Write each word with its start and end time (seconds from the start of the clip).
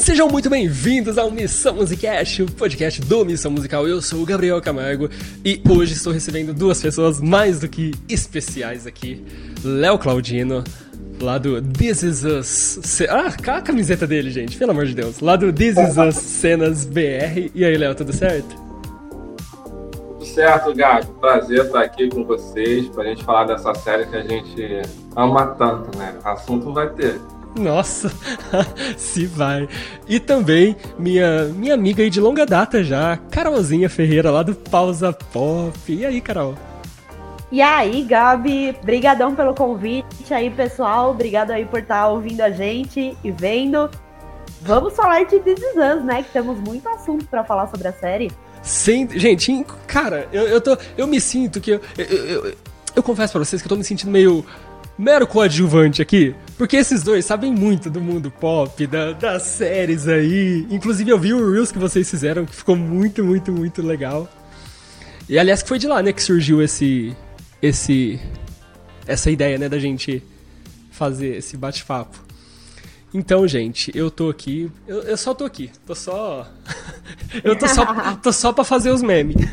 Sejam 0.00 0.28
muito 0.28 0.48
bem-vindos 0.48 1.18
ao 1.18 1.30
Missão 1.30 1.74
Musicast, 1.74 2.42
o 2.42 2.50
podcast 2.50 3.02
do 3.02 3.22
Missão 3.22 3.50
Musical. 3.50 3.86
Eu 3.86 4.00
sou 4.00 4.22
o 4.22 4.24
Gabriel 4.24 4.58
Camargo 4.58 5.10
e 5.44 5.60
hoje 5.68 5.92
estou 5.92 6.10
recebendo 6.10 6.54
duas 6.54 6.80
pessoas 6.80 7.20
mais 7.20 7.60
do 7.60 7.68
que 7.68 7.92
especiais 8.08 8.86
aqui. 8.86 9.22
Léo 9.62 9.98
Claudino, 9.98 10.64
lá 11.20 11.36
do 11.36 11.60
This 11.60 12.02
Is 12.02 12.24
Us. 12.24 13.02
Ah, 13.10 13.30
cá 13.30 13.58
a 13.58 13.62
camiseta 13.62 14.06
dele, 14.06 14.30
gente, 14.30 14.56
pelo 14.56 14.70
amor 14.70 14.86
de 14.86 14.94
Deus. 14.94 15.20
Lá 15.20 15.36
do 15.36 15.52
This 15.52 15.76
Is 15.76 15.98
Us 15.98 16.16
Cenas 16.16 16.86
BR. 16.86 17.50
E 17.54 17.62
aí, 17.62 17.76
Léo, 17.76 17.94
tudo 17.94 18.14
certo? 18.14 18.56
Tudo 19.52 20.24
certo, 20.24 20.74
Gato. 20.74 21.08
Prazer 21.20 21.66
estar 21.66 21.82
aqui 21.82 22.08
com 22.08 22.24
vocês 22.24 22.88
para 22.88 23.02
a 23.02 23.06
gente 23.06 23.22
falar 23.22 23.44
dessa 23.44 23.74
série 23.74 24.06
que 24.06 24.16
a 24.16 24.22
gente 24.22 24.80
ama 25.14 25.48
tanto, 25.48 25.96
né? 25.98 26.14
Assunto 26.24 26.72
vai 26.72 26.88
ter. 26.88 27.20
Nossa, 27.56 28.10
se 28.96 29.26
vai. 29.26 29.68
E 30.08 30.20
também 30.20 30.76
minha, 30.98 31.44
minha 31.46 31.74
amiga 31.74 32.02
aí 32.02 32.10
de 32.10 32.20
longa 32.20 32.46
data 32.46 32.82
já, 32.82 33.16
Carolzinha 33.30 33.88
Ferreira, 33.88 34.30
lá 34.30 34.42
do 34.42 34.54
Pausa 34.54 35.12
Pop. 35.12 35.72
E 35.88 36.06
aí, 36.06 36.20
Carol? 36.20 36.54
E 37.52 37.60
aí, 37.60 38.04
Gabi, 38.04 38.76
brigadão 38.84 39.34
pelo 39.34 39.54
convite 39.54 40.32
aí, 40.32 40.50
pessoal. 40.50 41.10
Obrigado 41.10 41.50
aí 41.50 41.64
por 41.64 41.80
estar 41.80 42.08
ouvindo 42.08 42.42
a 42.42 42.50
gente 42.50 43.16
e 43.24 43.30
vendo. 43.32 43.90
Vamos 44.62 44.94
falar 44.94 45.24
de 45.24 45.40
This 45.40 45.58
Is 45.58 45.74
Us, 45.74 46.04
né? 46.04 46.22
Que 46.22 46.30
temos 46.30 46.60
muito 46.60 46.88
assunto 46.88 47.26
para 47.26 47.42
falar 47.42 47.66
sobre 47.66 47.88
a 47.88 47.92
série. 47.92 48.30
Sim, 48.62 49.08
gente, 49.18 49.66
cara, 49.86 50.28
eu, 50.32 50.46
eu, 50.46 50.60
tô, 50.60 50.76
eu 50.96 51.06
me 51.06 51.20
sinto 51.20 51.60
que 51.60 51.72
eu, 51.72 51.80
eu, 51.96 52.06
eu, 52.06 52.54
eu 52.94 53.02
confesso 53.02 53.32
para 53.32 53.44
vocês 53.44 53.60
que 53.60 53.66
eu 53.66 53.70
tô 53.70 53.76
me 53.76 53.84
sentindo 53.84 54.10
meio 54.10 54.44
mero 55.00 55.26
coadjuvante 55.26 56.02
aqui, 56.02 56.34
porque 56.58 56.76
esses 56.76 57.02
dois 57.02 57.24
sabem 57.24 57.50
muito 57.50 57.88
do 57.88 58.00
mundo 58.00 58.30
pop, 58.30 58.86
da, 58.86 59.12
das 59.12 59.44
séries 59.44 60.06
aí. 60.06 60.66
Inclusive 60.70 61.10
eu 61.10 61.18
vi 61.18 61.32
o 61.32 61.50
Reels 61.50 61.72
que 61.72 61.78
vocês 61.78 62.08
fizeram, 62.08 62.44
que 62.44 62.54
ficou 62.54 62.76
muito, 62.76 63.24
muito, 63.24 63.50
muito 63.50 63.80
legal. 63.80 64.28
E 65.26 65.38
aliás, 65.38 65.62
que 65.62 65.68
foi 65.68 65.78
de 65.78 65.86
lá, 65.86 66.02
né, 66.02 66.12
que 66.12 66.22
surgiu 66.22 66.62
esse. 66.62 67.16
esse. 67.62 68.20
essa 69.06 69.30
ideia, 69.30 69.56
né, 69.56 69.68
da 69.68 69.78
gente 69.78 70.22
fazer 70.90 71.36
esse 71.36 71.56
bate-papo. 71.56 72.18
Então, 73.12 73.48
gente, 73.48 73.90
eu 73.94 74.10
tô 74.10 74.28
aqui. 74.28 74.70
Eu, 74.86 75.02
eu 75.02 75.16
só 75.16 75.32
tô 75.32 75.44
aqui. 75.44 75.70
Tô 75.86 75.94
só. 75.94 76.46
eu 77.42 77.56
tô 77.56 77.66
só, 77.66 78.16
tô 78.22 78.32
só 78.32 78.52
pra 78.52 78.64
fazer 78.64 78.90
os 78.90 79.02
memes. 79.02 79.36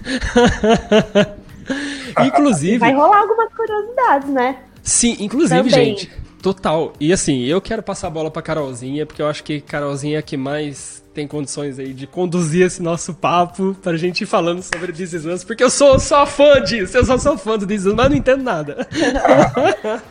Inclusive. 2.26 2.80
Vai 2.80 2.94
rolar 2.94 3.20
algumas 3.20 3.54
curiosidades, 3.54 4.30
né? 4.30 4.58
Sim, 4.88 5.18
inclusive, 5.20 5.70
Também. 5.70 5.98
gente, 5.98 6.10
total. 6.42 6.94
E 6.98 7.12
assim, 7.12 7.44
eu 7.44 7.60
quero 7.60 7.84
passar 7.84 8.08
a 8.08 8.10
bola 8.10 8.32
pra 8.32 8.42
Carolzinha, 8.42 9.06
porque 9.06 9.22
eu 9.22 9.28
acho 9.28 9.44
que 9.44 9.60
Carolzinha 9.60 10.16
é 10.16 10.20
a 10.20 10.22
que 10.22 10.38
mais 10.38 11.04
tem 11.14 11.28
condições 11.28 11.78
aí 11.78 11.94
de 11.94 12.08
conduzir 12.08 12.66
esse 12.66 12.82
nosso 12.82 13.14
papo 13.14 13.76
pra 13.84 13.98
gente 13.98 14.22
ir 14.22 14.26
falando 14.26 14.64
sobre 14.64 14.94
This 14.94 15.12
Is 15.12 15.26
Us, 15.26 15.44
porque 15.44 15.62
eu 15.62 15.70
sou 15.70 16.00
só 16.00 16.26
fã 16.26 16.62
disso, 16.62 16.96
eu 16.96 17.04
só 17.04 17.18
sou 17.18 17.38
fã 17.38 17.58
do 17.58 17.68
This 17.68 17.82
Is 17.82 17.88
Us, 17.88 17.94
mas 17.96 18.10
não 18.10 18.16
entendo 18.16 18.44
nada. 18.44 18.88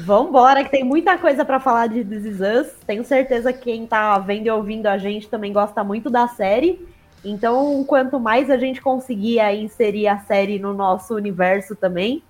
Vambora, 0.00 0.64
que 0.64 0.70
tem 0.72 0.82
muita 0.82 1.16
coisa 1.16 1.44
para 1.44 1.60
falar 1.60 1.86
de 1.86 2.04
This 2.04 2.24
Is 2.24 2.40
Us. 2.40 2.72
Tenho 2.84 3.04
certeza 3.04 3.52
que 3.52 3.60
quem 3.60 3.86
tá 3.86 4.18
vendo 4.18 4.48
e 4.48 4.50
ouvindo 4.50 4.88
a 4.88 4.98
gente 4.98 5.28
também 5.28 5.52
gosta 5.52 5.84
muito 5.84 6.10
da 6.10 6.26
série. 6.26 6.84
Então, 7.24 7.84
quanto 7.84 8.18
mais 8.18 8.50
a 8.50 8.56
gente 8.56 8.82
conseguir 8.82 9.38
inserir 9.54 10.08
a 10.08 10.18
série 10.18 10.58
no 10.58 10.74
nosso 10.74 11.14
universo 11.14 11.76
também, 11.76 12.20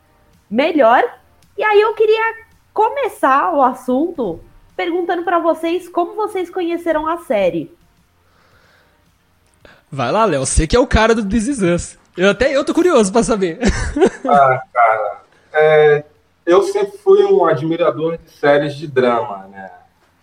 melhor. 0.50 1.03
E 1.56 1.62
aí 1.62 1.81
eu 1.81 1.95
queria 1.95 2.34
começar 2.73 3.53
o 3.53 3.62
assunto 3.62 4.41
perguntando 4.77 5.23
para 5.23 5.39
vocês 5.39 5.88
como 5.88 6.15
vocês 6.15 6.50
conheceram 6.50 7.06
a 7.06 7.19
série. 7.19 7.72
Vai 9.91 10.10
lá, 10.10 10.25
Léo, 10.25 10.44
você 10.44 10.66
que 10.66 10.75
é 10.75 10.81
o 10.81 10.87
cara 10.87 11.15
do 11.15 11.27
This 11.28 11.47
Is 11.47 11.62
Us. 11.62 11.99
Eu 12.16 12.31
até 12.31 12.50
eu 12.56 12.65
tô 12.65 12.75
curioso 12.75 13.12
para 13.12 13.22
saber. 13.22 13.59
Ah, 14.27 14.62
cara, 14.72 15.21
é, 15.53 16.04
eu 16.47 16.62
sempre 16.62 16.97
fui 16.97 17.22
um 17.25 17.44
admirador 17.44 18.16
de 18.16 18.31
séries 18.31 18.75
de 18.75 18.87
drama, 18.87 19.47
né? 19.49 19.71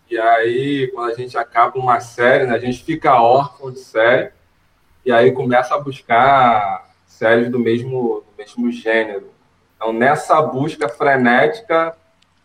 E 0.10 0.18
aí, 0.18 0.92
quando 0.92 1.12
a 1.12 1.16
gente 1.16 1.38
acaba 1.38 1.78
uma 1.78 2.00
série, 2.00 2.48
né, 2.48 2.56
a 2.56 2.60
gente 2.60 2.84
fica 2.84 3.22
órfão 3.22 3.72
de 3.72 3.80
série 3.80 4.32
e 5.06 5.12
aí 5.12 5.32
começa 5.32 5.76
a 5.76 5.80
buscar 5.80 6.92
séries 7.06 7.50
do 7.50 7.60
mesmo, 7.60 8.24
do 8.28 8.38
mesmo 8.38 8.72
gênero. 8.72 9.30
Então, 9.82 9.92
nessa 9.92 10.40
busca 10.44 10.88
frenética, 10.88 11.96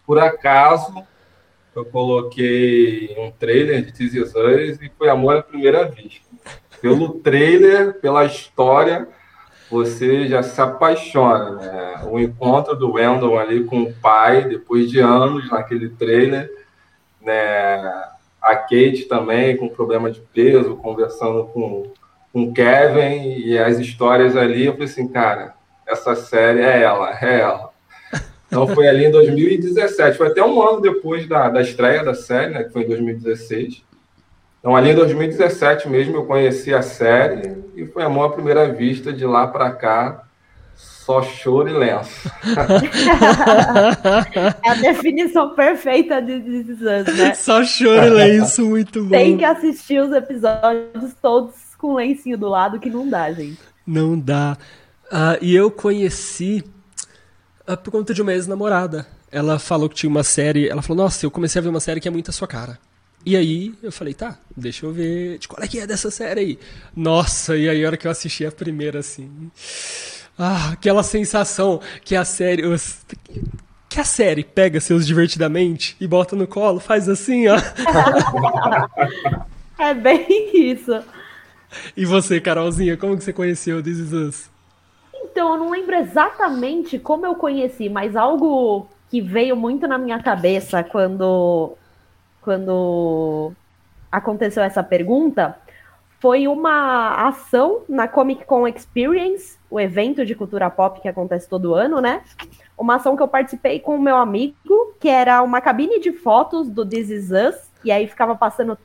por 0.06 0.18
acaso, 0.18 1.06
eu 1.74 1.84
coloquei 1.84 3.14
um 3.18 3.30
trailer 3.30 3.84
de 3.84 3.92
This 3.92 4.14
Us 4.14 4.80
e 4.80 4.90
foi 4.96 5.10
amor 5.10 5.36
à 5.36 5.42
primeira 5.42 5.84
vista. 5.84 6.24
Pelo 6.80 7.10
trailer, 7.20 8.00
pela 8.00 8.24
história, 8.24 9.06
você 9.70 10.26
já 10.26 10.42
se 10.42 10.58
apaixona. 10.58 11.56
Né? 11.56 12.04
O 12.10 12.18
encontro 12.18 12.74
do 12.74 12.92
Wendell 12.92 13.38
ali 13.38 13.64
com 13.64 13.82
o 13.82 13.92
pai, 13.92 14.48
depois 14.48 14.90
de 14.90 15.00
anos 15.00 15.50
naquele 15.50 15.90
trailer, 15.90 16.50
né? 17.20 17.82
a 18.40 18.56
Kate 18.56 19.04
também 19.10 19.58
com 19.58 19.68
problema 19.68 20.10
de 20.10 20.22
peso, 20.22 20.76
conversando 20.76 21.44
com, 21.48 21.92
com 22.32 22.44
o 22.44 22.54
Kevin, 22.54 23.40
e 23.40 23.58
as 23.58 23.78
histórias 23.78 24.34
ali, 24.34 24.64
eu 24.64 24.72
falei 24.72 24.86
assim, 24.86 25.06
cara, 25.06 25.55
essa 25.86 26.14
série 26.14 26.60
é 26.60 26.82
ela, 26.82 27.16
é 27.20 27.40
ela. 27.40 27.70
Então 28.46 28.66
foi 28.68 28.88
ali 28.88 29.06
em 29.06 29.10
2017, 29.10 30.16
foi 30.16 30.28
até 30.28 30.42
um 30.42 30.62
ano 30.62 30.80
depois 30.80 31.28
da, 31.28 31.48
da 31.48 31.60
estreia 31.60 32.04
da 32.04 32.14
série, 32.14 32.52
né, 32.52 32.64
que 32.64 32.72
foi 32.72 32.82
em 32.82 32.88
2016. 32.88 33.84
Então 34.60 34.74
ali 34.74 34.90
em 34.90 34.94
2017 34.94 35.88
mesmo 35.88 36.16
eu 36.16 36.26
conheci 36.26 36.74
a 36.74 36.82
série 36.82 37.56
e 37.74 37.86
foi 37.86 38.02
amor 38.02 38.26
à 38.26 38.32
primeira 38.32 38.72
vista, 38.72 39.12
de 39.12 39.24
lá 39.24 39.46
para 39.46 39.70
cá 39.70 40.26
só 40.76 41.22
choro 41.22 41.68
e 41.68 41.72
lenço. 41.72 42.28
é 44.64 44.70
a 44.70 44.74
definição 44.74 45.54
perfeita 45.54 46.20
de 46.20 46.40
This 46.40 46.80
né? 47.16 47.34
Só 47.34 47.64
choro 47.64 48.06
e 48.06 48.10
lenço, 48.10 48.66
muito 48.66 49.04
bom. 49.04 49.10
Tem 49.10 49.38
que 49.38 49.44
assistir 49.44 50.00
os 50.00 50.12
episódios 50.12 51.14
todos 51.22 51.54
com 51.78 51.94
lencinho 51.94 52.36
do 52.36 52.48
lado, 52.48 52.80
que 52.80 52.90
não 52.90 53.08
dá, 53.08 53.32
gente. 53.32 53.60
Não 53.86 54.18
dá. 54.18 54.56
Uh, 55.06 55.38
e 55.40 55.54
eu 55.54 55.70
conheci 55.70 56.64
uh, 57.68 57.76
por 57.76 57.90
conta 57.90 58.12
de 58.12 58.22
uma 58.22 58.32
ex-namorada. 58.32 59.06
Ela 59.30 59.58
falou 59.58 59.88
que 59.88 59.94
tinha 59.94 60.10
uma 60.10 60.24
série. 60.24 60.68
Ela 60.68 60.82
falou: 60.82 61.04
Nossa, 61.04 61.26
eu 61.26 61.30
comecei 61.30 61.60
a 61.60 61.62
ver 61.62 61.68
uma 61.68 61.80
série 61.80 62.00
que 62.00 62.08
é 62.08 62.10
muito 62.10 62.30
a 62.30 62.32
sua 62.32 62.48
cara. 62.48 62.78
E 63.24 63.36
aí 63.36 63.74
eu 63.82 63.92
falei: 63.92 64.14
Tá, 64.14 64.38
deixa 64.56 64.86
eu 64.86 64.92
ver. 64.92 65.38
De 65.38 65.48
qual 65.48 65.62
é 65.62 65.68
que 65.68 65.78
é 65.78 65.86
dessa 65.86 66.10
série 66.10 66.40
aí? 66.40 66.58
Nossa, 66.94 67.56
e 67.56 67.68
aí 67.68 67.84
a 67.84 67.86
hora 67.86 67.96
que 67.96 68.06
eu 68.06 68.10
assisti 68.10 68.44
a 68.44 68.52
primeira, 68.52 69.00
assim. 69.00 69.50
Ah, 70.38 70.70
aquela 70.72 71.02
sensação 71.02 71.80
que 72.04 72.14
a 72.14 72.24
série. 72.24 72.62
Que 73.88 74.00
a 74.00 74.04
série 74.04 74.44
pega 74.44 74.80
seus 74.80 75.06
divertidamente 75.06 75.96
e 76.00 76.06
bota 76.06 76.36
no 76.36 76.46
colo, 76.46 76.80
faz 76.80 77.08
assim, 77.08 77.46
ó. 77.48 77.56
é 79.78 79.94
bem 79.94 80.70
isso. 80.70 81.02
E 81.96 82.04
você, 82.04 82.40
Carolzinha, 82.40 82.96
como 82.96 83.16
que 83.16 83.24
você 83.24 83.32
conheceu 83.32 83.82
This 83.82 83.98
Is 83.98 84.12
Us? 84.12 84.55
Então, 85.30 85.52
eu 85.52 85.58
não 85.58 85.70
lembro 85.70 85.94
exatamente 85.96 86.98
como 86.98 87.26
eu 87.26 87.34
conheci, 87.34 87.88
mas 87.88 88.16
algo 88.16 88.86
que 89.10 89.20
veio 89.20 89.56
muito 89.56 89.86
na 89.86 89.98
minha 89.98 90.22
cabeça 90.22 90.82
quando, 90.82 91.76
quando 92.40 93.52
aconteceu 94.10 94.62
essa 94.62 94.82
pergunta 94.82 95.56
foi 96.18 96.48
uma 96.48 97.28
ação 97.28 97.82
na 97.88 98.08
Comic 98.08 98.44
Con 98.46 98.66
Experience, 98.66 99.58
o 99.70 99.78
evento 99.78 100.24
de 100.24 100.34
cultura 100.34 100.70
pop 100.70 101.00
que 101.00 101.08
acontece 101.08 101.48
todo 101.48 101.74
ano, 101.74 102.00
né? 102.00 102.22
Uma 102.76 102.96
ação 102.96 103.16
que 103.16 103.22
eu 103.22 103.28
participei 103.28 103.78
com 103.80 103.96
o 103.96 104.00
meu 104.00 104.16
amigo, 104.16 104.94
que 104.98 105.08
era 105.08 105.42
uma 105.42 105.60
cabine 105.60 106.00
de 106.00 106.12
fotos 106.12 106.68
do 106.68 106.86
This 106.86 107.10
Is 107.10 107.30
Us, 107.30 107.70
e 107.84 107.92
aí 107.92 108.08
ficava 108.08 108.34
passando 108.34 108.78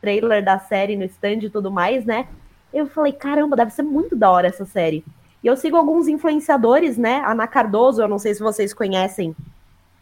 trailer 0.00 0.44
da 0.44 0.58
série 0.58 0.96
no 0.96 1.04
stand 1.04 1.44
e 1.44 1.50
tudo 1.50 1.70
mais, 1.70 2.04
né? 2.04 2.26
Eu 2.72 2.86
falei, 2.86 3.12
caramba, 3.12 3.56
deve 3.56 3.70
ser 3.70 3.82
muito 3.82 4.16
da 4.16 4.30
hora 4.30 4.48
essa 4.48 4.64
série. 4.64 5.04
E 5.44 5.46
eu 5.46 5.58
sigo 5.58 5.76
alguns 5.76 6.08
influenciadores, 6.08 6.96
né? 6.96 7.22
Ana 7.26 7.46
Cardoso, 7.46 8.00
eu 8.00 8.08
não 8.08 8.18
sei 8.18 8.34
se 8.34 8.42
vocês 8.42 8.72
conhecem. 8.72 9.36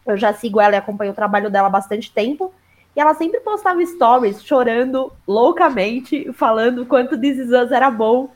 Eu 0.06 0.16
já 0.16 0.32
sigo 0.32 0.60
ela 0.60 0.76
e 0.76 0.78
acompanho 0.78 1.10
o 1.10 1.16
trabalho 1.16 1.50
dela 1.50 1.66
há 1.66 1.70
bastante 1.70 2.12
tempo. 2.12 2.54
E 2.94 3.00
ela 3.00 3.12
sempre 3.14 3.40
postava 3.40 3.84
stories 3.84 4.40
chorando 4.44 5.12
loucamente, 5.26 6.32
falando 6.32 6.86
quanto 6.86 7.18
This 7.18 7.38
Is 7.38 7.48
Us 7.48 7.72
era 7.72 7.90
bom 7.90 8.30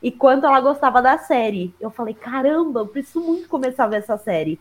e 0.00 0.12
quanto 0.12 0.46
ela 0.46 0.60
gostava 0.60 1.02
da 1.02 1.18
série. 1.18 1.74
Eu 1.80 1.90
falei, 1.90 2.14
caramba, 2.14 2.80
eu 2.80 2.86
preciso 2.86 3.20
muito 3.20 3.48
começar 3.48 3.84
a 3.84 3.88
ver 3.88 3.96
essa 3.96 4.16
série. 4.16 4.60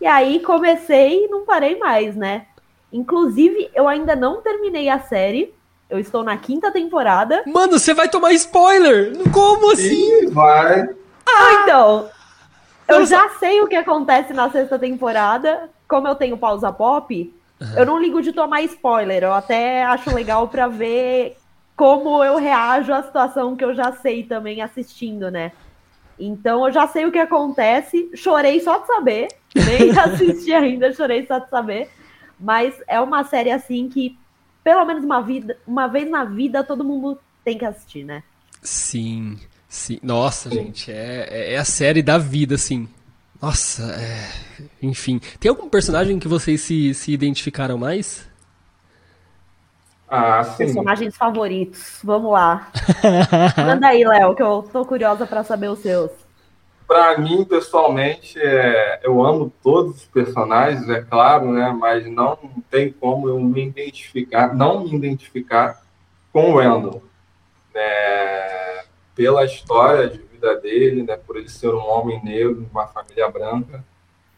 E 0.00 0.06
aí 0.06 0.38
comecei 0.38 1.24
e 1.24 1.28
não 1.28 1.44
parei 1.44 1.76
mais, 1.78 2.14
né? 2.14 2.46
Inclusive, 2.92 3.68
eu 3.74 3.88
ainda 3.88 4.14
não 4.14 4.40
terminei 4.40 4.88
a 4.88 5.00
série. 5.00 5.52
Eu 5.88 5.98
estou 5.98 6.22
na 6.22 6.36
quinta 6.36 6.70
temporada. 6.70 7.42
Mano, 7.44 7.76
você 7.76 7.92
vai 7.92 8.08
tomar 8.08 8.32
spoiler! 8.34 9.12
Como 9.32 9.72
assim? 9.72 10.20
Sim, 10.20 10.30
vai. 10.30 11.00
Ah, 11.26 11.62
então. 11.62 12.10
Eu 12.88 13.06
já 13.06 13.28
sei 13.38 13.62
o 13.62 13.68
que 13.68 13.76
acontece 13.76 14.32
na 14.32 14.50
sexta 14.50 14.78
temporada. 14.78 15.70
Como 15.86 16.08
eu 16.08 16.14
tenho 16.14 16.36
pausa 16.36 16.72
pop, 16.72 17.32
Uhum. 17.60 17.76
Eu 17.76 17.86
não 17.86 18.00
ligo 18.00 18.22
de 18.22 18.32
tomar 18.32 18.62
spoiler, 18.62 19.22
eu 19.22 19.32
até 19.32 19.84
acho 19.84 20.14
legal 20.14 20.48
para 20.48 20.66
ver 20.66 21.36
como 21.76 22.24
eu 22.24 22.36
reajo 22.36 22.92
à 22.92 23.02
situação 23.02 23.54
que 23.54 23.64
eu 23.64 23.74
já 23.74 23.92
sei 23.92 24.22
também 24.22 24.62
assistindo, 24.62 25.30
né? 25.30 25.52
Então 26.18 26.66
eu 26.66 26.72
já 26.72 26.86
sei 26.86 27.04
o 27.06 27.12
que 27.12 27.18
acontece, 27.18 28.10
chorei 28.14 28.60
só 28.60 28.78
de 28.78 28.86
saber, 28.86 29.28
nem 29.54 29.90
assisti 29.98 30.52
ainda, 30.52 30.92
chorei 30.92 31.26
só 31.26 31.38
de 31.38 31.50
saber. 31.50 31.90
Mas 32.38 32.74
é 32.88 32.98
uma 32.98 33.24
série 33.24 33.50
assim 33.50 33.88
que, 33.88 34.18
pelo 34.64 34.84
menos 34.86 35.04
uma, 35.04 35.20
vida, 35.20 35.58
uma 35.66 35.86
vez 35.86 36.10
na 36.10 36.24
vida, 36.24 36.64
todo 36.64 36.84
mundo 36.84 37.18
tem 37.44 37.58
que 37.58 37.64
assistir, 37.66 38.04
né? 38.04 38.22
Sim, 38.62 39.38
sim. 39.70 39.98
Nossa, 40.02 40.50
gente, 40.50 40.92
é, 40.92 41.54
é 41.54 41.56
a 41.56 41.64
série 41.64 42.02
da 42.02 42.18
vida, 42.18 42.56
assim. 42.56 42.86
Nossa, 43.40 43.82
é... 43.94 44.28
enfim. 44.82 45.18
Tem 45.38 45.48
algum 45.48 45.68
personagem 45.68 46.18
que 46.18 46.28
vocês 46.28 46.60
se, 46.60 46.92
se 46.92 47.12
identificaram 47.12 47.78
mais? 47.78 48.28
Ah, 50.06 50.44
sim. 50.44 50.64
Personagens 50.64 51.16
favoritos. 51.16 52.00
Vamos 52.04 52.32
lá. 52.32 52.68
Manda 53.56 53.86
aí, 53.86 54.04
Léo, 54.04 54.34
que 54.34 54.42
eu 54.42 54.68
tô 54.70 54.84
curiosa 54.84 55.26
para 55.26 55.42
saber 55.42 55.68
os 55.68 55.78
seus. 55.78 56.10
Para 56.86 57.16
mim, 57.18 57.44
pessoalmente, 57.44 58.38
é... 58.38 59.00
eu 59.02 59.24
amo 59.24 59.50
todos 59.62 59.96
os 59.96 60.04
personagens, 60.06 60.86
é 60.90 61.00
claro, 61.00 61.52
né? 61.52 61.72
Mas 61.72 62.04
não 62.06 62.36
tem 62.68 62.92
como 62.92 63.28
eu 63.28 63.40
me 63.40 63.68
identificar, 63.68 64.54
não 64.54 64.84
me 64.84 64.96
identificar 64.96 65.80
com 66.32 66.50
o 66.50 66.58
Randall. 66.58 67.02
É... 67.72 68.39
Pela 69.20 69.44
história 69.44 70.08
de 70.08 70.16
vida 70.16 70.58
dele, 70.58 71.02
né? 71.02 71.14
Por 71.14 71.36
ele 71.36 71.50
ser 71.50 71.68
um 71.68 71.86
homem 71.86 72.24
negro, 72.24 72.66
uma 72.72 72.86
família 72.86 73.28
branca, 73.28 73.84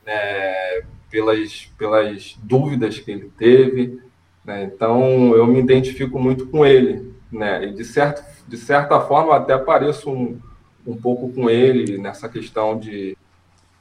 né? 0.04 0.82
Pelas, 1.08 1.70
pelas 1.78 2.36
dúvidas 2.42 2.98
que 2.98 3.12
ele 3.12 3.30
teve, 3.38 4.02
né? 4.44 4.64
Então, 4.64 5.36
eu 5.36 5.46
me 5.46 5.60
identifico 5.60 6.18
muito 6.18 6.48
com 6.48 6.66
ele. 6.66 7.14
Né? 7.30 7.66
E, 7.66 7.72
de, 7.72 7.84
certo, 7.84 8.24
de 8.48 8.56
certa 8.56 8.98
forma, 8.98 9.36
até 9.36 9.56
pareço 9.56 10.10
um, 10.10 10.40
um 10.84 10.96
pouco 10.96 11.32
com 11.32 11.48
ele 11.48 11.96
nessa 11.96 12.28
questão 12.28 12.76
de, 12.76 13.16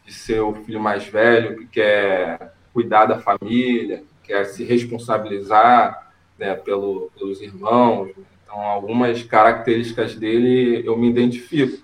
de 0.06 0.14
ser 0.14 0.42
o 0.42 0.54
filho 0.54 0.80
mais 0.80 1.08
velho, 1.08 1.58
que 1.58 1.66
quer 1.66 2.54
cuidar 2.72 3.08
da 3.08 3.18
família, 3.18 4.04
quer 4.24 4.46
se 4.46 4.64
responsabilizar 4.64 6.14
né, 6.38 6.54
pelo, 6.54 7.10
pelos 7.18 7.42
irmãos. 7.42 8.12
Então, 8.52 8.62
algumas 8.62 9.24
características 9.24 10.16
dele 10.16 10.86
eu 10.86 10.98
me 10.98 11.10
identifico. 11.10 11.82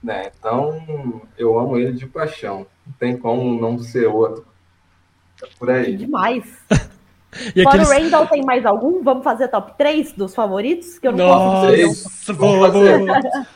Né? 0.00 0.30
Então, 0.38 1.20
eu 1.36 1.58
amo 1.58 1.76
ele 1.76 1.94
de 1.94 2.06
paixão. 2.06 2.64
Não 2.86 2.94
tem 2.96 3.16
como 3.16 3.60
não 3.60 3.76
ser 3.80 4.06
outro. 4.06 4.46
É 5.42 5.48
por 5.58 5.68
aí. 5.68 5.96
Demais. 5.96 6.44
E 7.54 7.62
Fora 7.64 7.82
aqueles... 7.82 7.90
o 7.90 7.92
Randall, 7.92 8.26
tem 8.28 8.42
mais 8.46 8.64
algum? 8.64 9.02
Vamos 9.02 9.22
fazer 9.22 9.48
top 9.48 9.76
3 9.76 10.12
dos 10.12 10.34
favoritos? 10.34 10.98
Que 10.98 11.08
eu 11.08 11.12
não 11.12 11.26
Nossa, 11.26 11.76
posso 11.76 12.34
fazer. 12.34 13.04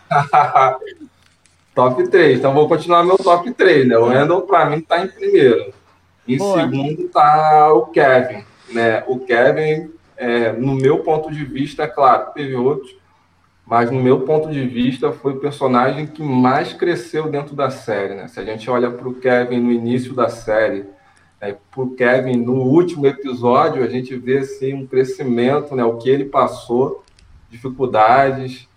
top 1.74 2.08
3. 2.08 2.38
Então 2.38 2.52
vou 2.52 2.68
continuar 2.68 3.04
meu 3.04 3.16
top 3.16 3.50
3, 3.50 3.88
né? 3.88 3.96
O 3.96 4.06
Randall, 4.06 4.42
para 4.42 4.66
mim, 4.66 4.82
tá 4.82 5.02
em 5.02 5.08
primeiro. 5.08 5.72
Em 6.28 6.36
Boa. 6.36 6.60
segundo 6.60 7.08
tá 7.08 7.72
o 7.72 7.86
Kevin. 7.86 8.44
Né? 8.70 9.02
O 9.06 9.18
Kevin, 9.20 9.90
é, 10.20 10.52
no 10.52 10.74
meu 10.74 10.98
ponto 10.98 11.32
de 11.32 11.42
vista, 11.46 11.84
é 11.84 11.86
claro, 11.86 12.32
teve 12.34 12.54
outros, 12.54 12.94
mas 13.64 13.90
no 13.90 14.02
meu 14.02 14.20
ponto 14.20 14.50
de 14.50 14.66
vista 14.66 15.10
foi 15.12 15.32
o 15.32 15.40
personagem 15.40 16.06
que 16.06 16.22
mais 16.22 16.74
cresceu 16.74 17.30
dentro 17.30 17.56
da 17.56 17.70
série. 17.70 18.14
Né? 18.14 18.28
Se 18.28 18.38
a 18.38 18.44
gente 18.44 18.68
olha 18.68 18.90
para 18.90 19.08
o 19.08 19.14
Kevin 19.14 19.60
no 19.60 19.72
início 19.72 20.12
da 20.12 20.28
série 20.28 20.84
é, 21.40 21.56
por 21.70 21.94
Kevin, 21.94 22.36
no 22.36 22.52
último 22.52 23.06
episódio, 23.06 23.82
a 23.82 23.88
gente 23.88 24.14
vê 24.14 24.38
assim, 24.38 24.74
um 24.74 24.86
crescimento, 24.86 25.74
né, 25.74 25.82
o 25.84 25.96
que 25.96 26.10
ele 26.10 26.26
passou, 26.26 27.02
dificuldades. 27.48 28.68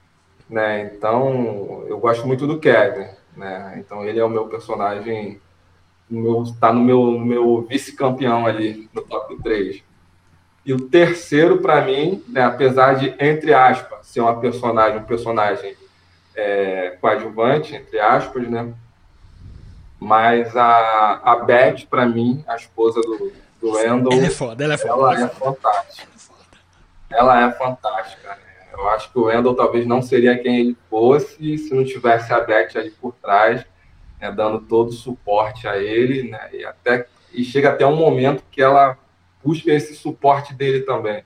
Né, 0.49 0.93
então, 0.95 1.83
eu 1.89 1.99
gosto 1.99 2.25
muito 2.25 2.47
do 2.47 2.57
Kevin. 2.57 3.09
Né, 3.35 3.75
então, 3.79 4.05
ele 4.05 4.17
é 4.17 4.23
o 4.23 4.29
meu 4.29 4.47
personagem, 4.47 5.41
está 6.45 6.71
no 6.71 6.79
meu, 6.79 7.19
meu 7.19 7.63
vice-campeão 7.63 8.45
ali, 8.45 8.89
no 8.93 9.01
top 9.01 9.35
3. 9.43 9.83
E 10.65 10.73
o 10.73 10.87
terceiro, 10.87 11.57
para 11.57 11.81
mim, 11.81 12.23
né, 12.27 12.41
apesar 12.43 12.95
de, 12.95 13.13
entre 13.19 13.53
aspas, 13.53 14.07
ser 14.07 14.21
uma 14.21 14.39
personagem, 14.39 14.99
um 14.99 15.03
personagem 15.03 15.75
é, 16.35 16.97
coadjuvante, 17.01 17.75
entre 17.75 17.99
aspas, 17.99 18.47
né? 18.47 18.73
Mas 19.99 20.55
a, 20.55 21.21
a 21.23 21.35
Beth, 21.37 21.85
para 21.89 22.05
mim, 22.05 22.43
a 22.47 22.55
esposa 22.55 23.01
do, 23.01 23.31
do 23.61 23.71
Randall. 23.71 24.13
Ela 24.13 24.25
é 24.25 24.29
foda, 24.29 24.63
ela 24.63 24.73
é 24.73 24.77
foda. 24.77 25.15
Ela 25.15 25.25
é 25.25 25.29
fantástica. 25.29 26.07
Ela 27.09 27.47
é 27.47 27.51
fantástica. 27.51 28.37
Eu 28.71 28.89
acho 28.89 29.11
que 29.11 29.19
o 29.19 29.27
Randall 29.27 29.55
talvez 29.55 29.85
não 29.85 30.01
seria 30.01 30.37
quem 30.37 30.59
ele 30.59 30.77
fosse 30.89 31.57
se 31.57 31.73
não 31.73 31.83
tivesse 31.83 32.33
a 32.33 32.39
Beth 32.39 32.75
ali 32.75 32.89
por 32.89 33.13
trás, 33.21 33.65
né, 34.19 34.31
dando 34.31 34.59
todo 34.61 34.89
o 34.89 34.93
suporte 34.93 35.67
a 35.67 35.77
ele, 35.77 36.29
né, 36.29 36.49
e, 36.51 36.65
até, 36.65 37.05
e 37.31 37.43
chega 37.43 37.69
até 37.69 37.85
um 37.85 37.95
momento 37.95 38.43
que 38.49 38.61
ela 38.61 38.97
busca 39.43 39.71
esse 39.71 39.95
suporte 39.95 40.53
dele 40.53 40.81
também. 40.81 41.23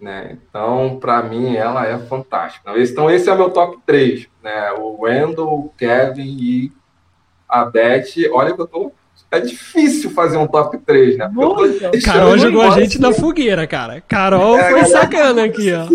Né? 0.00 0.38
Então, 0.48 0.98
para 1.00 1.22
mim, 1.22 1.56
ela 1.56 1.86
é 1.86 1.98
fantástica. 1.98 2.72
Então, 2.78 3.10
esse 3.10 3.28
é 3.28 3.34
meu 3.34 3.50
top 3.50 3.78
3. 3.84 4.28
Né? 4.42 4.72
O 4.72 5.04
Randall, 5.04 5.58
o 5.58 5.72
Kevin 5.76 6.36
e 6.40 6.72
a 7.48 7.64
Beth, 7.64 8.30
olha 8.32 8.54
que 8.54 8.60
eu 8.60 8.66
tô. 8.66 8.92
É 9.30 9.40
difícil 9.40 10.10
fazer 10.10 10.38
um 10.38 10.46
top 10.46 10.78
3, 10.78 11.18
né? 11.18 11.30
Carol 12.02 12.38
jogou 12.38 12.62
a 12.62 12.70
gente 12.80 12.98
na 12.98 13.12
fogueira, 13.12 13.66
cara. 13.66 14.00
Carol 14.00 14.56
é, 14.56 14.70
foi 14.70 14.84
sacana 14.86 15.44
aqui, 15.44 15.70
ó. 15.72 15.86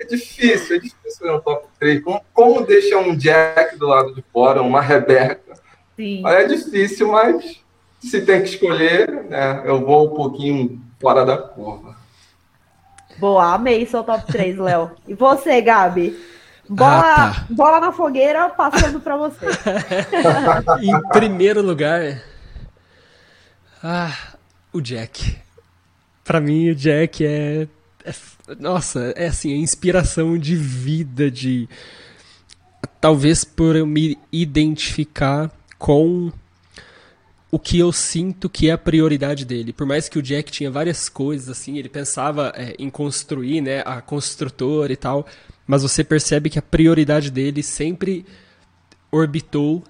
É 0.00 0.04
difícil, 0.04 0.76
é 0.76 0.78
difícil 0.80 1.18
fazer 1.18 1.32
um 1.32 1.40
top 1.40 1.68
3. 1.78 2.02
Como, 2.02 2.20
como 2.32 2.66
deixa 2.66 2.98
um 2.98 3.14
Jack 3.14 3.76
do 3.76 3.86
lado 3.86 4.14
de 4.14 4.24
fora, 4.32 4.62
uma 4.62 4.80
Rebeca? 4.80 5.54
Sim. 5.96 6.26
É 6.26 6.44
difícil, 6.44 7.12
mas 7.12 7.64
se 8.00 8.20
tem 8.22 8.42
que 8.42 8.48
escolher, 8.48 9.24
né, 9.28 9.62
eu 9.64 9.84
vou 9.84 10.06
um 10.06 10.14
pouquinho 10.14 10.80
fora 11.00 11.24
da 11.24 11.36
curva. 11.36 11.96
Boa, 13.18 13.54
amei 13.54 13.86
seu 13.86 14.04
top 14.04 14.30
3, 14.30 14.58
Léo. 14.58 14.90
E 15.08 15.14
você, 15.14 15.60
Gabi? 15.62 16.16
Bola, 16.68 16.98
ah, 16.98 17.14
tá. 17.14 17.46
bola 17.48 17.80
na 17.80 17.92
fogueira, 17.92 18.48
passando 18.50 19.00
para 19.00 19.16
você. 19.16 19.46
em 20.82 21.00
primeiro 21.10 21.62
lugar, 21.62 22.20
ah, 23.82 24.12
o 24.72 24.80
Jack. 24.80 25.36
Para 26.24 26.40
mim, 26.40 26.70
o 26.70 26.74
Jack 26.74 27.24
é, 27.24 27.68
é, 28.04 28.12
Nossa, 28.58 29.14
é 29.16 29.28
assim, 29.28 29.52
é 29.52 29.56
inspiração 29.56 30.36
de 30.36 30.56
vida, 30.56 31.30
de. 31.30 31.68
Talvez 33.00 33.44
por 33.44 33.76
eu 33.76 33.86
me 33.86 34.18
identificar 34.32 35.50
com 35.78 36.32
o 37.50 37.58
que 37.58 37.78
eu 37.78 37.92
sinto 37.92 38.48
que 38.48 38.68
é 38.68 38.72
a 38.72 38.78
prioridade 38.78 39.44
dele. 39.44 39.72
Por 39.72 39.86
mais 39.86 40.08
que 40.08 40.18
o 40.18 40.22
Jack 40.22 40.50
tinha 40.50 40.70
várias 40.70 41.08
coisas, 41.08 41.48
assim, 41.48 41.78
ele 41.78 41.88
pensava 41.88 42.52
é, 42.56 42.74
em 42.78 42.90
construir, 42.90 43.60
né, 43.60 43.82
a 43.86 44.00
construtora 44.00 44.92
e 44.92 44.96
tal 44.96 45.26
mas 45.66 45.82
você 45.82 46.04
percebe 46.04 46.48
que 46.48 46.58
a 46.58 46.62
prioridade 46.62 47.30
dele 47.30 47.62
sempre 47.62 48.24
orbitou 49.10 49.82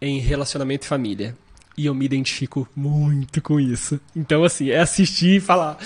em 0.00 0.20
relacionamento 0.20 0.84
e 0.84 0.88
família. 0.88 1.36
E 1.76 1.86
eu 1.86 1.94
me 1.94 2.04
identifico 2.04 2.68
muito 2.74 3.42
com 3.42 3.58
isso. 3.58 4.00
Então, 4.14 4.44
assim, 4.44 4.70
é 4.70 4.78
assistir 4.78 5.36
e 5.36 5.40
falar. 5.40 5.78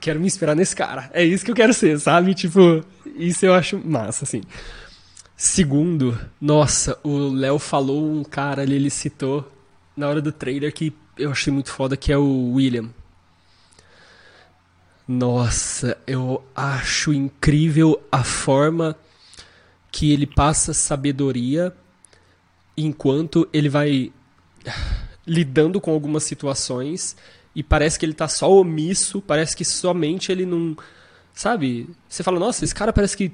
Quero 0.00 0.20
me 0.20 0.26
inspirar 0.26 0.54
nesse 0.54 0.74
cara. 0.74 1.10
É 1.14 1.24
isso 1.24 1.44
que 1.44 1.50
eu 1.50 1.54
quero 1.54 1.72
ser, 1.72 1.98
sabe? 2.00 2.34
Tipo, 2.34 2.84
isso 3.14 3.46
eu 3.46 3.54
acho 3.54 3.78
massa, 3.78 4.24
assim. 4.24 4.42
Segundo, 5.36 6.18
nossa, 6.40 6.98
o 7.02 7.28
Léo 7.28 7.58
falou 7.58 8.10
um 8.10 8.24
cara 8.24 8.62
ali, 8.62 8.74
ele 8.74 8.90
citou 8.90 9.50
na 9.96 10.08
hora 10.08 10.20
do 10.20 10.30
trailer 10.32 10.72
que 10.72 10.92
eu 11.16 11.30
achei 11.30 11.52
muito 11.52 11.72
foda, 11.72 11.96
que 11.96 12.12
é 12.12 12.18
o 12.18 12.52
William. 12.52 12.90
Nossa, 15.08 15.96
eu 16.06 16.44
acho 16.54 17.12
incrível 17.12 18.02
a 18.10 18.24
forma 18.24 18.96
que 19.90 20.12
ele 20.12 20.26
passa 20.26 20.74
sabedoria 20.74 21.72
enquanto 22.76 23.48
ele 23.52 23.68
vai 23.68 24.12
lidando 25.26 25.80
com 25.80 25.90
algumas 25.90 26.24
situações 26.24 27.16
e 27.54 27.62
parece 27.62 27.98
que 27.98 28.04
ele 28.04 28.12
tá 28.12 28.28
só 28.28 28.52
omisso, 28.52 29.22
parece 29.22 29.56
que 29.56 29.64
somente 29.64 30.30
ele 30.30 30.44
não. 30.44 30.76
Sabe? 31.32 31.88
Você 32.08 32.22
fala, 32.22 32.38
nossa, 32.38 32.64
esse 32.64 32.74
cara 32.74 32.92
parece 32.92 33.16
que. 33.16 33.32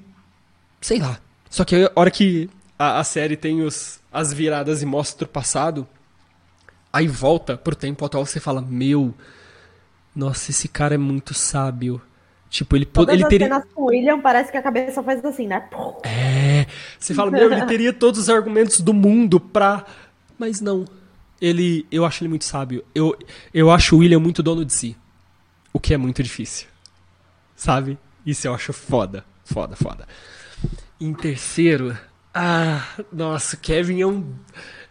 Sei 0.81 1.01
lá. 1.01 1.19
Só 1.51 1.65
que 1.65 1.85
a 1.85 1.93
hora 1.97 2.11
que 2.11 2.49
a, 2.79 3.01
a 3.01 3.05
série 3.05 3.37
tem 3.37 3.63
os, 3.63 4.01
as 4.13 4.33
viradas 4.33 4.83
e 4.83 4.87
mostra 4.87 5.25
o 5.25 5.29
passado, 5.29 5.87
aí 6.93 7.09
volta 7.09 7.57
pro 7.57 7.75
tempo 7.75 8.05
atual, 8.05 8.27
você 8.27 8.39
fala, 8.39 8.61
meu 8.61 9.15
nossa, 10.15 10.51
esse 10.51 10.69
cara 10.69 10.95
é 10.95 10.99
muito 10.99 11.33
sábio. 11.35 12.01
Tipo, 12.51 12.77
ele 12.77 12.85
Todas 12.85 13.15
ele 13.15 13.27
teria. 13.29 13.47
cenas 13.47 13.65
com 13.75 13.83
o 13.83 13.87
William 13.87 14.21
parece 14.21 14.53
que 14.53 14.59
a 14.59 14.63
cabeça 14.63 15.03
faz 15.03 15.25
assim, 15.25 15.47
né? 15.47 15.69
É. 16.05 16.67
Você 16.99 17.15
fala, 17.15 17.31
meu, 17.31 17.51
ele 17.51 17.65
teria 17.65 17.93
todos 17.95 18.21
os 18.21 18.29
argumentos 18.29 18.81
do 18.81 18.93
mundo 18.93 19.41
pra. 19.41 19.87
Mas 20.39 20.61
não. 20.61 20.85
ele, 21.41 21.87
eu 21.91 22.05
acho 22.05 22.23
ele 22.23 22.29
muito 22.29 22.45
sábio. 22.45 22.85
Eu, 22.95 23.17
eu 23.55 23.71
acho 23.71 23.97
o 23.97 24.01
William 24.01 24.19
muito 24.19 24.43
dono 24.43 24.65
de 24.67 24.73
si. 24.73 24.97
O 25.73 25.81
que 25.81 25.95
é 25.95 25.97
muito 25.97 26.23
difícil. 26.23 26.67
Sabe? 27.57 27.99
Isso 28.27 28.47
eu 28.47 28.55
acho 28.55 28.73
foda. 28.75 29.25
Foda, 29.45 29.75
foda. 29.75 30.07
Em 31.01 31.15
terceiro. 31.15 31.97
Ah, 32.35 32.87
nossa, 33.11 33.57
Kevin 33.57 34.03
é 34.03 34.07
um, 34.07 34.35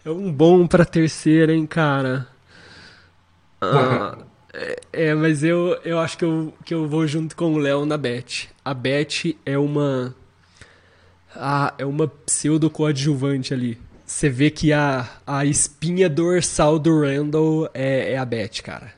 é 0.06 0.10
um 0.10 0.32
bom 0.32 0.68
pra 0.68 0.86
terceira, 0.86 1.54
hein, 1.54 1.66
cara. 1.66 2.28
Ah, 3.64 4.18
é, 4.52 4.80
é, 4.92 5.14
mas 5.14 5.44
eu, 5.44 5.80
eu 5.86 6.00
acho 6.00 6.18
que 6.18 6.26
eu, 6.26 6.52
que 6.66 6.74
eu 6.74 6.88
vou 6.88 7.06
junto 7.06 7.36
com 7.36 7.54
o 7.54 7.60
Léo 7.60 7.86
na 7.86 7.96
Beth. 7.96 8.48
A 8.66 8.74
Beth 8.74 9.36
é 9.46 9.56
uma. 9.56 10.16
Ah, 11.36 11.72
é 11.78 11.86
uma 11.86 12.08
pseudo 12.08 12.68
coadjuvante 12.72 13.54
ali. 13.54 13.78
Você 14.04 14.30
vê 14.30 14.50
que 14.50 14.74
a, 14.74 15.08
a 15.28 15.46
espinha 15.46 16.10
dorsal 16.10 16.80
do 16.80 17.02
Randall 17.02 17.70
é, 17.72 18.14
é 18.14 18.18
a 18.18 18.26
Beth, 18.26 18.64
cara. 18.64 18.92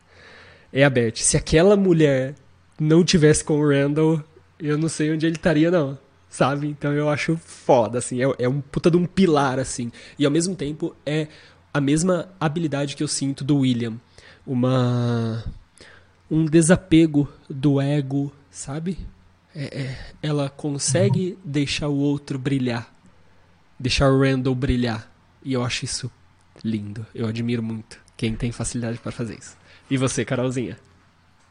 É 0.71 0.83
a 0.83 0.89
Beth. 0.89 1.17
Se 1.17 1.35
aquela 1.35 1.75
mulher 1.75 2.33
não 2.79 3.03
tivesse 3.03 3.43
com 3.43 3.59
o 3.59 3.69
Randall, 3.69 4.23
eu 4.57 4.77
não 4.77 4.89
sei 4.89 5.11
onde 5.11 5.25
ele 5.25 5.35
estaria, 5.35 5.69
não. 5.69 5.97
Sabe? 6.33 6.67
Então 6.67 6.91
eu 6.91 7.09
acho 7.09 7.37
foda, 7.37 7.99
assim. 7.99 8.19
É, 8.23 8.27
é 8.39 8.49
um 8.49 8.59
puta 8.59 8.89
de 8.89 8.97
um 8.97 9.05
pilar, 9.05 9.59
assim. 9.59 9.91
E 10.17 10.25
ao 10.25 10.31
mesmo 10.31 10.55
tempo 10.55 10.95
é 11.05 11.27
a 11.71 11.79
mesma 11.79 12.27
habilidade 12.39 12.95
que 12.95 13.03
eu 13.03 13.07
sinto 13.07 13.43
do 13.43 13.59
William. 13.59 13.93
Uma. 14.43 15.43
Um 16.31 16.45
desapego 16.45 17.31
do 17.47 17.79
ego, 17.79 18.31
sabe? 18.49 18.97
É, 19.55 19.81
é, 19.81 19.97
ela 20.23 20.49
consegue 20.49 21.37
deixar 21.45 21.87
o 21.89 21.99
outro 21.99 22.39
brilhar. 22.39 22.91
Deixar 23.79 24.09
o 24.09 24.19
Randall 24.19 24.55
brilhar. 24.55 25.07
E 25.43 25.53
eu 25.53 25.63
acho 25.63 25.85
isso 25.85 26.09
lindo. 26.63 27.05
Eu 27.13 27.27
admiro 27.27 27.61
muito 27.61 27.99
quem 28.17 28.35
tem 28.35 28.51
facilidade 28.51 28.97
para 28.97 29.11
fazer 29.11 29.37
isso. 29.37 29.55
E 29.87 29.97
você, 29.97 30.25
Carolzinha? 30.25 30.79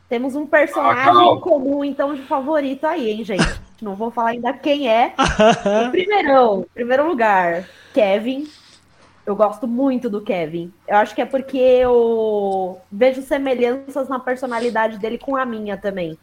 Temos 0.08 0.34
um 0.34 0.44
personagem 0.44 1.08
ah, 1.08 1.40
comum, 1.40 1.84
então, 1.84 2.16
de 2.16 2.22
favorito 2.22 2.84
aí, 2.84 3.10
hein, 3.10 3.24
gente? 3.24 3.62
Não 3.82 3.96
vou 3.96 4.12
falar 4.12 4.30
ainda 4.30 4.52
quem 4.52 4.88
é. 4.88 5.12
o 5.88 5.90
primeirão, 5.90 6.64
primeiro 6.72 7.06
lugar, 7.06 7.68
Kevin. 7.92 8.46
Eu 9.26 9.34
gosto 9.34 9.66
muito 9.66 10.08
do 10.08 10.20
Kevin. 10.20 10.72
Eu 10.86 10.96
acho 10.96 11.14
que 11.14 11.20
é 11.20 11.26
porque 11.26 11.58
eu 11.58 12.80
vejo 12.90 13.22
semelhanças 13.22 14.08
na 14.08 14.20
personalidade 14.20 14.98
dele 14.98 15.18
com 15.18 15.36
a 15.36 15.44
minha 15.44 15.76
também. 15.76 16.16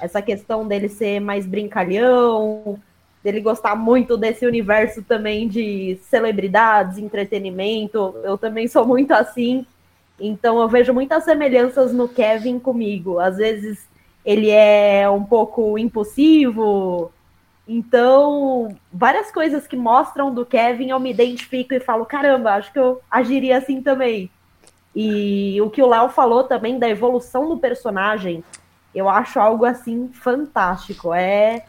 Essa 0.00 0.22
questão 0.22 0.66
dele 0.66 0.88
ser 0.88 1.20
mais 1.20 1.46
brincalhão, 1.46 2.78
dele 3.22 3.40
gostar 3.40 3.74
muito 3.74 4.16
desse 4.16 4.46
universo 4.46 5.02
também 5.02 5.48
de 5.48 5.98
celebridades, 6.02 6.98
entretenimento. 6.98 8.14
Eu 8.22 8.38
também 8.38 8.68
sou 8.68 8.86
muito 8.86 9.12
assim. 9.12 9.66
Então 10.18 10.60
eu 10.60 10.68
vejo 10.68 10.92
muitas 10.92 11.24
semelhanças 11.24 11.92
no 11.92 12.08
Kevin 12.08 12.58
comigo. 12.58 13.18
Às 13.18 13.36
vezes 13.36 13.89
ele 14.24 14.50
é 14.50 15.08
um 15.08 15.24
pouco 15.24 15.78
impulsivo. 15.78 17.12
Então, 17.66 18.76
várias 18.92 19.30
coisas 19.30 19.66
que 19.66 19.76
mostram 19.76 20.34
do 20.34 20.44
Kevin 20.44 20.90
eu 20.90 21.00
me 21.00 21.10
identifico 21.10 21.74
e 21.74 21.80
falo: 21.80 22.04
caramba, 22.04 22.54
acho 22.54 22.72
que 22.72 22.78
eu 22.78 23.00
agiria 23.10 23.58
assim 23.58 23.80
também. 23.80 24.30
E 24.94 25.60
o 25.62 25.70
que 25.70 25.82
o 25.82 25.88
Léo 25.88 26.08
falou 26.08 26.44
também 26.44 26.78
da 26.78 26.88
evolução 26.88 27.48
do 27.48 27.58
personagem, 27.58 28.42
eu 28.94 29.08
acho 29.08 29.38
algo 29.38 29.64
assim 29.64 30.08
fantástico. 30.12 31.14
É 31.14 31.64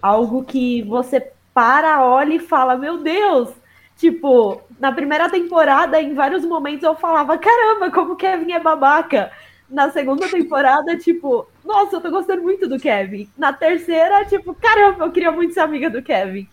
algo 0.00 0.44
que 0.44 0.82
você 0.82 1.30
para, 1.52 2.04
olha 2.04 2.34
e 2.34 2.40
fala: 2.40 2.76
Meu 2.76 2.98
Deus! 2.98 3.50
Tipo, 3.96 4.60
na 4.80 4.90
primeira 4.90 5.30
temporada, 5.30 6.00
em 6.00 6.14
vários 6.14 6.44
momentos 6.44 6.82
eu 6.82 6.94
falava: 6.96 7.38
Caramba, 7.38 7.90
como 7.90 8.16
Kevin 8.16 8.52
é 8.52 8.60
babaca. 8.60 9.30
Na 9.68 9.90
segunda 9.90 10.28
temporada, 10.28 10.96
tipo, 10.96 11.46
nossa, 11.64 11.96
eu 11.96 12.00
tô 12.00 12.10
gostando 12.10 12.42
muito 12.42 12.68
do 12.68 12.78
Kevin. 12.78 13.28
Na 13.36 13.52
terceira, 13.52 14.24
tipo, 14.24 14.54
caramba, 14.54 15.04
eu 15.04 15.12
queria 15.12 15.32
muito 15.32 15.54
ser 15.54 15.60
amiga 15.60 15.88
do 15.88 16.02
Kevin. 16.02 16.48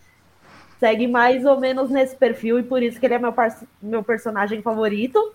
Segue 0.80 1.08
mais 1.08 1.46
ou 1.46 1.60
menos 1.60 1.90
nesse 1.90 2.16
perfil 2.16 2.60
e 2.60 2.64
por 2.64 2.82
isso 2.82 3.00
que 3.00 3.06
ele 3.06 3.16
é 3.16 3.20
meu, 3.20 3.34
meu 3.82 4.04
personagem 4.04 4.62
favorito. 4.62 5.34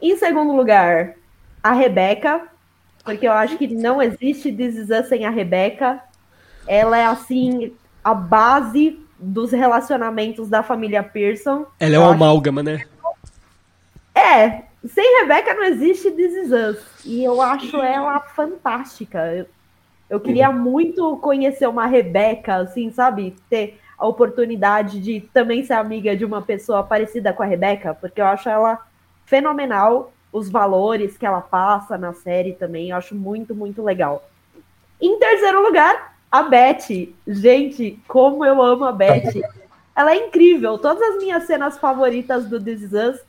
Em 0.00 0.16
segundo 0.16 0.52
lugar, 0.52 1.14
a 1.62 1.72
Rebeca, 1.72 2.42
porque 3.04 3.26
eu 3.26 3.32
acho 3.32 3.56
que 3.56 3.68
não 3.68 4.02
existe 4.02 4.52
This 4.52 4.76
Is 4.76 4.90
Us 4.90 5.08
sem 5.08 5.24
a 5.24 5.30
Rebeca 5.30 6.02
ela 6.66 6.96
é 6.96 7.06
assim 7.06 7.72
a 8.02 8.14
base 8.14 8.98
dos 9.18 9.52
relacionamentos 9.52 10.48
da 10.48 10.62
família 10.62 11.02
Pearson. 11.02 11.66
Ela 11.78 11.96
é 11.96 11.98
uma 11.98 12.12
amálgama, 12.12 12.62
né? 12.62 12.84
É, 14.14 14.62
sem 14.86 15.20
Rebeca 15.20 15.54
não 15.54 15.64
existe 15.64 16.10
This 16.10 16.32
Is 16.34 16.50
Us. 16.52 17.04
E 17.04 17.22
eu 17.22 17.40
acho 17.40 17.76
ela 17.78 18.20
fantástica. 18.20 19.32
Eu, 19.32 19.46
eu 20.10 20.20
queria 20.20 20.50
uhum. 20.50 20.58
muito 20.58 21.16
conhecer 21.18 21.68
uma 21.68 21.86
Rebeca, 21.86 22.56
assim, 22.56 22.90
sabe? 22.90 23.34
Ter 23.48 23.78
a 23.96 24.06
oportunidade 24.06 25.00
de 25.00 25.20
também 25.32 25.64
ser 25.64 25.74
amiga 25.74 26.16
de 26.16 26.24
uma 26.24 26.42
pessoa 26.42 26.82
parecida 26.82 27.32
com 27.32 27.42
a 27.42 27.46
Rebeca, 27.46 27.94
porque 27.94 28.20
eu 28.20 28.26
acho 28.26 28.48
ela 28.48 28.78
fenomenal. 29.24 30.12
Os 30.32 30.48
valores 30.48 31.18
que 31.18 31.26
ela 31.26 31.42
passa 31.42 31.98
na 31.98 32.14
série 32.14 32.54
também, 32.54 32.88
eu 32.88 32.96
acho 32.96 33.14
muito, 33.14 33.54
muito 33.54 33.82
legal. 33.82 34.26
Em 34.98 35.18
terceiro 35.18 35.62
lugar, 35.62 36.16
a 36.30 36.42
Beth, 36.44 37.12
gente, 37.26 38.00
como 38.08 38.42
eu 38.42 38.62
amo 38.62 38.84
a 38.84 38.92
Beth. 38.92 39.34
Ela 39.94 40.12
é 40.12 40.26
incrível. 40.26 40.78
Todas 40.78 41.02
as 41.02 41.18
minhas 41.18 41.44
cenas 41.44 41.76
favoritas 41.76 42.46
do 42.46 42.58
This 42.58 42.80
Is 42.80 42.92
Us, 42.92 43.20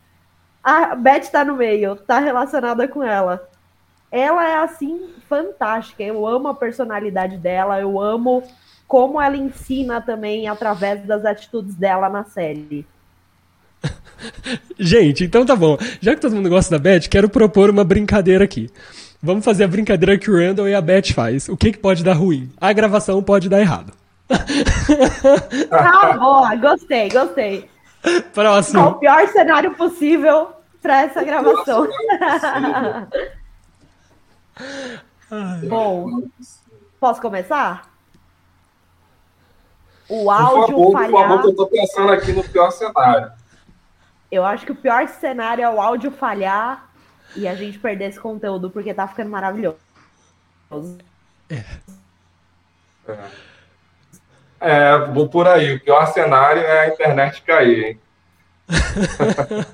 a 0.64 0.96
Beth 0.96 1.30
tá 1.32 1.44
no 1.44 1.56
meio, 1.56 1.96
tá 1.96 2.20
relacionada 2.20 2.88
com 2.88 3.04
ela. 3.04 3.50
Ela 4.12 4.48
é 4.48 4.56
assim 4.58 5.10
fantástica. 5.28 6.04
Eu 6.04 6.26
amo 6.26 6.48
a 6.48 6.54
personalidade 6.54 7.38
dela, 7.38 7.80
eu 7.80 8.00
amo 8.00 8.44
como 8.88 9.20
ela 9.20 9.36
ensina 9.36 10.00
também 10.00 10.48
através 10.48 11.04
das 11.06 11.26
atitudes 11.26 11.76
dela 11.76 12.08
na 12.10 12.24
série. 12.24 12.86
Gente, 14.80 15.26
então 15.26 15.46
tá 15.46 15.56
bom. 15.56 15.78
Já 16.00 16.16
que 16.16 16.22
todo 16.22 16.36
mundo 16.36 16.50
gosta 16.50 16.78
da 16.78 16.80
Beth, 16.82 17.10
quero 17.10 17.28
propor 17.28 17.70
uma 17.70 17.84
brincadeira 17.84 18.44
aqui. 18.44 18.70
Vamos 19.22 19.44
fazer 19.44 19.64
a 19.64 19.68
brincadeira 19.68 20.18
que 20.18 20.30
o 20.30 20.38
Randall 20.38 20.70
e 20.70 20.76
a 20.76 20.82
Beth 20.82 21.14
faz. 21.14 21.50
O 21.50 21.58
que, 21.58 21.72
que 21.72 21.78
pode 21.78 22.04
dar 22.04 22.14
ruim? 22.14 22.52
A 22.60 22.72
gravação 22.72 23.22
pode 23.24 23.50
dar 23.50 23.60
errado. 23.60 23.94
Ah, 25.72 26.18
boa, 26.18 26.56
gostei, 26.56 27.10
gostei. 27.10 27.70
Próximo. 28.34 28.82
Qual 28.82 28.92
o 28.92 29.00
pior 29.00 29.28
cenário 29.30 29.76
possível 29.76 30.54
para 30.82 31.04
essa 31.04 31.24
gravação? 31.24 31.88
Bom, 35.68 36.24
posso 37.00 37.22
começar? 37.22 37.92
O 40.10 40.30
áudio 40.30 40.76
por 40.76 40.92
favor, 40.92 40.92
falhar. 40.92 41.12
Por 41.12 41.20
favor, 41.20 41.42
que 41.42 41.48
eu 41.48 41.56
tô 41.56 41.68
pensando 41.68 42.12
aqui 42.12 42.34
no 42.34 42.44
pior 42.44 42.72
cenário. 42.72 43.32
Eu 44.30 44.46
acho 44.46 44.66
que 44.66 44.72
o 44.72 44.76
pior 44.76 45.08
cenário 45.08 45.64
é 45.64 45.70
o 45.70 45.82
áudio 45.82 46.12
falhar 46.12 46.90
e 47.36 47.48
a 47.48 47.56
gente 47.56 47.80
perder 47.80 48.10
esse 48.10 48.20
conteúdo 48.20 48.70
porque 48.70 48.94
tá 48.94 49.08
ficando 49.08 49.30
maravilhoso. 49.30 49.78
É. 51.50 51.64
É, 53.08 53.18
vou 55.14 55.28
por 55.28 55.48
aí. 55.48 55.76
O 55.76 55.80
pior 55.80 56.06
cenário 56.14 56.62
é 56.62 56.82
a 56.82 56.88
internet 56.88 57.42
cair, 57.42 57.86
hein? 57.86 58.00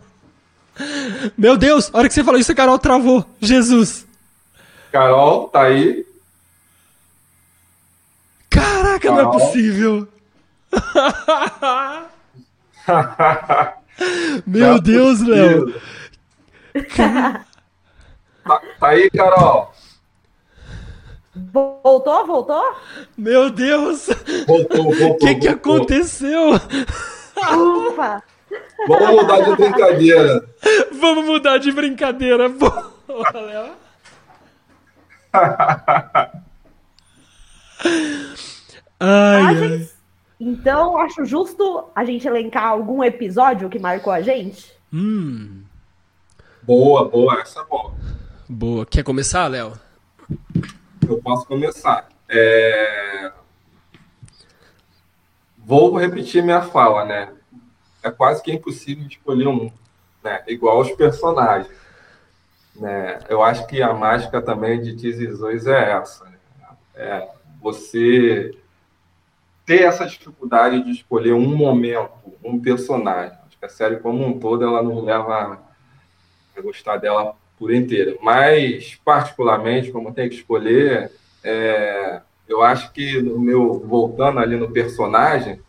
Meu 1.37 1.57
Deus, 1.57 1.93
a 1.93 1.97
hora 1.97 2.07
que 2.07 2.13
você 2.13 2.23
falou 2.23 2.39
isso, 2.39 2.51
a 2.51 2.55
Carol 2.55 2.79
travou. 2.79 3.25
Jesus. 3.41 4.07
Carol, 4.91 5.49
tá 5.49 5.63
aí? 5.63 6.05
Caraca, 8.49 8.99
Carol. 8.99 9.17
não 9.17 9.29
é 9.29 9.31
possível. 9.31 10.07
Meu 14.47 14.73
não 14.73 14.79
Deus, 14.79 15.21
Léo. 15.21 15.75
Tá, 16.97 17.45
tá 18.79 18.87
aí, 18.87 19.09
Carol? 19.11 19.71
Voltou? 21.51 22.25
Voltou? 22.25 22.75
Meu 23.17 23.49
Deus! 23.49 24.07
Voltou, 24.47 24.83
voltou. 24.91 25.11
O 25.11 25.17
que, 25.17 25.35
que 25.35 25.47
aconteceu? 25.47 26.51
Ufa! 27.57 28.23
Vamos 28.87 29.09
mudar 29.21 29.41
de 29.41 29.55
brincadeira. 29.55 30.49
Vamos 30.91 31.25
mudar 31.25 31.57
de 31.57 31.71
brincadeira. 31.71 32.49
Boa, 32.49 32.93
Ai, 38.99 39.55
ai. 39.55 39.89
Então, 40.39 40.97
acho 40.97 41.25
justo 41.25 41.85
a 41.95 42.03
gente 42.03 42.27
elencar 42.27 42.65
algum 42.65 43.03
episódio 43.03 43.69
que 43.69 43.77
marcou 43.77 44.11
a 44.11 44.21
gente. 44.21 44.73
Hum. 44.91 45.63
Boa, 46.63 47.07
boa, 47.07 47.39
essa 47.41 47.61
é 47.61 47.65
boa. 47.65 47.93
Boa. 48.47 48.85
Quer 48.85 49.03
começar, 49.03 49.47
Léo? 49.47 49.73
Eu 51.09 51.19
posso 51.19 51.47
começar. 51.47 52.07
É... 52.29 53.31
Vou 55.57 55.97
repetir 55.97 56.43
minha 56.43 56.61
fala, 56.61 57.03
né? 57.03 57.33
É 58.03 58.11
quase 58.11 58.43
que 58.43 58.51
impossível 58.51 59.07
escolher 59.07 59.47
um. 59.47 59.71
né? 60.23 60.43
Igual 60.47 60.79
os 60.79 60.91
personagens. 60.91 61.75
Né? 62.75 63.17
Eu 63.27 63.41
acho 63.41 63.65
que 63.65 63.81
a 63.81 63.91
mágica 63.91 64.39
também 64.39 64.79
de 64.79 64.95
Tizizões 64.95 65.65
é 65.65 65.93
essa. 65.93 66.25
Né? 66.25 66.37
É 66.93 67.27
você 67.59 68.55
ter 69.65 69.85
essa 69.85 70.05
dificuldade 70.05 70.83
de 70.83 70.91
escolher 70.91 71.33
um 71.33 71.57
momento, 71.57 72.11
um 72.43 72.61
personagem. 72.61 73.35
Acho 73.47 73.57
que 73.57 73.65
a 73.65 73.69
série 73.69 73.97
como 73.97 74.23
um 74.23 74.39
todo 74.39 74.63
ela 74.63 74.83
nos 74.83 75.03
leva 75.03 75.59
a 76.55 76.61
gostar 76.61 76.97
dela 76.97 77.35
por 77.59 77.73
inteira. 77.73 78.17
Mas, 78.21 78.95
particularmente, 79.03 79.91
como 79.91 80.13
tem 80.13 80.29
que 80.29 80.35
escolher, 80.35 81.11
é, 81.43 82.21
eu 82.47 82.63
acho 82.63 82.91
que 82.93 83.21
no 83.21 83.37
meu 83.37 83.79
voltando 83.79 84.39
ali 84.39 84.55
no 84.55 84.71
personagem, 84.71 85.61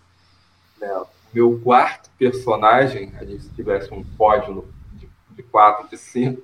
né, 0.81 1.03
meu 1.35 1.61
quarto 1.63 2.09
personagem, 2.17 3.13
a 3.19 3.25
gente 3.25 3.43
se 3.43 3.51
tivesse 3.51 3.93
um 3.93 4.05
pódio 4.17 4.67
de, 4.95 5.09
de 5.31 5.43
quatro, 5.43 5.89
de 5.89 5.99
cinco, 5.99 6.43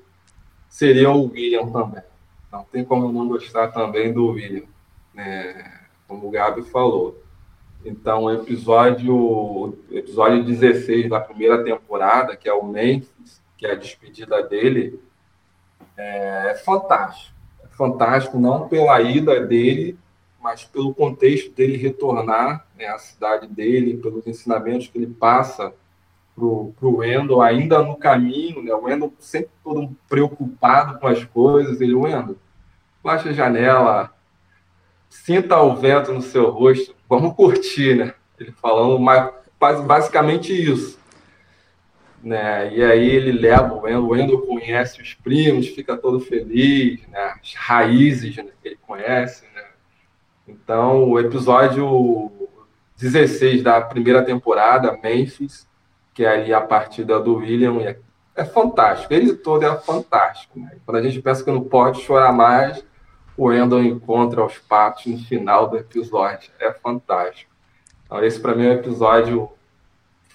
seria 0.68 1.10
o 1.10 1.30
William 1.30 1.70
também. 1.70 2.02
Não 2.50 2.64
tem 2.64 2.84
como 2.84 3.10
não 3.10 3.28
gostar 3.28 3.68
também 3.68 4.12
do 4.12 4.28
William, 4.28 4.66
né, 5.14 5.80
como 6.08 6.26
o 6.26 6.30
Gabi 6.30 6.62
falou. 6.62 7.22
Então, 7.84 8.32
episódio, 8.32 9.78
episódio 9.90 10.44
16 10.44 11.08
da 11.08 11.20
primeira 11.20 11.62
temporada, 11.62 12.36
que 12.36 12.48
é 12.48 12.52
o 12.52 12.64
Memphis, 12.64 13.40
que 13.56 13.64
é 13.64 13.72
a 13.72 13.76
despedida 13.76 14.42
dele, 14.42 15.00
é, 15.96 16.60
fantástico. 16.64 17.34
É 17.64 17.68
fantástico 17.68 18.38
não 18.38 18.68
pela 18.68 19.00
ida 19.00 19.40
dele, 19.44 19.98
mas 20.40 20.64
pelo 20.64 20.94
contexto 20.94 21.52
dele 21.52 21.76
retornar 21.76 22.66
né, 22.76 22.86
à 22.86 22.98
cidade 22.98 23.46
dele, 23.46 23.96
pelos 23.96 24.26
ensinamentos 24.26 24.88
que 24.88 24.98
ele 24.98 25.08
passa 25.08 25.72
para 26.34 26.44
o 26.44 26.74
Wendel, 26.82 27.40
ainda 27.40 27.82
no 27.82 27.96
caminho, 27.96 28.62
né? 28.62 28.72
O 28.74 28.84
Wendel 28.84 29.12
sempre 29.18 29.50
todo 29.64 29.90
preocupado 30.06 30.98
com 30.98 31.06
as 31.06 31.24
coisas. 31.24 31.80
Ele, 31.80 31.94
Wendel, 31.94 32.36
baixa 33.02 33.30
a 33.30 33.32
janela, 33.32 34.12
sinta 35.08 35.58
o 35.60 35.74
vento 35.74 36.12
no 36.12 36.20
seu 36.20 36.50
rosto, 36.50 36.94
vamos 37.08 37.34
curtir, 37.34 37.96
né? 37.96 38.14
Ele 38.38 38.52
falando 38.52 38.98
mas, 38.98 39.80
basicamente 39.84 40.52
isso. 40.52 40.98
Né? 42.22 42.74
E 42.74 42.82
aí 42.82 43.08
ele 43.08 43.32
leva 43.32 43.74
o 43.74 43.82
Wendel, 43.82 44.04
o 44.04 44.08
Wendel 44.08 44.42
conhece 44.42 45.00
os 45.00 45.14
primos, 45.14 45.68
fica 45.68 45.96
todo 45.96 46.18
feliz, 46.18 47.06
né? 47.08 47.34
as 47.40 47.54
raízes 47.54 48.36
né, 48.36 48.46
que 48.62 48.68
ele 48.68 48.78
conhece. 48.86 49.44
Né? 49.54 49.64
Então, 50.48 51.10
o 51.10 51.20
episódio 51.20 52.32
16 52.96 53.62
da 53.62 53.80
primeira 53.80 54.24
temporada, 54.24 54.98
Memphis, 55.02 55.68
que 56.14 56.24
é 56.24 56.28
ali 56.28 56.52
a 56.52 56.60
partida 56.60 57.20
do 57.20 57.36
William, 57.36 57.80
é, 57.82 57.98
é 58.34 58.44
fantástico. 58.44 59.12
Ele 59.12 59.34
todo 59.34 59.64
é 59.64 59.76
fantástico. 59.76 60.58
Né? 60.58 60.78
Quando 60.84 60.96
a 60.96 61.02
gente 61.02 61.20
pensa 61.20 61.44
que 61.44 61.50
não 61.50 61.62
pode 61.62 62.00
chorar 62.02 62.32
mais, 62.32 62.84
o 63.36 63.46
Wendell 63.46 63.84
encontra 63.84 64.44
os 64.44 64.58
patos 64.58 65.06
no 65.06 65.18
final 65.18 65.68
do 65.68 65.76
episódio. 65.76 66.50
É 66.58 66.72
fantástico. 66.72 67.52
Então, 68.04 68.24
esse 68.24 68.40
para 68.40 68.54
mim 68.54 68.64
é 68.64 68.70
o 68.70 68.72
episódio 68.72 69.50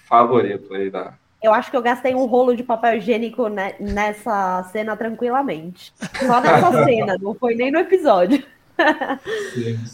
favorito 0.08 0.72
aí 0.74 0.90
da. 0.90 1.14
Eu 1.42 1.52
acho 1.52 1.70
que 1.70 1.76
eu 1.76 1.82
gastei 1.82 2.14
um 2.14 2.26
rolo 2.26 2.54
de 2.54 2.62
papel 2.62 2.98
higiênico 2.98 3.48
nessa 3.80 4.62
cena 4.72 4.96
tranquilamente. 4.96 5.92
Só 6.18 6.40
nessa 6.40 6.70
cena, 6.84 7.18
não 7.20 7.34
foi 7.34 7.54
nem 7.54 7.70
no 7.70 7.80
episódio. 7.80 8.44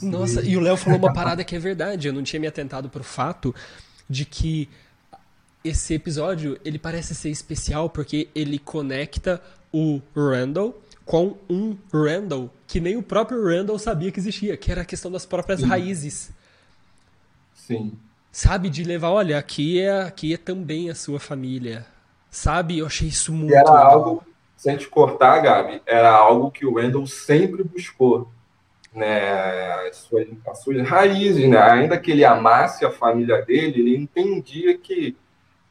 Nossa, 0.03 0.43
e 0.43 0.57
o 0.57 0.61
Léo 0.61 0.77
falou 0.77 0.99
uma 0.99 1.13
parada 1.13 1.43
que 1.43 1.57
é 1.57 1.59
verdade. 1.59 2.09
Eu 2.09 2.13
não 2.13 2.23
tinha 2.23 2.39
me 2.39 2.47
atentado 2.47 2.89
pro 2.89 3.03
fato 3.03 3.55
de 4.09 4.25
que 4.25 4.69
esse 5.65 5.95
episódio 5.95 6.59
ele 6.65 6.79
parece 6.79 7.15
ser 7.15 7.31
especial 7.31 7.91
porque 7.91 8.29
ele 8.35 8.59
conecta 8.59 9.43
o 9.73 10.01
Randall 10.15 10.81
com 11.05 11.37
um 11.49 11.77
Randall 11.93 12.51
que 12.67 12.81
nem 12.81 12.97
o 12.97 13.03
próprio 13.03 13.43
Randall 13.43 13.79
sabia 13.79 14.13
que 14.13 14.21
existia, 14.21 14.57
que 14.57 14.71
era 14.71 14.83
a 14.83 14.85
questão 14.85 15.11
das 15.11 15.25
próprias 15.25 15.61
Sim. 15.61 15.67
raízes. 15.67 16.31
Sim. 17.55 17.93
Sabe, 18.39 18.71
de 18.71 18.85
levar, 18.85 19.11
olha, 19.11 19.37
aqui 19.37 19.81
é, 19.81 20.03
aqui 20.03 20.33
é 20.33 20.37
também 20.37 20.89
a 20.89 20.95
sua 20.95 21.19
família. 21.19 21.85
Sabe? 22.31 22.79
Eu 22.79 22.87
achei 22.87 23.09
isso 23.09 23.33
muito. 23.33 23.51
E 23.51 23.57
era 23.57 23.69
legal. 23.69 23.91
algo, 23.91 24.25
sem 24.57 24.77
te 24.77 24.87
cortar, 24.87 25.41
Gabi, 25.41 25.83
era 25.85 26.09
algo 26.13 26.49
que 26.49 26.65
o 26.65 26.75
Wendell 26.75 27.05
sempre 27.09 27.65
buscou. 27.65 28.31
Né, 28.95 29.89
as, 29.89 29.97
suas, 29.97 30.29
as 30.47 30.63
suas 30.63 30.89
raízes, 30.89 31.51
né? 31.51 31.59
ainda 31.59 31.99
que 31.99 32.13
ele 32.13 32.25
amasse 32.25 32.85
a 32.85 32.93
família 32.93 33.43
dele, 33.43 33.81
ele 33.81 33.97
entendia 33.97 34.79
que, 34.79 35.17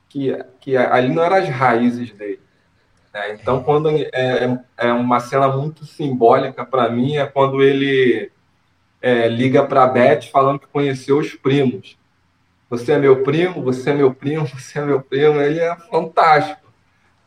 que, 0.10 0.38
que 0.60 0.75
ali 0.75 1.08
não 1.08 1.23
eram 1.23 1.38
as 1.38 1.47
raízes 1.47 2.12
dele. 2.12 2.41
Né? 3.13 3.34
Então, 3.34 3.63
quando 3.63 3.89
é, 3.91 4.60
é 4.77 4.91
uma 4.91 5.21
cena 5.21 5.47
muito 5.47 5.86
simbólica 5.86 6.65
para 6.65 6.89
mim, 6.89 7.15
é 7.15 7.25
quando 7.25 7.63
ele 7.63 8.30
é, 9.01 9.30
liga 9.30 9.65
para 9.65 9.86
a 9.86 9.88
Beth 9.88 10.23
falando 10.23 10.60
que 10.60 10.67
conheceu 10.67 11.17
os 11.17 11.34
primos. 11.34 11.97
Você 12.69 12.91
é 12.91 12.97
meu 12.97 13.23
primo, 13.23 13.63
você 13.63 13.91
é 13.91 13.93
meu 13.93 14.13
primo, 14.13 14.47
você 14.47 14.80
é 14.80 14.86
meu 14.86 15.01
primo. 15.01 15.41
Ele 15.41 15.60
é 15.60 15.75
fantástico. 15.75 16.67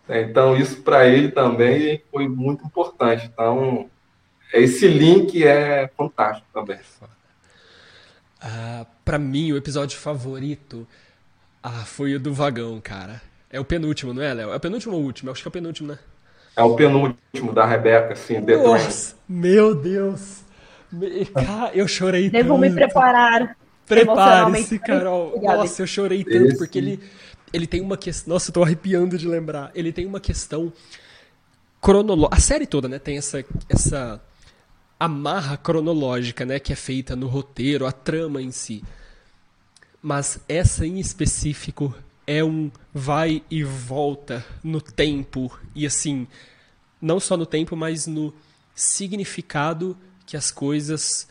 Então, 0.09 0.57
isso 0.57 0.83
para 0.83 1.07
ele 1.07 1.31
também 1.31 2.03
foi 2.11 2.29
muito 2.29 2.64
importante. 2.64 3.31
Então, 3.33 3.88
esse 4.53 4.88
link 4.88 5.46
é 5.46 5.88
fantástico 5.96 6.46
também. 6.53 6.79
Ah, 8.40 8.87
para 9.05 9.18
mim, 9.18 9.53
o 9.53 9.57
episódio 9.57 9.98
favorito 9.98 10.87
ah, 11.62 11.85
foi 11.85 12.14
o 12.14 12.20
do 12.20 12.35
vagão, 12.35 12.81
cara. 12.81 13.22
É 13.50 13.61
o 13.61 13.64
penúltimo, 13.64 14.12
não 14.12 14.22
é, 14.22 14.35
Léo? 14.35 14.53
É 14.53 14.57
o 14.57 14.61
penúltimo 14.61 14.94
ou 14.94 15.03
o 15.03 15.05
último? 15.05 15.29
Eu 15.29 15.33
acho 15.33 15.42
que 15.42 15.48
é 15.48 15.50
o 15.50 15.53
penúltimo, 15.53 15.88
né? 15.88 15.98
É 16.57 16.62
o 16.62 16.74
penúltimo 16.74 17.53
da 17.53 17.64
Rebeca, 17.64 18.12
assim, 18.12 18.42
The 18.42 18.57
Nossa, 18.57 19.14
meu 19.29 19.74
Deus! 19.74 20.42
Cara, 21.33 21.70
eu 21.72 21.87
chorei 21.87 22.29
Devo 22.29 22.55
tanto. 22.55 22.61
me 22.61 22.70
preparar. 22.72 23.57
Prepare-se, 23.90 24.79
Carol. 24.79 25.40
Nossa, 25.42 25.83
eu 25.83 25.87
chorei 25.87 26.22
tanto 26.24 26.46
Esse... 26.46 26.59
porque 26.59 26.79
ele, 26.79 27.00
ele 27.53 27.66
tem 27.66 27.81
uma 27.81 27.96
questão. 27.96 28.35
Nossa, 28.35 28.50
eu 28.50 28.55
tô 28.55 28.62
arrepiando 28.62 29.18
de 29.18 29.26
lembrar. 29.26 29.70
Ele 29.74 29.92
tem 29.92 30.07
uma 30.07 30.20
questão 30.20 30.72
cronológica. 31.81 32.37
A 32.37 32.40
série 32.40 32.66
toda, 32.66 32.88
né? 32.88 32.98
Tem 32.98 33.18
essa, 33.18 33.44
essa 33.68 34.22
amarra 34.98 35.57
cronológica, 35.57 36.44
né? 36.44 36.59
Que 36.61 36.72
é 36.72 36.76
feita 36.76 37.16
no 37.16 37.26
roteiro, 37.26 37.87
a 37.87 37.92
trama 37.92 38.40
em 38.40 38.53
si. 38.53 38.85
Mas 40.00 40.40
essa 40.48 40.87
em 40.87 40.98
específico 40.98 41.94
é 42.26 42.44
um 42.44 42.70
vai 42.94 43.42
e 43.50 43.64
volta 43.64 44.44
no 44.62 44.81
tempo. 44.81 45.50
E 45.74 45.85
assim, 45.85 46.29
não 47.00 47.18
só 47.18 47.37
no 47.37 47.44
tempo, 47.44 47.74
mas 47.76 48.07
no 48.07 48.33
significado 48.74 49.96
que 50.24 50.37
as 50.37 50.50
coisas 50.50 51.29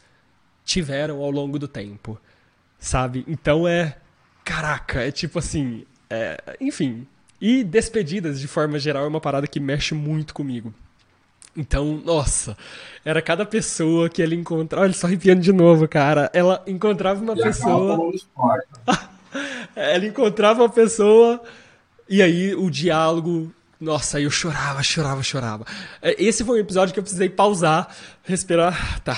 tiveram 0.66 1.24
ao 1.24 1.32
longo 1.32 1.58
do 1.58 1.68
tempo. 1.68 2.20
Sabe? 2.80 3.26
Então 3.28 3.68
é. 3.68 3.98
Caraca, 4.44 5.02
é 5.02 5.12
tipo 5.12 5.40
assim. 5.40 5.86
É, 6.10 6.58
enfim. 6.60 7.06
E 7.42 7.64
despedidas, 7.64 8.40
de 8.40 8.48
forma 8.48 8.80
geral, 8.80 9.06
é 9.06 9.08
uma 9.08 9.22
parada 9.22 9.48
que 9.48 9.60
mexe 9.60 9.94
muito 9.94 10.34
comigo. 10.34 10.74
Então, 11.56 12.02
nossa, 12.06 12.58
era 13.04 13.22
cada 13.22 13.46
pessoa 13.46 14.10
que 14.10 14.22
ele 14.22 14.36
encontrava. 14.36 14.86
Olha, 14.86 14.94
só 14.94 15.08
arrepiando 15.08 15.42
de 15.42 15.52
novo, 15.52 15.88
cara. 15.88 16.30
Ela 16.34 16.64
encontrava 16.68 17.22
uma 17.22 17.34
E 17.34 17.42
pessoa. 17.42 18.12
Ela 19.76 20.06
encontrava 20.06 20.62
uma 20.64 20.70
pessoa 20.70 21.42
e 22.08 22.22
aí 22.22 22.56
o 22.56 22.70
diálogo. 22.70 23.54
Nossa, 23.80 24.18
aí 24.18 24.24
eu 24.24 24.32
chorava, 24.32 24.84
chorava, 24.84 25.24
chorava. 25.24 25.66
É, 26.02 26.22
Esse 26.22 26.44
foi 26.44 26.58
um 26.58 26.62
episódio 26.62 26.94
que 26.94 27.00
eu 27.00 27.04
precisei 27.04 27.30
pausar, 27.30 27.94
respirar. 28.24 29.00
Tá. 29.02 29.18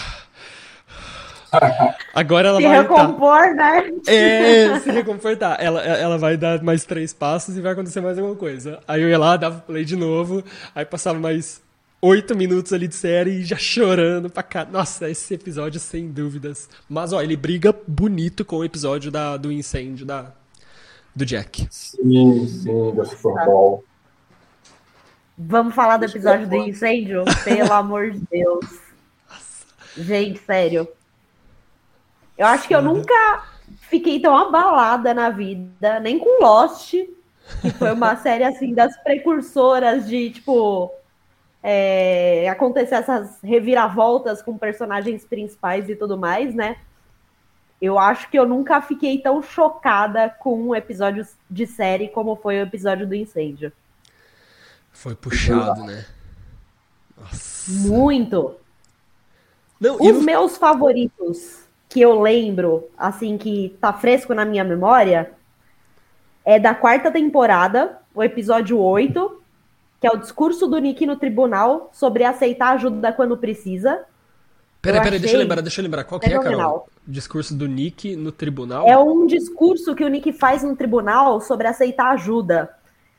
Agora 2.14 2.50
ela 2.50 2.58
Se 2.62 2.68
vai. 2.68 2.76
tá. 2.76 2.82
recompor, 2.82 3.56
né? 3.56 3.92
É, 4.08 4.80
se 4.80 4.92
reconfortar. 4.92 5.58
Ela, 5.60 5.82
ela 5.82 6.18
vai 6.18 6.38
dar 6.38 6.62
mais 6.64 6.86
três 6.86 7.14
passos 7.14 7.58
e 7.58 7.62
vai 7.62 7.74
acontecer 7.74 8.02
mais 8.02 8.18
alguma 8.18 8.36
coisa. 8.36 8.80
Aí 8.88 9.02
eu 9.02 9.10
ia 9.10 9.18
lá, 9.20 9.36
dava 9.38 9.60
play 9.60 9.84
de 9.84 9.96
novo, 9.96 10.44
aí 10.74 10.86
passava 10.86 11.20
mais 11.20 11.62
oito 12.02 12.36
minutos 12.36 12.74
ali 12.74 12.88
de 12.88 12.96
série 12.96 13.32
e 13.32 13.44
já 13.44 13.58
chorando 13.58 14.30
pra 14.30 14.44
cá. 14.44 14.66
Nossa, 14.66 15.10
esse 15.10 15.34
episódio 15.34 15.80
sem 15.80 16.08
dúvidas. 16.10 16.70
Mas 16.90 17.14
ó, 17.14 17.22
ele 17.22 17.36
briga 17.36 17.76
bonito 17.88 18.44
com 18.46 18.58
o 18.58 18.66
episódio 18.66 19.12
da, 19.12 19.38
do 19.38 19.52
incêndio 19.52 20.06
da, 20.06 20.32
do 21.16 21.26
Jack. 21.26 21.68
Sim, 21.70 22.48
sim, 22.48 22.96
da 22.96 23.06
Super 23.06 23.46
Bowl. 23.46 23.84
Vamos 25.38 25.74
falar 25.76 25.98
do 25.98 26.06
episódio 26.06 26.48
do 26.48 26.56
incêndio? 26.56 27.24
Pelo 27.44 27.74
amor 27.74 28.12
de 28.12 28.22
Deus. 28.32 28.66
Gente, 29.98 30.40
sério. 30.40 30.88
Eu 32.38 32.48
acho 32.48 32.67
que 32.67 32.76
eu 32.76 32.82
nunca 32.82 33.44
fiquei 33.89 34.20
tão 34.20 34.36
abalada 34.36 35.13
na 35.13 35.30
vida, 35.30 36.00
nem 36.00 36.17
com 36.17 36.44
Lost, 36.44 36.91
que 37.62 37.70
foi 37.78 37.91
uma 37.91 38.15
série 38.17 38.44
assim 38.44 38.74
das 38.74 38.96
precursoras 39.04 40.08
de 40.08 40.32
tipo 40.32 40.91
é, 41.63 42.48
acontecer 42.50 42.96
essas 42.96 43.39
reviravoltas 43.44 44.41
com 44.41 44.58
personagens 44.58 45.24
principais 45.26 45.89
e 45.89 45.96
tudo 45.96 46.17
mais, 46.17 46.56
né? 46.56 46.78
Eu 47.82 47.98
acho 47.98 48.30
que 48.30 48.38
eu 48.38 48.48
nunca 48.48 48.80
fiquei 48.82 49.20
tão 49.20 49.41
chocada 49.41 50.30
com 50.30 50.56
um 50.70 50.76
episódio 50.76 51.26
de 51.50 51.65
série 51.65 52.08
como 52.10 52.36
foi 52.36 52.60
o 52.60 52.63
episódio 52.63 53.08
do 53.08 53.15
incêndio. 53.15 53.72
Foi 54.91 55.15
puxado, 55.15 55.84
né? 55.84 56.06
Nossa. 57.17 57.72
Muito. 57.88 58.56
Não, 59.80 59.96
Os 59.96 60.17
no- 60.17 60.22
meus 60.22 60.58
favoritos 60.58 61.61
que 61.91 61.99
eu 61.99 62.21
lembro, 62.21 62.88
assim, 62.97 63.38
que 63.38 63.75
tá 63.82 63.91
fresco 63.91 64.34
na 64.34 64.45
minha 64.45 64.63
memória, 64.63 65.34
é 66.45 66.58
da 66.58 66.73
quarta 66.73 67.12
temporada, 67.12 67.97
o 68.15 68.23
episódio 68.23 68.80
8, 68.80 69.41
que 69.99 70.08
é 70.08 70.10
o 70.10 70.15
discurso 70.15 70.67
do 70.67 70.77
Nick 70.77 71.06
no 71.06 71.17
tribunal 71.17 71.89
sobre 71.91 72.23
aceitar 72.23 72.75
ajuda 72.75 73.12
quando 73.12 73.36
precisa. 73.36 74.06
Peraí, 74.82 75.01
peraí, 75.01 75.19
deixa 75.19 75.36
eu 75.36 75.39
lembrar, 75.39 75.62
deixa 75.62 75.82
eu 75.82 75.84
lembrar. 75.84 76.06
Qual 76.06 76.17
que 76.17 76.34
é, 76.34 76.39
Carol? 76.39 76.88
Discurso 77.06 77.54
do 77.54 77.67
Nick 77.67 78.15
no 78.15 78.32
tribunal? 78.32 78.88
É 78.88 78.97
um 78.97 79.27
discurso 79.27 79.93
que 79.93 80.06
o 80.06 80.08
Nick 80.08 80.32
faz 80.32 80.63
no 80.63 80.77
tribunal 80.77 81.41
sobre 81.41 81.67
aceitar 81.67 82.12
ajuda. 82.12 82.69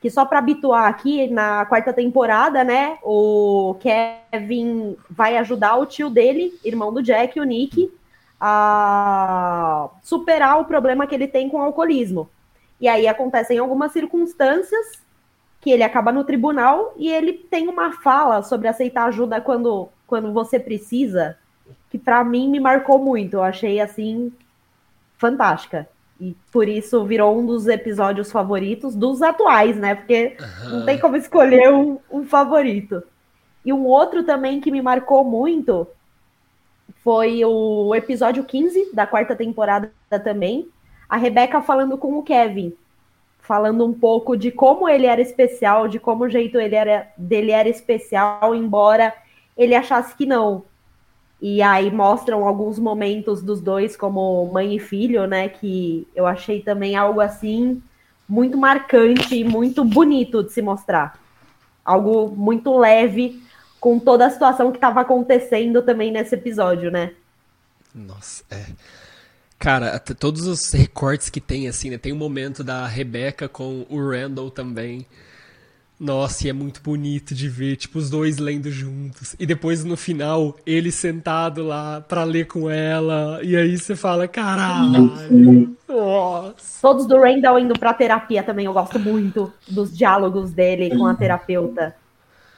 Que 0.01 0.09
só 0.09 0.25
para 0.25 0.39
habituar 0.39 0.89
aqui, 0.89 1.29
na 1.29 1.67
quarta 1.67 1.93
temporada, 1.93 2.65
né, 2.65 2.97
o 3.03 3.77
Kevin 3.81 4.97
vai 5.11 5.37
ajudar 5.37 5.77
o 5.77 5.85
tio 5.85 6.09
dele, 6.09 6.59
irmão 6.65 6.91
do 6.91 7.03
Jack, 7.03 7.39
o 7.39 7.45
Nick, 7.45 7.93
a 8.45 9.89
superar 10.03 10.59
o 10.59 10.65
problema 10.65 11.07
que 11.07 11.15
ele 11.15 11.29
tem 11.29 11.49
com 11.49 11.59
o 11.59 11.63
alcoolismo. 11.63 12.29
E 12.81 12.89
aí 12.89 13.07
acontecem 13.07 13.57
algumas 13.57 13.93
circunstâncias 13.93 15.01
que 15.61 15.71
ele 15.71 15.85
acaba 15.85 16.11
no 16.11 16.25
tribunal 16.25 16.93
e 16.97 17.09
ele 17.09 17.35
tem 17.35 17.69
uma 17.69 17.93
fala 17.93 18.43
sobre 18.43 18.67
aceitar 18.67 19.05
ajuda 19.05 19.41
quando, 19.41 19.89
quando 20.09 20.33
você 20.33 20.59
precisa, 20.59 21.39
que 21.89 21.97
para 21.97 22.25
mim 22.25 22.49
me 22.49 22.59
marcou 22.59 22.99
muito. 22.99 23.35
Eu 23.35 23.45
achei 23.45 23.81
assim 23.81 24.33
fantástica. 25.17 25.89
E 26.21 26.37
por 26.51 26.69
isso 26.69 27.05
virou 27.05 27.39
um 27.39 27.47
dos 27.47 27.69
episódios 27.69 28.33
favoritos 28.33 28.97
dos 28.97 29.23
atuais, 29.23 29.77
né? 29.77 29.95
Porque 29.95 30.37
não 30.69 30.85
tem 30.85 30.99
como 30.99 31.17
escolher 31.17 31.73
um, 31.73 32.01
um 32.11 32.25
favorito. 32.25 33.05
E 33.65 33.73
um 33.73 33.85
outro 33.85 34.25
também 34.25 34.61
que 34.61 34.73
me 34.73 34.83
marcou 34.83 35.23
muito 35.23 35.87
foi 37.03 37.45
o 37.45 37.95
episódio 37.95 38.45
15 38.45 38.95
da 38.95 39.07
quarta 39.07 39.35
temporada 39.35 39.93
também. 40.25 40.69
A 41.09 41.17
Rebeca 41.17 41.61
falando 41.61 41.99
com 41.99 42.17
o 42.17 42.23
Kevin. 42.23 42.73
Falando 43.41 43.85
um 43.85 43.93
pouco 43.93 44.37
de 44.37 44.53
como 44.53 44.89
ele 44.89 45.07
era 45.07 45.21
especial, 45.21 45.89
de 45.89 45.99
como 45.99 46.25
o 46.25 46.29
jeito 46.29 46.61
ele 46.61 46.77
era, 46.77 47.09
dele 47.19 47.51
era 47.51 47.69
especial, 47.69 48.55
embora 48.55 49.13
ele 49.57 49.75
achasse 49.75 50.15
que 50.17 50.25
não. 50.25 50.65
E 51.41 51.61
aí 51.61 51.91
mostram 51.91 52.47
alguns 52.47 52.79
momentos 52.79 53.43
dos 53.43 53.61
dois 53.61 53.97
como 53.97 54.49
mãe 54.53 54.77
e 54.77 54.79
filho, 54.79 55.27
né? 55.27 55.49
Que 55.49 56.07
eu 56.15 56.25
achei 56.25 56.63
também 56.63 56.95
algo 56.95 57.21
assim 57.21 57.83
muito 58.29 58.57
marcante 58.57 59.35
e 59.35 59.43
muito 59.43 59.85
bonito 59.85 60.45
de 60.45 60.53
se 60.53 60.63
mostrar. 60.63 61.19
Algo 61.85 62.29
muito 62.29 62.79
leve 62.79 63.43
com 63.83 63.99
toda 63.99 64.25
a 64.25 64.31
situação 64.31 64.71
que 64.71 64.77
estava 64.77 65.01
acontecendo 65.01 65.83
também 65.83 66.13
nesse 66.13 66.37
episódio, 66.37 66.89
né? 66.89 67.11
Nossa, 67.93 68.45
é. 68.49 68.67
Cara, 69.59 69.99
todos 69.99 70.47
os 70.47 70.71
recortes 70.71 71.29
que 71.29 71.41
tem, 71.41 71.67
assim, 71.67 71.91
né? 71.91 71.99
Tem 71.99 72.13
um 72.13 72.17
momento 72.17 72.63
da 72.63 72.87
Rebecca 72.87 73.49
com 73.49 73.85
o 73.91 74.09
Randall 74.09 74.53
também. 74.53 75.05
Nossa, 75.99 76.47
e 76.47 76.51
é 76.51 76.53
muito 76.53 76.81
bonito 76.81 77.35
de 77.35 77.49
ver, 77.49 77.75
tipo, 77.75 77.99
os 77.99 78.09
dois 78.09 78.39
lendo 78.39 78.71
juntos. 78.71 79.35
E 79.37 79.45
depois, 79.45 79.83
no 79.83 79.97
final, 79.97 80.57
ele 80.65 80.93
sentado 80.93 81.65
lá 81.65 82.01
pra 82.03 82.23
ler 82.23 82.47
com 82.47 82.71
ela. 82.71 83.41
E 83.43 83.57
aí 83.57 83.77
você 83.77 83.97
fala, 83.97 84.29
caralho. 84.29 85.13
Nossa. 85.89 86.81
Todos 86.81 87.05
do 87.05 87.21
Randall 87.21 87.59
indo 87.59 87.77
pra 87.77 87.93
terapia 87.93 88.45
também, 88.45 88.67
eu 88.67 88.73
gosto 88.73 88.97
muito 89.01 89.53
dos 89.69 89.97
diálogos 89.97 90.53
dele 90.53 90.97
com 90.97 91.05
a 91.05 91.15
terapeuta. 91.15 91.97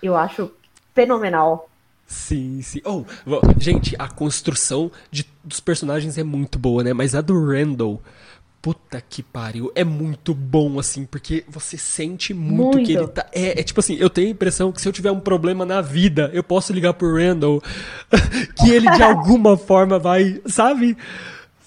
Eu 0.02 0.14
acho 0.14 0.52
fenomenal. 0.94 1.68
Sim, 2.06 2.60
sim. 2.62 2.80
Oh, 2.84 3.04
gente, 3.58 3.96
a 3.98 4.08
construção 4.08 4.90
de, 5.10 5.26
dos 5.42 5.60
personagens 5.60 6.18
é 6.18 6.22
muito 6.22 6.58
boa, 6.58 6.84
né? 6.84 6.92
Mas 6.92 7.14
a 7.14 7.20
do 7.20 7.46
Randall, 7.46 8.00
puta 8.60 9.00
que 9.00 9.22
pariu, 9.22 9.72
é 9.74 9.84
muito 9.84 10.34
bom, 10.34 10.78
assim, 10.78 11.06
porque 11.06 11.44
você 11.48 11.76
sente 11.76 12.32
muito, 12.34 12.76
Muito. 12.76 12.86
que 12.86 12.92
ele 12.92 13.08
tá. 13.08 13.26
É, 13.32 13.60
é 13.60 13.62
tipo 13.62 13.80
assim, 13.80 13.96
eu 13.96 14.10
tenho 14.10 14.28
a 14.28 14.30
impressão 14.30 14.70
que 14.70 14.80
se 14.80 14.88
eu 14.88 14.92
tiver 14.92 15.10
um 15.10 15.20
problema 15.20 15.64
na 15.64 15.80
vida, 15.80 16.30
eu 16.32 16.42
posso 16.42 16.72
ligar 16.72 16.94
pro 16.94 17.14
Randall, 17.14 17.62
que 18.56 18.70
ele 18.70 18.90
de 18.90 19.02
alguma 19.02 19.56
forma 19.56 19.98
vai, 19.98 20.40
sabe? 20.46 20.96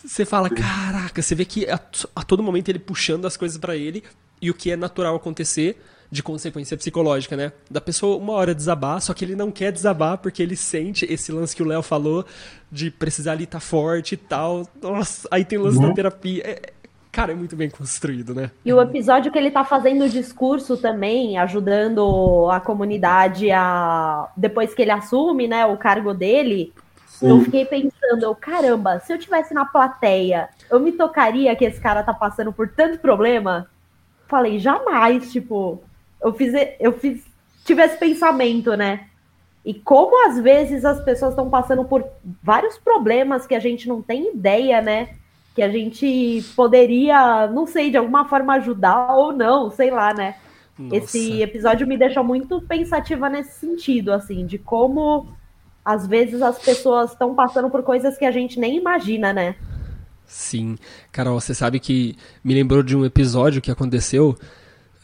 Você 0.05 0.23
fala, 0.23 0.49
caraca, 0.49 1.21
você 1.21 1.35
vê 1.35 1.43
que 1.45 1.69
a, 1.69 1.79
a 2.15 2.23
todo 2.23 2.41
momento 2.41 2.69
ele 2.69 2.79
puxando 2.79 3.25
as 3.25 3.35
coisas 3.35 3.57
pra 3.57 3.75
ele 3.75 4.03
e 4.41 4.49
o 4.49 4.53
que 4.53 4.71
é 4.71 4.75
natural 4.75 5.15
acontecer 5.15 5.77
de 6.09 6.23
consequência 6.23 6.77
psicológica, 6.77 7.35
né? 7.35 7.51
Da 7.69 7.81
pessoa 7.81 8.17
uma 8.17 8.33
hora 8.33 8.55
desabar, 8.55 9.01
só 9.01 9.13
que 9.13 9.25
ele 9.25 9.35
não 9.35 9.51
quer 9.51 9.71
desabar 9.71 10.17
porque 10.17 10.41
ele 10.41 10.55
sente 10.55 11.05
esse 11.05 11.31
lance 11.31 11.55
que 11.55 11.63
o 11.63 11.65
Léo 11.65 11.81
falou 11.81 12.25
de 12.71 12.89
precisar 12.89 13.33
ali 13.33 13.43
estar 13.43 13.59
forte 13.59 14.13
e 14.13 14.17
tal. 14.17 14.67
Nossa, 14.81 15.27
aí 15.31 15.43
tem 15.43 15.59
o 15.59 15.63
lance 15.63 15.81
da 15.81 15.93
terapia. 15.93 16.43
É- 16.45 16.73
cara, 17.11 17.31
é 17.31 17.35
muito 17.35 17.55
bem 17.55 17.69
construído, 17.69 18.33
né? 18.33 18.51
E 18.63 18.71
o 18.71 18.81
episódio 18.81 19.31
que 19.31 19.37
ele 19.37 19.51
tá 19.51 19.63
fazendo 19.65 20.05
o 20.05 20.09
discurso 20.09 20.77
também, 20.77 21.37
ajudando 21.37 22.49
a 22.51 22.59
comunidade 22.59 23.51
a. 23.51 24.29
Depois 24.37 24.73
que 24.73 24.81
ele 24.81 24.91
assume, 24.91 25.47
né, 25.47 25.65
o 25.65 25.77
cargo 25.77 26.13
dele, 26.13 26.73
eu 27.21 27.41
fiquei 27.41 27.65
pensando, 27.65 28.23
eu, 28.23 28.35
caramba, 28.35 28.99
se 28.99 29.11
eu 29.11 29.17
tivesse 29.17 29.53
na 29.53 29.65
plateia, 29.65 30.49
eu 30.69 30.79
me 30.79 30.91
tocaria 30.91 31.55
que 31.55 31.65
esse 31.65 31.81
cara 31.81 32.03
tá 32.03 32.13
passando 32.13 32.53
por 32.53 32.69
tanto 32.69 32.99
problema? 32.99 33.67
Falei, 34.27 34.59
jamais, 34.59 35.31
tipo, 35.31 35.81
eu 36.21 36.33
fiz, 36.33 36.53
eu 36.79 36.93
fiz, 36.93 37.23
tive 37.65 37.81
esse 37.81 37.97
pensamento, 37.97 38.75
né? 38.75 39.07
E 39.65 39.73
como 39.73 40.27
às 40.29 40.39
vezes 40.39 40.85
as 40.85 41.03
pessoas 41.03 41.31
estão 41.31 41.49
passando 41.49 41.83
por 41.83 42.03
vários 42.41 42.77
problemas 42.77 43.45
que 43.45 43.53
a 43.53 43.59
gente 43.59 43.87
não 43.87 44.01
tem 44.01 44.33
ideia, 44.33 44.81
né? 44.81 45.09
Que 45.53 45.61
a 45.61 45.69
gente 45.69 46.43
poderia, 46.55 47.47
não 47.47 47.67
sei, 47.67 47.91
de 47.91 47.97
alguma 47.97 48.29
forma 48.29 48.53
ajudar 48.53 49.13
ou 49.15 49.33
não, 49.33 49.69
sei 49.69 49.91
lá, 49.91 50.13
né? 50.13 50.35
Esse 50.91 51.29
Nossa. 51.31 51.43
episódio 51.43 51.87
me 51.87 51.97
deixou 51.97 52.23
muito 52.23 52.61
pensativa 52.61 53.27
nesse 53.27 53.59
sentido, 53.59 54.13
assim, 54.13 54.45
de 54.45 54.57
como 54.57 55.27
às 55.83 56.05
vezes 56.05 56.41
as 56.41 56.59
pessoas 56.59 57.11
estão 57.11 57.33
passando 57.33 57.69
por 57.69 57.81
coisas 57.81 58.17
que 58.17 58.25
a 58.25 58.31
gente 58.31 58.59
nem 58.59 58.77
imagina, 58.77 59.33
né? 59.33 59.55
Sim. 60.25 60.77
Carol, 61.11 61.39
você 61.39 61.55
sabe 61.55 61.79
que 61.79 62.15
me 62.43 62.53
lembrou 62.53 62.83
de 62.83 62.95
um 62.95 63.05
episódio 63.05 63.61
que 63.61 63.71
aconteceu 63.71 64.37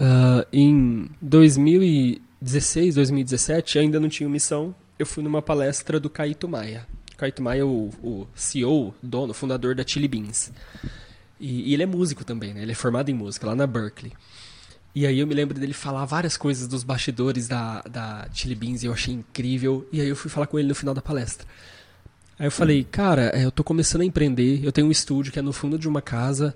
ah, 0.05 0.45
em 0.51 1.09
2016, 1.21 2.95
2017, 2.95 3.79
ainda 3.79 4.01
não 4.01 4.09
tinha 4.09 4.27
missão. 4.27 4.75
Eu 4.99 5.05
fui 5.05 5.23
numa 5.23 5.41
palestra 5.41 5.97
do 5.97 6.09
Caíto 6.09 6.45
Maia. 6.49 6.85
Caíto 7.15 7.41
Maia 7.41 7.61
é 7.61 7.63
o, 7.63 7.89
o 8.03 8.27
CEO, 8.35 8.93
dono, 9.01 9.33
fundador 9.33 9.73
da 9.73 9.87
Chili 9.87 10.09
Beans. 10.09 10.51
E, 11.39 11.69
e 11.69 11.73
ele 11.73 11.83
é 11.83 11.85
músico 11.85 12.25
também, 12.25 12.53
né? 12.53 12.63
Ele 12.63 12.73
é 12.73 12.75
formado 12.75 13.09
em 13.09 13.13
música 13.13 13.47
lá 13.47 13.55
na 13.55 13.65
Berkeley. 13.65 14.11
E 14.93 15.07
aí 15.07 15.19
eu 15.19 15.25
me 15.25 15.33
lembro 15.33 15.57
dele 15.57 15.73
falar 15.73 16.03
várias 16.03 16.35
coisas 16.35 16.67
dos 16.67 16.83
bastidores 16.83 17.47
da, 17.47 17.81
da 17.83 18.27
Chili 18.33 18.55
Beans 18.55 18.83
e 18.83 18.87
eu 18.87 18.93
achei 18.93 19.13
incrível. 19.13 19.87
E 19.89 20.01
aí 20.01 20.09
eu 20.09 20.17
fui 20.17 20.29
falar 20.29 20.47
com 20.47 20.59
ele 20.59 20.67
no 20.67 20.75
final 20.75 20.93
da 20.93 21.01
palestra. 21.01 21.47
Aí 22.37 22.47
eu 22.47 22.51
falei, 22.51 22.83
cara, 22.83 23.31
é, 23.33 23.45
eu 23.45 23.51
tô 23.51 23.63
começando 23.63 24.01
a 24.01 24.05
empreender, 24.05 24.65
eu 24.65 24.71
tenho 24.73 24.87
um 24.87 24.91
estúdio 24.91 25.31
que 25.31 25.39
é 25.39 25.41
no 25.41 25.53
fundo 25.53 25.79
de 25.79 25.87
uma 25.87 26.01
casa, 26.01 26.53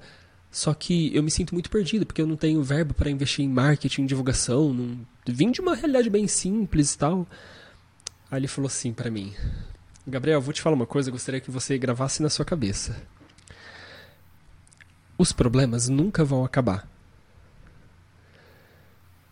só 0.58 0.74
que 0.74 1.16
eu 1.16 1.22
me 1.22 1.30
sinto 1.30 1.54
muito 1.54 1.70
perdido, 1.70 2.04
porque 2.04 2.20
eu 2.20 2.26
não 2.26 2.36
tenho 2.36 2.64
verbo 2.64 2.92
para 2.92 3.12
investir 3.12 3.46
em 3.46 3.48
marketing, 3.48 4.08
divulgação, 4.08 4.74
não... 4.74 5.06
vim 5.28 5.52
de 5.52 5.62
uma 5.62 5.76
realidade 5.76 6.10
bem 6.10 6.28
simples 6.28 6.96
e 6.96 6.98
tal. 6.98 7.28
Aí 8.32 8.40
ele 8.40 8.48
falou 8.48 8.66
assim 8.66 8.92
pra 8.92 9.12
mim, 9.12 9.36
Gabriel, 10.08 10.42
vou 10.42 10.52
te 10.52 10.64
falar 10.64 10.76
uma 10.76 10.88
coisa, 10.88 11.12
gostaria 11.12 11.40
que 11.40 11.52
você 11.52 11.78
gravasse 11.78 12.24
na 12.24 12.30
sua 12.30 12.44
cabeça. 12.44 13.00
Os 15.16 15.32
problemas 15.32 15.88
nunca 15.90 16.26
vão 16.26 16.44
acabar. 16.44 16.90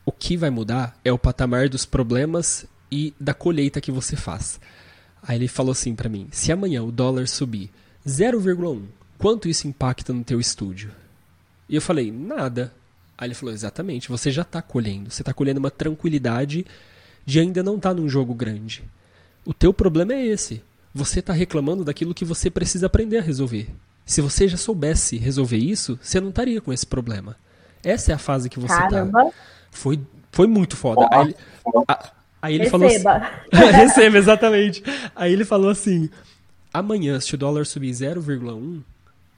O 0.06 0.12
que 0.12 0.38
vai 0.38 0.52
mudar 0.52 0.96
é 1.04 1.12
o 1.12 1.18
patamar 1.18 1.70
dos 1.70 1.88
problemas 1.88 2.68
e 2.92 3.16
da 3.20 3.34
colheita 3.34 3.82
que 3.82 3.92
você 3.92 4.16
faz. 4.16 4.60
Aí 5.24 5.40
ele 5.40 5.48
falou 5.48 5.72
assim 5.72 5.96
pra 5.96 6.08
mim: 6.08 6.28
se 6.32 6.52
amanhã 6.52 6.84
o 6.84 6.92
dólar 6.92 7.28
subir 7.28 7.72
0,1, 8.06 8.84
quanto 9.18 9.50
isso 9.50 9.68
impacta 9.68 10.14
no 10.14 10.24
teu 10.24 10.40
estúdio? 10.40 10.92
E 11.70 11.76
eu 11.76 11.82
falei: 11.82 12.12
nada. 12.12 12.72
Aí 13.18 13.28
ele 13.28 13.36
falou: 13.36 13.54
exatamente, 13.54 14.10
você 14.10 14.32
já 14.32 14.42
está 14.44 14.62
colhendo. 14.62 15.10
Você 15.10 15.22
está 15.22 15.34
colhendo 15.34 15.60
uma 15.60 15.72
tranquilidade 15.72 16.66
de 17.26 17.40
ainda 17.40 17.64
não 17.64 17.78
estar 17.78 17.94
num 17.94 18.08
jogo 18.10 18.34
grande. 18.34 18.84
O 19.46 19.54
teu 19.54 19.74
problema 19.74 20.14
é 20.14 20.26
esse. 20.26 20.62
Você 20.94 21.20
está 21.20 21.34
reclamando 21.34 21.84
daquilo 21.84 22.14
que 22.14 22.24
você 22.26 22.50
precisa 22.50 22.86
aprender 22.86 23.18
a 23.18 23.22
resolver. 23.22 23.68
Se 24.06 24.22
você 24.22 24.48
já 24.48 24.58
soubesse 24.58 25.18
resolver 25.18 25.58
isso, 25.58 25.98
você 26.02 26.22
não 26.22 26.30
estaria 26.30 26.62
com 26.62 26.72
esse 26.72 26.86
problema. 26.86 27.36
Essa 27.84 28.12
é 28.12 28.16
a 28.16 28.20
fase 28.20 28.50
que 28.50 28.60
você 28.60 28.74
está. 28.74 28.90
Caramba, 28.90 29.32
Foi, 29.72 30.00
foi 30.32 30.48
muito 30.48 30.76
foda. 30.78 31.08
Aí 31.12 31.22
ele, 31.28 31.36
a- 31.88 32.12
aí 32.42 32.56
ele 32.56 32.70
falou 32.70 32.88
assim, 32.88 32.98
receba. 32.98 33.32
Receba, 33.72 34.18
exatamente. 34.18 34.84
Aí 35.16 35.34
ele 35.34 35.44
falou 35.46 35.70
assim: 35.70 36.10
amanhã, 36.74 37.20
se 37.20 37.34
o 37.36 37.38
dólar 37.38 37.66
subir 37.66 37.92
0,1, 37.92 38.82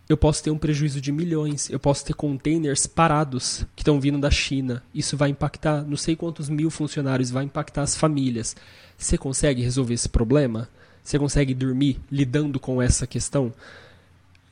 eu 0.10 0.15
posso 0.15 0.41
ter 0.41 0.52
um 0.52 0.58
prejuízo 0.58 1.02
de 1.02 1.12
milhões, 1.12 1.70
eu 1.70 1.80
posso 1.80 2.06
ter 2.06 2.13
containers 2.13 2.88
parados 2.88 3.65
que 3.76 3.82
estão 3.82 4.00
vindo 4.00 4.17
da 4.17 4.32
China. 4.32 4.82
Isso 4.93 5.17
vai 5.17 5.30
impactar 5.30 5.84
não 5.84 5.98
sei 5.98 6.15
quantos 6.15 6.48
mil 6.48 6.70
funcionários, 6.70 7.30
vai 7.30 7.43
impactar 7.43 7.82
as 7.82 7.96
famílias. 7.96 8.56
Você 8.98 9.17
consegue 9.17 9.62
resolver 9.62 9.93
esse 9.93 10.08
problema? 10.08 10.70
Você 11.04 11.20
consegue 11.20 11.54
dormir 11.54 12.00
lidando 12.12 12.60
com 12.60 12.82
essa 12.82 13.06
questão? 13.06 13.54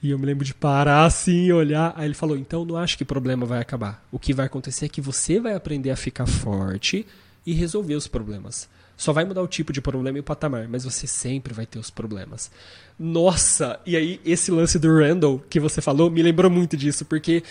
E 0.03 0.11
eu 0.11 0.19
me 0.19 0.25
lembro 0.25 0.45
de 0.45 0.53
parar 0.53 1.05
assim, 1.05 1.51
olhar. 1.51 1.93
Aí 1.95 2.05
ele 2.05 2.13
falou: 2.13 2.37
então 2.37 2.65
não 2.65 2.77
acho 2.77 2.97
que 2.97 3.03
o 3.03 3.07
problema 3.07 3.45
vai 3.45 3.59
acabar. 3.59 4.05
O 4.11 4.19
que 4.19 4.33
vai 4.33 4.45
acontecer 4.45 4.85
é 4.85 4.89
que 4.89 5.01
você 5.01 5.39
vai 5.39 5.53
aprender 5.53 5.89
a 5.89 5.95
ficar 5.95 6.25
forte 6.25 7.05
e 7.45 7.53
resolver 7.53 7.95
os 7.95 8.07
problemas. 8.07 8.69
Só 8.97 9.11
vai 9.11 9.25
mudar 9.25 9.41
o 9.41 9.47
tipo 9.47 9.73
de 9.73 9.81
problema 9.81 10.17
e 10.17 10.21
o 10.21 10.23
patamar, 10.23 10.67
mas 10.67 10.83
você 10.83 11.05
sempre 11.05 11.53
vai 11.53 11.65
ter 11.65 11.79
os 11.79 11.89
problemas. 11.89 12.49
Nossa! 12.97 13.79
E 13.85 13.95
aí, 13.95 14.21
esse 14.25 14.51
lance 14.51 14.79
do 14.79 14.93
Randall 14.97 15.39
que 15.49 15.59
você 15.59 15.81
falou 15.81 16.09
me 16.09 16.21
lembrou 16.21 16.49
muito 16.49 16.77
disso, 16.77 17.05
porque, 17.05 17.43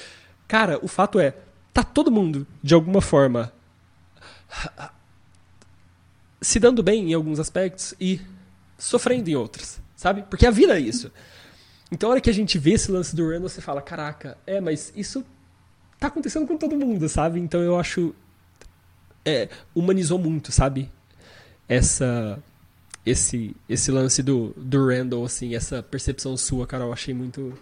cara, 0.49 0.79
o 0.83 0.89
fato 0.89 1.19
é, 1.19 1.35
tá 1.73 1.83
todo 1.83 2.11
mundo, 2.11 2.47
de 2.63 2.75
alguma 2.75 3.01
forma, 3.01 3.53
se 6.41 6.59
dando 6.59 6.83
bem 6.83 7.11
em 7.11 7.15
alguns 7.15 7.39
aspectos 7.39 7.95
e 8.01 8.21
sofrendo 8.79 9.29
em 9.29 9.35
outros, 9.35 9.81
sabe? 9.97 10.23
Porque 10.23 10.47
a 10.47 10.51
vida 10.51 10.77
é 10.79 10.81
isso. 10.81 11.11
Então, 11.91 12.09
a 12.09 12.13
hora 12.13 12.21
que 12.21 12.31
a 12.31 12.35
gente 12.35 12.59
vê 12.59 12.73
esse 12.73 12.91
lance 12.91 13.15
do 13.15 13.29
Randall, 13.29 13.49
você 13.49 13.61
fala, 13.61 13.83
caraca, 13.83 14.37
é, 14.47 14.61
mas 14.61 14.93
isso 14.97 15.25
tá 16.05 16.09
acontecendo 16.09 16.47
com 16.47 16.57
todo 16.57 16.77
mundo, 16.77 17.09
sabe? 17.09 17.41
Então 17.41 17.61
eu 17.61 17.79
acho. 17.79 18.15
É, 19.25 19.49
humanizou 19.75 20.19
muito, 20.19 20.53
sabe? 20.53 20.91
Essa. 21.69 22.43
Esse, 23.05 23.55
esse 23.69 23.91
lance 23.91 24.23
do, 24.23 24.55
do 24.57 24.89
Randall, 24.89 25.25
assim, 25.25 25.55
essa 25.55 25.83
percepção 25.83 26.37
sua, 26.37 26.67
cara, 26.67 26.85
eu 26.85 26.93
achei 26.93 27.13
muito, 27.13 27.53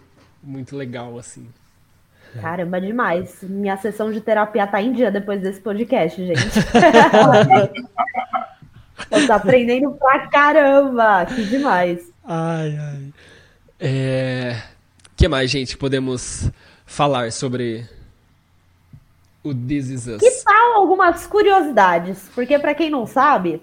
muito 0.41 0.75
legal, 0.75 1.17
assim. 1.19 1.47
Caramba, 2.41 2.81
demais. 2.81 3.43
Minha 3.43 3.77
sessão 3.77 4.11
de 4.11 4.19
terapia 4.21 4.65
tá 4.65 4.81
em 4.81 4.91
dia 4.91 5.11
depois 5.11 5.41
desse 5.41 5.59
podcast, 5.59 6.25
gente. 6.25 6.39
Eu 9.11 9.27
tô 9.27 9.33
aprendendo 9.33 9.91
pra 9.91 10.27
caramba. 10.27 11.25
Que 11.25 11.45
demais. 11.45 12.11
Ai, 12.25 12.77
ai. 12.77 13.13
É... 13.79 14.61
que 15.15 15.27
mais, 15.27 15.51
gente, 15.51 15.77
podemos 15.77 16.49
falar 16.85 17.31
sobre 17.31 17.87
o 19.43 19.53
This 19.53 19.89
Is 19.89 20.07
Us? 20.07 20.19
Que 20.19 20.31
tal 20.43 20.73
algumas 20.73 21.27
curiosidades? 21.27 22.29
Porque 22.33 22.57
para 22.57 22.73
quem 22.73 22.89
não 22.89 23.05
sabe, 23.05 23.61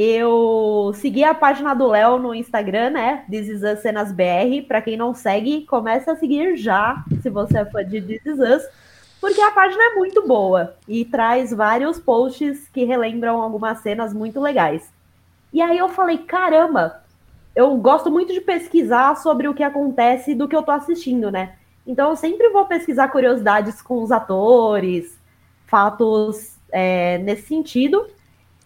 eu 0.00 0.92
segui 0.94 1.24
a 1.24 1.34
página 1.34 1.74
do 1.74 1.88
Léo 1.88 2.20
no 2.20 2.32
Instagram, 2.32 2.90
né? 2.90 3.24
This 3.28 3.48
Is 3.48 3.62
Us 3.64 3.80
Cenas 3.80 4.12
BR. 4.12 4.62
Para 4.68 4.80
quem 4.80 4.96
não 4.96 5.12
segue, 5.12 5.66
comece 5.66 6.08
a 6.08 6.14
seguir 6.14 6.56
já, 6.56 7.02
se 7.20 7.28
você 7.28 7.58
é 7.58 7.64
fã 7.64 7.84
de 7.84 8.00
This 8.00 8.24
Is 8.24 8.38
Us, 8.38 8.62
porque 9.20 9.40
a 9.40 9.50
página 9.50 9.82
é 9.82 9.94
muito 9.96 10.24
boa 10.24 10.76
e 10.86 11.04
traz 11.04 11.52
vários 11.52 11.98
posts 11.98 12.68
que 12.68 12.84
relembram 12.84 13.42
algumas 13.42 13.78
cenas 13.78 14.14
muito 14.14 14.38
legais. 14.38 14.88
E 15.52 15.60
aí 15.60 15.76
eu 15.76 15.88
falei, 15.88 16.18
caramba, 16.18 17.02
eu 17.56 17.76
gosto 17.76 18.08
muito 18.08 18.32
de 18.32 18.40
pesquisar 18.40 19.16
sobre 19.16 19.48
o 19.48 19.54
que 19.54 19.64
acontece 19.64 20.32
do 20.32 20.46
que 20.46 20.54
eu 20.54 20.62
tô 20.62 20.70
assistindo, 20.70 21.28
né? 21.28 21.56
Então 21.84 22.10
eu 22.10 22.16
sempre 22.16 22.50
vou 22.50 22.66
pesquisar 22.66 23.08
curiosidades 23.08 23.82
com 23.82 24.00
os 24.00 24.12
atores, 24.12 25.18
fatos 25.66 26.56
é, 26.70 27.18
nesse 27.18 27.48
sentido. 27.48 28.06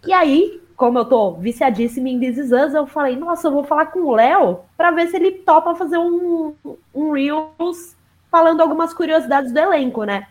E 0.07 0.13
aí, 0.13 0.61
como 0.83 0.99
eu 0.99 1.05
tô 1.05 1.35
viciadíssima 1.35 2.09
em 2.09 2.19
This 2.19 2.39
Is 2.39 2.51
Us, 2.51 2.75
eu 2.75 2.89
falei, 2.89 3.15
nossa, 3.15 3.47
eu 3.47 3.53
vou 3.53 3.63
falar 3.63 3.87
com 3.87 4.01
o 4.01 4.17
Léo 4.17 4.63
para 4.77 4.91
ver 4.91 5.07
se 5.07 5.15
ele 5.15 5.31
topa 5.31 5.77
fazer 5.77 5.97
um, 5.97 6.57
um 6.93 7.13
Reels 7.13 7.95
falando 8.29 8.61
algumas 8.61 8.93
curiosidades 8.93 9.53
do 9.53 9.59
elenco, 9.61 10.03
né? 10.03 10.27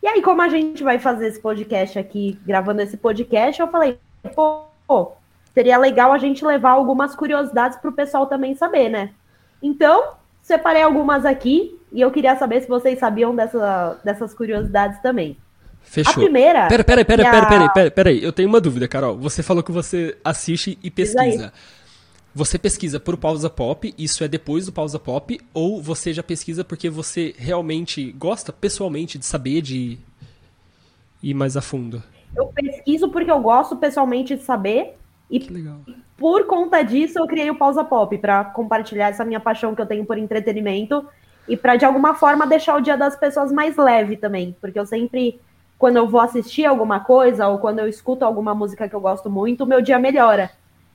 E 0.00 0.06
aí, 0.06 0.22
como 0.22 0.40
a 0.40 0.48
gente 0.48 0.84
vai 0.84 1.00
fazer 1.00 1.26
esse 1.26 1.40
podcast 1.40 1.98
aqui, 1.98 2.38
gravando 2.46 2.80
esse 2.80 2.96
podcast, 2.96 3.60
eu 3.60 3.66
falei, 3.66 3.98
pô, 4.36 5.14
seria 5.52 5.76
legal 5.76 6.12
a 6.12 6.18
gente 6.18 6.44
levar 6.44 6.70
algumas 6.70 7.16
curiosidades 7.16 7.76
para 7.76 7.90
o 7.90 7.92
pessoal 7.92 8.26
também 8.26 8.54
saber, 8.54 8.88
né? 8.88 9.10
Então, 9.60 10.12
separei 10.40 10.82
algumas 10.82 11.26
aqui 11.26 11.76
e 11.90 12.00
eu 12.00 12.12
queria 12.12 12.36
saber 12.36 12.60
se 12.60 12.68
vocês 12.68 13.00
sabiam 13.00 13.34
dessa, 13.34 13.98
dessas 14.04 14.32
curiosidades 14.32 15.00
também. 15.00 15.36
Fechou. 15.82 16.22
A 16.22 16.26
primeira. 16.26 16.68
Pera, 16.68 16.84
pera, 16.84 17.04
pera, 17.04 17.24
pera, 17.24 17.46
pera, 17.46 17.68
pera, 17.70 17.90
pera, 17.90 18.10
aí. 18.10 18.22
Eu 18.22 18.32
tenho 18.32 18.48
uma 18.48 18.60
dúvida, 18.60 18.86
Carol. 18.86 19.16
Você 19.18 19.42
falou 19.42 19.62
que 19.62 19.72
você 19.72 20.16
assiste 20.24 20.78
e 20.82 20.90
pesquisa. 20.90 21.52
Você 22.34 22.58
pesquisa 22.58 23.00
por 23.00 23.16
pausa 23.16 23.48
pop, 23.50 23.92
isso 23.98 24.22
é 24.22 24.28
depois 24.28 24.66
do 24.66 24.72
pausa 24.72 24.98
pop, 24.98 25.40
ou 25.52 25.82
você 25.82 26.12
já 26.12 26.22
pesquisa 26.22 26.62
porque 26.62 26.88
você 26.88 27.34
realmente 27.36 28.12
gosta 28.12 28.52
pessoalmente 28.52 29.18
de 29.18 29.26
saber, 29.26 29.60
de 29.62 29.98
ir 31.22 31.34
mais 31.34 31.56
a 31.56 31.60
fundo? 31.60 32.02
Eu 32.36 32.46
pesquiso 32.46 33.08
porque 33.08 33.30
eu 33.30 33.40
gosto 33.40 33.76
pessoalmente 33.76 34.36
de 34.36 34.42
saber, 34.42 34.94
e 35.30 35.40
por 36.16 36.46
conta 36.46 36.82
disso, 36.82 37.18
eu 37.18 37.26
criei 37.26 37.50
o 37.50 37.56
Pausa 37.56 37.82
Pop 37.82 38.16
para 38.18 38.44
compartilhar 38.44 39.08
essa 39.08 39.24
minha 39.24 39.40
paixão 39.40 39.74
que 39.74 39.80
eu 39.80 39.86
tenho 39.86 40.04
por 40.04 40.18
entretenimento 40.18 41.06
e 41.48 41.56
para 41.56 41.76
de 41.76 41.84
alguma 41.84 42.14
forma 42.14 42.46
deixar 42.46 42.76
o 42.76 42.80
dia 42.80 42.96
das 42.96 43.16
pessoas 43.16 43.50
mais 43.50 43.76
leve 43.76 44.16
também, 44.16 44.54
porque 44.60 44.78
eu 44.78 44.86
sempre 44.86 45.40
quando 45.78 45.96
eu 45.96 46.08
vou 46.08 46.20
assistir 46.20 46.64
alguma 46.64 47.00
coisa 47.00 47.46
ou 47.46 47.58
quando 47.58 47.78
eu 47.78 47.88
escuto 47.88 48.24
alguma 48.24 48.54
música 48.54 48.88
que 48.88 48.94
eu 48.94 49.00
gosto 49.00 49.30
muito, 49.30 49.64
o 49.64 49.66
meu 49.66 49.80
dia 49.80 49.98
melhora. 49.98 50.50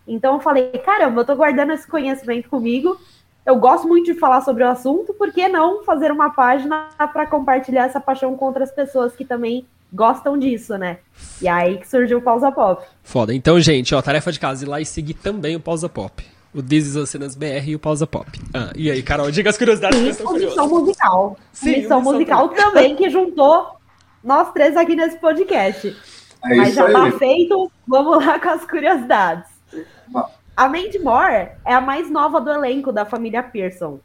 Então 0.05 0.33
eu 0.33 0.39
falei, 0.41 0.69
caramba, 0.85 1.21
eu 1.21 1.25
tô 1.25 1.35
guardando 1.35 1.71
esse 1.71 1.87
conhecimento 1.87 2.49
comigo. 2.49 2.99
Eu 3.45 3.55
gosto 3.57 3.87
muito 3.87 4.05
de 4.05 4.19
falar 4.19 4.41
sobre 4.41 4.63
o 4.63 4.69
assunto, 4.69 5.13
por 5.13 5.31
que 5.31 5.47
não 5.47 5.83
fazer 5.83 6.11
uma 6.11 6.29
página 6.29 6.89
para 6.97 7.25
compartilhar 7.25 7.85
essa 7.85 7.99
paixão 7.99 8.35
com 8.35 8.45
outras 8.45 8.71
pessoas 8.71 9.15
que 9.15 9.25
também 9.25 9.65
gostam 9.91 10.37
disso, 10.37 10.77
né? 10.77 10.97
E 11.41 11.47
aí 11.47 11.77
que 11.77 11.87
surgiu 11.87 12.17
o 12.17 12.21
Pausa 12.21 12.51
Pop. 12.51 12.85
Foda. 13.03 13.33
Então, 13.33 13.59
gente, 13.59 13.93
ó, 13.93 14.01
tarefa 14.01 14.31
de 14.31 14.39
casa, 14.39 14.65
ir 14.65 14.67
lá 14.67 14.81
e 14.81 14.85
seguir 14.85 15.13
também 15.13 15.55
o 15.55 15.59
Pausa 15.59 15.87
Pop. 15.87 16.25
O 16.53 16.61
This 16.61 16.95
is 16.95 17.09
Cenas 17.09 17.35
BR 17.35 17.67
e 17.67 17.75
o 17.75 17.79
Pausa 17.79 18.05
Pop. 18.05 18.29
Ah, 18.53 18.71
e 18.75 18.89
aí, 18.89 19.01
Carol, 19.01 19.31
diga 19.31 19.49
as 19.49 19.57
curiosidades 19.57 19.97
Sim, 19.97 20.25
que 20.25 20.33
missão 20.45 20.67
musical. 20.67 21.37
Sim, 21.51 21.81
missão 21.81 22.01
musical 22.01 22.49
também, 22.49 22.95
que 22.95 23.09
juntou 23.09 23.82
nós 24.23 24.51
três 24.53 24.77
aqui 24.77 24.95
nesse 24.95 25.17
podcast. 25.17 25.95
É 26.45 26.55
Mas 26.55 26.73
já 26.73 26.91
tá 26.91 27.11
feito, 27.11 27.71
vamos 27.87 28.25
lá 28.25 28.39
com 28.39 28.49
as 28.49 28.65
curiosidades. 28.65 29.49
A 30.55 30.69
Mandy 30.69 30.99
Moore 30.99 31.49
é 31.65 31.73
a 31.73 31.81
mais 31.81 32.09
nova 32.11 32.39
do 32.39 32.51
elenco 32.51 32.91
da 32.91 33.05
família 33.05 33.41
Pearson. 33.41 33.99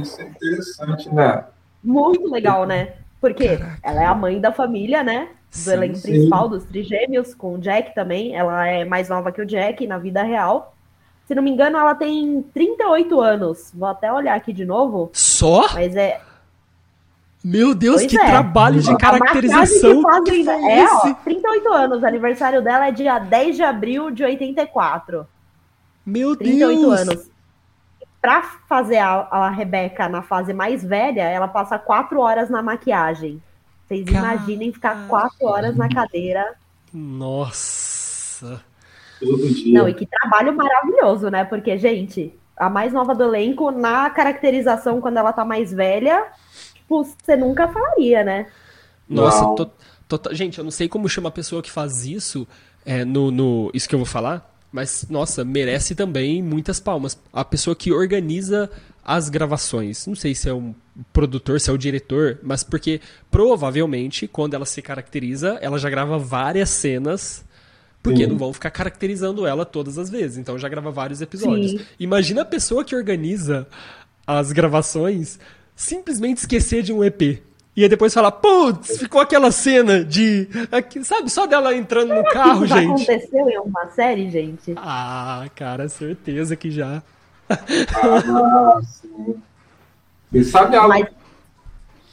isso 0.00 0.20
é 0.20 0.24
interessante, 0.24 1.14
né? 1.14 1.44
Muito 1.82 2.28
legal, 2.30 2.66
né? 2.66 2.94
Porque 3.20 3.56
Caraca. 3.56 3.78
ela 3.82 4.02
é 4.02 4.06
a 4.06 4.14
mãe 4.14 4.40
da 4.40 4.52
família, 4.52 5.04
né? 5.04 5.28
Do 5.50 5.56
sim, 5.56 5.72
elenco 5.72 5.96
sim. 5.96 6.12
principal, 6.12 6.48
dos 6.48 6.64
trigêmeos, 6.64 7.34
com 7.34 7.54
o 7.54 7.58
Jack 7.58 7.94
também. 7.94 8.34
Ela 8.34 8.66
é 8.66 8.84
mais 8.84 9.08
nova 9.08 9.30
que 9.30 9.40
o 9.40 9.46
Jack 9.46 9.86
na 9.86 9.98
vida 9.98 10.22
real. 10.22 10.74
Se 11.26 11.34
não 11.34 11.42
me 11.42 11.50
engano, 11.50 11.78
ela 11.78 11.94
tem 11.94 12.42
38 12.54 13.20
anos. 13.20 13.70
Vou 13.74 13.88
até 13.88 14.12
olhar 14.12 14.34
aqui 14.34 14.52
de 14.52 14.64
novo. 14.64 15.10
Só? 15.12 15.72
Mas 15.74 15.94
é. 15.94 16.20
Meu 17.42 17.74
Deus, 17.74 18.02
pois 18.02 18.10
que 18.10 18.18
é. 18.18 18.26
trabalho 18.26 18.80
de 18.80 18.96
caracterização. 18.96 20.02
Que 20.24 20.42
que 20.42 20.50
é, 20.50 20.84
ó, 20.84 21.14
38 21.14 21.72
anos. 21.72 22.02
O 22.02 22.06
aniversário 22.06 22.62
dela 22.62 22.88
é 22.88 22.92
dia 22.92 23.18
10 23.18 23.56
de 23.56 23.62
abril 23.62 24.10
de 24.10 24.22
84. 24.24 25.26
Meu 26.04 26.36
38 26.36 26.80
Deus. 26.80 27.00
anos 27.00 27.30
para 28.20 28.42
fazer 28.68 28.98
a, 28.98 29.26
a 29.30 29.50
Rebeca 29.50 30.08
na 30.08 30.22
fase 30.22 30.52
mais 30.52 30.84
velha, 30.84 31.22
ela 31.22 31.48
passa 31.48 31.78
quatro 31.78 32.20
horas 32.20 32.50
na 32.50 32.62
maquiagem. 32.62 33.42
Vocês 33.86 34.04
Caramba. 34.04 34.34
imaginem 34.34 34.72
ficar 34.72 35.08
quatro 35.08 35.46
horas 35.46 35.74
na 35.76 35.88
cadeira. 35.88 36.54
Nossa! 36.92 38.62
Todo 39.18 39.48
dia. 39.48 39.80
Não, 39.80 39.88
e 39.88 39.94
que 39.94 40.06
trabalho 40.06 40.54
maravilhoso, 40.54 41.28
né? 41.30 41.44
Porque, 41.44 41.76
gente, 41.78 42.34
a 42.56 42.68
mais 42.68 42.92
nova 42.92 43.14
do 43.14 43.24
elenco, 43.24 43.70
na 43.70 44.08
caracterização, 44.10 45.00
quando 45.00 45.16
ela 45.16 45.32
tá 45.32 45.44
mais 45.44 45.72
velha, 45.72 46.26
tipo, 46.90 47.04
você 47.22 47.36
nunca 47.36 47.68
falaria, 47.68 48.24
né? 48.24 48.46
Nossa, 49.08 49.44
to, 49.54 50.18
to, 50.18 50.34
gente, 50.34 50.58
eu 50.58 50.64
não 50.64 50.70
sei 50.70 50.88
como 50.88 51.08
chama 51.08 51.28
a 51.28 51.32
pessoa 51.32 51.62
que 51.62 51.70
faz 51.70 52.04
isso 52.04 52.46
é, 52.84 53.04
no, 53.04 53.30
no. 53.30 53.70
Isso 53.72 53.88
que 53.88 53.94
eu 53.94 53.98
vou 53.98 54.06
falar. 54.06 54.48
Mas, 54.72 55.06
nossa, 55.10 55.44
merece 55.44 55.96
também 55.96 56.40
muitas 56.40 56.78
palmas. 56.78 57.18
A 57.32 57.44
pessoa 57.44 57.74
que 57.74 57.92
organiza 57.92 58.70
as 59.04 59.28
gravações. 59.28 60.06
Não 60.06 60.14
sei 60.14 60.32
se 60.32 60.48
é 60.48 60.54
um 60.54 60.72
produtor, 61.12 61.60
se 61.60 61.70
é 61.70 61.72
o 61.72 61.78
diretor, 61.78 62.38
mas 62.42 62.62
porque 62.62 63.00
provavelmente, 63.30 64.28
quando 64.28 64.54
ela 64.54 64.64
se 64.64 64.80
caracteriza, 64.80 65.58
ela 65.60 65.76
já 65.76 65.90
grava 65.90 66.18
várias 66.18 66.70
cenas. 66.70 67.44
Porque 68.02 68.24
Sim. 68.24 68.30
não 68.30 68.38
vão 68.38 68.52
ficar 68.52 68.70
caracterizando 68.70 69.46
ela 69.46 69.66
todas 69.66 69.98
as 69.98 70.08
vezes. 70.08 70.38
Então 70.38 70.58
já 70.58 70.68
grava 70.68 70.90
vários 70.90 71.20
episódios. 71.20 71.72
Sim. 71.72 71.80
Imagina 71.98 72.42
a 72.42 72.46
pessoa 72.46 72.84
que 72.84 72.94
organiza 72.96 73.66
as 74.26 74.52
gravações 74.52 75.38
simplesmente 75.80 76.38
esquecer 76.38 76.82
de 76.82 76.92
um 76.92 77.02
EP. 77.02 77.42
E 77.74 77.82
aí 77.82 77.88
depois 77.88 78.12
fala, 78.12 78.30
putz, 78.30 78.98
ficou 78.98 79.20
aquela 79.20 79.50
cena 79.50 80.04
de. 80.04 80.46
Sabe, 81.02 81.30
só 81.30 81.46
dela 81.46 81.74
entrando 81.74 82.14
no 82.14 82.24
carro, 82.24 82.66
isso 82.66 82.74
gente. 82.74 83.10
aconteceu 83.10 83.48
em 83.48 83.58
uma 83.58 83.86
série, 83.86 84.28
gente? 84.28 84.74
Ah, 84.76 85.46
cara, 85.54 85.88
certeza 85.88 86.54
que 86.54 86.70
já. 86.70 87.02
ah. 87.48 88.80
E 90.32 90.44
sabe 90.44 90.76
algo, 90.76 90.88
Mas... 90.90 91.08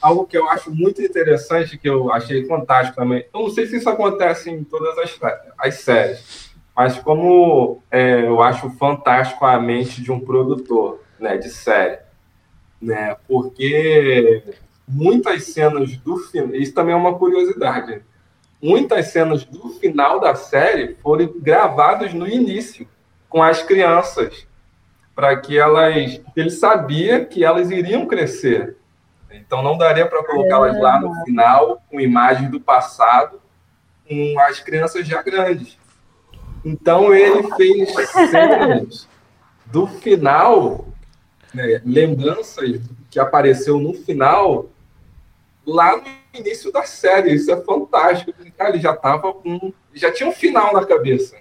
algo 0.00 0.24
que 0.26 0.38
eu 0.38 0.48
acho 0.48 0.74
muito 0.74 1.02
interessante, 1.02 1.76
que 1.76 1.88
eu 1.88 2.10
achei 2.10 2.46
fantástico 2.46 2.96
também? 2.96 3.26
Eu 3.34 3.42
não 3.42 3.50
sei 3.50 3.66
se 3.66 3.76
isso 3.76 3.90
acontece 3.90 4.50
em 4.50 4.64
todas 4.64 4.96
as, 4.98 5.18
as 5.58 5.74
séries, 5.74 6.50
mas 6.74 6.98
como 6.98 7.82
é, 7.90 8.22
eu 8.22 8.40
acho 8.42 8.70
fantástico 8.70 9.44
a 9.44 9.60
mente 9.60 10.02
de 10.02 10.10
um 10.10 10.18
produtor 10.18 11.00
né, 11.20 11.36
de 11.36 11.50
série. 11.50 12.07
Né, 12.80 13.16
porque 13.26 14.42
muitas 14.86 15.44
cenas 15.44 15.96
do 15.96 16.16
final. 16.18 16.54
Isso 16.54 16.72
também 16.72 16.94
é 16.94 16.96
uma 16.96 17.18
curiosidade. 17.18 18.02
Muitas 18.60 19.08
cenas 19.08 19.44
do 19.44 19.68
final 19.70 20.18
da 20.18 20.34
série 20.34 20.94
foram 21.02 21.32
gravadas 21.38 22.12
no 22.14 22.26
início, 22.26 22.88
com 23.28 23.42
as 23.42 23.62
crianças, 23.62 24.46
para 25.14 25.36
que 25.36 25.58
elas. 25.58 26.20
Ele 26.34 26.50
sabia 26.50 27.24
que 27.24 27.44
elas 27.44 27.70
iriam 27.70 28.06
crescer. 28.06 28.76
Então 29.30 29.62
não 29.62 29.76
daria 29.76 30.06
para 30.06 30.24
colocá-las 30.24 30.80
lá 30.80 31.00
no 31.00 31.14
final, 31.24 31.82
com 31.90 32.00
imagens 32.00 32.50
do 32.50 32.60
passado, 32.60 33.40
com 34.08 34.40
as 34.40 34.58
crianças 34.60 35.06
já 35.06 35.22
grandes. 35.22 35.78
Então 36.64 37.14
ele 37.14 37.42
fez 37.54 37.92
cenas 38.30 39.08
do 39.66 39.86
final, 39.86 40.88
né, 41.54 41.80
lembranças 41.84 42.80
que 43.10 43.18
apareceu 43.18 43.78
no 43.78 43.94
final 43.94 44.66
lá 45.66 45.96
no 45.96 46.04
início 46.38 46.72
da 46.72 46.84
série. 46.84 47.34
Isso 47.34 47.50
é 47.50 47.56
fantástico. 47.62 48.32
Cara, 48.56 48.70
ele 48.70 48.80
já 48.80 48.94
tava 48.94 49.32
com. 49.32 49.72
Já 49.92 50.12
tinha 50.12 50.28
um 50.28 50.32
final 50.32 50.72
na 50.72 50.84
cabeça. 50.84 51.36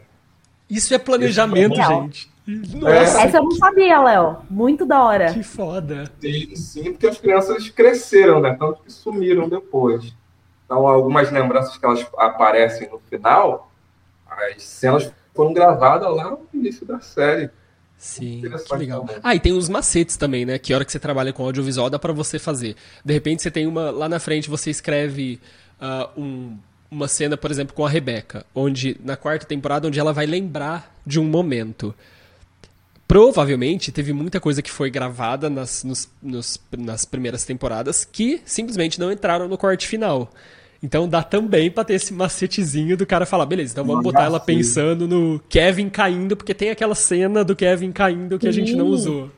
Isso 0.69 0.93
é 0.93 0.97
planejamento, 0.97 1.73
Isso 1.73 1.81
é 1.81 1.95
gente. 1.95 2.31
Nossa. 2.75 3.21
Essa 3.21 3.37
eu 3.37 3.43
não 3.43 3.51
sabia, 3.51 4.01
Léo. 4.01 4.37
Muito 4.49 4.85
da 4.85 5.03
hora. 5.03 5.33
Que 5.33 5.43
foda. 5.43 6.09
Sim, 6.21 6.55
sim, 6.55 6.91
porque 6.91 7.07
as 7.07 7.17
crianças 7.17 7.69
cresceram, 7.69 8.39
né? 8.39 8.55
Tanto 8.57 8.81
que 8.83 8.91
sumiram 8.91 9.49
depois. 9.49 10.15
Então, 10.65 10.87
algumas 10.87 11.31
lembranças 11.31 11.77
que 11.77 11.85
elas 11.85 12.05
aparecem 12.17 12.89
no 12.89 12.99
final, 12.99 13.71
as 14.29 14.63
cenas 14.63 15.11
foram 15.33 15.53
gravadas 15.53 16.13
lá 16.13 16.31
no 16.31 16.47
início 16.53 16.85
da 16.85 16.99
série. 16.99 17.49
Sim, 17.97 18.41
que 18.41 18.75
legal. 18.75 19.01
Também. 19.01 19.21
Ah, 19.23 19.35
e 19.35 19.39
tem 19.39 19.53
os 19.53 19.67
macetes 19.67 20.17
também, 20.17 20.45
né? 20.45 20.59
Que 20.59 20.73
hora 20.73 20.85
que 20.85 20.91
você 20.91 20.99
trabalha 20.99 21.33
com 21.33 21.43
audiovisual 21.43 21.89
dá 21.89 21.97
para 21.97 22.13
você 22.13 22.37
fazer. 22.37 22.75
De 23.03 23.13
repente 23.13 23.41
você 23.41 23.49
tem 23.49 23.65
uma. 23.65 23.89
Lá 23.89 24.07
na 24.07 24.19
frente 24.19 24.49
você 24.49 24.69
escreve 24.69 25.39
uh, 25.81 26.19
um, 26.19 26.57
uma 26.91 27.07
cena, 27.07 27.35
por 27.35 27.49
exemplo, 27.49 27.75
com 27.75 27.85
a 27.85 27.89
Rebeca, 27.89 28.45
onde 28.53 28.97
na 29.03 29.17
quarta 29.17 29.45
temporada, 29.45 29.87
onde 29.87 29.99
ela 29.99 30.13
vai 30.13 30.27
lembrar 30.27 30.95
de 31.05 31.19
um 31.19 31.23
momento. 31.23 31.93
Provavelmente 33.07 33.91
teve 33.91 34.13
muita 34.13 34.39
coisa 34.39 34.61
que 34.61 34.69
foi 34.69 34.91
gravada 34.91 35.49
nas, 35.49 35.83
nos, 35.83 36.09
nos, 36.21 36.59
nas 36.77 37.05
primeiras 37.05 37.45
temporadas 37.45 38.03
que 38.03 38.41
simplesmente 38.45 38.99
não 38.99 39.11
entraram 39.11 39.47
no 39.47 39.57
corte 39.57 39.87
final. 39.87 40.31
Então 40.81 41.07
dá 41.07 41.23
também 41.23 41.71
pra 41.71 41.83
ter 41.83 41.95
esse 41.95 42.13
macetezinho 42.13 42.95
do 42.95 43.05
cara 43.05 43.25
falar, 43.25 43.45
beleza, 43.45 43.73
então 43.73 43.85
vamos 43.85 44.03
botar 44.03 44.23
ela 44.23 44.39
pensando 44.39 45.07
no 45.07 45.41
Kevin 45.49 45.89
caindo, 45.89 46.37
porque 46.37 46.53
tem 46.53 46.69
aquela 46.69 46.95
cena 46.95 47.43
do 47.43 47.55
Kevin 47.55 47.91
caindo 47.91 48.37
que 48.37 48.45
Sim. 48.45 48.49
a 48.49 48.51
gente 48.51 48.75
não 48.75 48.85
usou. 48.87 49.31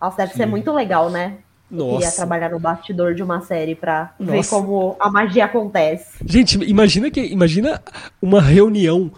Nossa, 0.00 0.16
deve 0.18 0.32
Sim. 0.32 0.38
ser 0.38 0.46
muito 0.46 0.72
legal, 0.72 1.08
né? 1.10 1.38
Nossa. 1.70 1.90
Eu 1.90 1.98
queria 1.98 2.12
trabalhar 2.12 2.50
no 2.50 2.60
bastidor 2.60 3.14
de 3.14 3.22
uma 3.22 3.40
série 3.40 3.74
pra 3.74 4.14
Nossa. 4.18 4.32
ver 4.32 4.46
como 4.48 4.96
a 5.00 5.10
magia 5.10 5.44
acontece. 5.44 6.18
Gente, 6.24 6.58
imagina 6.64 7.10
que 7.10 7.20
imagina 7.20 7.80
uma 8.20 8.40
reunião 8.40 9.10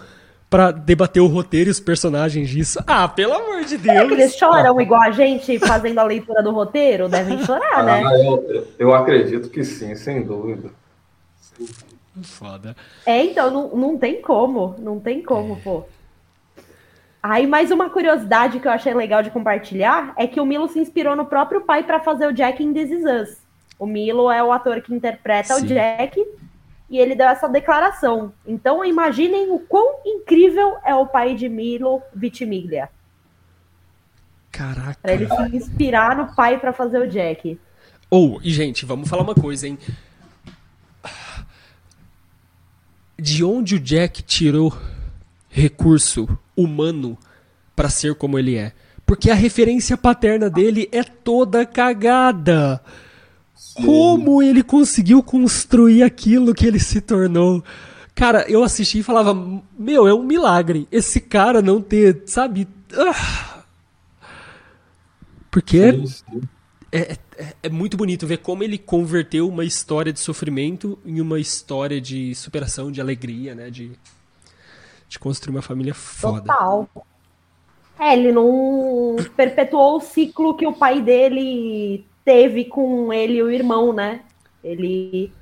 para 0.49 0.71
debater 0.71 1.23
o 1.23 1.27
roteiro 1.27 1.69
e 1.69 1.73
os 1.73 1.81
personagens 1.81 2.49
disso. 2.49 2.83
Ah, 2.87 3.07
pelo 3.07 3.35
amor 3.35 3.65
de 3.65 3.77
Deus. 3.77 3.97
É 3.97 4.07
que 4.07 4.15
eles 4.15 4.35
choram 4.35 4.81
igual 4.81 5.03
a 5.03 5.11
gente 5.11 5.59
fazendo 5.59 5.99
a 5.99 6.05
leitura 6.05 6.43
do 6.43 6.51
roteiro? 6.53 7.09
Devem 7.09 7.45
chorar, 7.45 7.85
né? 7.85 8.03
ah, 8.03 8.11
né? 8.11 8.27
Eu, 8.27 8.67
eu 8.79 8.95
acredito 8.95 9.51
que 9.51 9.63
sim, 9.63 9.95
sem 9.95 10.23
dúvida. 10.23 10.71
Foda. 12.23 12.77
É, 13.07 13.25
então, 13.25 13.51
não, 13.51 13.77
não 13.77 13.99
tem 13.99 14.21
como. 14.21 14.75
Não 14.79 14.99
tem 14.99 15.23
como, 15.23 15.55
é. 15.55 15.61
pô. 15.63 15.85
Aí, 17.23 17.47
mais 17.47 17.71
uma 17.71 17.91
curiosidade 17.91 18.61
que 18.61 18.69
eu 18.69 18.73
achei 18.73 18.95
legal 18.95 19.23
de 19.23 19.31
compartilhar 19.31 20.13
é 20.17 20.27
que 20.27 20.41
o 20.41 20.47
Milo 20.47 20.69
se 20.69 20.79
inspirou 20.79 21.17
no 21.17 21.27
próprio 21.27 21.61
pai 21.63 21.83
para 21.83 22.01
fazer 22.01 22.27
o 22.27 22.33
Jack 22.33 22.63
em 22.63 22.73
This 22.73 22.91
Is 22.91 23.05
Us. 23.05 23.39
O 23.79 23.87
Milo 23.87 24.31
é 24.31 24.43
o 24.43 24.53
ator 24.53 24.81
que 24.81 24.95
interpreta 24.95 25.55
Sim. 25.55 25.65
o 25.65 25.67
Jack 25.67 26.25
e 26.91 26.99
ele 26.99 27.15
deu 27.15 27.29
essa 27.29 27.49
declaração. 27.49 28.33
Então, 28.47 28.85
imaginem 28.85 29.51
o 29.51 29.59
quão 29.59 30.01
incrível 30.05 30.77
é 30.85 30.95
o 30.95 31.07
pai 31.07 31.35
de 31.35 31.49
Milo 31.49 32.03
Vitimiglia. 32.15 32.89
Caraca. 34.51 34.99
Pra 35.03 35.13
ele 35.13 35.29
se 35.29 35.57
inspirar 35.57 36.17
no 36.17 36.35
pai 36.35 36.59
para 36.59 36.73
fazer 36.73 36.99
o 36.99 37.09
Jack. 37.09 37.61
Ou, 38.11 38.37
oh, 38.37 38.41
e 38.43 38.51
gente, 38.51 38.87
vamos 38.87 39.09
falar 39.09 39.23
uma 39.23 39.35
coisa, 39.35 39.69
hein? 39.69 39.79
De 43.19 43.43
onde 43.45 43.75
o 43.75 43.81
Jack 43.81 44.23
tirou 44.23 44.77
recurso 45.49 46.29
humano 46.57 47.19
para 47.75 47.89
ser 47.89 48.15
como 48.15 48.39
ele 48.39 48.57
é? 48.57 48.73
Porque 49.05 49.31
a 49.31 49.35
referência 49.35 49.97
paterna 49.97 50.49
dele 50.51 50.89
é 50.93 51.03
toda 51.03 51.65
cagada. 51.67 52.81
Sim. 53.57 53.85
Como 53.85 54.43
ele 54.43 54.63
conseguiu 54.63 55.23
construir 55.23 56.03
aquilo 56.03 56.55
que 56.55 56.67
ele 56.67 56.79
se 56.79 57.01
tornou? 57.01 57.65
Cara, 58.15 58.45
eu 58.49 58.63
assisti 58.63 58.99
e 58.99 59.03
falava: 59.03 59.35
Meu, 59.79 60.07
é 60.07 60.15
um 60.15 60.23
milagre 60.23 60.87
esse 60.93 61.21
cara 61.21 61.63
não 61.63 61.81
ter, 61.81 62.23
sabe? 62.27 62.69
Ah. 62.95 63.63
Porque 65.51 65.93
sim, 65.93 66.07
sim. 66.07 66.41
É, 66.91 67.17
é, 67.37 67.55
é, 67.65 67.69
muito 67.69 67.97
bonito 67.97 68.27
ver 68.27 68.39
como 68.39 68.63
ele 68.63 68.79
converteu 68.79 69.49
uma 69.49 69.65
história 69.65 70.13
de 70.13 70.21
sofrimento 70.21 70.99
em 71.05 71.21
uma 71.21 71.39
história 71.39 72.01
de 72.01 72.35
superação, 72.35 72.91
de 72.91 73.01
alegria, 73.01 73.55
né? 73.55 73.71
De, 73.71 73.93
de 75.09 75.19
construir 75.19 75.55
uma 75.55 75.63
família 75.63 75.95
foda. 75.95 76.41
Total. 76.41 76.89
É, 77.99 78.15
ele 78.15 78.33
não 78.33 79.17
perpetuou 79.37 79.97
o 79.97 80.01
ciclo 80.01 80.57
que 80.57 80.67
o 80.67 80.73
pai 80.73 81.03
dele 81.03 82.07
teve 82.25 82.65
com 82.65 83.13
ele 83.13 83.35
e 83.35 83.43
o 83.43 83.51
irmão, 83.51 83.93
né? 83.93 84.21
Ele 84.63 85.33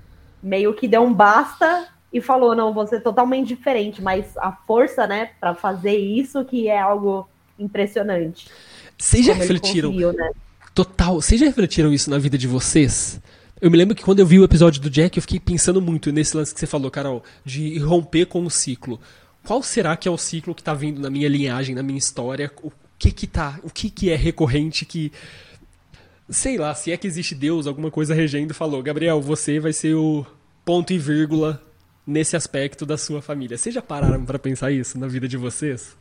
meio 0.42 0.74
que 0.74 0.88
deu 0.88 1.02
um 1.02 1.12
basta 1.12 1.88
e 2.12 2.20
falou: 2.20 2.54
não, 2.54 2.72
você 2.72 2.96
é 2.96 3.00
totalmente 3.00 3.48
diferente, 3.48 4.02
mas 4.02 4.36
a 4.38 4.52
força, 4.52 5.06
né, 5.06 5.30
para 5.38 5.54
fazer 5.54 5.96
isso 5.96 6.44
que 6.44 6.68
é 6.68 6.80
algo 6.80 7.28
impressionante. 7.58 8.48
Vocês 8.96 9.26
já 9.26 9.34
refletiram? 9.34 9.92
Né? 9.92 10.30
Total. 10.76 11.14
Vocês 11.14 11.40
já 11.40 11.46
refletiram 11.46 11.90
isso 11.90 12.10
na 12.10 12.18
vida 12.18 12.36
de 12.36 12.46
vocês? 12.46 13.18
Eu 13.62 13.70
me 13.70 13.78
lembro 13.78 13.94
que 13.94 14.04
quando 14.04 14.18
eu 14.18 14.26
vi 14.26 14.38
o 14.38 14.44
episódio 14.44 14.78
do 14.78 14.90
Jack, 14.90 15.16
eu 15.16 15.22
fiquei 15.22 15.40
pensando 15.40 15.80
muito 15.80 16.12
nesse 16.12 16.36
lance 16.36 16.52
que 16.52 16.60
você 16.60 16.66
falou, 16.66 16.90
Carol, 16.90 17.24
de 17.42 17.78
romper 17.78 18.26
com 18.26 18.44
o 18.44 18.50
ciclo. 18.50 19.00
Qual 19.42 19.62
será 19.62 19.96
que 19.96 20.06
é 20.06 20.10
o 20.10 20.18
ciclo 20.18 20.54
que 20.54 20.62
tá 20.62 20.74
vindo 20.74 21.00
na 21.00 21.08
minha 21.08 21.30
linhagem, 21.30 21.74
na 21.74 21.82
minha 21.82 21.98
história? 21.98 22.52
O 22.62 22.70
que 22.98 23.10
que 23.10 23.26
tá, 23.26 23.58
o 23.62 23.70
que 23.70 23.88
que 23.88 24.10
é 24.10 24.16
recorrente 24.16 24.84
que 24.84 25.10
sei 26.28 26.58
lá, 26.58 26.74
se 26.74 26.92
é 26.92 26.96
que 26.98 27.06
existe 27.06 27.34
Deus, 27.34 27.66
alguma 27.66 27.90
coisa 27.90 28.12
regendo, 28.12 28.52
falou: 28.52 28.82
"Gabriel, 28.82 29.18
você 29.18 29.58
vai 29.58 29.72
ser 29.72 29.94
o 29.94 30.26
ponto 30.62 30.92
e 30.92 30.98
vírgula 30.98 31.62
nesse 32.06 32.36
aspecto 32.36 32.84
da 32.84 32.98
sua 32.98 33.22
família". 33.22 33.56
Vocês 33.56 33.74
já 33.74 33.80
pararam 33.80 34.26
para 34.26 34.38
pensar 34.38 34.70
isso 34.70 34.98
na 34.98 35.06
vida 35.06 35.26
de 35.26 35.38
vocês? 35.38 35.96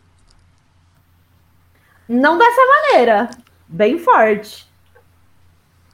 Não 2.10 2.38
dessa 2.38 2.62
maneira 2.66 3.30
bem 3.68 4.00
forte. 4.00 4.68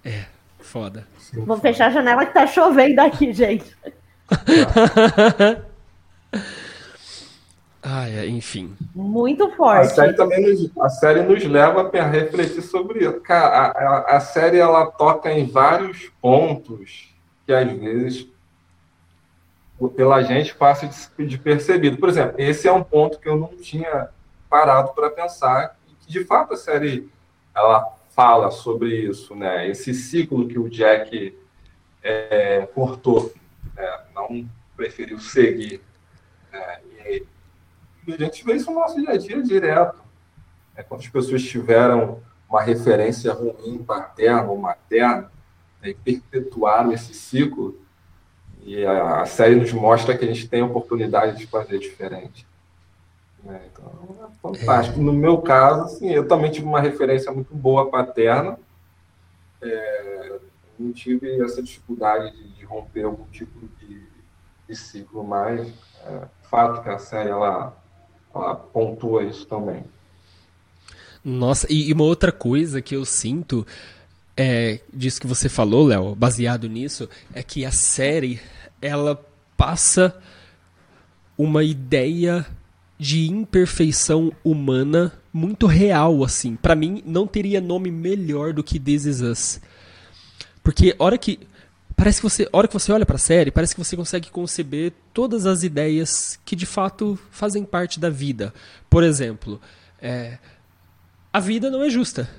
É, 0.03 0.25
foda. 0.59 1.07
Vou 1.33 1.57
fechar 1.57 1.87
a 1.87 1.91
janela 1.91 2.25
que 2.25 2.33
tá 2.33 2.45
chovendo 2.45 2.99
aqui, 2.99 3.31
gente. 3.33 3.75
ah, 7.81 8.09
é, 8.09 8.27
enfim. 8.27 8.75
Muito 8.93 9.49
forte. 9.51 9.91
A 9.91 9.95
série 9.95 10.13
também 10.13 10.41
nos, 10.41 10.77
a 10.77 10.89
série 10.89 11.21
nos 11.23 11.43
leva 11.43 11.89
a 11.93 12.07
refletir 12.07 12.61
sobre 12.61 13.05
isso. 13.05 13.19
Cara, 13.21 13.47
a, 13.47 13.71
a, 13.71 14.17
a 14.17 14.19
série 14.19 14.57
ela 14.57 14.85
toca 14.87 15.31
em 15.31 15.45
vários 15.45 16.09
pontos 16.21 17.13
que 17.45 17.53
às 17.53 17.71
vezes 17.71 18.27
pela 19.89 20.21
gente 20.21 20.53
passa 20.55 20.87
de, 20.87 21.25
de 21.25 21.37
percebido. 21.37 21.97
Por 21.97 22.09
exemplo, 22.09 22.35
esse 22.37 22.67
é 22.67 22.71
um 22.71 22.83
ponto 22.83 23.19
que 23.19 23.27
eu 23.27 23.37
não 23.37 23.49
tinha 23.49 24.09
parado 24.49 24.93
para 24.93 25.09
pensar 25.09 25.75
e 25.89 26.05
que 26.05 26.11
de 26.11 26.23
fato 26.23 26.53
a 26.53 26.57
série 26.57 27.09
ela 27.55 27.95
fala 28.09 28.51
sobre 28.51 28.95
isso, 28.95 29.35
né? 29.35 29.67
Esse 29.69 29.93
ciclo 29.93 30.47
que 30.47 30.59
o 30.59 30.69
Jack 30.69 31.37
é, 32.03 32.67
cortou, 32.73 33.33
né? 33.75 33.99
não 34.13 34.49
preferiu 34.75 35.19
seguir. 35.19 35.81
Né? 36.51 36.79
E, 37.05 37.25
e, 38.07 38.13
a 38.13 38.17
gente 38.17 38.43
vê 38.43 38.53
isso 38.53 38.71
no 38.71 38.79
nosso 38.79 38.99
dia 38.99 39.11
a 39.11 39.17
dia 39.17 39.41
direto. 39.41 39.99
Né? 40.75 40.83
Quando 40.83 41.01
as 41.01 41.07
pessoas 41.07 41.43
tiveram 41.43 42.21
uma 42.49 42.61
referência 42.61 43.33
ruim, 43.33 43.83
paterna 43.83 44.43
ou 44.43 44.57
materna, 44.57 45.31
né? 45.81 45.89
e 45.89 45.93
perpetuaram 45.93 46.91
esse 46.91 47.13
ciclo, 47.13 47.79
e 48.63 48.85
a, 48.85 49.21
a 49.21 49.25
série 49.25 49.55
nos 49.55 49.71
mostra 49.73 50.17
que 50.17 50.25
a 50.25 50.27
gente 50.27 50.47
tem 50.47 50.61
a 50.61 50.65
oportunidade 50.65 51.37
de 51.37 51.47
fazer 51.47 51.79
diferente. 51.79 52.45
Né? 53.43 53.61
Então, 53.71 54.17
é 54.23 54.41
fantástico. 54.41 55.01
No 55.01 55.13
meu 55.13 55.39
caso, 55.39 55.83
assim, 55.83 56.09
eu 56.09 56.27
também 56.27 56.51
tive 56.51 56.65
uma 56.65 56.79
referência 56.79 57.31
muito 57.31 57.53
boa 57.53 57.89
paterna. 57.89 58.57
É, 59.61 60.39
não 60.79 60.91
tive 60.91 61.41
essa 61.41 61.61
dificuldade 61.61 62.31
de, 62.35 62.49
de 62.53 62.65
romper 62.65 63.03
algum 63.03 63.25
tipo 63.25 63.59
de, 63.79 64.01
de 64.67 64.75
ciclo, 64.75 65.23
mas 65.23 65.71
é, 66.05 66.27
fato 66.43 66.83
que 66.83 66.89
a 66.89 66.99
série 66.99 67.29
ela, 67.29 67.75
ela 68.33 68.55
pontua 68.55 69.23
isso 69.23 69.45
também. 69.45 69.83
Nossa, 71.23 71.67
e, 71.69 71.93
uma 71.93 72.03
outra 72.03 72.31
coisa 72.31 72.81
que 72.81 72.95
eu 72.95 73.05
sinto 73.05 73.65
é, 74.35 74.79
disso 74.91 75.21
que 75.21 75.27
você 75.27 75.47
falou, 75.47 75.85
Léo, 75.85 76.15
baseado 76.15 76.67
nisso, 76.67 77.07
é 77.33 77.43
que 77.43 77.63
a 77.63 77.71
série 77.71 78.41
ela 78.81 79.23
passa 79.55 80.19
uma 81.37 81.63
ideia 81.63 82.45
de 83.01 83.27
imperfeição 83.27 84.31
humana 84.43 85.11
muito 85.33 85.65
real, 85.65 86.23
assim. 86.23 86.55
Para 86.55 86.75
mim, 86.75 87.01
não 87.03 87.25
teria 87.25 87.59
nome 87.59 87.89
melhor 87.89 88.53
do 88.53 88.63
que 88.63 88.79
This 88.79 89.05
Is 89.05 89.21
Us. 89.21 89.61
Porque 90.61 90.95
hora 90.99 91.17
que 91.17 91.39
parece 91.95 92.21
que 92.21 92.29
você, 92.29 92.47
hora 92.53 92.67
que 92.67 92.73
você 92.75 92.91
olha 92.91 93.03
para 93.03 93.15
a 93.15 93.19
série, 93.19 93.49
parece 93.49 93.73
que 93.73 93.83
você 93.83 93.97
consegue 93.97 94.29
conceber 94.29 94.93
todas 95.15 95.47
as 95.47 95.63
ideias 95.63 96.39
que 96.45 96.55
de 96.55 96.67
fato 96.67 97.17
fazem 97.31 97.63
parte 97.63 97.99
da 97.99 98.07
vida. 98.07 98.53
Por 98.87 99.03
exemplo, 99.03 99.59
é, 99.99 100.37
a 101.33 101.39
vida 101.39 101.71
não 101.71 101.83
é 101.83 101.89
justa. 101.89 102.29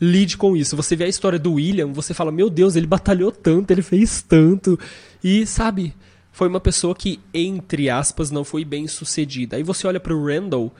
Lide 0.00 0.36
com 0.36 0.56
isso. 0.56 0.74
Você 0.74 0.96
vê 0.96 1.04
a 1.04 1.08
história 1.08 1.38
do 1.38 1.52
William, 1.52 1.92
você 1.92 2.12
fala: 2.12 2.32
"Meu 2.32 2.50
Deus, 2.50 2.74
ele 2.74 2.86
batalhou 2.88 3.30
tanto, 3.30 3.70
ele 3.70 3.82
fez 3.82 4.22
tanto". 4.22 4.76
E 5.22 5.46
sabe, 5.46 5.94
foi 6.38 6.48
uma 6.48 6.60
pessoa 6.60 6.94
que 6.94 7.20
entre 7.34 7.90
aspas 7.90 8.30
não 8.30 8.44
foi 8.44 8.64
bem 8.64 8.86
sucedida. 8.86 9.56
Aí 9.56 9.62
você 9.62 9.86
olha 9.86 10.00
para 10.00 10.14
o 10.14 10.26
Randall, 10.26 10.72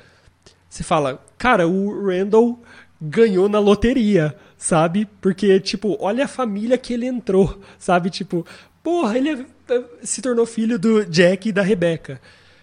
você 0.68 0.82
fala: 0.82 1.22
"Cara, 1.36 1.66
o 1.66 2.06
Randall 2.06 2.62
ganhou 3.00 3.48
na 3.48 3.59
loteria" 3.59 4.36
sabe? 4.59 5.09
Porque, 5.20 5.61
tipo, 5.61 5.96
olha 6.00 6.24
a 6.24 6.28
família 6.28 6.76
que 6.76 6.92
ele 6.92 7.06
entrou, 7.06 7.59
sabe? 7.78 8.11
Tipo, 8.11 8.44
porra, 8.82 9.16
ele 9.16 9.30
é, 9.30 9.84
se 10.02 10.20
tornou 10.20 10.44
filho 10.44 10.78
do 10.78 11.06
Jack 11.06 11.48
e 11.48 11.52
da 11.52 11.62
Rebecca. 11.62 12.20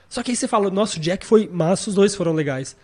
Só 0.10 0.22
que 0.22 0.32
aí 0.32 0.36
você 0.36 0.48
fala, 0.48 0.70
nossa, 0.70 0.98
o 0.98 1.00
Jack 1.00 1.26
foi 1.26 1.48
massa, 1.48 1.90
os 1.90 1.96
dois 1.96 2.14
foram 2.14 2.34
legais. 2.34 2.76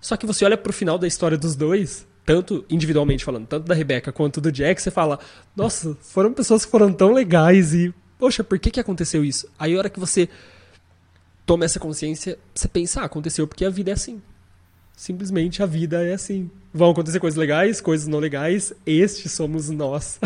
Só 0.00 0.16
que 0.16 0.26
você 0.26 0.44
olha 0.44 0.56
pro 0.56 0.72
final 0.72 0.98
da 0.98 1.06
história 1.06 1.36
dos 1.38 1.54
dois, 1.54 2.06
tanto 2.26 2.64
individualmente 2.68 3.24
falando, 3.24 3.46
tanto 3.46 3.66
da 3.66 3.74
Rebecca 3.74 4.10
quanto 4.10 4.40
do 4.40 4.50
Jack, 4.50 4.80
você 4.80 4.90
fala, 4.90 5.18
nossa, 5.54 5.96
foram 6.00 6.32
pessoas 6.32 6.64
que 6.64 6.70
foram 6.70 6.92
tão 6.92 7.12
legais 7.12 7.74
e, 7.74 7.94
poxa, 8.24 8.42
por 8.42 8.58
que 8.58 8.70
que 8.70 8.80
aconteceu 8.80 9.22
isso? 9.22 9.46
Aí 9.58 9.74
a 9.74 9.78
hora 9.78 9.90
que 9.90 10.00
você 10.00 10.30
toma 11.44 11.66
essa 11.66 11.78
consciência, 11.78 12.38
você 12.54 12.66
pensa, 12.66 13.02
ah, 13.02 13.04
aconteceu 13.04 13.46
porque 13.46 13.66
a 13.66 13.68
vida 13.68 13.90
é 13.90 13.92
assim 13.92 14.22
simplesmente 14.96 15.62
a 15.62 15.66
vida 15.66 16.06
é 16.06 16.14
assim. 16.14 16.50
Vão 16.72 16.90
acontecer 16.90 17.20
coisas 17.20 17.36
legais, 17.36 17.80
coisas 17.80 18.06
não 18.06 18.18
legais, 18.18 18.72
estes 18.86 19.32
somos 19.32 19.68
nós. 19.68 20.18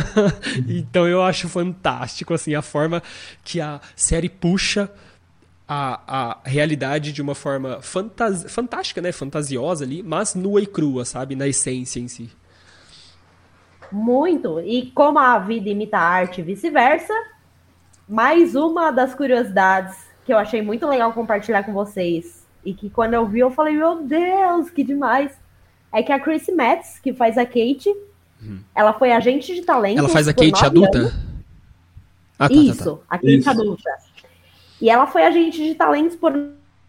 então 0.68 1.06
eu 1.06 1.22
acho 1.22 1.48
fantástico 1.48 2.34
assim 2.34 2.54
a 2.54 2.60
forma 2.60 3.02
que 3.44 3.60
a 3.60 3.80
série 3.96 4.28
puxa 4.28 4.90
a, 5.66 6.00
a 6.06 6.38
realidade 6.44 7.12
de 7.12 7.22
uma 7.22 7.34
forma 7.34 7.80
fantas, 7.80 8.44
fantástica, 8.48 9.00
né, 9.00 9.12
fantasiosa 9.12 9.84
ali, 9.84 10.02
mas 10.02 10.34
nua 10.34 10.60
e 10.60 10.66
crua, 10.66 11.04
sabe, 11.04 11.36
na 11.36 11.46
essência 11.46 12.00
em 12.00 12.08
si. 12.08 12.28
Muito. 13.92 14.60
E 14.60 14.90
como 14.92 15.18
a 15.18 15.38
vida 15.38 15.68
imita 15.68 15.98
a 15.98 16.02
arte 16.02 16.40
e 16.40 16.44
vice-versa, 16.44 17.12
mais 18.08 18.54
uma 18.54 18.90
das 18.90 19.14
curiosidades 19.14 19.96
que 20.24 20.32
eu 20.32 20.38
achei 20.38 20.62
muito 20.62 20.86
legal 20.86 21.12
compartilhar 21.12 21.62
com 21.62 21.72
vocês 21.72 22.46
e 22.64 22.74
que 22.74 22.90
quando 22.90 23.14
eu 23.14 23.26
vi, 23.26 23.40
eu 23.40 23.50
falei, 23.50 23.76
meu 23.76 24.02
Deus, 24.02 24.70
que 24.70 24.84
demais. 24.84 25.32
É 25.92 26.02
que 26.02 26.12
a 26.12 26.20
Chris 26.20 26.46
Metz, 26.48 26.98
que 27.00 27.12
faz 27.12 27.36
a 27.36 27.44
Kate, 27.44 27.88
uhum. 28.40 28.60
ela 28.74 28.92
foi 28.92 29.10
agente 29.12 29.54
de 29.54 29.62
talento. 29.62 29.98
Ela 29.98 30.08
faz 30.08 30.28
a 30.28 30.34
Kate 30.34 30.64
adulta? 30.64 31.12
Ah, 32.38 32.48
tá, 32.48 32.54
Isso, 32.54 32.96
tá, 32.96 32.96
tá. 32.96 33.02
a 33.08 33.18
Kate 33.18 33.38
Isso. 33.38 33.50
adulta. 33.50 33.90
E 34.80 34.88
ela 34.88 35.06
foi 35.06 35.24
agente 35.24 35.58
de 35.58 35.74
talentos 35.74 36.16
por 36.16 36.32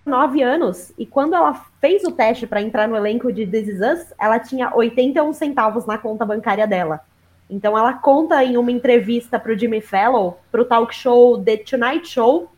nove 0.05 0.41
anos. 0.41 0.91
E 0.97 1.05
quando 1.05 1.35
ela 1.35 1.53
fez 1.79 2.03
o 2.03 2.11
teste 2.11 2.47
para 2.47 2.61
entrar 2.61 2.87
no 2.87 2.95
elenco 2.95 3.31
de 3.31 3.45
This 3.45 3.67
Is 3.67 3.79
Us, 3.79 4.13
ela 4.19 4.39
tinha 4.39 4.75
81 4.75 5.33
centavos 5.33 5.85
na 5.85 5.97
conta 5.97 6.25
bancária 6.25 6.67
dela. 6.67 7.01
Então 7.49 7.77
ela 7.77 7.93
conta 7.93 8.43
em 8.43 8.57
uma 8.57 8.71
entrevista 8.71 9.39
para 9.39 9.51
o 9.51 9.57
Jimmy 9.57 9.81
Fallon, 9.81 10.33
para 10.51 10.61
o 10.61 10.65
talk 10.65 10.95
show 10.95 11.37
The 11.43 11.57
Tonight 11.57 12.07
Show, 12.07 12.49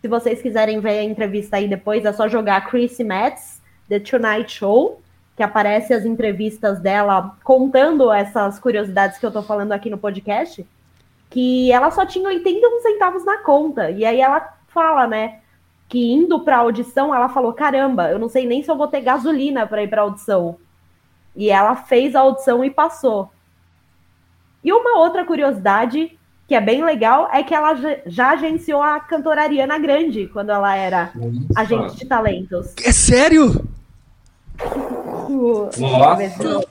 se 0.00 0.08
vocês 0.08 0.40
quiserem 0.40 0.80
ver 0.80 0.98
a 0.98 1.04
entrevista 1.04 1.56
aí 1.56 1.68
depois, 1.68 2.04
é 2.06 2.12
só 2.12 2.26
jogar 2.26 2.66
Chrissy 2.70 3.04
Metz, 3.04 3.60
The 3.88 4.00
Tonight 4.00 4.50
Show, 4.50 5.00
que 5.36 5.42
aparece 5.42 5.92
as 5.92 6.06
entrevistas 6.06 6.80
dela 6.80 7.36
contando 7.44 8.10
essas 8.10 8.58
curiosidades 8.58 9.18
que 9.18 9.26
eu 9.26 9.30
tô 9.30 9.42
falando 9.42 9.72
aqui 9.72 9.90
no 9.90 9.98
podcast, 9.98 10.66
que 11.28 11.70
ela 11.70 11.90
só 11.90 12.06
tinha 12.06 12.26
81 12.28 12.80
centavos 12.80 13.24
na 13.26 13.38
conta. 13.38 13.90
E 13.90 14.04
aí 14.04 14.20
ela 14.20 14.54
fala, 14.68 15.06
né, 15.06 15.39
que 15.90 16.10
indo 16.10 16.40
pra 16.40 16.56
audição, 16.58 17.14
ela 17.14 17.28
falou: 17.28 17.52
caramba, 17.52 18.10
eu 18.10 18.18
não 18.18 18.30
sei 18.30 18.46
nem 18.46 18.62
se 18.62 18.70
eu 18.70 18.76
vou 18.76 18.88
ter 18.88 19.02
gasolina 19.02 19.66
para 19.66 19.82
ir 19.82 19.88
pra 19.88 20.02
audição. 20.02 20.56
E 21.36 21.50
ela 21.50 21.76
fez 21.76 22.14
a 22.14 22.20
audição 22.20 22.64
e 22.64 22.70
passou. 22.70 23.30
E 24.64 24.72
uma 24.72 24.98
outra 24.98 25.24
curiosidade 25.24 26.18
que 26.50 26.54
é 26.56 26.60
bem 26.60 26.84
legal, 26.84 27.28
é 27.32 27.44
que 27.44 27.54
ela 27.54 27.76
já 28.06 28.30
agenciou 28.30 28.82
a 28.82 28.98
cantora 28.98 29.42
Ariana 29.42 29.78
Grande 29.78 30.26
quando 30.26 30.50
ela 30.50 30.74
era 30.74 31.12
agente 31.54 31.96
de 31.96 32.04
talentos. 32.06 32.74
É 32.84 32.90
sério? 32.90 33.68
Nossa! 35.28 36.66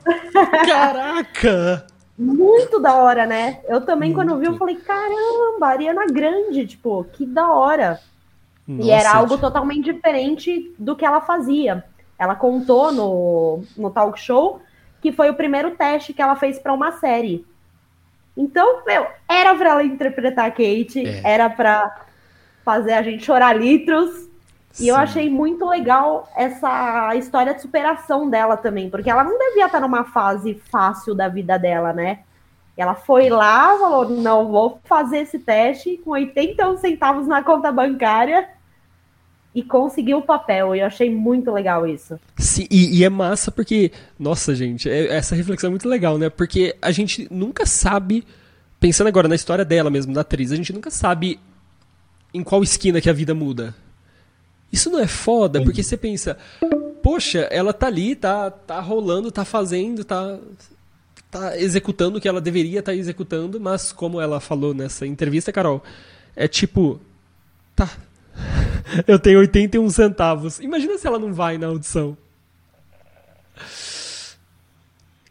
Caraca! 0.66 1.86
Muito 2.18 2.78
da 2.78 2.94
hora, 2.96 3.24
né? 3.24 3.60
Eu 3.66 3.80
também, 3.80 4.12
Muito. 4.12 4.28
quando 4.28 4.38
vi, 4.38 4.48
eu 4.48 4.58
falei, 4.58 4.76
caramba, 4.76 5.68
Ariana 5.68 6.04
Grande, 6.08 6.66
tipo, 6.66 7.02
que 7.14 7.24
da 7.24 7.50
hora. 7.50 7.98
Nossa, 8.70 8.88
e 8.88 8.90
era 8.90 9.14
algo 9.14 9.36
totalmente 9.36 9.92
diferente 9.92 10.72
do 10.78 10.94
que 10.94 11.04
ela 11.04 11.20
fazia. 11.20 11.84
Ela 12.16 12.36
contou 12.36 12.92
no, 12.92 13.64
no 13.76 13.90
talk 13.90 14.18
show 14.20 14.60
que 15.00 15.10
foi 15.10 15.30
o 15.30 15.34
primeiro 15.34 15.72
teste 15.72 16.12
que 16.12 16.22
ela 16.22 16.36
fez 16.36 16.58
para 16.58 16.72
uma 16.72 16.92
série. 16.92 17.44
Então, 18.36 18.84
meu, 18.86 19.06
era 19.28 19.54
para 19.54 19.70
ela 19.70 19.82
interpretar 19.82 20.46
a 20.46 20.50
Kate, 20.50 21.04
é. 21.04 21.20
era 21.24 21.50
para 21.50 22.04
fazer 22.64 22.92
a 22.92 23.02
gente 23.02 23.24
chorar 23.24 23.56
litros. 23.56 24.28
Sim. 24.70 24.84
E 24.84 24.88
eu 24.88 24.94
achei 24.94 25.28
muito 25.28 25.66
legal 25.66 26.30
essa 26.36 27.16
história 27.16 27.54
de 27.54 27.62
superação 27.62 28.30
dela 28.30 28.56
também, 28.56 28.88
porque 28.88 29.10
ela 29.10 29.24
não 29.24 29.36
devia 29.36 29.66
estar 29.66 29.80
numa 29.80 30.04
fase 30.04 30.54
fácil 30.70 31.12
da 31.12 31.26
vida 31.26 31.58
dela, 31.58 31.92
né? 31.92 32.20
Ela 32.76 32.94
foi 32.94 33.28
lá, 33.28 33.76
falou: 33.76 34.08
não, 34.08 34.48
vou 34.48 34.78
fazer 34.84 35.20
esse 35.20 35.40
teste 35.40 35.98
com 36.04 36.10
81 36.10 36.76
centavos 36.76 37.26
na 37.26 37.42
conta 37.42 37.72
bancária 37.72 38.48
e 39.54 39.62
conseguiu 39.62 40.18
o 40.18 40.22
papel. 40.22 40.74
E 40.74 40.80
eu 40.80 40.86
achei 40.86 41.10
muito 41.10 41.50
legal 41.50 41.86
isso. 41.86 42.18
Sim, 42.36 42.66
e, 42.70 42.98
e 42.98 43.04
é 43.04 43.08
massa 43.08 43.50
porque, 43.50 43.92
nossa, 44.18 44.54
gente, 44.54 44.88
é, 44.88 45.14
essa 45.14 45.34
reflexão 45.34 45.68
é 45.68 45.70
muito 45.70 45.88
legal, 45.88 46.18
né? 46.18 46.28
Porque 46.28 46.76
a 46.80 46.90
gente 46.90 47.26
nunca 47.30 47.66
sabe, 47.66 48.24
pensando 48.78 49.08
agora 49.08 49.28
na 49.28 49.34
história 49.34 49.64
dela 49.64 49.90
mesmo, 49.90 50.12
da 50.12 50.20
atriz, 50.20 50.52
a 50.52 50.56
gente 50.56 50.72
nunca 50.72 50.90
sabe 50.90 51.40
em 52.32 52.42
qual 52.42 52.62
esquina 52.62 53.00
que 53.00 53.10
a 53.10 53.14
vida 53.14 53.34
muda. 53.34 53.74
Isso 54.72 54.88
não 54.88 55.00
é 55.00 55.06
foda, 55.06 55.60
porque 55.62 55.82
você 55.82 55.96
pensa, 55.96 56.38
poxa, 57.02 57.40
ela 57.50 57.72
tá 57.72 57.88
ali, 57.88 58.14
tá, 58.14 58.50
tá 58.52 58.80
rolando, 58.80 59.32
tá 59.32 59.44
fazendo, 59.44 60.04
tá, 60.04 60.38
tá 61.28 61.58
executando 61.58 62.18
o 62.18 62.20
que 62.20 62.28
ela 62.28 62.40
deveria 62.40 62.78
estar 62.78 62.92
tá 62.92 62.96
executando, 62.96 63.58
mas 63.58 63.90
como 63.90 64.20
ela 64.20 64.38
falou 64.38 64.72
nessa 64.72 65.04
entrevista, 65.04 65.52
Carol, 65.52 65.82
é 66.36 66.46
tipo, 66.46 67.00
tá, 67.74 67.90
eu 69.06 69.18
tenho 69.18 69.38
81 69.40 69.88
centavos. 69.90 70.60
Imagina 70.60 70.98
se 70.98 71.06
ela 71.06 71.18
não 71.18 71.32
vai 71.32 71.58
na 71.58 71.66
audição. 71.66 72.16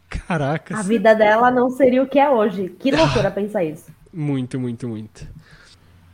Caraca. 0.08 0.78
A 0.78 0.82
vida 0.82 1.14
dela 1.14 1.50
não 1.50 1.70
seria 1.70 2.02
o 2.02 2.06
que 2.06 2.18
é 2.18 2.28
hoje. 2.28 2.68
Que 2.78 2.90
loucura 2.94 3.28
ah, 3.28 3.32
pensar 3.32 3.64
isso. 3.64 3.90
Muito, 4.12 4.58
muito, 4.58 4.88
muito. 4.88 5.26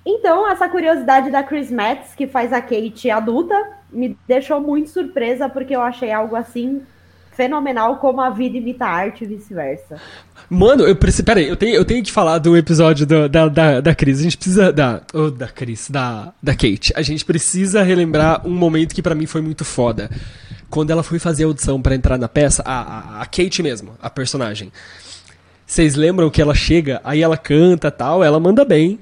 Então, 0.04 0.48
essa 0.48 0.68
curiosidade 0.68 1.30
da 1.30 1.42
Chris 1.42 1.70
Metz, 1.70 2.14
que 2.14 2.26
faz 2.26 2.52
a 2.52 2.60
Kate 2.60 3.10
adulta, 3.10 3.54
me 3.90 4.16
deixou 4.26 4.60
muito 4.60 4.88
surpresa, 4.90 5.48
porque 5.48 5.74
eu 5.74 5.80
achei 5.82 6.12
algo 6.12 6.36
assim 6.36 6.82
fenomenal 7.36 7.96
como 7.96 8.20
a 8.20 8.30
vida 8.30 8.56
imita 8.56 8.86
a 8.86 8.90
arte 8.90 9.24
e 9.24 9.26
vice-versa. 9.26 10.00
Mano, 10.48 10.84
eu 10.84 10.96
preciso. 10.96 11.24
Pera 11.24 11.40
aí, 11.40 11.48
eu 11.48 11.56
tenho, 11.56 11.74
eu 11.74 11.84
tenho 11.84 12.02
que 12.02 12.10
falar 12.10 12.38
do 12.38 12.56
episódio 12.56 13.06
do, 13.06 13.28
da, 13.28 13.48
da, 13.48 13.80
da 13.80 13.94
Cris. 13.94 14.20
A 14.20 14.22
gente 14.22 14.36
precisa. 14.36 14.72
Da. 14.72 15.02
Oh, 15.12 15.30
da 15.30 15.48
Cris, 15.48 15.90
da, 15.90 16.32
da 16.42 16.52
Kate. 16.52 16.92
A 16.96 17.02
gente 17.02 17.24
precisa 17.24 17.82
relembrar 17.82 18.46
um 18.46 18.54
momento 18.54 18.94
que 18.94 19.02
para 19.02 19.14
mim 19.14 19.26
foi 19.26 19.42
muito 19.42 19.64
foda. 19.64 20.10
Quando 20.70 20.90
ela 20.90 21.02
foi 21.02 21.18
fazer 21.18 21.44
a 21.44 21.46
audição 21.46 21.80
para 21.80 21.94
entrar 21.94 22.18
na 22.18 22.28
peça, 22.28 22.62
a, 22.64 22.80
a, 22.80 23.22
a 23.22 23.26
Kate 23.26 23.62
mesmo, 23.62 23.96
a 24.00 24.08
personagem. 24.08 24.72
Vocês 25.66 25.94
lembram 25.94 26.30
que 26.30 26.40
ela 26.40 26.54
chega, 26.54 27.00
aí 27.04 27.22
ela 27.22 27.36
canta 27.36 27.90
tal, 27.90 28.22
ela 28.22 28.38
manda 28.40 28.64
bem. 28.64 29.00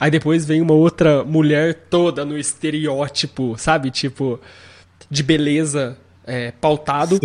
Aí 0.00 0.10
depois 0.10 0.44
vem 0.44 0.60
uma 0.60 0.74
outra 0.74 1.22
mulher 1.24 1.74
toda 1.90 2.24
no 2.24 2.38
estereótipo, 2.38 3.56
sabe? 3.58 3.90
Tipo, 3.90 4.40
de 5.10 5.22
beleza 5.22 5.98
é, 6.28 6.52
pautado. 6.60 7.18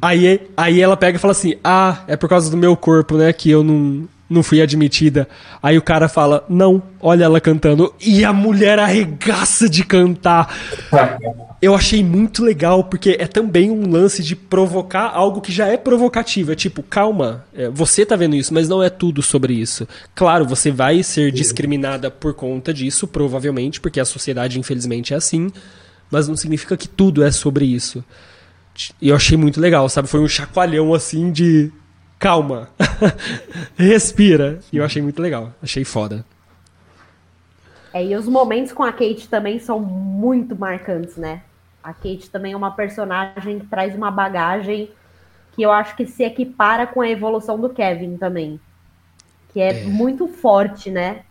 Aí, 0.00 0.40
aí 0.56 0.80
ela 0.80 0.96
pega 0.96 1.16
e 1.16 1.20
fala 1.20 1.32
assim: 1.32 1.54
Ah, 1.64 2.02
é 2.06 2.16
por 2.16 2.28
causa 2.28 2.50
do 2.50 2.56
meu 2.56 2.76
corpo, 2.76 3.16
né? 3.16 3.32
Que 3.32 3.50
eu 3.50 3.64
não, 3.64 4.06
não 4.28 4.42
fui 4.42 4.60
admitida. 4.60 5.26
Aí 5.62 5.78
o 5.78 5.82
cara 5.82 6.08
fala: 6.08 6.44
Não, 6.48 6.82
olha 7.00 7.24
ela 7.24 7.40
cantando. 7.40 7.92
E 8.00 8.24
a 8.24 8.32
mulher 8.32 8.78
arregaça 8.78 9.68
de 9.68 9.82
cantar. 9.84 10.54
Eu 11.62 11.74
achei 11.74 12.04
muito 12.04 12.44
legal, 12.44 12.84
porque 12.84 13.16
é 13.18 13.26
também 13.26 13.70
um 13.70 13.90
lance 13.90 14.22
de 14.22 14.36
provocar 14.36 15.10
algo 15.14 15.40
que 15.40 15.50
já 15.50 15.66
é 15.66 15.78
provocativo. 15.78 16.52
É 16.52 16.54
tipo, 16.54 16.82
calma, 16.82 17.46
é, 17.54 17.70
você 17.70 18.04
tá 18.04 18.14
vendo 18.14 18.36
isso, 18.36 18.52
mas 18.52 18.68
não 18.68 18.82
é 18.82 18.90
tudo 18.90 19.22
sobre 19.22 19.54
isso. 19.54 19.88
Claro, 20.14 20.44
você 20.44 20.70
vai 20.70 21.02
ser 21.02 21.32
discriminada 21.32 22.10
por 22.10 22.34
conta 22.34 22.74
disso, 22.74 23.06
provavelmente, 23.06 23.80
porque 23.80 23.98
a 23.98 24.04
sociedade, 24.04 24.60
infelizmente, 24.60 25.14
é 25.14 25.16
assim. 25.16 25.50
Mas 26.10 26.28
não 26.28 26.36
significa 26.36 26.76
que 26.76 26.86
tudo 26.86 27.24
é 27.24 27.30
sobre 27.30 27.64
isso. 27.64 28.04
E 29.00 29.08
eu 29.08 29.16
achei 29.16 29.36
muito 29.36 29.60
legal, 29.60 29.88
sabe? 29.88 30.08
Foi 30.08 30.20
um 30.20 30.28
chacoalhão 30.28 30.92
assim 30.94 31.30
de. 31.30 31.72
Calma. 32.18 32.68
Respira. 33.76 34.60
E 34.72 34.78
eu 34.78 34.84
achei 34.84 35.02
muito 35.02 35.20
legal. 35.20 35.52
Achei 35.62 35.84
foda. 35.84 36.24
É, 37.92 38.04
e 38.04 38.16
os 38.16 38.26
momentos 38.26 38.72
com 38.72 38.82
a 38.82 38.92
Kate 38.92 39.28
também 39.28 39.58
são 39.58 39.78
muito 39.78 40.56
marcantes, 40.56 41.16
né? 41.16 41.42
A 41.82 41.92
Kate 41.92 42.28
também 42.30 42.52
é 42.52 42.56
uma 42.56 42.72
personagem 42.72 43.60
que 43.60 43.66
traz 43.66 43.94
uma 43.94 44.10
bagagem 44.10 44.90
que 45.52 45.62
eu 45.62 45.70
acho 45.70 45.94
que 45.94 46.04
se 46.06 46.24
equipara 46.24 46.86
com 46.86 47.00
a 47.00 47.08
evolução 47.08 47.60
do 47.60 47.68
Kevin 47.68 48.16
também. 48.16 48.58
Que 49.52 49.60
é, 49.60 49.82
é. 49.82 49.84
muito 49.84 50.26
forte, 50.26 50.90
né? 50.90 51.22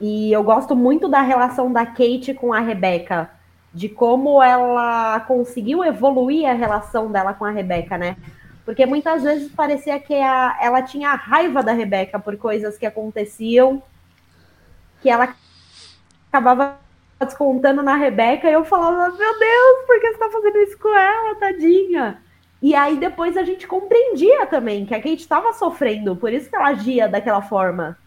E 0.00 0.32
eu 0.32 0.42
gosto 0.42 0.74
muito 0.74 1.08
da 1.08 1.22
relação 1.22 1.72
da 1.72 1.86
Kate 1.86 2.34
com 2.34 2.52
a 2.52 2.58
Rebecca 2.58 3.30
de 3.74 3.88
como 3.88 4.42
ela 4.42 5.20
conseguiu 5.20 5.82
evoluir 5.82 6.48
a 6.48 6.52
relação 6.52 7.10
dela 7.10 7.32
com 7.32 7.44
a 7.44 7.50
Rebeca, 7.50 7.96
né? 7.96 8.16
Porque 8.64 8.86
muitas 8.86 9.22
vezes 9.22 9.50
parecia 9.50 9.98
que 9.98 10.14
a, 10.14 10.56
ela 10.60 10.82
tinha 10.82 11.14
raiva 11.14 11.62
da 11.62 11.72
Rebeca 11.72 12.18
por 12.18 12.36
coisas 12.36 12.78
que 12.78 12.86
aconteciam, 12.86 13.82
que 15.00 15.10
ela 15.10 15.34
acabava 16.28 16.78
descontando 17.18 17.82
na 17.82 17.96
Rebeca, 17.96 18.48
e 18.48 18.52
eu 18.52 18.64
falava, 18.64 19.16
meu 19.16 19.38
Deus, 19.38 19.86
por 19.86 20.00
que 20.00 20.12
você 20.12 20.18
tá 20.18 20.30
fazendo 20.30 20.58
isso 20.58 20.78
com 20.78 20.96
ela, 20.96 21.34
tadinha? 21.36 22.22
E 22.60 22.74
aí 22.74 22.96
depois 22.96 23.36
a 23.36 23.42
gente 23.42 23.66
compreendia 23.66 24.46
também 24.46 24.86
que 24.86 24.94
a 24.94 24.98
Kate 24.98 25.16
estava 25.16 25.52
sofrendo, 25.52 26.14
por 26.14 26.32
isso 26.32 26.48
que 26.48 26.54
ela 26.54 26.68
agia 26.68 27.08
daquela 27.08 27.42
forma. 27.42 27.98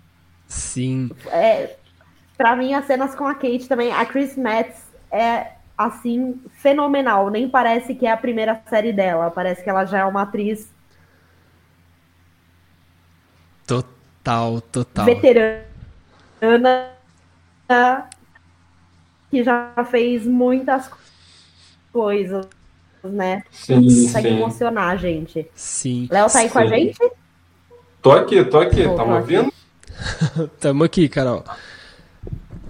Sim. 0.47 1.09
É, 1.28 1.76
para 2.38 2.55
mim, 2.55 2.74
as 2.74 2.86
cenas 2.86 3.16
com 3.16 3.26
a 3.26 3.34
Kate 3.34 3.68
também, 3.68 3.91
a 3.91 4.05
Chris 4.05 4.38
Metz 4.38 4.86
é 5.11 5.54
assim 5.78 6.41
fenomenal. 6.59 7.30
Nem 7.30 7.49
parece 7.49 7.95
que 7.95 8.05
é 8.05 8.11
a 8.11 8.17
primeira 8.17 8.61
série 8.67 8.93
dela. 8.93 9.32
Parece 9.32 9.63
que 9.63 9.69
ela 9.69 9.86
já 9.86 9.99
é 9.99 10.05
uma 10.05 10.23
atriz 10.23 10.73
total, 13.65 14.61
total 14.61 15.05
veterana 15.05 15.65
que 19.30 19.43
já 19.43 19.73
fez 19.89 20.26
muitas 20.26 20.89
coisas, 21.91 22.47
né? 23.03 23.43
Sim, 23.51 23.84
Consegue 23.84 24.30
sim. 24.30 24.36
emocionar 24.36 24.91
a 24.91 24.95
gente. 24.95 25.49
Sim. 25.55 26.07
Léo 26.11 26.30
tá 26.30 26.39
aí 26.39 26.47
sim. 26.47 26.53
com 26.53 26.59
a 26.59 26.65
gente? 26.67 27.11
Tô 28.01 28.11
aqui, 28.11 28.45
tô 28.45 28.59
aqui. 28.59 28.84
Tô, 28.84 28.95
tá 28.95 29.03
tô 29.03 29.09
me 29.09 29.15
ouvindo? 29.17 29.53
Tamo 30.59 30.84
aqui, 30.84 31.09
Carol. 31.09 31.43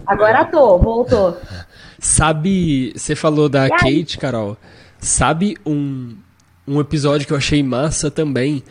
Agora 0.05 0.45
tô, 0.45 0.77
voltou. 0.77 1.37
Sabe, 2.05 2.93
você 2.95 3.15
falou 3.15 3.49
da 3.49 3.67
Kate, 3.67 4.19
Carol. 4.19 4.55
Sabe 4.99 5.57
um, 5.65 6.15
um 6.65 6.79
episódio 6.79 7.25
que 7.25 7.33
eu 7.33 7.37
achei 7.37 7.63
massa 7.63 8.11
também? 8.11 8.63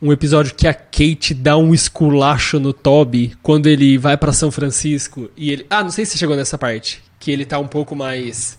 Um 0.00 0.10
episódio 0.10 0.54
que 0.54 0.66
a 0.66 0.72
Kate 0.72 1.34
dá 1.34 1.56
um 1.58 1.74
esculacho 1.74 2.58
no 2.58 2.72
Toby 2.72 3.36
quando 3.42 3.66
ele 3.66 3.98
vai 3.98 4.16
para 4.16 4.32
São 4.32 4.50
Francisco 4.50 5.30
e 5.36 5.50
ele. 5.50 5.66
Ah, 5.68 5.84
não 5.84 5.90
sei 5.90 6.06
se 6.06 6.12
você 6.12 6.18
chegou 6.18 6.34
nessa 6.34 6.56
parte. 6.56 7.02
Que 7.20 7.30
ele 7.30 7.44
tá 7.44 7.58
um 7.58 7.68
pouco 7.68 7.94
mais. 7.94 8.58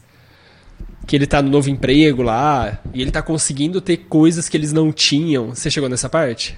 Que 1.08 1.16
ele 1.16 1.26
tá 1.26 1.42
no 1.42 1.50
novo 1.50 1.68
emprego 1.70 2.22
lá 2.22 2.80
e 2.94 3.02
ele 3.02 3.12
tá 3.12 3.24
conseguindo 3.24 3.82
ter 3.82 3.98
coisas 3.98 4.48
que 4.48 4.56
eles 4.56 4.72
não 4.72 4.92
tinham. 4.92 5.56
Você 5.56 5.72
chegou 5.72 5.90
nessa 5.90 6.08
parte? 6.08 6.58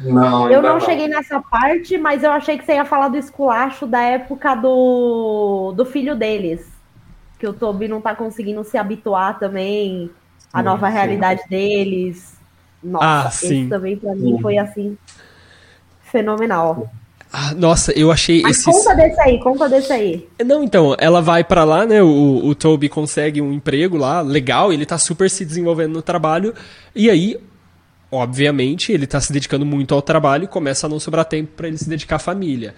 Não, 0.00 0.50
Eu 0.50 0.56
ainda 0.56 0.72
não 0.72 0.80
cheguei 0.80 1.06
nessa 1.06 1.40
parte, 1.40 1.96
mas 1.96 2.24
eu 2.24 2.32
achei 2.32 2.58
que 2.58 2.66
você 2.66 2.74
ia 2.74 2.84
falar 2.84 3.08
do 3.08 3.16
esculacho 3.16 3.86
da 3.86 4.02
época 4.02 4.56
do, 4.56 5.72
do 5.74 5.84
filho 5.86 6.16
deles. 6.16 6.75
Que 7.38 7.46
o 7.46 7.52
Toby 7.52 7.88
não 7.88 8.00
tá 8.00 8.14
conseguindo 8.14 8.64
se 8.64 8.78
habituar 8.78 9.38
também 9.38 10.10
à 10.52 10.58
Sim, 10.58 10.64
nova 10.64 10.88
sim. 10.88 10.92
realidade 10.94 11.42
deles. 11.48 12.34
Nossa, 12.82 13.06
Ah, 13.06 13.28
esse 13.28 13.48
sim. 13.48 13.68
também 13.68 13.96
pra 13.96 14.14
mim 14.14 14.38
foi 14.40 14.58
assim 14.58 14.96
fenomenal. 16.10 16.90
Ah, 17.32 17.52
nossa, 17.54 17.92
eu 17.92 18.10
achei 18.10 18.40
Mas 18.42 18.58
esses. 18.58 18.64
conta 18.64 18.94
desse 18.94 19.20
aí, 19.20 19.40
conta 19.40 19.68
desse 19.68 19.92
aí. 19.92 20.28
Não, 20.44 20.62
então, 20.62 20.94
ela 20.98 21.20
vai 21.20 21.42
pra 21.44 21.64
lá, 21.64 21.84
né? 21.84 22.02
O, 22.02 22.46
o 22.46 22.54
Toby 22.54 22.88
consegue 22.88 23.42
um 23.42 23.52
emprego 23.52 23.96
lá, 23.96 24.20
legal, 24.20 24.72
ele 24.72 24.86
tá 24.86 24.96
super 24.96 25.28
se 25.28 25.44
desenvolvendo 25.44 25.92
no 25.92 26.02
trabalho. 26.02 26.54
E 26.94 27.10
aí, 27.10 27.38
obviamente, 28.10 28.92
ele 28.92 29.06
tá 29.06 29.20
se 29.20 29.32
dedicando 29.32 29.66
muito 29.66 29.94
ao 29.94 30.00
trabalho 30.00 30.44
e 30.44 30.48
começa 30.48 30.86
a 30.86 30.90
não 30.90 31.00
sobrar 31.00 31.24
tempo 31.24 31.52
pra 31.56 31.68
ele 31.68 31.76
se 31.76 31.88
dedicar 31.88 32.16
à 32.16 32.20
família. 32.20 32.74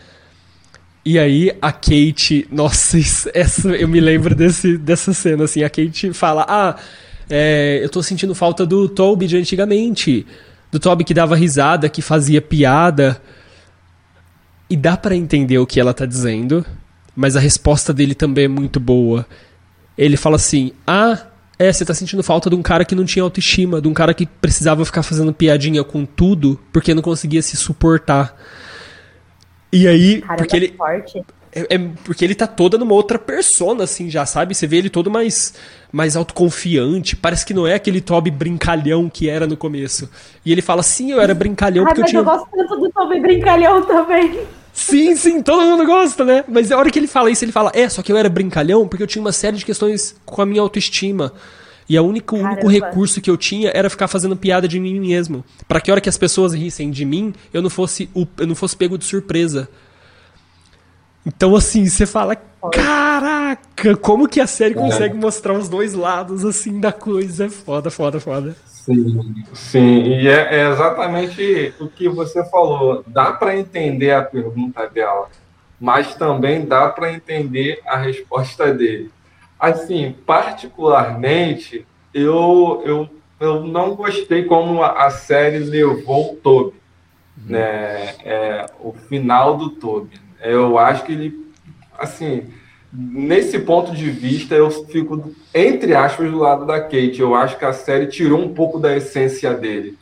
E 1.11 1.19
aí 1.19 1.51
a 1.63 1.73
Kate, 1.73 2.47
nossa, 2.53 2.99
isso- 2.99 3.31
essa, 3.33 3.71
eu 3.71 3.89
me 3.89 3.99
lembro 3.99 4.35
desse, 4.35 4.77
dessa 4.77 5.15
cena, 5.15 5.45
assim, 5.45 5.63
a 5.63 5.71
Kate 5.71 6.13
fala, 6.13 6.45
ah, 6.47 6.77
é, 7.31 7.81
eu 7.83 7.89
tô 7.89 8.03
sentindo 8.03 8.35
falta 8.35 8.67
do 8.67 8.87
Toby 8.87 9.27
de 9.27 9.39
antigamente, 9.39 10.27
do 10.71 10.79
Toby 10.79 11.05
que 11.05 11.15
dava 11.15 11.35
risada, 11.35 11.89
que 11.89 12.03
fazia 12.03 12.43
piada. 12.43 13.23
E 14.69 14.77
dá 14.77 14.99
pra 14.99 15.17
entender 15.17 15.57
o 15.57 15.67
que 15.67 15.81
ela 15.81 15.95
tá 15.95 16.05
dizendo, 16.05 16.63
mas 17.17 17.37
a 17.37 17.41
resposta 17.41 17.91
dele 17.95 18.15
também 18.15 18.45
é 18.45 18.49
muito 18.49 18.79
boa. 18.79 19.27
Ele 19.97 20.15
fala 20.15 20.37
assim: 20.37 20.73
"Ah, 20.87 21.19
é, 21.59 21.73
você 21.73 21.87
tá 21.87 21.95
sentindo 21.95 22.23
falta 22.23 22.51
de 22.51 22.55
um 22.57 22.61
cara 22.61 22.85
que 22.85 22.95
não 22.95 23.07
tinha 23.07 23.23
autoestima, 23.23 23.81
de 23.81 23.89
um 23.89 23.95
cara 23.95 24.13
que 24.13 24.27
precisava 24.27 24.85
ficar 24.85 25.03
fazendo 25.03 25.33
piadinha 25.33 25.83
com 25.83 26.05
tudo 26.05 26.61
porque 26.71 26.93
não 26.93 27.01
conseguia 27.01 27.41
se 27.41 27.57
suportar". 27.57 28.37
E 29.73 29.87
aí, 29.87 30.23
porque 30.37 30.57
ele 30.57 30.75
forte. 30.77 31.23
é, 31.53 31.75
é 31.75 31.79
porque 32.05 32.25
ele 32.25 32.35
tá 32.35 32.47
toda 32.47 32.79
numa 32.79 32.95
outra 32.95 33.19
persona, 33.19 33.85
assim, 33.85 34.09
já, 34.09 34.25
sabe? 34.25 34.55
Você 34.55 34.67
vê 34.67 34.79
ele 34.79 34.91
todo 34.91 35.11
mais, 35.11 35.55
mais 35.93 36.17
autoconfiante. 36.17 37.17
Parece 37.17 37.45
que 37.45 37.53
não 37.55 37.67
é 37.67 37.75
aquele 37.75 38.01
Toby 38.01 38.31
brincalhão 38.31 39.09
que 39.09 39.29
era 39.29 39.47
no 39.47 39.57
começo. 39.57 40.09
E 40.45 40.53
ele 40.53 40.63
fala, 40.63 40.83
sim, 40.83 41.11
eu 41.13 41.21
era 41.21 41.35
brincalhão 41.35 41.85
Ai, 41.85 41.95
porque 41.95 42.01
eu 42.01 42.03
mas 42.03 42.11
tinha. 42.11 42.21
eu 42.21 42.25
gosto 42.25 42.49
tanto 42.51 42.77
do 42.81 42.91
Toby 42.91 43.21
Brincalhão 43.21 43.83
também. 43.85 44.41
Sim, 44.73 45.17
sim, 45.17 45.43
todo 45.43 45.65
mundo 45.65 45.85
gosta, 45.85 46.25
né? 46.25 46.45
Mas 46.47 46.71
a 46.71 46.79
hora 46.79 46.91
que 46.91 46.99
ele 46.99 47.09
fala 47.09 47.31
isso, 47.31 47.45
ele 47.45 47.51
fala, 47.51 47.73
é, 47.75 47.89
só 47.89 48.01
que 48.01 48.13
eu 48.13 48.17
era 48.17 48.29
brincalhão 48.29 48.87
porque 48.87 49.03
eu 49.03 49.09
tinha 49.09 49.21
uma 49.21 49.33
série 49.33 49.57
de 49.57 49.65
questões 49.65 50.15
com 50.25 50.41
a 50.41 50.47
minha 50.47 50.63
autoestima. 50.63 51.33
E 51.89 51.97
a 51.97 52.03
única, 52.03 52.35
o 52.37 52.39
único 52.39 52.67
recurso 52.69 53.21
que 53.21 53.31
eu 53.31 53.37
tinha 53.37 53.71
era 53.75 53.89
ficar 53.89 54.09
fazendo 54.09 54.37
piada 54.37 54.69
de 54.69 54.79
mim 54.79 55.01
mesmo. 55.01 55.43
Pra 55.67 55.81
que 55.81 55.91
a 55.91 55.95
hora 55.95 56.01
que 56.01 56.09
as 56.09 56.19
pessoas 56.19 56.53
rissem 56.53 56.91
de 56.91 57.05
mim, 57.05 57.33
eu 57.53 57.63
não 57.63 57.71
fosse, 57.71 58.11
o- 58.15 58.27
eu 58.37 58.47
não 58.47 58.55
fosse 58.55 58.77
pego 58.77 58.99
de 58.99 59.05
surpresa. 59.05 59.69
Então, 61.27 61.55
assim, 61.57 61.87
você 61.87 62.07
fala, 62.07 62.37
caraca, 62.73 63.97
como 63.97 64.29
que 64.29 64.41
a 64.41 64.47
série 64.47 64.75
consegue 64.75 65.15
mostrar 65.17 65.55
os 65.55 65.69
dois 65.69 65.95
lados, 65.95 66.45
assim, 66.45 66.79
da 66.81 66.93
coisa? 66.93 67.47
É 67.47 67.49
Foda, 67.51 67.91
foda, 67.91 68.21
foda. 68.21 68.57
Sim, 68.67 69.35
sim, 69.53 70.03
e 70.05 70.29
é, 70.29 70.61
é 70.61 70.71
exatamente 70.71 71.75
o 71.79 71.89
que 71.89 72.09
você 72.09 72.43
falou. 72.51 73.05
Dá 73.07 73.33
para 73.33 73.59
entender 73.59 74.13
a 74.13 74.23
pergunta 74.23 74.87
dela, 74.89 75.29
mas 75.79 76.15
também 76.15 76.65
dá 76.65 76.89
para 76.89 77.13
entender 77.13 77.81
a 77.87 77.99
resposta 77.99 78.73
dele. 78.73 79.11
Assim, 79.59 80.15
particularmente, 80.25 81.87
eu, 82.15 82.83
eu, 82.85 83.09
eu 83.41 83.65
não 83.65 83.95
gostei 83.95 84.45
como 84.45 84.83
a, 84.83 85.07
a 85.07 85.11
série 85.11 85.59
levou 85.59 86.33
o 86.33 86.37
Toby, 86.37 86.77
né? 87.37 88.15
É, 88.25 88.67
o 88.81 88.93
final 88.93 89.57
do 89.57 89.71
Toby. 89.71 90.21
Eu 90.41 90.79
acho 90.79 91.05
que 91.05 91.13
ele, 91.13 91.53
assim, 91.99 92.45
nesse 92.93 93.59
ponto 93.59 93.93
de 93.93 94.11
vista, 94.11 94.55
eu 94.55 94.71
fico, 94.71 95.35
entre 95.53 95.95
aspas, 95.95 96.31
do 96.31 96.39
lado 96.39 96.65
da 96.65 96.81
Kate. 96.81 97.21
Eu 97.21 97.35
acho 97.35 97.59
que 97.59 97.65
a 97.65 97.73
série 97.73 98.07
tirou 98.07 98.41
um 98.41 98.55
pouco 98.55 98.79
da 98.79 98.97
essência 98.97 99.53
dele, 99.55 99.99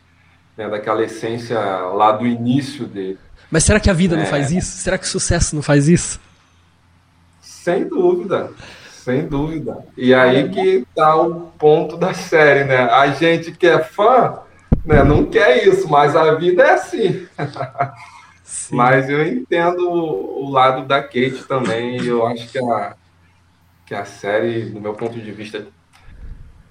né? 0.57 0.69
daquela 0.69 1.03
essência 1.03 1.59
lá 1.59 2.13
do 2.13 2.27
início 2.27 2.87
dele. 2.87 3.19
Mas 3.51 3.65
será 3.65 3.81
que 3.81 3.89
a 3.89 3.95
vida 3.95 4.17
não 4.17 4.25
É. 4.25 4.27
faz 4.27 4.51
isso? 4.53 4.77
Será 4.79 4.99
que 4.99 5.05
o 5.05 5.09
sucesso 5.09 5.55
não 5.55 5.63
faz 5.63 5.89
isso? 5.89 6.21
Sem 7.41 7.89
dúvida, 7.89 8.51
sem 9.07 9.25
dúvida. 9.25 9.87
E 9.97 10.13
aí 10.13 10.49
que 10.49 10.85
tá 10.93 11.15
o 11.15 11.43
ponto 11.57 11.97
da 11.97 12.13
série, 12.13 12.65
né? 12.65 12.77
A 12.77 13.07
gente 13.13 13.53
que 13.53 13.65
é 13.65 13.79
fã, 13.79 14.41
né, 14.85 15.05
não 15.05 15.27
quer 15.27 15.65
isso, 15.65 15.89
mas 15.89 16.17
a 16.17 16.35
vida 16.35 16.65
é 16.65 16.73
assim. 16.73 17.27
Sim. 18.45 18.75
Mas 18.77 19.09
eu 19.09 19.25
entendo 19.27 19.89
o, 19.89 20.51
lado 20.51 20.87
da 20.87 21.03
Kate 21.03 21.45
também. 21.49 22.01
e 22.01 22.07
Eu 22.07 22.27
acho 22.27 22.49
que 22.49 22.59
a, 22.59 22.95
que 23.85 23.95
a 23.95 24.05
série, 24.05 24.71
do 24.71 24.81
meu 24.81 24.95
ponto 24.95 25.21
de 25.21 25.31
vista, 25.31 25.67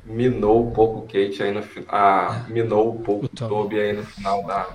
minou 0.06 0.68
um 0.68 0.72
pouco 0.72 1.00
o 1.00 1.02
Kate 1.04 1.44
aí 1.44 1.52
no. 1.54 1.62
Ah, 1.88 2.46
minou 2.48 2.94
um 2.94 2.98
pouco 3.02 3.26
O 3.26 3.30
Toby. 3.30 3.80
Aí 3.80 3.94
no 3.94 4.04
final 4.04 4.46
da, 4.46 4.68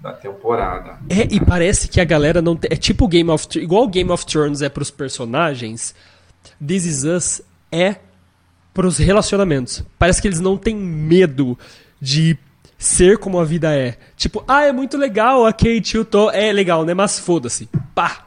da 0.00 0.12
temporada. 0.12 0.98
É, 1.08 1.22
e 1.32 1.40
parece 1.40 1.88
que 1.88 2.00
a 2.00 2.04
galera 2.04 2.42
não 2.42 2.56
tem. 2.56 2.68
É 2.72 2.76
tipo 2.76 3.08
Game 3.08 3.30
of 3.30 3.48
Thrones. 3.48 3.64
Igual 3.64 3.88
Game 3.88 4.10
of 4.10 4.26
Thrones 4.26 4.60
é 4.60 4.68
pros 4.68 4.90
personagens, 4.90 5.94
This 6.64 6.84
Is 6.84 7.04
Us 7.04 7.42
é 7.70 7.96
pros 8.72 8.98
relacionamentos. 8.98 9.84
Parece 9.98 10.20
que 10.20 10.28
eles 10.28 10.40
não 10.40 10.56
têm 10.56 10.76
medo 10.76 11.58
de 12.00 12.36
ser 12.78 13.18
como 13.18 13.38
a 13.38 13.44
vida 13.44 13.74
é. 13.74 13.96
Tipo, 14.16 14.44
ah, 14.46 14.64
é 14.64 14.72
muito 14.72 14.96
legal 14.96 15.46
a 15.46 15.52
Kate 15.52 15.96
e 15.96 15.98
o 15.98 16.04
Tom. 16.04 16.30
É 16.30 16.52
legal, 16.52 16.84
né? 16.84 16.92
Mas 16.92 17.18
foda-se. 17.18 17.68
Pá! 17.94 18.24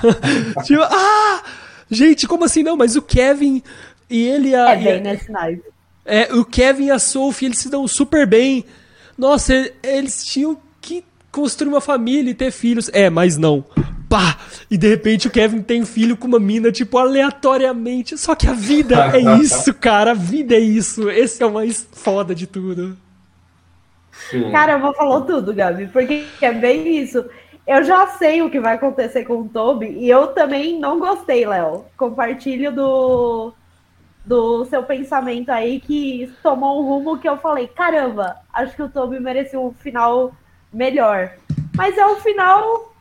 tipo, 0.64 0.82
ah! 0.82 1.42
Gente, 1.90 2.26
como 2.26 2.44
assim 2.44 2.62
não? 2.62 2.76
Mas 2.76 2.96
o 2.96 3.02
Kevin 3.02 3.62
e 4.10 4.26
ele 4.26 4.54
a. 4.54 4.72
É 4.72 5.00
bem 5.00 5.18
naipe. 5.28 5.62
é, 6.04 6.32
o 6.34 6.44
Kevin 6.44 6.86
e 6.86 6.90
a 6.90 6.98
Sophie, 6.98 7.46
eles 7.46 7.58
se 7.58 7.68
dão 7.68 7.86
super 7.86 8.26
bem. 8.26 8.64
Nossa, 9.16 9.70
eles 9.82 10.24
tinham 10.24 10.58
que 10.80 11.04
construir 11.30 11.68
uma 11.68 11.80
família 11.80 12.30
e 12.30 12.34
ter 12.34 12.50
filhos. 12.50 12.90
É, 12.92 13.08
mas 13.08 13.36
não. 13.36 13.64
Pá! 14.16 14.38
E 14.70 14.78
de 14.78 14.88
repente 14.88 15.28
o 15.28 15.30
Kevin 15.30 15.60
tem 15.60 15.84
filho 15.84 16.16
com 16.16 16.26
uma 16.26 16.40
mina, 16.40 16.72
tipo, 16.72 16.96
aleatoriamente. 16.96 18.16
Só 18.16 18.34
que 18.34 18.48
a 18.48 18.54
vida 18.54 18.96
é 19.14 19.20
isso, 19.36 19.74
cara. 19.74 20.12
A 20.12 20.14
vida 20.14 20.54
é 20.54 20.58
isso. 20.58 21.10
Esse 21.10 21.42
é 21.42 21.46
o 21.46 21.52
mais 21.52 21.86
foda 21.92 22.34
de 22.34 22.46
tudo. 22.46 22.96
Sim. 24.30 24.50
Caramba, 24.50 24.94
falou 24.94 25.20
tudo, 25.20 25.52
Gabi, 25.52 25.88
porque 25.88 26.24
é 26.40 26.50
bem 26.50 26.96
isso. 26.96 27.26
Eu 27.66 27.84
já 27.84 28.06
sei 28.06 28.40
o 28.40 28.48
que 28.48 28.58
vai 28.58 28.76
acontecer 28.76 29.24
com 29.24 29.42
o 29.42 29.48
Toby 29.48 29.86
e 29.86 30.08
eu 30.08 30.28
também 30.28 30.80
não 30.80 30.98
gostei, 30.98 31.46
Léo. 31.46 31.84
Compartilho 31.94 32.72
do, 32.72 33.52
do 34.24 34.64
seu 34.64 34.82
pensamento 34.82 35.50
aí 35.50 35.78
que 35.78 36.32
tomou 36.42 36.80
um 36.80 36.86
rumo 36.86 37.18
que 37.18 37.28
eu 37.28 37.36
falei: 37.36 37.68
caramba, 37.68 38.36
acho 38.50 38.74
que 38.74 38.82
o 38.82 38.88
Toby 38.88 39.20
merecia 39.20 39.60
um 39.60 39.72
final 39.72 40.32
melhor. 40.72 41.32
Mas 41.76 41.98
é 41.98 42.06
o 42.06 42.16
final 42.16 42.95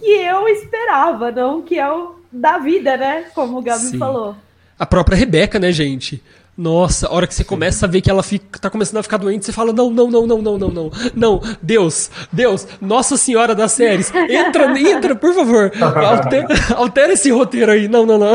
que 0.00 0.10
eu 0.10 0.48
esperava, 0.48 1.30
não 1.30 1.62
que 1.62 1.78
é 1.78 1.90
o 1.90 2.16
da 2.32 2.58
vida, 2.58 2.96
né? 2.96 3.24
Como 3.34 3.58
o 3.58 3.62
Gabi 3.62 3.86
Sim. 3.86 3.98
falou. 3.98 4.36
A 4.78 4.84
própria 4.84 5.16
Rebeca, 5.16 5.58
né, 5.58 5.72
gente? 5.72 6.22
Nossa, 6.56 7.06
a 7.06 7.12
hora 7.12 7.26
que 7.26 7.34
você 7.34 7.44
começa 7.44 7.84
a 7.84 7.88
ver 7.88 8.00
que 8.00 8.10
ela 8.10 8.22
fica, 8.22 8.58
tá 8.58 8.70
começando 8.70 8.98
a 8.98 9.02
ficar 9.02 9.18
doente, 9.18 9.44
você 9.44 9.52
fala: 9.52 9.74
não, 9.74 9.90
não, 9.90 10.10
não, 10.10 10.26
não, 10.26 10.40
não, 10.40 10.58
não, 10.58 10.68
não. 10.70 10.90
Não, 11.14 11.40
Deus, 11.60 12.10
Deus, 12.32 12.66
Nossa 12.80 13.16
Senhora 13.18 13.54
das 13.54 13.72
séries, 13.72 14.10
entra, 14.14 14.66
entra, 14.80 15.14
por 15.14 15.34
favor. 15.34 15.70
Altera, 15.80 16.48
altera 16.74 17.12
esse 17.12 17.30
roteiro 17.30 17.72
aí. 17.72 17.88
Não, 17.88 18.06
não, 18.06 18.18
não. 18.18 18.34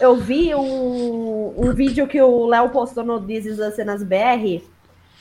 Eu 0.00 0.14
vi 0.16 0.54
um, 0.54 1.54
um 1.56 1.72
vídeo 1.72 2.06
que 2.06 2.20
o 2.20 2.46
Léo 2.46 2.68
postou 2.68 3.02
no 3.02 3.28
Is 3.28 3.58
Us 3.58 3.74
Cenas 3.74 4.04
BR 4.04 4.62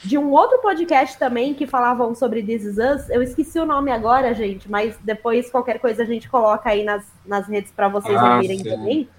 de 0.05 0.17
um 0.17 0.31
outro 0.31 0.59
podcast 0.59 1.17
também 1.17 1.53
que 1.53 1.65
falavam 1.65 2.13
sobre 2.13 2.43
This 2.43 2.63
Is 2.63 2.77
Us. 2.77 3.09
Eu 3.09 3.21
esqueci 3.21 3.57
o 3.59 3.65
nome 3.65 3.91
agora, 3.91 4.33
gente, 4.33 4.69
mas 4.69 4.95
depois 5.03 5.49
qualquer 5.49 5.79
coisa 5.79 6.03
a 6.03 6.05
gente 6.05 6.29
coloca 6.29 6.69
aí 6.69 6.83
nas, 6.83 7.03
nas 7.25 7.47
redes 7.47 7.71
para 7.71 7.87
vocês 7.87 8.15
Ah, 8.17 8.35
ouvirem 8.35 8.59
sim. 8.59 8.63
também. 8.69 9.09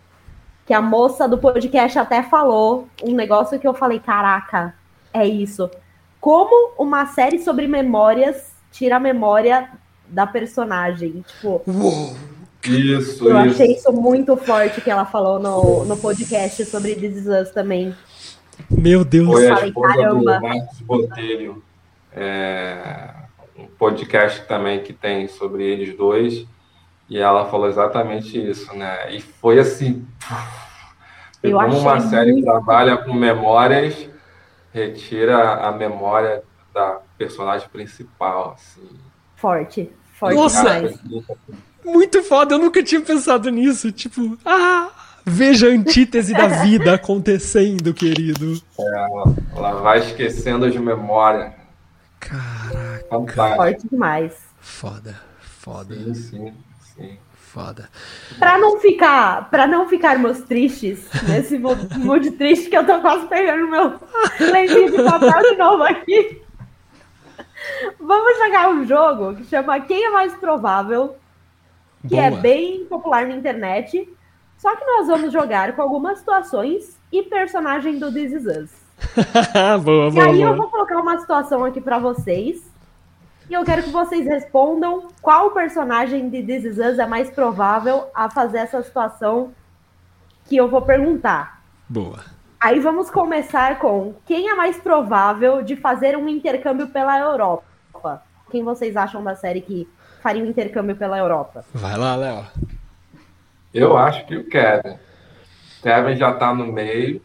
Que 0.65 0.73
a 0.75 0.81
moça 0.83 1.29
do 1.29 1.39
podcast 1.39 1.99
até 1.99 2.23
falou 2.23 2.89
um 3.03 3.15
negócio 3.15 3.59
que 3.59 3.67
eu 3.67 3.75
falei: 3.75 3.99
caraca, 4.01 4.75
é 5.13 5.27
isso. 5.27 5.71
Como 6.21 6.73
uma 6.79 7.07
série 7.07 7.39
sobre 7.39 7.67
memórias 7.67 8.53
tira 8.73 8.97
a 8.97 9.01
memória 9.01 9.69
da 10.09 10.27
personagem. 10.27 11.25
Tipo, 11.27 11.63
Isso, 12.65 13.29
eu 13.29 13.39
isso. 13.47 13.55
achei 13.63 13.73
isso 13.77 13.93
muito 13.93 14.37
forte 14.37 14.81
que 14.81 14.91
ela 14.91 15.05
falou 15.07 15.39
no, 15.39 15.85
no 15.85 15.97
podcast 15.97 16.65
sobre 16.65 16.95
This 16.97 17.19
Is 17.19 17.27
Us 17.27 17.51
também. 17.51 17.95
Meu 18.71 19.05
Deus. 19.05 19.29
Foi 19.29 19.49
a 19.49 19.67
esposa 19.67 19.95
caramba. 19.95 20.39
do 20.39 20.43
Marcos 20.43 20.81
Botelho. 20.81 21.63
É, 22.13 23.11
um 23.59 23.67
podcast 23.67 24.47
também 24.47 24.83
que 24.83 24.93
tem 24.93 25.29
sobre 25.29 25.65
eles 25.65 25.97
dois. 25.97 26.47
E 27.09 27.19
ela 27.19 27.47
falou 27.47 27.69
exatamente 27.69 28.39
isso, 28.39 28.75
né? 28.77 29.15
E 29.15 29.21
foi 29.21 29.59
assim. 29.59 30.07
Como 31.41 31.79
uma 31.79 32.01
série 32.01 32.35
que 32.35 32.43
trabalha 32.43 32.97
com 32.97 33.13
memórias, 33.13 34.09
retira 34.73 35.55
a 35.55 35.71
memória 35.71 36.43
da 36.75 37.01
personagem 37.17 37.69
principal. 37.69 38.55
Assim. 38.55 38.89
Forte. 39.37 39.91
Forte 40.15 40.35
Nossa! 40.35 40.95
Muito 41.85 42.23
foda, 42.25 42.57
eu 42.57 42.59
nunca 42.59 42.83
tinha 42.83 43.01
pensado 43.01 43.49
nisso. 43.49 43.93
Tipo, 43.93 44.37
ah, 44.45 44.91
veja 45.27 45.67
a 45.69 45.71
antítese 45.71 46.33
da 46.33 46.47
vida 46.47 46.95
acontecendo, 46.95 47.93
querido. 47.93 48.61
Ela 49.55 49.73
vai 49.81 49.99
esquecendo 49.99 50.71
de 50.71 50.79
memória. 50.79 51.55
Caraca, 52.21 53.07
Fantástico. 53.11 53.57
Forte 53.57 53.89
demais. 53.91 54.33
foda, 54.61 55.15
foda, 55.41 55.95
Sim, 55.95 56.15
sim, 56.15 56.55
sim. 56.95 57.19
foda. 57.35 57.89
Pra 58.39 58.59
não 58.59 58.81
ficar, 58.81 59.49
para 59.51 59.67
não 59.67 59.89
ficarmos 59.89 60.41
tristes 60.41 61.07
nesse 61.29 61.59
mood 61.99 62.31
triste 62.33 62.69
que 62.71 62.77
eu 62.77 62.87
tô 62.87 63.01
quase 63.01 63.27
pegando 63.27 63.69
meu 63.69 64.01
lencinho 64.41 64.91
de 64.91 65.03
papel 65.03 65.43
de 65.51 65.57
novo 65.57 65.83
aqui. 65.85 66.43
Vamos 68.01 68.39
jogar 68.39 68.71
um 68.71 68.87
jogo 68.87 69.35
que 69.37 69.45
chama 69.45 69.81
Quem 69.81 70.05
é 70.07 70.11
mais 70.11 70.33
provável, 70.35 71.17
que 72.09 72.17
é 72.17 72.31
Boa. 72.31 72.41
bem 72.41 72.85
popular 72.87 73.27
na 73.27 73.35
internet. 73.35 74.09
Só 74.59 74.75
que 74.75 74.85
nós 74.85 75.07
vamos 75.07 75.33
jogar 75.33 75.75
com 75.75 75.83
algumas 75.83 76.19
situações 76.19 76.99
e 77.13 77.23
personagem 77.23 77.99
do 77.99 78.13
This 78.13 78.33
Is 78.33 78.47
Us. 78.47 78.71
boa, 79.85 80.09
E 80.09 80.11
boa, 80.13 80.27
aí 80.27 80.41
eu 80.41 80.49
boa. 80.49 80.57
vou 80.57 80.69
colocar 80.71 80.97
uma 80.99 81.19
situação 81.19 81.65
aqui 81.65 81.81
pra 81.81 81.99
vocês. 81.99 82.63
E 83.49 83.55
eu 83.55 83.65
quero 83.65 83.83
que 83.83 83.91
vocês 83.91 84.27
respondam 84.27 85.09
qual 85.23 85.53
personagem 85.53 86.29
de 86.29 86.43
This 86.43 86.65
Is 86.65 86.79
Us 86.79 86.99
é 86.99 87.07
mais 87.07 87.31
provável 87.31 88.07
a 88.15 88.29
fazer 88.29 88.59
essa 88.59 88.83
situação 88.83 89.53
que 90.47 90.57
eu 90.57 90.69
vou 90.69 90.83
perguntar. 90.83 91.63
Boa. 91.89 92.25
Aí 92.61 92.81
vamos 92.81 93.11
começar 93.11 93.79
com 93.79 94.15
quem 94.25 94.49
é 94.49 94.55
mais 94.55 94.79
provável 94.79 95.63
de 95.63 95.77
fazer 95.77 96.17
um 96.17 96.29
intercâmbio 96.29 96.89
pela 96.89 97.19
Europa? 97.19 97.65
Quem 98.51 98.65
vocês 98.65 98.97
acham 98.97 99.23
da 99.23 99.37
série 99.37 99.61
que 99.61 99.89
faria 100.23 100.43
um 100.43 100.47
intercâmbio 100.47 100.97
pela 100.97 101.19
Europa? 101.19 101.65
Vai 101.75 101.97
lá, 101.97 102.17
Léo. 102.17 102.45
Eu 103.77 103.95
acho 103.95 104.25
que 104.25 104.35
o 104.35 104.45
Kevin. 104.45 104.97
Kevin 105.83 106.17
já 106.17 106.31
está 106.31 106.55
no 106.55 106.73
meio, 106.73 107.21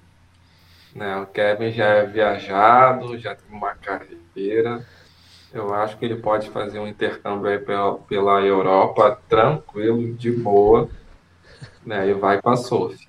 né? 0.94 1.16
O 1.18 1.26
Kevin 1.28 1.72
já 1.72 1.86
é 1.86 2.06
viajado, 2.06 3.18
já 3.18 3.34
tem 3.34 3.58
uma 3.58 3.74
carreira. 3.74 4.86
Eu 5.54 5.74
acho 5.74 5.98
que 5.98 6.04
ele 6.04 6.18
pode 6.18 6.50
fazer 6.50 6.80
um 6.80 6.88
intercâmbio 6.88 7.50
aí 7.50 7.58
pela, 7.58 7.96
pela 8.00 8.42
Europa 8.42 9.18
tranquilo, 9.30 10.14
de 10.14 10.32
boa, 10.32 10.90
né? 11.86 12.10
E 12.10 12.14
vai 12.14 12.42
com 12.42 12.50
a 12.50 12.58
Sophie. 12.58 13.08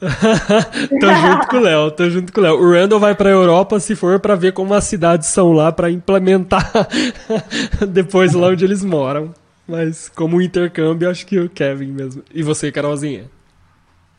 tô 0.00 1.14
junto 1.14 1.46
com 1.48 1.56
o 1.56 1.60
Léo, 1.60 1.90
tô 1.90 2.08
junto 2.08 2.32
com 2.32 2.40
o 2.40 2.42
Léo. 2.42 2.54
O 2.56 2.72
Randall 2.72 3.00
vai 3.00 3.14
pra 3.14 3.28
Europa 3.28 3.78
se 3.80 3.94
for 3.94 4.18
pra 4.18 4.34
ver 4.34 4.52
como 4.52 4.72
as 4.72 4.84
cidades 4.84 5.28
são 5.28 5.52
lá 5.52 5.70
pra 5.70 5.90
implementar 5.90 6.70
depois 7.86 8.32
lá 8.32 8.48
onde 8.48 8.64
eles 8.64 8.82
moram. 8.82 9.34
Mas 9.68 10.08
como 10.08 10.40
intercâmbio, 10.40 11.10
acho 11.10 11.26
que 11.26 11.38
o 11.38 11.50
Kevin 11.50 11.92
mesmo. 11.92 12.22
E 12.32 12.42
você, 12.42 12.70
Carolzinha? 12.70 13.30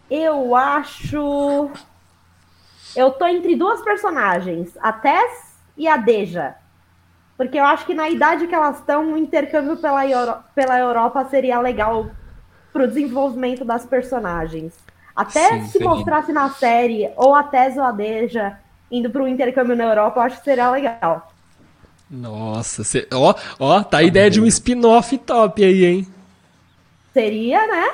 Eu 0.09 0.53
acho. 0.53 1.71
Eu 2.95 3.11
tô 3.13 3.25
entre 3.27 3.55
duas 3.55 3.81
personagens, 3.83 4.75
a 4.81 4.91
Tess 4.91 5.63
e 5.75 5.87
a 5.87 5.97
Deja. 5.97 6.55
Porque 7.37 7.59
eu 7.59 7.65
acho 7.65 7.85
que 7.85 7.93
na 7.95 8.09
idade 8.09 8.47
que 8.47 8.55
elas 8.55 8.79
estão, 8.79 9.03
um 9.13 9.17
intercâmbio 9.17 9.77
pela, 9.77 10.07
Euro- 10.07 10.43
pela 10.55 10.79
Europa 10.79 11.25
seria 11.25 11.59
legal 11.61 12.17
pro 12.73 12.87
desenvolvimento 12.87 13.65
das 13.65 13.85
personagens. 13.85 14.83
Até 15.15 15.59
Sim, 15.59 15.69
se 15.71 15.79
seria. 15.79 15.79
mostrasse 15.79 16.33
na 16.33 16.49
série, 16.51 17.13
ou 17.17 17.35
a 17.35 17.43
Tess 17.43 17.77
ou 17.77 17.83
a 17.83 17.91
Deja 17.91 18.59
indo 18.91 19.11
pro 19.11 19.27
intercâmbio 19.27 19.75
na 19.75 19.85
Europa, 19.85 20.19
eu 20.19 20.23
acho 20.23 20.39
que 20.39 20.45
seria 20.45 20.71
legal. 20.71 21.36
Nossa, 22.09 22.83
cê- 22.83 23.07
ó, 23.13 23.35
ó, 23.59 23.83
tá 23.83 23.97
a 23.97 24.03
ideia 24.03 24.29
de 24.29 24.39
um 24.41 24.45
spin-off 24.45 25.17
top 25.19 25.63
aí, 25.63 25.85
hein? 25.85 26.07
Seria, 27.13 27.67
né? 27.67 27.89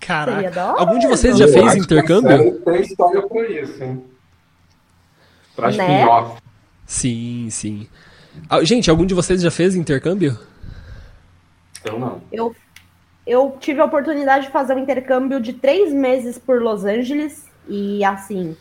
Caraca. 0.00 0.32
Seria 0.36 0.50
da 0.50 0.66
hora. 0.72 0.80
Algum 0.80 0.98
de 0.98 1.06
vocês 1.06 1.36
já 1.38 1.46
fez 1.46 1.76
intercâmbio? 1.76 2.58
Tem 2.60 2.80
história 2.80 3.22
para 3.22 3.48
isso, 3.48 3.82
hein? 3.84 4.04
Para 5.54 5.70
Né? 5.70 6.00
spin-off. 6.00 6.42
Sim, 6.86 7.48
sim. 7.50 7.88
Ah, 8.48 8.64
Gente, 8.64 8.90
algum 8.90 9.06
de 9.06 9.14
vocês 9.14 9.40
já 9.40 9.50
fez 9.50 9.76
intercâmbio? 9.76 10.36
Eu 11.84 11.98
não. 12.00 12.20
Eu, 12.32 12.56
eu 13.26 13.56
tive 13.60 13.80
a 13.80 13.84
oportunidade 13.84 14.46
de 14.46 14.52
fazer 14.52 14.74
um 14.74 14.78
intercâmbio 14.78 15.40
de 15.40 15.52
três 15.52 15.92
meses 15.92 16.38
por 16.38 16.60
Los 16.62 16.84
Angeles 16.84 17.44
e 17.68 18.02
assim, 18.04 18.56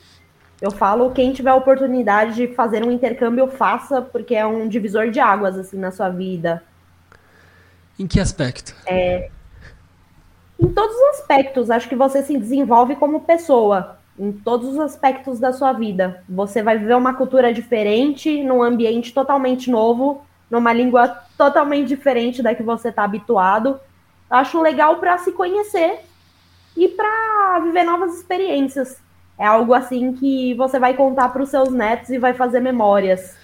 eu 0.62 0.72
falo 0.72 1.12
quem 1.12 1.34
tiver 1.34 1.49
a 1.51 1.55
oportunidade 1.55 2.36
de 2.36 2.53
fazer 2.55 2.84
um 2.86 2.91
intercâmbio 2.91 3.47
faça 3.47 4.01
porque 4.01 4.36
é 4.36 4.45
um 4.45 4.68
divisor 4.68 5.09
de 5.12 5.20
águas 5.20 5.57
assim 5.57 5.78
na 5.78 5.91
sua 5.91 6.09
vida, 6.09 6.64
Em 7.99 8.07
que 8.07 8.20
aspecto? 8.20 8.76
em 10.59 10.68
todos 10.74 10.95
os 10.95 11.20
aspectos. 11.20 11.70
Acho 11.72 11.89
que 11.89 11.95
você 11.95 12.22
se 12.24 12.38
desenvolve 12.38 12.95
como 12.95 13.22
pessoa. 13.22 13.97
em 14.20 14.32
todos 14.34 14.68
os 14.70 14.80
aspectos 14.80 15.39
da 15.39 15.51
sua 15.53 15.74
vida. 15.74 16.24
Você 16.30 16.62
vai 16.62 16.78
viver 16.78 16.95
uma 16.95 17.14
cultura 17.16 17.51
diferente, 17.53 18.43
num 18.43 18.62
ambiente 18.62 19.14
totalmente 19.14 19.72
novo, 19.72 20.24
numa 20.49 20.72
língua 20.74 21.07
totalmente 21.38 21.88
diferente 21.88 22.43
da 22.43 22.53
que 22.53 22.62
você 22.62 22.89
está 22.89 23.03
habituado. 23.05 23.80
Acho 24.30 24.62
legal 24.62 24.99
para 24.99 25.18
se 25.18 25.32
conhecer 25.32 26.01
e 26.76 26.89
para 26.89 27.59
viver 27.64 27.84
novas 27.86 28.16
experiências. 28.18 29.01
É 29.38 29.46
algo 29.46 29.74
assim 29.74 30.14
que 30.14 30.54
você 30.54 30.80
vai 30.80 30.94
contar 30.94 31.30
para 31.30 31.42
os 31.42 31.50
seus 31.50 31.70
netos 31.70 32.10
e 32.10 32.18
vai 32.18 32.34
fazer 32.34 32.60
memórias. 32.60 33.36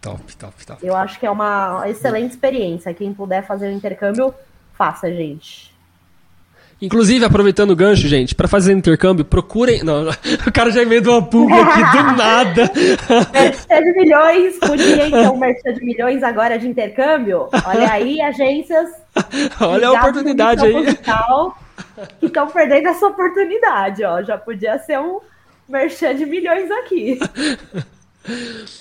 Top, 0.00 0.36
top, 0.36 0.66
top. 0.66 0.86
Eu 0.86 0.96
acho 0.96 1.20
que 1.20 1.26
é 1.26 1.30
uma 1.30 1.84
excelente 1.86 2.30
experiência. 2.30 2.92
Quem 2.94 3.12
puder 3.12 3.46
fazer 3.46 3.68
o 3.68 3.72
intercâmbio, 3.72 4.34
faça, 4.72 5.12
gente. 5.12 5.70
Inclusive, 6.82 7.22
aproveitando 7.22 7.72
o 7.72 7.76
gancho, 7.76 8.08
gente, 8.08 8.34
para 8.34 8.48
fazer 8.48 8.72
intercâmbio, 8.72 9.22
procurem. 9.22 9.84
Não, 9.84 10.08
o 10.46 10.52
cara 10.52 10.70
já 10.70 10.80
emendou 10.80 11.18
uma 11.18 11.26
pulga 11.26 11.54
aqui 11.54 11.98
do 11.98 12.02
nada. 12.16 12.70
Merchan 13.32 13.82
de 13.82 13.92
milhões, 13.92 14.58
podia 14.58 15.06
então 15.06 15.36
merchan 15.36 15.74
de 15.74 15.84
milhões 15.84 16.22
agora 16.22 16.58
de 16.58 16.66
intercâmbio. 16.66 17.48
Olha 17.66 17.92
aí, 17.92 18.22
agências. 18.22 18.88
Olha 19.60 19.88
a 19.88 19.92
oportunidade 19.92 20.64
aí. 20.64 20.98
Que 22.18 22.26
estão 22.26 22.48
perdendo 22.48 22.88
essa 22.88 23.06
oportunidade, 23.06 24.04
ó. 24.04 24.22
Já 24.22 24.38
podia 24.38 24.78
ser 24.78 24.98
um 24.98 25.20
merchan 25.68 26.14
de 26.14 26.26
milhões 26.26 26.70
aqui. 26.70 27.18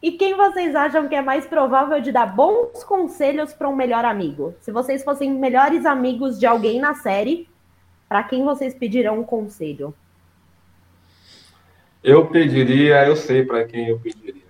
E 0.00 0.12
quem 0.12 0.36
vocês 0.36 0.74
acham 0.74 1.08
que 1.08 1.16
é 1.16 1.22
mais 1.22 1.46
provável 1.46 2.00
de 2.00 2.12
dar 2.12 2.26
bons 2.26 2.84
conselhos 2.84 3.52
para 3.52 3.68
um 3.68 3.74
melhor 3.74 4.04
amigo? 4.04 4.54
Se 4.60 4.70
vocês 4.70 5.02
fossem 5.02 5.32
melhores 5.32 5.84
amigos 5.84 6.38
de 6.38 6.46
alguém 6.46 6.78
na 6.78 6.94
série, 6.94 7.48
para 8.08 8.22
quem 8.22 8.44
vocês 8.44 8.72
pedirão 8.74 9.18
um 9.18 9.24
conselho? 9.24 9.92
Eu 12.02 12.26
pediria, 12.26 13.06
eu 13.06 13.16
sei 13.16 13.44
para 13.44 13.64
quem 13.64 13.88
eu 13.88 13.98
pediria. 13.98 14.44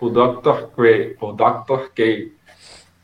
O 0.00 0.08
Dr. 0.10 0.68
Cray, 0.74 1.16
o 1.20 1.32
Dr. 1.32 1.90
K, 1.94 2.32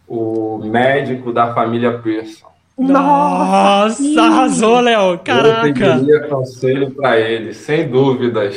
o 0.09 0.59
médico 0.59 1.33
da 1.33 1.55
família 1.55 1.99
Pearson. 1.99 2.50
Nossa, 2.81 4.03
Nossa 4.03 4.23
arrasou, 4.23 4.81
Léo. 4.81 5.19
Caraca. 5.19 5.69
Eu 5.69 5.75
pediria 5.75 6.29
conselho 6.29 6.91
para 6.93 7.21
ele, 7.21 7.53
sem 7.53 7.89
dúvidas. 7.89 8.57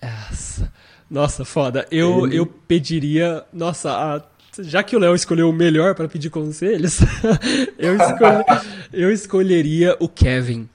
Essa. 0.00 0.72
Nossa, 1.10 1.44
foda. 1.44 1.86
Eu, 1.90 2.30
eu 2.30 2.46
pediria. 2.46 3.44
Nossa, 3.52 3.90
a, 3.90 4.22
já 4.62 4.82
que 4.82 4.96
o 4.96 4.98
Léo 4.98 5.14
escolheu 5.14 5.50
o 5.50 5.52
melhor 5.52 5.94
para 5.94 6.08
pedir 6.08 6.30
conselhos, 6.30 7.00
eu, 7.78 7.96
escolhe, 7.96 8.44
eu 8.92 9.12
escolheria 9.12 9.96
o 10.00 10.08
Kevin. 10.08 10.68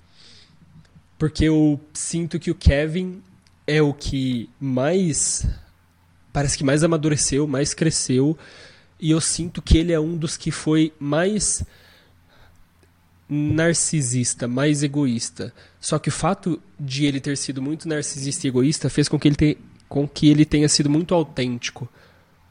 Porque 1.17 1.45
eu 1.45 1.79
sinto 1.93 2.39
que 2.39 2.51
o 2.51 2.55
Kevin 2.55 3.21
é 3.65 3.81
o 3.81 3.93
que 3.93 4.49
mais. 4.59 5.47
Parece 6.31 6.57
que 6.57 6.63
mais 6.63 6.83
amadureceu, 6.83 7.47
mais 7.47 7.73
cresceu. 7.73 8.37
E 9.03 9.11
eu 9.11 9.19
sinto 9.19 9.61
que 9.61 9.77
ele 9.77 9.91
é 9.91 9.99
um 9.99 10.15
dos 10.15 10.37
que 10.37 10.49
foi 10.49 10.93
mais 10.97 11.61
narcisista, 13.27 14.47
mais 14.47 14.81
egoísta. 14.81 15.53
Só 15.77 15.99
que 15.99 16.07
o 16.07 16.11
fato 16.11 16.57
de 16.79 17.05
ele 17.05 17.19
ter 17.19 17.35
sido 17.35 17.61
muito 17.61 17.85
narcisista 17.85 18.47
e 18.47 18.49
egoísta 18.49 18.89
fez 18.89 19.09
com 19.09 19.19
que 19.19 19.27
ele, 19.27 19.35
te, 19.35 19.57
com 19.89 20.07
que 20.07 20.29
ele 20.29 20.45
tenha 20.45 20.69
sido 20.69 20.89
muito 20.89 21.13
autêntico. 21.13 21.89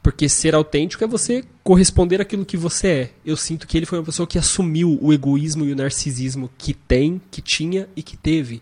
Porque 0.03 0.29
ser 0.29 0.53
autêntico 0.53 1.03
é 1.03 1.07
você 1.07 1.43
corresponder 1.63 2.21
àquilo 2.21 2.45
que 2.45 2.55
você 2.55 2.87
é. 2.87 3.09
Eu 3.25 3.35
sinto 3.35 3.65
que 3.65 3.75
ele 3.75 3.87
foi 3.87 3.97
uma 3.97 4.05
pessoa 4.05 4.27
que 4.27 4.37
assumiu 4.37 4.99
o 5.01 5.11
egoísmo 5.11 5.65
e 5.65 5.71
o 5.71 5.75
narcisismo 5.75 6.51
que 6.55 6.75
tem, 6.75 7.19
que 7.31 7.41
tinha 7.41 7.89
e 7.95 8.03
que 8.03 8.15
teve. 8.15 8.61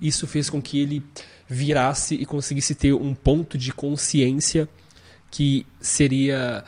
Isso 0.00 0.24
fez 0.28 0.48
com 0.48 0.62
que 0.62 0.78
ele 0.78 1.02
virasse 1.48 2.14
e 2.14 2.24
conseguisse 2.24 2.76
ter 2.76 2.92
um 2.94 3.12
ponto 3.12 3.58
de 3.58 3.72
consciência 3.72 4.68
que 5.34 5.66
seria 5.80 6.62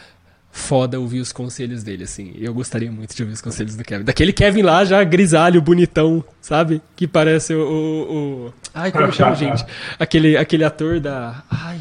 foda 0.56 0.98
ouvir 0.98 1.20
os 1.20 1.32
conselhos 1.32 1.82
dele, 1.82 2.04
assim. 2.04 2.34
Eu 2.38 2.52
gostaria 2.54 2.90
muito 2.90 3.14
de 3.14 3.22
ouvir 3.22 3.34
os 3.34 3.42
conselhos 3.42 3.76
do 3.76 3.84
Kevin. 3.84 4.04
Daquele 4.04 4.32
Kevin 4.32 4.62
lá, 4.62 4.84
já 4.84 5.04
grisalho, 5.04 5.60
bonitão, 5.60 6.24
sabe? 6.40 6.80
Que 6.96 7.06
parece 7.06 7.54
o. 7.54 7.60
o, 7.60 8.46
o... 8.46 8.54
Ai, 8.74 8.90
como 8.90 9.12
chama, 9.12 9.34
gente? 9.36 9.64
Aquele, 9.98 10.36
aquele 10.36 10.64
ator 10.64 10.98
da. 10.98 11.42
Ai. 11.50 11.78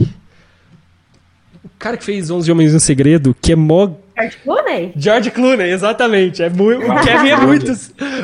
O 1.64 1.70
cara 1.80 1.98
que 1.98 2.04
fez 2.04 2.30
11 2.30 2.52
Homens 2.52 2.74
no 2.74 2.80
Segredo, 2.80 3.36
que 3.42 3.54
é 3.54 3.56
mó. 3.56 3.92
George 4.18 4.38
Clooney? 4.44 4.94
George 4.96 5.32
Clooney, 5.32 5.72
exatamente. 5.72 6.44
É 6.44 6.50
muito, 6.50 6.86
o 6.86 7.02
Kevin 7.02 7.30
é 7.30 7.38
muito. 7.38 7.72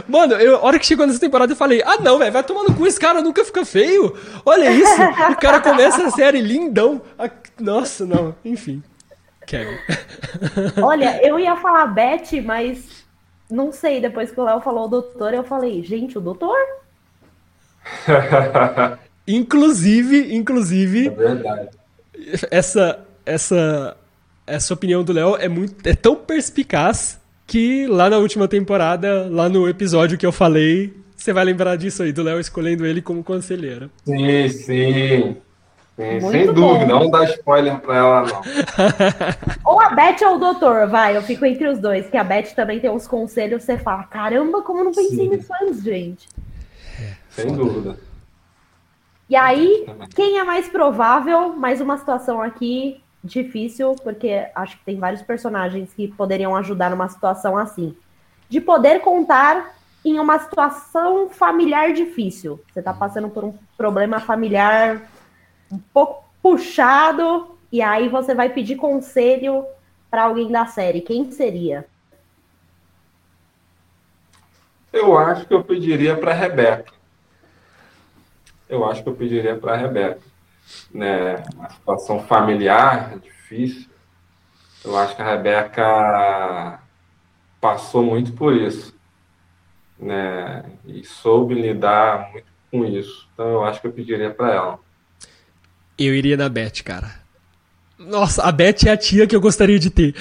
Mano, 0.08 0.34
eu, 0.36 0.58
a 0.58 0.66
hora 0.66 0.80
que 0.80 0.86
chegou 0.86 1.08
nessa 1.08 1.20
temporada 1.20 1.54
eu 1.54 1.58
falei: 1.58 1.82
ah, 1.86 1.98
não, 2.02 2.20
velho, 2.20 2.32
vai 2.32 2.44
tomando 2.44 2.74
cu, 2.74 2.86
esse 2.86 3.00
cara 3.00 3.22
nunca 3.22 3.44
fica 3.46 3.66
feio. 3.66 4.14
Olha 4.46 4.72
isso. 4.72 5.02
o 5.32 5.36
cara 5.38 5.60
começa 5.62 6.06
a 6.06 6.12
série 6.12 6.42
lindão. 6.42 7.02
Nossa, 7.60 8.06
não, 8.06 8.36
enfim. 8.44 8.84
Kevin. 9.52 9.78
Olha, 10.82 11.22
eu 11.22 11.38
ia 11.38 11.58
falar 11.58 11.88
Beth, 11.88 12.42
mas 12.44 13.04
não 13.50 13.74
sei, 13.74 14.00
depois 14.00 14.32
que 14.32 14.40
o 14.40 14.46
Léo 14.46 14.62
falou 14.62 14.86
o 14.86 14.88
doutor, 14.88 15.34
eu 15.34 15.44
falei, 15.44 15.84
gente, 15.84 16.18
o 16.18 16.22
doutor? 16.22 16.58
inclusive, 19.28 20.34
inclusive. 20.34 21.08
É 21.08 21.10
verdade. 21.10 21.70
Essa, 22.50 23.06
essa, 23.26 23.98
essa 24.48 24.74
opinião 24.74 25.04
do 25.04 25.12
Léo 25.12 25.36
é, 25.36 25.50
muito, 25.50 25.76
é 25.86 25.94
tão 25.94 26.16
perspicaz 26.16 27.20
que 27.46 27.88
lá 27.88 28.10
na 28.10 28.20
última 28.20 28.48
temporada, 28.48 29.28
lá 29.30 29.50
no 29.50 29.68
episódio 29.68 30.18
que 30.18 30.26
eu 30.26 30.32
falei, 30.32 30.94
você 31.18 31.34
vai 31.34 31.44
lembrar 31.44 31.76
disso 31.76 32.04
aí, 32.04 32.14
do 32.14 32.24
Léo 32.24 32.40
escolhendo 32.40 32.86
ele 32.86 33.02
como 33.02 33.22
conselheiro. 33.22 33.92
Sim, 34.06 34.48
sim. 34.48 35.38
Sim, 35.96 36.22
sem 36.32 36.54
dúvida, 36.54 36.86
bom. 36.86 37.00
não 37.00 37.10
dá 37.12 37.26
spoiler 37.26 37.80
pra 37.80 37.98
ela, 37.98 38.22
não. 38.24 38.42
ou 39.66 39.80
a 39.80 39.90
Beth 39.90 40.26
ou 40.26 40.36
o 40.36 40.40
doutor, 40.40 40.88
vai, 40.88 41.16
eu 41.16 41.22
fico 41.22 41.46
entre 41.46 41.68
os 41.68 41.80
dois, 41.80 42.10
que 42.10 42.18
a 42.18 42.24
Beth 42.24 42.54
também 42.56 42.80
tem 42.80 42.90
uns 42.90 43.08
conselhos, 43.08 43.64
você 43.64 43.78
fala, 43.78 44.04
caramba, 44.04 44.62
como 44.62 44.80
eu 44.80 44.86
não 44.86 44.92
pensei 44.92 45.18
Sim. 45.18 45.30
nisso 45.30 45.52
antes, 45.62 45.84
gente. 45.84 46.28
É, 47.00 47.14
sem 47.30 47.50
Foda. 47.50 47.58
dúvida. 47.58 48.00
E 49.30 49.36
aí, 49.36 49.86
quem 50.16 50.40
é 50.40 50.44
mais 50.44 50.68
provável? 50.68 51.54
Mais 51.56 51.80
uma 51.80 51.98
situação 51.98 52.42
aqui 52.42 53.02
difícil, 53.24 53.96
porque 54.04 54.48
acho 54.56 54.78
que 54.78 54.86
tem 54.86 54.98
vários 54.98 55.22
personagens 55.22 55.94
que 55.94 56.08
poderiam 56.08 56.56
ajudar 56.56 56.90
numa 56.90 57.08
situação 57.08 57.58
assim. 57.58 57.96
De 58.50 58.60
poder 58.60 59.00
contar 59.00 59.74
em 60.04 60.20
uma 60.20 60.40
situação 60.40 61.30
familiar 61.30 61.94
difícil. 61.94 62.60
Você 62.74 62.82
tá 62.82 62.94
passando 62.94 63.30
por 63.30 63.44
um 63.44 63.54
problema 63.78 64.20
familiar 64.20 65.02
um 65.72 65.80
pouco 65.94 66.26
puxado, 66.42 67.58
e 67.72 67.82
aí 67.82 68.10
você 68.10 68.36
vai 68.36 68.50
pedir 68.50 68.76
conselho 68.76 69.66
para 70.10 70.24
alguém 70.24 70.52
da 70.52 70.66
série. 70.66 71.02
Quem 71.02 71.32
seria? 71.32 71.88
Eu 74.92 75.18
acho 75.18 75.46
que 75.46 75.54
eu 75.54 75.64
pediria 75.64 76.18
para 76.18 76.34
Rebeca. 76.34 76.92
Eu 78.68 78.86
acho 78.86 79.02
que 79.04 79.10
eu 79.10 79.16
pediria 79.16 79.56
para 79.58 79.78
Rebeca. 79.78 80.20
Né, 80.94 81.44
uma 81.56 81.70
situação 81.70 82.24
familiar 82.24 83.18
difícil. 83.20 83.90
Eu 84.84 84.98
acho 84.98 85.16
que 85.16 85.22
a 85.22 85.30
Rebeca 85.30 86.82
passou 87.60 88.04
muito 88.04 88.34
por 88.34 88.56
isso, 88.56 88.96
né? 90.00 90.64
E 90.86 91.04
soube 91.04 91.54
lidar 91.54 92.32
muito 92.32 92.52
com 92.72 92.86
isso. 92.86 93.30
Então 93.34 93.48
eu 93.48 93.64
acho 93.64 93.80
que 93.80 93.88
eu 93.88 93.92
pediria 93.92 94.34
para 94.34 94.54
ela. 94.54 94.80
Eu 95.98 96.16
iria 96.16 96.38
na 96.38 96.50
Beth, 96.50 96.84
cara. 96.84 97.22
Nossa, 98.08 98.42
a 98.42 98.52
Beth 98.52 98.88
é 98.88 98.90
a 98.90 98.98
tia 98.98 99.28
que 99.28 99.36
eu 99.36 99.42
gostaria 99.42 99.78
de 99.78 99.92
ter. 99.92 100.16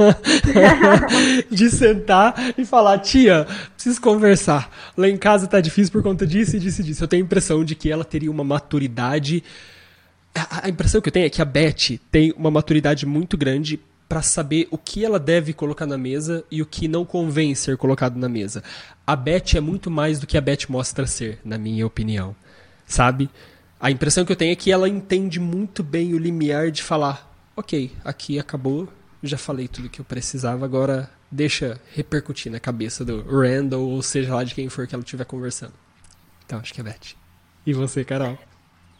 de 1.50 1.68
sentar 1.68 2.54
e 2.56 2.64
falar, 2.64 2.98
tia, 3.00 3.46
preciso 3.74 4.00
conversar. 4.00 4.70
Lá 4.96 5.06
em 5.06 5.18
casa 5.18 5.46
tá 5.46 5.60
difícil 5.60 5.92
por 5.92 6.02
conta 6.02 6.26
disso 6.26 6.56
e 6.56 6.58
disso 6.58 6.80
e 6.80 6.84
disso. 6.84 7.04
Eu 7.04 7.08
tenho 7.08 7.22
a 7.22 7.26
impressão 7.26 7.62
de 7.62 7.74
que 7.74 7.90
ela 7.90 8.04
teria 8.04 8.30
uma 8.30 8.44
maturidade. 8.44 9.44
A 10.34 10.68
impressão 10.70 11.02
que 11.02 11.08
eu 11.08 11.12
tenho 11.12 11.26
é 11.26 11.30
que 11.30 11.42
a 11.42 11.44
Beth 11.44 11.98
tem 12.10 12.32
uma 12.36 12.50
maturidade 12.50 13.04
muito 13.04 13.36
grande 13.36 13.78
para 14.08 14.22
saber 14.22 14.66
o 14.70 14.78
que 14.78 15.04
ela 15.04 15.18
deve 15.18 15.52
colocar 15.52 15.86
na 15.86 15.98
mesa 15.98 16.42
e 16.50 16.62
o 16.62 16.66
que 16.66 16.88
não 16.88 17.04
convém 17.04 17.54
ser 17.54 17.76
colocado 17.76 18.16
na 18.16 18.28
mesa. 18.28 18.62
A 19.06 19.14
Beth 19.14 19.54
é 19.54 19.60
muito 19.60 19.90
mais 19.90 20.18
do 20.18 20.26
que 20.26 20.38
a 20.38 20.40
Beth 20.40 20.66
mostra 20.68 21.06
ser, 21.06 21.38
na 21.44 21.58
minha 21.58 21.86
opinião. 21.86 22.34
Sabe? 22.86 23.28
A 23.80 23.90
impressão 23.90 24.26
que 24.26 24.32
eu 24.32 24.36
tenho 24.36 24.52
é 24.52 24.56
que 24.56 24.70
ela 24.70 24.86
entende 24.86 25.40
muito 25.40 25.82
bem 25.82 26.12
o 26.12 26.18
limiar 26.18 26.70
de 26.70 26.82
falar: 26.82 27.26
ok, 27.56 27.90
aqui 28.04 28.38
acabou, 28.38 28.86
já 29.22 29.38
falei 29.38 29.68
tudo 29.68 29.88
que 29.88 30.00
eu 30.00 30.04
precisava, 30.04 30.66
agora 30.66 31.08
deixa 31.30 31.80
repercutir 31.94 32.52
na 32.52 32.60
cabeça 32.60 33.04
do 33.06 33.22
Randall, 33.22 33.88
ou 33.88 34.02
seja 34.02 34.34
lá 34.34 34.44
de 34.44 34.54
quem 34.54 34.68
for 34.68 34.86
que 34.86 34.94
ela 34.94 35.02
estiver 35.02 35.24
conversando. 35.24 35.72
Então, 36.44 36.58
acho 36.58 36.74
que 36.74 36.80
é 36.80 36.84
Beth. 36.84 37.16
E 37.64 37.72
você, 37.72 38.04
Carol? 38.04 38.36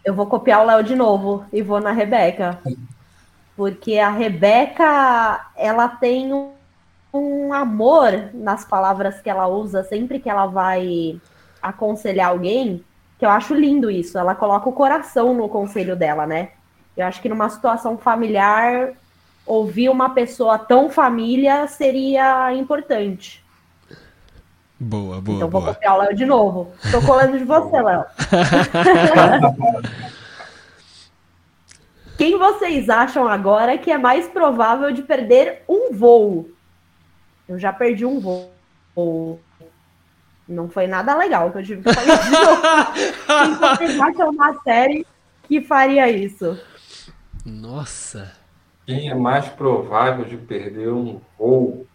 Eu 0.02 0.14
vou 0.14 0.26
copiar 0.26 0.62
o 0.62 0.66
Léo 0.66 0.82
de 0.82 0.94
novo 0.94 1.44
e 1.52 1.60
vou 1.60 1.80
na 1.80 1.92
Rebeca. 1.92 2.58
Porque 3.56 3.98
a 3.98 4.08
Rebeca, 4.08 5.50
ela 5.56 5.88
tem 5.88 6.32
um, 6.32 6.52
um 7.12 7.52
amor 7.52 8.30
nas 8.32 8.64
palavras 8.64 9.20
que 9.20 9.28
ela 9.28 9.46
usa 9.46 9.82
sempre 9.84 10.20
que 10.20 10.30
ela 10.30 10.46
vai 10.46 11.20
aconselhar 11.60 12.30
alguém, 12.30 12.82
que 13.20 13.26
eu 13.26 13.30
acho 13.30 13.54
lindo 13.54 13.90
isso. 13.90 14.18
Ela 14.18 14.34
coloca 14.34 14.66
o 14.66 14.72
coração 14.72 15.34
no 15.34 15.46
conselho 15.46 15.94
dela, 15.94 16.26
né? 16.26 16.52
Eu 16.96 17.06
acho 17.06 17.20
que 17.20 17.28
numa 17.28 17.50
situação 17.50 17.98
familiar, 17.98 18.94
ouvir 19.44 19.90
uma 19.90 20.14
pessoa 20.14 20.58
tão 20.58 20.88
família 20.88 21.68
seria 21.68 22.54
importante. 22.54 23.44
Boa, 24.78 25.20
boa. 25.20 25.36
Então 25.36 25.50
boa. 25.50 25.64
vou 25.64 25.74
copiar 25.74 25.96
o 25.96 25.98
Léo 25.98 26.16
de 26.16 26.24
novo. 26.24 26.72
Tô 26.90 27.02
colando 27.02 27.36
de 27.36 27.44
você, 27.44 27.82
Léo. 27.82 28.06
Quem 32.16 32.38
vocês 32.38 32.88
acham 32.88 33.28
agora 33.28 33.76
que 33.76 33.90
é 33.90 33.98
mais 33.98 34.26
provável 34.28 34.92
de 34.92 35.02
perder 35.02 35.62
um 35.68 35.92
voo? 35.92 36.48
Eu 37.46 37.58
já 37.58 37.70
perdi 37.70 38.06
um 38.06 38.18
voo. 38.18 39.38
Não 40.50 40.68
foi 40.68 40.88
nada 40.88 41.16
legal 41.16 41.52
que 41.52 41.58
eu 41.58 41.62
tive 41.62 41.82
que 41.82 41.94
fazer 41.94 42.18
de 42.24 42.30
novo. 42.30 42.62
Quem 43.24 43.54
vocês 43.54 44.00
acham 44.00 44.30
uma 44.30 44.60
série 44.64 45.06
que 45.44 45.60
faria 45.60 46.10
isso? 46.10 46.58
Nossa. 47.46 48.32
Quem 48.84 49.08
é 49.08 49.14
mais 49.14 49.48
provável 49.48 50.24
de 50.24 50.36
perder 50.36 50.92
um 50.92 51.20
voo? 51.38 51.86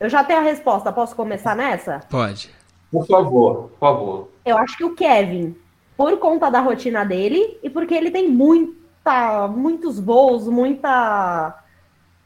Eu 0.00 0.08
já 0.08 0.24
tenho 0.24 0.40
a 0.40 0.42
resposta. 0.42 0.92
Posso 0.92 1.14
começar 1.14 1.54
nessa? 1.54 2.00
Pode. 2.10 2.50
Por 2.90 3.06
favor, 3.06 3.68
por 3.68 3.78
favor. 3.78 4.28
Eu 4.44 4.58
acho 4.58 4.76
que 4.76 4.84
o 4.84 4.96
Kevin, 4.96 5.56
por 5.96 6.18
conta 6.18 6.50
da 6.50 6.60
rotina 6.60 7.04
dele 7.04 7.60
e 7.62 7.70
porque 7.70 7.94
ele 7.94 8.10
tem 8.10 8.28
muita, 8.28 9.46
muitos 9.46 10.00
voos, 10.00 10.48
muita 10.48 11.62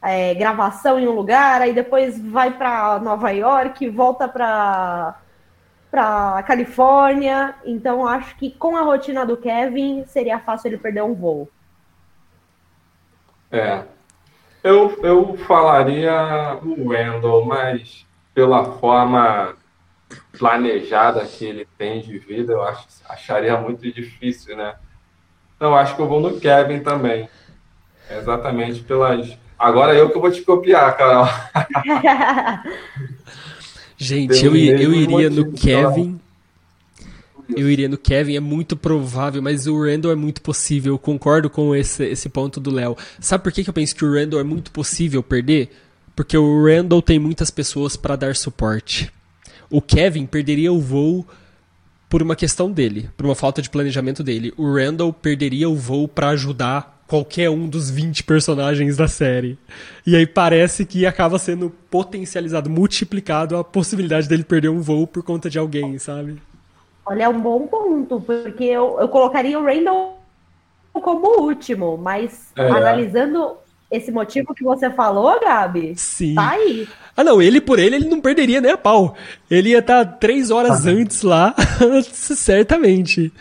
é, 0.01 0.33
gravação 0.33 0.99
em 0.99 1.07
um 1.07 1.11
lugar, 1.11 1.61
aí 1.61 1.73
depois 1.73 2.19
vai 2.19 2.51
para 2.51 2.99
Nova 2.99 3.31
York, 3.31 3.87
volta 3.89 4.27
para 4.27 5.15
para 5.89 6.41
Califórnia. 6.43 7.55
Então 7.65 8.07
acho 8.07 8.35
que 8.37 8.49
com 8.51 8.77
a 8.77 8.81
rotina 8.81 9.25
do 9.25 9.35
Kevin 9.35 10.05
seria 10.05 10.39
fácil 10.39 10.69
ele 10.69 10.77
perder 10.77 11.03
um 11.03 11.13
voo. 11.13 11.49
É. 13.51 13.83
Eu, 14.63 14.97
eu 15.03 15.37
falaria 15.37 16.57
o 16.63 16.89
Wendell, 16.89 17.43
mas 17.43 18.05
pela 18.33 18.63
forma 18.79 19.55
planejada 20.37 21.25
que 21.25 21.45
ele 21.45 21.67
tem 21.77 22.01
de 22.01 22.17
vida, 22.19 22.53
eu 22.53 22.63
acho, 22.63 22.87
acharia 23.09 23.57
muito 23.57 23.91
difícil, 23.91 24.55
né? 24.55 24.75
Então, 25.55 25.75
acho 25.75 25.95
que 25.95 26.01
eu 26.01 26.07
vou 26.07 26.19
no 26.19 26.39
Kevin 26.39 26.79
também. 26.79 27.29
Exatamente 28.09 28.81
pelas. 28.81 29.37
Agora 29.61 29.93
eu 29.93 30.09
que 30.09 30.17
vou 30.17 30.31
te 30.31 30.41
copiar, 30.41 30.97
Carol. 30.97 31.29
Gente, 33.95 34.43
eu, 34.43 34.55
eu 34.55 34.91
iria 34.91 35.29
no 35.29 35.51
Kevin. 35.51 36.19
Eu 37.55 37.69
iria 37.69 37.87
no 37.87 37.97
Kevin, 37.97 38.35
é 38.35 38.39
muito 38.39 38.75
provável, 38.75 39.39
mas 39.39 39.67
o 39.67 39.79
Randall 39.79 40.13
é 40.13 40.15
muito 40.15 40.41
possível. 40.41 40.95
Eu 40.95 40.97
concordo 40.97 41.47
com 41.47 41.75
esse, 41.75 42.03
esse 42.05 42.27
ponto 42.27 42.59
do 42.59 42.71
Léo. 42.71 42.97
Sabe 43.19 43.43
por 43.43 43.51
que, 43.51 43.63
que 43.63 43.69
eu 43.69 43.73
penso 43.73 43.95
que 43.95 44.03
o 44.03 44.11
Randall 44.11 44.39
é 44.39 44.43
muito 44.43 44.71
possível 44.71 45.21
perder? 45.21 45.69
Porque 46.15 46.35
o 46.35 46.65
Randall 46.65 47.03
tem 47.03 47.19
muitas 47.19 47.51
pessoas 47.51 47.95
para 47.95 48.15
dar 48.15 48.35
suporte. 48.35 49.13
O 49.69 49.79
Kevin 49.79 50.25
perderia 50.25 50.73
o 50.73 50.81
voo 50.81 51.23
por 52.09 52.23
uma 52.23 52.35
questão 52.35 52.71
dele, 52.71 53.11
por 53.15 53.27
uma 53.27 53.35
falta 53.35 53.61
de 53.61 53.69
planejamento 53.69 54.23
dele. 54.23 54.51
O 54.57 54.73
Randall 54.73 55.13
perderia 55.13 55.69
o 55.69 55.75
voo 55.75 56.07
para 56.07 56.29
ajudar 56.29 57.00
qualquer 57.11 57.49
um 57.49 57.67
dos 57.67 57.89
20 57.89 58.23
personagens 58.23 58.95
da 58.95 59.05
série. 59.05 59.59
E 60.07 60.15
aí 60.15 60.25
parece 60.25 60.85
que 60.85 61.05
acaba 61.05 61.37
sendo 61.37 61.69
potencializado, 61.89 62.69
multiplicado 62.69 63.57
a 63.57 63.65
possibilidade 63.65 64.29
dele 64.29 64.45
perder 64.45 64.69
um 64.69 64.79
voo 64.79 65.05
por 65.05 65.21
conta 65.21 65.49
de 65.49 65.59
alguém, 65.59 65.99
sabe? 65.99 66.41
Olha, 67.05 67.23
é 67.23 67.27
um 67.27 67.41
bom 67.41 67.67
ponto, 67.67 68.21
porque 68.21 68.63
eu, 68.63 68.97
eu 68.97 69.09
colocaria 69.09 69.59
o 69.59 69.65
Randall 69.65 70.21
como 70.93 71.41
último, 71.41 71.97
mas 71.97 72.47
É. 72.55 72.69
analisando 72.69 73.57
esse 73.91 74.09
motivo 74.09 74.53
que 74.55 74.63
você 74.63 74.89
falou, 74.89 75.37
Gabi, 75.41 75.93
Sim. 75.97 76.35
tá 76.35 76.51
aí. 76.51 76.87
Ah, 77.17 77.25
não, 77.25 77.41
ele 77.41 77.59
por 77.59 77.77
ele, 77.77 77.97
ele 77.97 78.07
não 78.07 78.21
perderia 78.21 78.61
nem 78.61 78.71
a 78.71 78.77
pau. 78.77 79.17
Ele 79.49 79.71
ia 79.71 79.79
estar 79.79 80.05
três 80.17 80.49
horas 80.49 80.85
antes 80.85 81.23
lá, 81.23 81.53
certamente. 82.07 83.33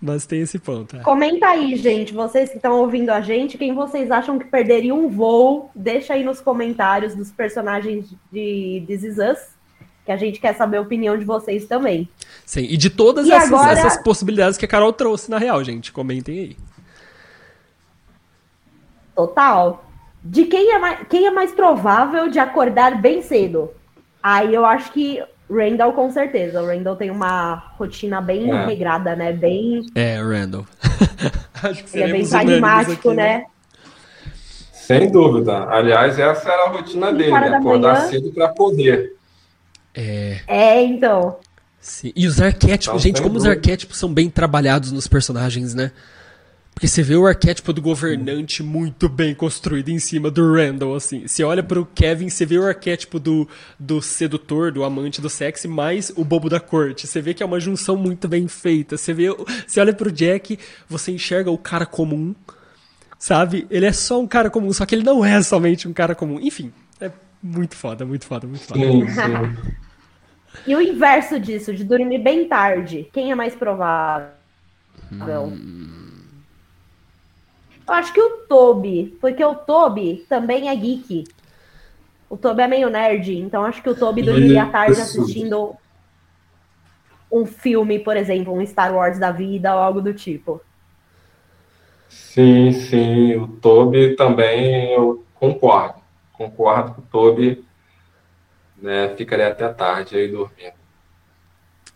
Mas 0.00 0.26
tem 0.26 0.40
esse 0.40 0.58
ponto. 0.60 0.96
é. 0.96 1.00
Comenta 1.00 1.46
aí, 1.48 1.74
gente, 1.76 2.12
vocês 2.14 2.50
que 2.50 2.56
estão 2.56 2.78
ouvindo 2.80 3.10
a 3.10 3.20
gente, 3.20 3.58
quem 3.58 3.74
vocês 3.74 4.10
acham 4.12 4.38
que 4.38 4.44
perderia 4.46 4.94
um 4.94 5.08
voo? 5.08 5.70
Deixa 5.74 6.14
aí 6.14 6.22
nos 6.22 6.40
comentários 6.40 7.14
dos 7.16 7.32
personagens 7.32 8.06
de 8.32 8.84
This 8.86 9.02
Is 9.02 9.18
Us, 9.18 9.38
que 10.06 10.12
a 10.12 10.16
gente 10.16 10.38
quer 10.40 10.54
saber 10.54 10.76
a 10.76 10.80
opinião 10.82 11.18
de 11.18 11.24
vocês 11.24 11.66
também. 11.66 12.08
Sim, 12.46 12.62
e 12.62 12.76
de 12.76 12.90
todas 12.90 13.26
E 13.26 13.32
essas, 13.32 13.52
agora- 13.52 13.72
essas 13.72 14.00
possibilidades 14.02 14.56
que 14.56 14.64
a 14.64 14.68
Carol 14.68 14.92
trouxe, 14.92 15.28
na 15.30 15.36
real, 15.38 15.62
gente. 15.64 15.90
Comentem 15.90 16.38
aí. 16.38 16.56
Total. 19.14 19.84
De 20.22 20.44
quem 20.44 20.72
é 20.72 20.78
mais, 20.78 21.06
quem 21.08 21.26
é 21.26 21.30
mais 21.30 21.52
provável 21.52 22.28
de 22.28 22.38
acordar 22.38 23.00
bem 23.00 23.22
cedo? 23.22 23.70
Aí 24.22 24.54
eu 24.54 24.64
acho 24.64 24.92
que 24.92 25.22
Randall 25.50 25.92
com 25.92 26.10
certeza. 26.10 26.62
O 26.62 26.66
Randall 26.66 26.96
tem 26.96 27.10
uma 27.10 27.54
rotina 27.78 28.20
bem 28.20 28.50
É. 28.50 28.66
regrada, 28.66 29.16
né? 29.16 29.32
Bem, 29.32 29.86
É, 29.94 30.16
Randall. 30.20 30.66
Acho 31.62 31.84
que 31.84 31.98
ele 31.98 32.04
é 32.04 32.12
bem 32.12 32.28
pragmático, 32.28 33.08
aqui, 33.10 33.16
né? 33.16 33.44
Sem 34.72 35.10
dúvida. 35.10 35.64
Aliás, 35.68 36.18
essa 36.18 36.50
era 36.50 36.64
a 36.64 36.68
rotina 36.68 37.12
dele, 37.12 37.32
hora 37.32 37.46
né? 37.46 37.50
da 37.50 37.58
Acordar 37.58 37.94
manhã. 37.98 38.08
cedo 38.08 38.32
para 38.32 38.48
poder. 38.48 39.12
É, 39.94 40.40
É, 40.46 40.82
então. 40.82 41.36
sim. 41.80 42.12
E 42.14 42.26
os 42.26 42.40
arquétipos, 42.40 42.86
Então, 42.86 42.98
gente, 42.98 43.20
como 43.22 43.36
os 43.36 43.42
dúvida. 43.44 43.58
arquétipos 43.58 43.98
são 43.98 44.12
bem 44.12 44.30
trabalhados 44.30 44.92
nos 44.92 45.06
personagens, 45.08 45.74
né? 45.74 45.90
Porque 46.78 46.86
você 46.86 47.02
vê 47.02 47.16
o 47.16 47.26
arquétipo 47.26 47.72
do 47.72 47.82
governante 47.82 48.62
muito 48.62 49.08
bem 49.08 49.34
construído 49.34 49.88
em 49.88 49.98
cima 49.98 50.30
do 50.30 50.54
Randall, 50.54 50.94
assim. 50.94 51.26
Você 51.26 51.42
olha 51.42 51.60
pro 51.60 51.84
Kevin, 51.84 52.28
você 52.28 52.46
vê 52.46 52.56
o 52.56 52.64
arquétipo 52.64 53.18
do, 53.18 53.48
do 53.76 54.00
sedutor, 54.00 54.70
do 54.70 54.84
amante 54.84 55.20
do 55.20 55.28
sexo, 55.28 55.68
mais 55.68 56.12
o 56.14 56.24
bobo 56.24 56.48
da 56.48 56.60
corte. 56.60 57.04
Você 57.04 57.20
vê 57.20 57.34
que 57.34 57.42
é 57.42 57.46
uma 57.46 57.58
junção 57.58 57.96
muito 57.96 58.28
bem 58.28 58.46
feita. 58.46 58.96
Você 58.96 59.12
vê, 59.12 59.24
você 59.66 59.80
olha 59.80 59.92
pro 59.92 60.12
Jack, 60.12 60.56
você 60.88 61.10
enxerga 61.10 61.50
o 61.50 61.58
cara 61.58 61.84
comum, 61.84 62.32
sabe? 63.18 63.66
Ele 63.68 63.86
é 63.86 63.92
só 63.92 64.20
um 64.20 64.28
cara 64.28 64.48
comum, 64.48 64.72
só 64.72 64.86
que 64.86 64.94
ele 64.94 65.02
não 65.02 65.24
é 65.24 65.42
somente 65.42 65.88
um 65.88 65.92
cara 65.92 66.14
comum. 66.14 66.38
Enfim, 66.38 66.72
é 67.00 67.10
muito 67.42 67.74
foda, 67.74 68.06
muito 68.06 68.24
foda, 68.24 68.46
muito 68.46 68.62
foda. 68.62 68.78
Sim, 68.78 69.08
sim. 69.08 69.78
E 70.66 70.74
o 70.74 70.80
inverso 70.80 71.38
disso, 71.38 71.74
de 71.74 71.84
dormir 71.84 72.18
bem 72.18 72.48
tarde, 72.48 73.08
quem 73.12 73.30
é 73.30 73.34
mais 73.34 73.54
provável? 73.54 74.32
Eu 77.88 77.94
acho 77.94 78.12
que 78.12 78.20
o 78.20 78.46
Toby, 78.46 79.16
porque 79.18 79.42
o 79.42 79.54
Toby 79.54 80.26
também 80.28 80.68
é 80.68 80.76
geek. 80.76 81.24
O 82.28 82.36
Toby 82.36 82.60
é 82.60 82.68
meio 82.68 82.90
nerd, 82.90 83.34
então 83.38 83.64
acho 83.64 83.82
que 83.82 83.88
o 83.88 83.94
Toby 83.94 84.22
dormiria 84.22 84.64
à 84.64 84.66
tarde 84.66 85.00
assistindo 85.00 85.74
um 87.32 87.46
filme, 87.46 87.98
por 87.98 88.16
exemplo, 88.16 88.52
um 88.52 88.64
Star 88.66 88.94
Wars 88.94 89.18
da 89.18 89.30
vida 89.30 89.74
ou 89.74 89.80
algo 89.80 90.02
do 90.02 90.12
tipo. 90.12 90.60
Sim, 92.08 92.72
sim. 92.72 93.36
O 93.36 93.48
Toby 93.48 94.16
também 94.16 94.92
eu 94.92 95.24
concordo. 95.34 96.00
Concordo 96.34 96.94
que 96.94 97.00
o 97.00 97.04
Toby 97.04 97.64
né, 98.76 99.14
ficaria 99.16 99.48
até 99.48 99.66
tarde 99.68 100.16
aí 100.16 100.28
dormindo. 100.28 100.76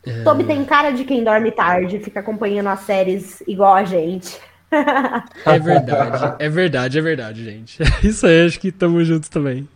O 0.06 0.24
Toby 0.24 0.44
tem 0.44 0.64
cara 0.64 0.90
de 0.90 1.04
quem 1.04 1.22
dorme 1.22 1.52
tarde, 1.52 2.00
fica 2.00 2.20
acompanhando 2.20 2.68
as 2.68 2.80
séries 2.80 3.42
igual 3.46 3.74
a 3.74 3.84
gente. 3.84 4.40
É 5.44 5.58
verdade, 5.58 6.34
é 6.38 6.48
verdade, 6.48 6.98
é 6.98 7.00
verdade, 7.02 7.44
gente. 7.44 7.78
Isso 8.02 8.26
aí, 8.26 8.46
acho 8.46 8.58
que 8.60 8.68
estamos 8.68 9.06
juntos 9.06 9.28
também. 9.28 9.68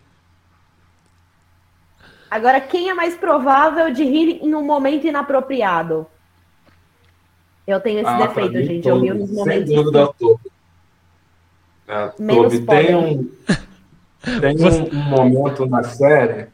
Agora, 2.31 2.61
quem 2.61 2.91
é 2.91 2.95
mais 2.95 3.15
provável 3.15 3.93
de 3.93 4.05
rir 4.05 4.41
em 4.43 4.55
um 4.55 4.65
momento 4.65 5.07
inapropriado? 5.07 6.07
Eu 7.67 7.81
tenho 7.81 8.01
esse 8.01 8.09
Ah, 8.09 8.27
defeito, 8.27 8.53
mim, 8.53 8.65
gente. 8.65 8.89
Eu 8.89 9.01
rio 9.01 9.15
nos 9.15 9.29
Sem 9.29 9.37
momentos. 9.37 9.75
dúvida. 9.75 10.11
É, 11.89 12.09
Menos 12.19 12.53
Toby 12.53 12.67
podem. 12.67 12.87
tem 12.87 12.97
um, 12.97 13.31
tem 14.41 14.57
Você- 14.57 14.83
um, 14.83 14.99
um 14.99 15.03
momento 15.05 15.67
na 15.67 15.83
série 15.83 16.49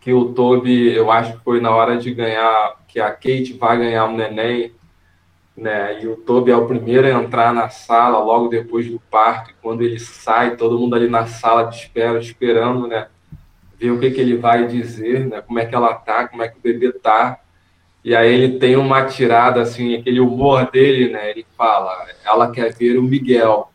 que 0.00 0.12
o 0.14 0.32
Toby, 0.32 0.94
eu 0.94 1.10
acho 1.10 1.36
que 1.36 1.44
foi 1.44 1.60
na 1.60 1.70
hora 1.74 1.98
de 1.98 2.12
ganhar, 2.14 2.76
que 2.88 2.98
a 3.00 3.10
Kate 3.10 3.52
vai 3.58 3.76
ganhar 3.78 4.06
um 4.06 4.16
neném, 4.16 4.72
né? 5.60 6.02
E 6.02 6.08
o 6.08 6.16
Toby 6.16 6.50
é 6.50 6.56
o 6.56 6.66
primeiro 6.66 7.06
a 7.06 7.22
entrar 7.22 7.52
na 7.52 7.68
sala 7.68 8.18
logo 8.18 8.48
depois 8.48 8.90
do 8.90 8.98
parto. 8.98 9.50
E 9.50 9.54
quando 9.60 9.82
ele 9.82 10.00
sai, 10.00 10.56
todo 10.56 10.78
mundo 10.78 10.96
ali 10.96 11.08
na 11.08 11.26
sala 11.26 11.64
de 11.64 11.76
espera, 11.76 12.18
esperando, 12.18 12.86
né? 12.86 13.08
Ver 13.78 13.90
o 13.90 14.00
que, 14.00 14.10
que 14.10 14.20
ele 14.20 14.36
vai 14.36 14.66
dizer, 14.66 15.26
né? 15.28 15.42
Como 15.42 15.58
é 15.58 15.66
que 15.66 15.74
ela 15.74 15.94
tá, 15.94 16.26
como 16.26 16.42
é 16.42 16.48
que 16.48 16.56
o 16.56 16.62
bebê 16.62 16.90
tá. 16.92 17.38
E 18.02 18.16
aí 18.16 18.32
ele 18.32 18.58
tem 18.58 18.76
uma 18.76 19.04
tirada, 19.04 19.60
assim, 19.60 19.94
aquele 19.94 20.20
humor 20.20 20.70
dele, 20.70 21.12
né? 21.12 21.30
Ele 21.30 21.46
fala, 21.56 22.06
ela 22.24 22.50
quer 22.50 22.74
ver 22.74 22.98
o 22.98 23.02
Miguel. 23.02 23.70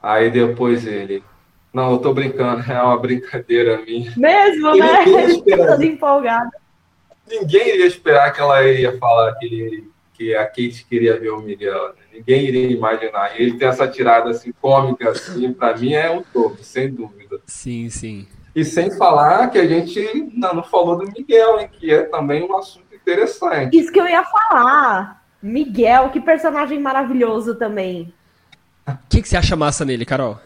Aí 0.00 0.30
depois 0.30 0.86
ele, 0.86 1.22
Não, 1.72 1.92
eu 1.92 1.98
tô 1.98 2.14
brincando, 2.14 2.62
é 2.70 2.80
uma 2.80 2.96
brincadeira 2.96 3.82
minha. 3.82 4.12
Mesmo, 4.16 4.76
né? 4.76 5.04
Toda 5.56 5.84
empolgada. 5.84 6.50
Ninguém 7.28 7.74
iria 7.74 7.86
esperar 7.86 8.32
que 8.32 8.40
ela 8.40 8.62
ia 8.64 8.96
falar 8.98 9.34
que, 9.34 9.91
que 10.22 10.34
a 10.36 10.46
Kate 10.46 10.86
queria 10.88 11.18
ver 11.18 11.30
o 11.30 11.40
Miguel. 11.40 11.88
né? 11.88 12.02
Ninguém 12.12 12.44
iria 12.44 12.70
imaginar. 12.70 13.34
E 13.34 13.42
ele 13.42 13.58
tem 13.58 13.66
essa 13.66 13.88
tirada 13.88 14.30
assim, 14.30 14.52
cômica, 14.52 15.10
assim, 15.10 15.52
para 15.52 15.76
mim 15.76 15.94
é 15.94 16.08
um 16.10 16.22
topo, 16.22 16.62
sem 16.62 16.92
dúvida. 16.92 17.40
Sim, 17.44 17.90
sim. 17.90 18.28
E 18.54 18.64
sem 18.64 18.90
falar 18.96 19.48
que 19.48 19.58
a 19.58 19.66
gente 19.66 20.30
não, 20.34 20.54
não 20.54 20.62
falou 20.62 20.96
do 20.98 21.10
Miguel, 21.10 21.58
hein, 21.58 21.68
que 21.72 21.90
é 21.90 22.02
também 22.02 22.44
um 22.44 22.56
assunto 22.56 22.94
interessante. 22.94 23.76
Isso 23.76 23.90
que 23.90 24.00
eu 24.00 24.06
ia 24.06 24.22
falar. 24.22 25.24
Miguel, 25.42 26.10
que 26.10 26.20
personagem 26.20 26.78
maravilhoso 26.78 27.56
também. 27.56 28.14
O 28.86 28.92
que, 29.08 29.22
que 29.22 29.28
você 29.28 29.36
acha 29.36 29.56
massa 29.56 29.84
nele, 29.84 30.04
Carol? 30.04 30.38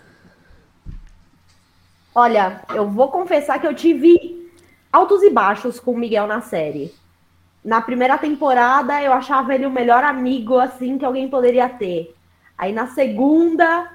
Olha, 2.14 2.62
eu 2.74 2.89
vou 2.89 3.11
confessar 3.11 3.59
que 3.59 3.66
eu 3.66 3.74
tive 3.74 4.51
altos 4.91 5.22
e 5.22 5.29
baixos 5.29 5.79
com 5.79 5.91
o 5.91 5.99
Miguel 5.99 6.27
na 6.27 6.41
série. 6.41 6.95
Na 7.67 7.81
primeira 7.81 8.17
temporada, 8.17 9.03
eu 9.03 9.12
achava 9.12 9.53
ele 9.53 9.67
o 9.67 9.71
melhor 9.71 10.05
amigo, 10.05 10.57
assim, 10.57 10.97
que 10.97 11.05
alguém 11.05 11.29
poderia 11.29 11.69
ter. 11.69 12.14
Aí 12.57 12.73
na 12.73 12.87
segunda, 12.87 13.91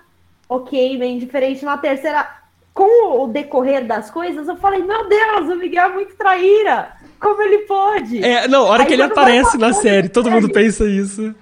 ok, 0.49 0.97
bem 0.97 1.17
diferente. 1.17 1.63
Na 1.63 1.77
terceira, 1.77 2.27
com 2.73 3.21
o 3.23 3.27
decorrer 3.27 3.87
das 3.87 4.11
coisas, 4.11 4.45
eu 4.45 4.57
falei, 4.57 4.83
meu 4.83 5.07
Deus, 5.07 5.47
o 5.49 5.55
Miguel 5.55 5.85
é 5.85 5.93
muito 5.93 6.13
traíra. 6.17 6.91
Como 7.17 7.41
ele 7.41 7.59
pode? 7.59 8.21
É, 8.21 8.45
não, 8.45 8.65
a 8.65 8.71
hora 8.71 8.81
Aí 8.83 8.87
que 8.87 8.93
ele 8.93 9.03
aparece 9.03 9.57
na 9.57 9.71
série, 9.71 10.09
todo 10.09 10.29
mundo 10.29 10.47
série- 10.47 10.53
pensa 10.53 10.85
isso. 10.85 11.33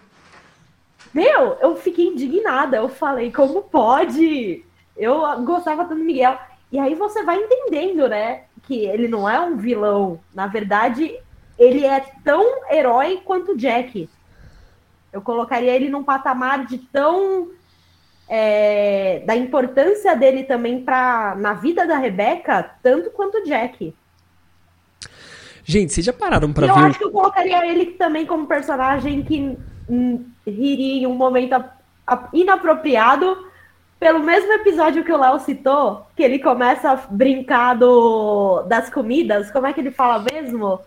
Meu, 1.12 1.58
eu 1.60 1.76
fiquei 1.78 2.06
indignada. 2.10 2.78
Eu 2.78 2.90
falei, 2.90 3.32
como 3.32 3.64
pode? 3.64 4.64
Eu 4.96 5.20
gostava 5.44 5.84
tanto 5.84 5.96
do 5.98 6.06
Miguel. 6.06 6.38
E 6.72 6.78
aí 6.78 6.94
você 6.94 7.24
vai 7.24 7.38
entendendo, 7.38 8.08
né? 8.08 8.42
Que 8.68 8.86
ele 8.86 9.08
não 9.08 9.28
é 9.28 9.40
um 9.40 9.58
vilão. 9.58 10.20
Na 10.32 10.46
verdade, 10.46 11.18
ele 11.60 11.86
é 11.86 12.00
tão 12.24 12.44
herói 12.72 13.22
quanto 13.24 13.52
o 13.52 13.58
Jack. 13.58 14.10
Eu 15.14 15.22
colocaria 15.22 15.76
ele 15.76 15.90
num 15.90 16.04
patamar 16.04 16.66
de 16.66 16.78
tão. 16.78 17.50
é, 18.32 19.24
da 19.26 19.36
importância 19.36 20.16
dele 20.16 20.44
também 20.44 20.84
pra, 20.84 21.36
na 21.36 21.54
vida 21.54 21.86
da 21.88 21.98
Rebeca, 21.98 22.76
tanto 22.84 23.10
quanto 23.12 23.40
o 23.40 23.44
Jack. 23.44 23.92
Gente, 25.64 25.94
vocês 25.94 26.06
já 26.06 26.14
pararam 26.14 26.54
pra 26.54 26.66
E 26.68 26.70
eu 26.70 26.76
ver? 26.76 26.82
o- 26.82 26.86
acho 26.86 26.98
que 27.00 27.06
eu 27.06 27.12
colocaria 27.12 27.66
ele 27.66 27.88
também 27.94 28.26
como 28.26 28.46
personagem 28.48 29.24
que 29.24 29.58
hum, 29.90 30.26
riria 30.46 31.02
em 31.04 31.08
um 31.08 31.16
momento 31.16 31.64
inapropriado, 32.34 33.48
pelo 34.00 34.20
mesmo 34.20 34.52
episódio 34.54 35.04
que 35.04 35.12
o 35.12 35.18
Léo 35.18 35.40
citou, 35.40 36.08
que 36.16 36.24
ele 36.24 36.40
começa 36.40 36.92
a 36.92 36.96
brincar 36.96 37.76
do, 37.76 38.64
das 38.64 38.90
comidas, 38.90 39.52
como 39.52 39.68
é 39.68 39.74
que 39.74 39.80
ele 39.82 39.92
fala 39.92 40.24
mesmo? 40.32 40.80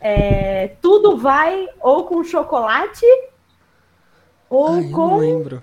É, 0.00 0.72
tudo 0.80 1.16
vai 1.16 1.66
ou 1.80 2.04
com 2.04 2.22
chocolate 2.22 3.06
ou 4.48 4.74
Ai, 4.74 4.88
com 4.90 5.08
não 5.08 5.18
lembro. 5.18 5.62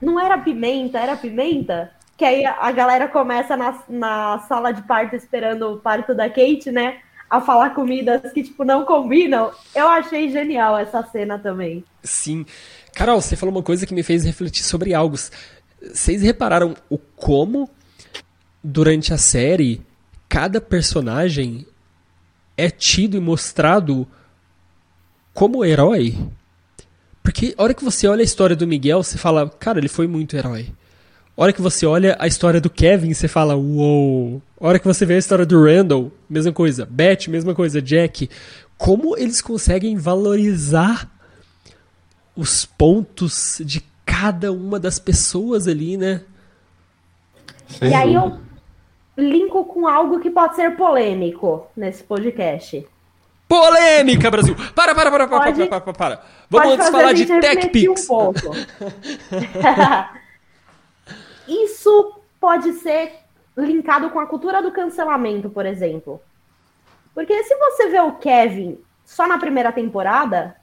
não 0.00 0.20
era 0.20 0.36
pimenta, 0.38 0.98
era 0.98 1.16
pimenta? 1.16 1.90
Que 2.16 2.24
aí 2.24 2.44
a 2.44 2.56
a 2.60 2.72
galera 2.72 3.08
começa 3.08 3.56
na, 3.56 3.82
na 3.88 4.38
sala 4.40 4.72
de 4.72 4.82
parto 4.82 5.16
esperando 5.16 5.72
o 5.72 5.78
parto 5.78 6.14
da 6.14 6.28
Kate, 6.28 6.70
né? 6.70 6.98
A 7.28 7.40
falar 7.40 7.70
comidas 7.70 8.32
que, 8.32 8.42
tipo, 8.42 8.64
não 8.64 8.84
combinam. 8.84 9.52
Eu 9.74 9.86
achei 9.86 10.30
genial 10.30 10.76
essa 10.76 11.02
cena 11.04 11.38
também. 11.38 11.84
Sim. 12.02 12.44
Carol, 12.92 13.20
você 13.20 13.36
falou 13.36 13.54
uma 13.54 13.62
coisa 13.62 13.86
que 13.86 13.94
me 13.94 14.02
fez 14.02 14.24
refletir 14.24 14.64
sobre 14.64 14.92
algo. 14.92 15.16
Vocês 15.80 16.22
repararam 16.22 16.74
o 16.90 16.98
como, 16.98 17.70
durante 18.62 19.14
a 19.14 19.16
série, 19.16 19.80
cada 20.28 20.60
personagem 20.60 21.66
é 22.60 22.70
tido 22.70 23.16
e 23.16 23.20
mostrado 23.20 24.06
como 25.32 25.64
herói? 25.64 26.16
Porque 27.22 27.54
a 27.56 27.62
hora 27.62 27.74
que 27.74 27.84
você 27.84 28.06
olha 28.06 28.22
a 28.22 28.24
história 28.24 28.56
do 28.56 28.66
Miguel, 28.66 29.02
você 29.02 29.18
fala, 29.18 29.48
cara, 29.48 29.78
ele 29.78 29.88
foi 29.88 30.06
muito 30.06 30.36
herói. 30.36 30.72
A 31.36 31.42
hora 31.42 31.52
que 31.52 31.62
você 31.62 31.86
olha 31.86 32.16
a 32.18 32.26
história 32.26 32.60
do 32.60 32.68
Kevin, 32.68 33.14
você 33.14 33.28
fala, 33.28 33.56
uou. 33.56 34.42
A 34.60 34.66
hora 34.66 34.78
que 34.78 34.86
você 34.86 35.06
vê 35.06 35.14
a 35.14 35.18
história 35.18 35.46
do 35.46 35.64
Randall, 35.64 36.12
mesma 36.28 36.52
coisa. 36.52 36.84
Beth, 36.84 37.28
mesma 37.28 37.54
coisa. 37.54 37.80
Jack. 37.80 38.28
Como 38.76 39.16
eles 39.16 39.40
conseguem 39.40 39.96
valorizar 39.96 41.10
os 42.36 42.64
pontos 42.64 43.60
de 43.64 43.82
cada 44.04 44.52
uma 44.52 44.78
das 44.78 44.98
pessoas 44.98 45.68
ali, 45.68 45.96
né? 45.96 46.22
Sem 47.68 47.90
e 47.90 47.94
aí 47.94 48.14
eu 48.14 48.38
linko 49.16 49.64
com 49.64 49.86
algo 49.86 50.20
que 50.20 50.30
pode 50.30 50.56
ser 50.56 50.76
polêmico 50.76 51.66
nesse 51.76 52.02
podcast. 52.02 52.86
Polêmica, 53.48 54.30
Brasil! 54.30 54.54
Para, 54.74 54.94
para, 54.94 55.10
para, 55.10 55.26
para, 55.26 55.42
Pode- 55.42 55.66
para, 55.66 55.80
para, 55.80 55.80
para, 55.80 55.92
para. 55.92 56.22
Vamos 56.48 56.72
antes 56.74 56.88
falar 56.88 57.08
a 57.08 57.12
de 57.12 57.26
TechPix. 57.26 58.08
Um. 58.08 58.32
Isso 61.48 62.20
pode 62.40 62.72
ser 62.74 63.12
linkado 63.56 64.08
com 64.10 64.20
a 64.20 64.26
cultura 64.26 64.62
do 64.62 64.70
cancelamento, 64.70 65.50
por 65.50 65.66
exemplo. 65.66 66.20
Porque 67.12 67.42
se 67.42 67.56
você 67.56 67.88
vê 67.88 68.00
o 68.00 68.12
Kevin 68.12 68.78
só 69.04 69.26
na 69.26 69.36
primeira 69.36 69.72
temporada, 69.72 70.54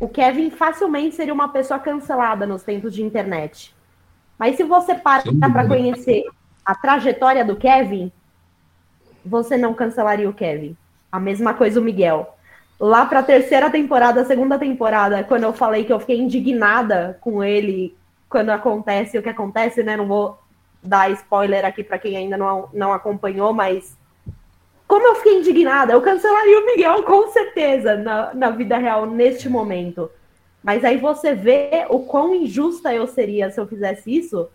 o 0.00 0.08
Kevin 0.08 0.50
facilmente 0.50 1.14
seria 1.14 1.32
uma 1.32 1.48
pessoa 1.48 1.78
cancelada 1.78 2.44
nos 2.44 2.64
tempos 2.64 2.92
de 2.92 3.04
internet. 3.04 3.72
Mas 4.36 4.56
se 4.56 4.64
você 4.64 4.96
para 4.96 5.22
para 5.52 5.66
conhecer 5.68 6.24
a 6.66 6.74
trajetória 6.74 7.44
do 7.44 7.54
Kevin, 7.54 8.10
você 9.24 9.56
não 9.56 9.72
cancelaria 9.72 10.28
o 10.28 10.34
Kevin. 10.34 10.76
A 11.12 11.20
mesma 11.20 11.54
coisa 11.54 11.78
o 11.78 11.82
Miguel. 11.82 12.34
Lá 12.78 13.06
pra 13.06 13.22
terceira 13.22 13.70
temporada, 13.70 14.24
segunda 14.24 14.58
temporada, 14.58 15.22
quando 15.22 15.44
eu 15.44 15.52
falei 15.52 15.84
que 15.84 15.92
eu 15.92 16.00
fiquei 16.00 16.18
indignada 16.18 17.16
com 17.20 17.42
ele 17.42 17.96
quando 18.28 18.50
acontece 18.50 19.16
o 19.16 19.22
que 19.22 19.28
acontece, 19.28 19.84
né? 19.84 19.96
Não 19.96 20.06
vou 20.06 20.38
dar 20.82 21.10
spoiler 21.12 21.64
aqui 21.64 21.84
pra 21.84 21.98
quem 21.98 22.16
ainda 22.16 22.36
não, 22.36 22.68
não 22.72 22.92
acompanhou, 22.92 23.52
mas 23.52 23.96
como 24.88 25.06
eu 25.06 25.14
fiquei 25.14 25.38
indignada, 25.38 25.92
eu 25.92 26.02
cancelaria 26.02 26.60
o 26.60 26.66
Miguel 26.66 27.02
com 27.04 27.28
certeza 27.28 27.96
na, 27.96 28.34
na 28.34 28.50
vida 28.50 28.76
real 28.76 29.06
neste 29.06 29.48
momento. 29.48 30.10
Mas 30.62 30.84
aí 30.84 30.96
você 30.96 31.32
vê 31.32 31.86
o 31.88 32.00
quão 32.00 32.34
injusta 32.34 32.92
eu 32.92 33.06
seria 33.06 33.50
se 33.50 33.60
eu 33.60 33.66
fizesse 33.68 34.14
isso, 34.14 34.48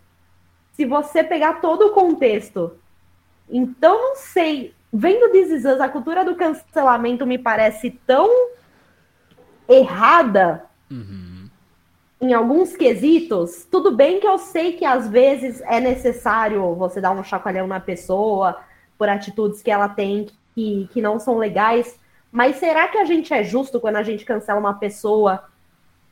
se 0.82 0.86
você 0.86 1.22
pegar 1.22 1.60
todo 1.60 1.86
o 1.86 1.90
contexto. 1.90 2.72
Então, 3.48 3.96
não 4.08 4.16
sei. 4.16 4.74
Vendo 4.92 5.30
This 5.30 5.50
Is 5.50 5.64
Us, 5.64 5.80
a 5.80 5.88
cultura 5.88 6.24
do 6.24 6.34
cancelamento 6.34 7.24
me 7.24 7.38
parece 7.38 7.92
tão 8.04 8.28
errada 9.68 10.64
em 12.20 12.34
alguns 12.34 12.76
quesitos. 12.76 13.64
Tudo 13.70 13.92
bem 13.92 14.18
que 14.18 14.26
eu 14.26 14.38
sei 14.38 14.72
que 14.72 14.84
às 14.84 15.08
vezes 15.08 15.60
é 15.62 15.78
necessário 15.78 16.74
você 16.74 17.00
dar 17.00 17.12
um 17.12 17.22
chacoalhão 17.22 17.68
na 17.68 17.78
pessoa 17.78 18.60
por 18.98 19.08
atitudes 19.08 19.62
que 19.62 19.70
ela 19.70 19.88
tem 19.88 20.26
que, 20.52 20.88
que 20.92 21.00
não 21.00 21.20
são 21.20 21.38
legais. 21.38 21.96
Mas 22.30 22.56
será 22.56 22.88
que 22.88 22.98
a 22.98 23.04
gente 23.04 23.32
é 23.32 23.44
justo 23.44 23.80
quando 23.80 23.96
a 23.96 24.02
gente 24.02 24.24
cancela 24.24 24.58
uma 24.58 24.74
pessoa 24.74 25.44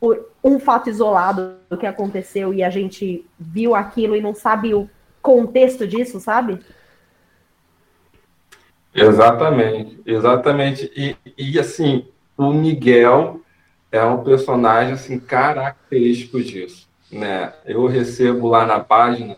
por 0.01 0.31
um 0.43 0.59
fato 0.59 0.89
isolado 0.89 1.57
do 1.69 1.77
que 1.77 1.85
aconteceu 1.85 2.51
e 2.51 2.63
a 2.63 2.71
gente 2.71 3.23
viu 3.39 3.75
aquilo 3.75 4.15
e 4.15 4.21
não 4.21 4.33
sabe 4.33 4.73
o 4.73 4.89
contexto 5.21 5.87
disso, 5.87 6.19
sabe? 6.19 6.59
Exatamente, 8.95 10.01
exatamente. 10.03 10.91
E, 10.95 11.15
e 11.37 11.59
assim, 11.59 12.07
o 12.35 12.51
Miguel 12.51 13.41
é 13.91 14.03
um 14.03 14.23
personagem 14.23 14.93
assim 14.93 15.19
característico 15.19 16.41
disso, 16.41 16.89
né? 17.11 17.53
Eu 17.63 17.85
recebo 17.85 18.47
lá 18.47 18.65
na 18.65 18.79
página 18.79 19.37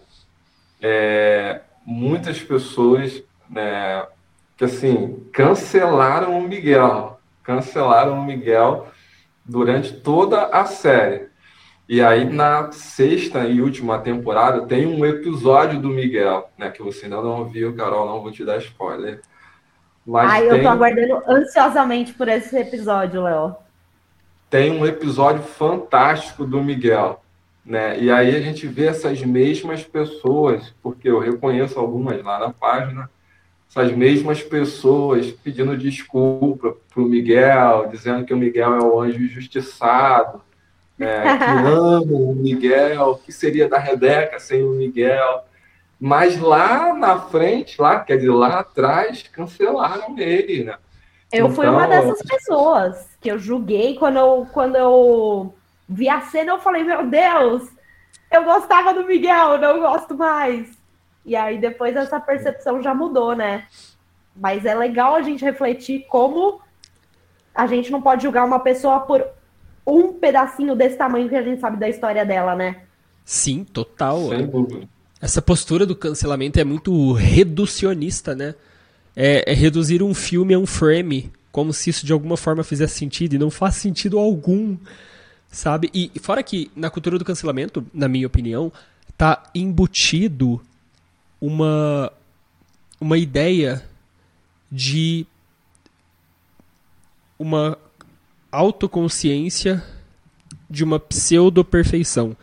é, 0.82 1.60
muitas 1.86 2.42
pessoas, 2.42 3.22
né, 3.50 4.08
que 4.56 4.64
assim 4.64 5.28
cancelaram 5.34 6.40
o 6.40 6.48
Miguel, 6.48 7.20
cancelaram 7.44 8.18
o 8.18 8.24
Miguel 8.24 8.88
durante 9.46 9.94
toda 9.94 10.46
a 10.48 10.66
série. 10.66 11.28
E 11.88 12.02
aí 12.02 12.24
na 12.26 12.72
sexta 12.72 13.46
e 13.46 13.62
última 13.62 14.00
temporada 14.00 14.66
tem 14.66 14.86
um 14.88 15.06
episódio 15.06 15.82
do 15.82 15.90
Miguel, 15.90 16.50
né, 16.58 16.70
que 16.72 16.82
você 16.82 17.06
ainda 17.06 17.22
não 17.22 17.46
viu, 17.46 17.76
Carol, 17.76 18.08
não 18.08 18.22
vou 18.22 18.32
te 18.32 18.46
dar 18.46 18.58
spoiler. 18.60 19.22
Mas 20.06 20.32
Ai, 20.32 20.50
eu 20.50 20.52
tem, 20.52 20.64
tô 20.64 20.70
aguardando 20.70 21.22
ansiosamente 21.28 22.14
por 22.14 22.28
esse 22.28 22.58
episódio, 22.58 23.22
Léo. 23.24 23.56
tem 24.50 24.72
um 24.72 24.86
episódio 24.86 25.44
fantástico 25.44 26.46
do 26.46 26.62
Miguel, 26.62 27.22
né? 27.66 28.00
E 28.00 28.12
aí 28.12 28.36
a 28.36 28.42
gente 28.42 28.68
vê 28.68 28.88
essas 28.88 29.22
mesmas 29.24 29.84
pessoas, 29.84 30.74
porque 30.82 31.10
eu 31.10 31.20
reconheço 31.20 31.80
algumas 31.80 32.22
lá 32.24 32.40
na 32.40 32.52
página, 32.54 33.10
essas 33.76 33.92
mesmas 33.92 34.44
pessoas 34.44 35.32
pedindo 35.32 35.76
desculpa 35.76 36.76
pro 36.94 37.08
Miguel, 37.08 37.88
dizendo 37.92 38.24
que 38.24 38.34
o 38.34 38.38
Miguel 38.38 38.76
é 38.76 38.84
o 38.84 39.02
anjo 39.02 39.20
injustiçado, 39.20 40.42
né? 40.96 41.24
que 41.40 41.44
amam 41.68 42.30
o 42.30 42.36
Miguel, 42.36 43.20
que 43.26 43.32
seria 43.32 43.68
da 43.68 43.80
Rebeca 43.80 44.40
sem 44.40 44.64
o 44.64 44.70
Miguel. 44.70 45.44
Mas 46.00 46.40
lá 46.40 46.94
na 46.94 47.20
frente, 47.20 47.82
lá, 47.82 48.00
quer 48.02 48.18
dizer, 48.18 48.30
lá 48.30 48.60
atrás, 48.60 49.24
cancelaram 49.24 50.16
ele, 50.20 50.66
né? 50.66 50.76
Eu 51.32 51.50
fui 51.50 51.68
uma 51.68 51.88
Então- 51.88 51.90
dessas 52.10 52.22
pessoas 52.28 53.08
que 53.20 53.32
eu 53.32 53.40
julguei 53.40 53.96
quando 53.96 54.20
eu, 54.20 54.48
quando 54.54 54.76
eu 54.76 55.56
vi 55.90 56.08
a 56.08 56.22
cena, 56.22 56.52
eu 56.52 56.60
falei, 56.60 56.84
meu 56.84 57.08
Deus, 57.08 57.64
eu 58.32 58.44
gostava 58.44 58.94
do 58.94 59.04
Miguel, 59.08 59.58
não 59.58 59.80
gosto 59.80 60.16
mais. 60.16 60.83
E 61.26 61.36
aí 61.36 61.58
depois 61.60 61.96
essa 61.96 62.20
percepção 62.20 62.82
já 62.82 62.94
mudou, 62.94 63.36
né? 63.36 63.66
Mas 64.36 64.66
é 64.66 64.74
legal 64.74 65.16
a 65.16 65.22
gente 65.22 65.44
refletir 65.44 66.06
como 66.10 66.62
a 67.54 67.68
gente 67.68 67.92
não 67.92 68.02
pode 68.02 68.24
julgar 68.24 68.46
uma 68.46 68.60
pessoa 68.60 69.02
por 69.02 69.24
um 69.86 70.14
pedacinho 70.14 70.76
desse 70.76 70.98
tamanho 70.98 71.30
que 71.30 71.36
a 71.36 71.44
gente 71.44 71.60
sabe 71.60 71.78
da 71.78 71.88
história 71.88 72.26
dela, 72.26 72.56
né? 72.56 72.82
Sim, 73.24 73.64
total. 73.64 74.30
Sem 74.30 74.48
dúvida. 74.48 74.88
Essa 75.22 75.42
postura 75.42 75.86
do 75.86 75.96
cancelamento 75.96 76.60
é 76.60 76.64
muito 76.64 77.14
reducionista, 77.14 78.36
né? 78.36 78.56
É, 79.16 79.52
é 79.52 79.54
reduzir 79.54 80.02
um 80.02 80.14
filme 80.14 80.54
a 80.54 80.60
um 80.60 80.66
frame, 80.66 81.32
como 81.52 81.72
se 81.72 81.90
isso 81.90 82.06
de 82.06 82.12
alguma 82.12 82.36
forma 82.36 82.64
fizesse 82.64 82.98
sentido, 82.98 83.36
e 83.36 83.38
não 83.38 83.52
faz 83.52 83.76
sentido 83.76 84.18
algum, 84.18 84.76
sabe? 85.50 85.90
E 85.94 86.12
e 86.14 86.20
fora 86.20 86.42
que 86.42 86.72
na 86.76 86.90
cultura 86.90 87.18
do 87.18 87.24
cancelamento, 87.24 87.86
na 87.94 88.08
minha 88.08 88.28
opinião, 88.28 88.72
tá 89.18 89.44
embutido 89.54 90.60
uma, 91.44 92.10
uma 93.02 93.18
ideia 93.18 93.84
de 94.72 95.28
uma 97.38 97.78
autoconsciência 98.50 99.84
de 100.70 100.86
uma 100.86 101.02
pseudo-perfeição. 101.02 102.38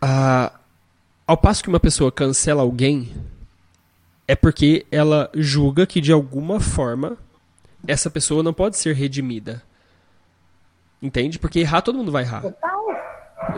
Ah, 0.00 0.50
ao 1.26 1.36
passo 1.36 1.62
que 1.62 1.68
uma 1.68 1.78
pessoa 1.78 2.10
cancela 2.10 2.62
alguém, 2.62 3.14
é 4.26 4.34
porque 4.34 4.86
ela 4.90 5.30
julga 5.34 5.86
que 5.86 6.00
de 6.00 6.12
alguma 6.12 6.58
forma 6.58 7.18
essa 7.86 8.10
pessoa 8.10 8.42
não 8.42 8.54
pode 8.54 8.78
ser 8.78 8.94
redimida. 8.94 9.62
Entende? 11.02 11.38
Porque 11.38 11.60
errar 11.60 11.82
todo 11.82 11.98
mundo 11.98 12.10
vai 12.10 12.22
errar. 12.22 12.44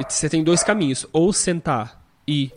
Você 0.09 0.29
tem 0.29 0.43
dois 0.43 0.65
caminhos: 0.65 1.07
ou 1.13 1.33
sentar 1.33 2.03
e 2.27 2.51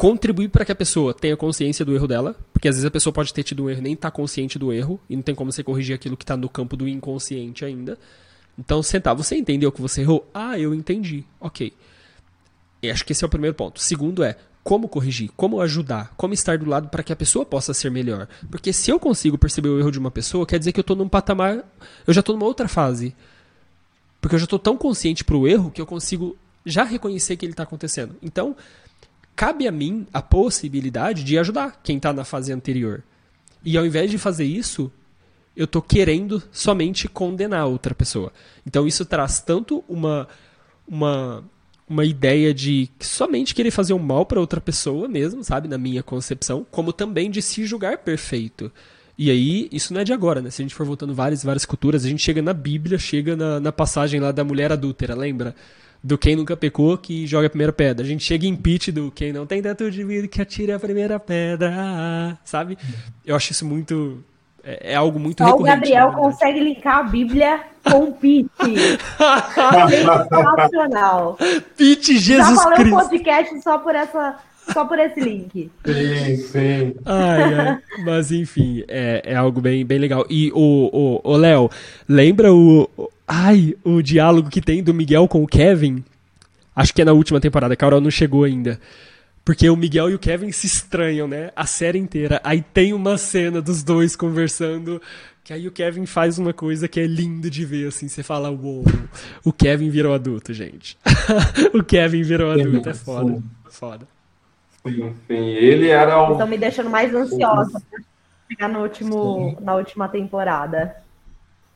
contribuir 0.00 0.48
para 0.48 0.64
que 0.64 0.72
a 0.72 0.74
pessoa 0.74 1.12
tenha 1.12 1.36
consciência 1.36 1.84
do 1.84 1.94
erro 1.94 2.08
dela, 2.08 2.34
porque 2.54 2.66
às 2.66 2.76
vezes 2.76 2.86
a 2.86 2.90
pessoa 2.90 3.12
pode 3.12 3.34
ter 3.34 3.42
tido 3.42 3.64
um 3.64 3.68
erro 3.68 3.80
e 3.80 3.82
nem 3.82 3.92
estar 3.92 4.10
consciente 4.10 4.58
do 4.58 4.72
erro, 4.72 4.98
e 5.10 5.14
não 5.14 5.22
tem 5.22 5.34
como 5.34 5.52
você 5.52 5.62
corrigir 5.62 5.94
aquilo 5.94 6.16
que 6.16 6.24
está 6.24 6.38
no 6.38 6.48
campo 6.48 6.74
do 6.74 6.88
inconsciente 6.88 7.66
ainda. 7.66 7.98
Então, 8.58 8.82
sentar, 8.82 9.14
você 9.14 9.36
entendeu 9.36 9.70
que 9.70 9.82
você 9.82 10.00
errou? 10.00 10.26
Ah, 10.32 10.58
eu 10.58 10.74
entendi. 10.74 11.22
Ok. 11.38 11.74
E 12.82 12.90
acho 12.90 13.04
que 13.04 13.12
esse 13.12 13.22
é 13.22 13.26
o 13.26 13.30
primeiro 13.30 13.54
ponto. 13.54 13.78
Segundo 13.78 14.24
é 14.24 14.38
como 14.64 14.88
corrigir, 14.88 15.30
como 15.36 15.60
ajudar, 15.60 16.14
como 16.16 16.32
estar 16.32 16.56
do 16.56 16.64
lado 16.64 16.88
para 16.88 17.02
que 17.02 17.12
a 17.12 17.16
pessoa 17.16 17.44
possa 17.44 17.74
ser 17.74 17.90
melhor. 17.90 18.26
Porque 18.50 18.72
se 18.72 18.90
eu 18.90 18.98
consigo 18.98 19.36
perceber 19.36 19.68
o 19.68 19.78
erro 19.78 19.90
de 19.90 19.98
uma 19.98 20.10
pessoa, 20.10 20.46
quer 20.46 20.58
dizer 20.58 20.72
que 20.72 20.80
eu 20.80 20.82
estou 20.82 20.96
num 20.96 21.10
patamar, 21.10 21.62
eu 22.06 22.14
já 22.14 22.20
estou 22.20 22.34
numa 22.34 22.46
outra 22.46 22.68
fase. 22.68 23.14
Porque 24.18 24.34
eu 24.34 24.38
já 24.38 24.44
estou 24.44 24.58
tão 24.58 24.78
consciente 24.78 25.24
pro 25.24 25.46
erro 25.46 25.70
que 25.70 25.80
eu 25.80 25.84
consigo 25.84 26.38
já 26.64 26.84
reconhecer 26.84 27.36
que 27.36 27.44
ele 27.44 27.52
está 27.52 27.64
acontecendo. 27.64 28.16
Então, 28.22 28.56
cabe 29.40 29.66
a 29.66 29.72
mim 29.72 30.06
a 30.12 30.20
possibilidade 30.20 31.24
de 31.24 31.38
ajudar 31.38 31.80
quem 31.82 31.96
está 31.96 32.12
na 32.12 32.24
fase 32.24 32.52
anterior. 32.52 33.02
E 33.64 33.78
ao 33.78 33.86
invés 33.86 34.10
de 34.10 34.18
fazer 34.18 34.44
isso, 34.44 34.92
eu 35.56 35.64
estou 35.64 35.80
querendo 35.80 36.42
somente 36.52 37.08
condenar 37.08 37.64
outra 37.64 37.94
pessoa. 37.94 38.34
Então 38.66 38.86
isso 38.86 39.02
traz 39.06 39.40
tanto 39.40 39.82
uma 39.88 40.28
uma 40.86 41.42
uma 41.88 42.04
ideia 42.04 42.52
de 42.52 42.90
somente 43.00 43.54
querer 43.54 43.70
fazer 43.70 43.94
um 43.94 43.98
mal 43.98 44.26
para 44.26 44.38
outra 44.38 44.60
pessoa 44.60 45.08
mesmo, 45.08 45.42
sabe, 45.42 45.68
na 45.68 45.78
minha 45.78 46.02
concepção, 46.02 46.64
como 46.70 46.92
também 46.92 47.30
de 47.30 47.40
se 47.40 47.64
julgar 47.64 47.96
perfeito. 47.96 48.70
E 49.16 49.30
aí, 49.30 49.68
isso 49.72 49.94
não 49.94 50.02
é 50.02 50.04
de 50.04 50.12
agora, 50.12 50.42
né? 50.42 50.50
Se 50.50 50.60
a 50.60 50.64
gente 50.64 50.74
for 50.74 50.84
voltando 50.84 51.14
várias 51.14 51.42
várias 51.42 51.64
culturas, 51.64 52.04
a 52.04 52.08
gente 52.08 52.22
chega 52.22 52.42
na 52.42 52.52
Bíblia, 52.52 52.98
chega 52.98 53.34
na, 53.34 53.58
na 53.58 53.72
passagem 53.72 54.20
lá 54.20 54.32
da 54.32 54.44
mulher 54.44 54.70
adúltera, 54.70 55.14
lembra? 55.14 55.56
Do 56.02 56.16
quem 56.16 56.34
nunca 56.34 56.56
pecou 56.56 56.96
que 56.96 57.26
joga 57.26 57.46
a 57.46 57.50
primeira 57.50 57.72
pedra. 57.72 58.04
A 58.04 58.08
gente 58.08 58.24
chega 58.24 58.46
em 58.46 58.56
pitch 58.56 58.88
do 58.88 59.10
quem 59.10 59.32
não 59.32 59.44
tem 59.44 59.60
tanto 59.60 59.90
de 59.90 60.02
vida 60.02 60.26
que 60.26 60.40
atire 60.40 60.72
a 60.72 60.78
primeira 60.78 61.20
pedra, 61.20 62.38
sabe? 62.44 62.78
Eu 63.24 63.36
acho 63.36 63.52
isso 63.52 63.66
muito. 63.66 64.24
É, 64.64 64.92
é 64.92 64.94
algo 64.94 65.18
muito 65.18 65.44
Só 65.44 65.54
o. 65.54 65.62
Gabriel 65.62 66.12
consegue 66.12 66.60
linkar 66.60 66.98
a 67.00 67.02
Bíblia 67.02 67.60
com 67.84 68.04
o 68.04 68.12
Pete. 68.12 68.48
Sensacional. 70.28 71.38
Pitch 71.76 72.08
Já 72.08 72.18
Jesus 72.20 72.62
falei 72.62 72.78
um 72.78 72.82
Cristo. 72.82 72.96
podcast 72.98 73.62
só 73.62 73.78
por, 73.78 73.94
essa, 73.94 74.36
só 74.72 74.84
por 74.84 74.98
esse 74.98 75.20
link. 75.20 75.70
Sim, 75.84 76.36
sim. 76.36 76.94
Ai, 77.04 77.54
ai. 77.54 77.78
Mas 78.04 78.32
enfim, 78.32 78.84
é, 78.88 79.22
é 79.24 79.36
algo 79.36 79.60
bem, 79.60 79.84
bem 79.84 79.98
legal. 79.98 80.24
E 80.28 80.50
o, 80.54 81.20
o, 81.24 81.32
o 81.32 81.36
Léo, 81.36 81.70
lembra 82.08 82.52
o. 82.52 82.88
Ai, 83.32 83.76
o 83.84 84.02
diálogo 84.02 84.50
que 84.50 84.60
tem 84.60 84.82
do 84.82 84.92
Miguel 84.92 85.28
com 85.28 85.44
o 85.44 85.46
Kevin? 85.46 86.04
Acho 86.74 86.92
que 86.92 87.00
é 87.00 87.04
na 87.04 87.12
última 87.12 87.40
temporada, 87.40 87.74
a 87.74 87.76
Carol 87.76 88.00
não 88.00 88.10
chegou 88.10 88.42
ainda. 88.42 88.80
Porque 89.44 89.70
o 89.70 89.76
Miguel 89.76 90.10
e 90.10 90.14
o 90.14 90.18
Kevin 90.18 90.50
se 90.50 90.66
estranham, 90.66 91.28
né? 91.28 91.52
A 91.54 91.64
série 91.64 91.96
inteira. 91.96 92.40
Aí 92.42 92.60
tem 92.60 92.92
uma 92.92 93.16
cena 93.16 93.62
dos 93.62 93.84
dois 93.84 94.16
conversando. 94.16 95.00
Que 95.44 95.52
aí 95.52 95.68
o 95.68 95.70
Kevin 95.70 96.06
faz 96.06 96.38
uma 96.38 96.52
coisa 96.52 96.88
que 96.88 96.98
é 96.98 97.06
lindo 97.06 97.48
de 97.48 97.64
ver, 97.64 97.86
assim. 97.86 98.08
Você 98.08 98.24
fala, 98.24 98.50
uou, 98.50 98.84
o 99.44 99.52
Kevin 99.52 99.90
virou 99.90 100.12
adulto, 100.12 100.52
gente. 100.52 100.98
o 101.72 101.84
Kevin 101.84 102.22
virou 102.22 102.50
adulto, 102.50 102.88
é 102.88 102.94
foda. 102.94 103.40
Foda. 103.70 104.08
Sim, 104.84 105.14
sim. 105.28 105.34
Ele 105.34 105.86
era 105.88 106.20
o. 106.20 106.32
estão 106.32 106.48
me 106.48 106.58
deixando 106.58 106.90
mais 106.90 107.14
ansiosa 107.14 107.80
pra 107.88 108.00
chegar 108.48 108.68
no 108.68 108.82
último, 108.82 109.56
na 109.60 109.76
última 109.76 110.08
temporada. 110.08 110.96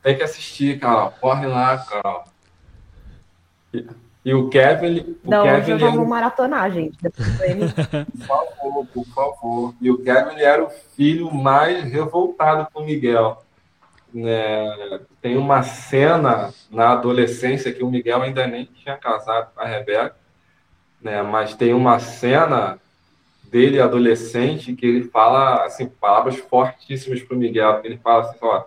Tem 0.05 0.15
que 0.15 0.21
assistir, 0.21 0.79
Carol. 0.79 1.11
Corre 1.19 1.47
lá, 1.47 1.79
Carol. 1.79 2.25
E, 3.73 3.87
e 4.23 4.33
o 4.35 4.49
Kevin, 4.49 4.85
ele- 4.85 5.19
o 5.25 5.31
Não, 5.31 5.41
hoje 5.41 5.55
Kevin 5.55 5.71
eu 5.71 5.79
já 5.79 5.87
era 5.87 5.95
vou 5.95 6.05
maratonar, 6.05 6.71
gente. 6.71 6.95
Por 7.01 8.27
favor, 8.27 8.85
por 8.93 9.05
favor. 9.07 9.73
E 9.81 9.89
o 9.89 9.97
Kevin 9.97 10.33
ele 10.33 10.43
era 10.43 10.63
o 10.63 10.69
filho 10.69 11.33
mais 11.33 11.83
revoltado 11.85 12.67
com 12.71 12.81
o 12.81 12.85
Miguel. 12.85 13.43
Né? 14.13 14.99
Tem 15.23 15.37
uma 15.37 15.63
cena 15.63 16.53
na 16.69 16.91
adolescência 16.91 17.73
que 17.73 17.83
o 17.83 17.89
Miguel 17.89 18.21
ainda 18.21 18.45
nem 18.45 18.65
tinha 18.65 18.95
casado 18.95 19.55
com 19.55 19.61
a 19.61 19.65
Rebeca, 19.65 20.15
né? 21.01 21.23
mas 21.23 21.55
tem 21.55 21.73
uma 21.73 21.97
cena 21.97 22.79
dele 23.45 23.81
adolescente 23.81 24.75
que 24.75 24.85
ele 24.85 25.05
fala 25.05 25.65
assim 25.65 25.87
palavras 25.87 26.35
fortíssimas 26.35 27.23
para 27.23 27.35
o 27.35 27.39
Miguel. 27.39 27.81
Ele 27.83 27.97
fala 27.97 28.21
assim, 28.29 28.37
ó, 28.43 28.65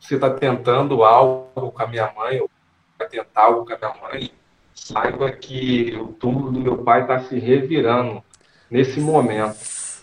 você 0.00 0.14
está 0.14 0.30
tentando 0.30 1.04
algo 1.04 1.70
com 1.70 1.82
a 1.82 1.86
minha 1.86 2.10
mãe, 2.16 2.40
ou 2.40 2.50
vai 2.98 3.08
tentar 3.08 3.42
algo 3.42 3.66
com 3.66 3.74
a 3.74 3.78
minha 3.78 4.02
mãe, 4.02 4.30
saiba 4.74 5.30
que 5.30 5.94
o 5.96 6.08
túmulo 6.08 6.50
do 6.50 6.60
meu 6.60 6.78
pai 6.78 7.02
está 7.02 7.20
se 7.20 7.38
revirando 7.38 8.22
nesse 8.70 9.00
momento. 9.00 9.56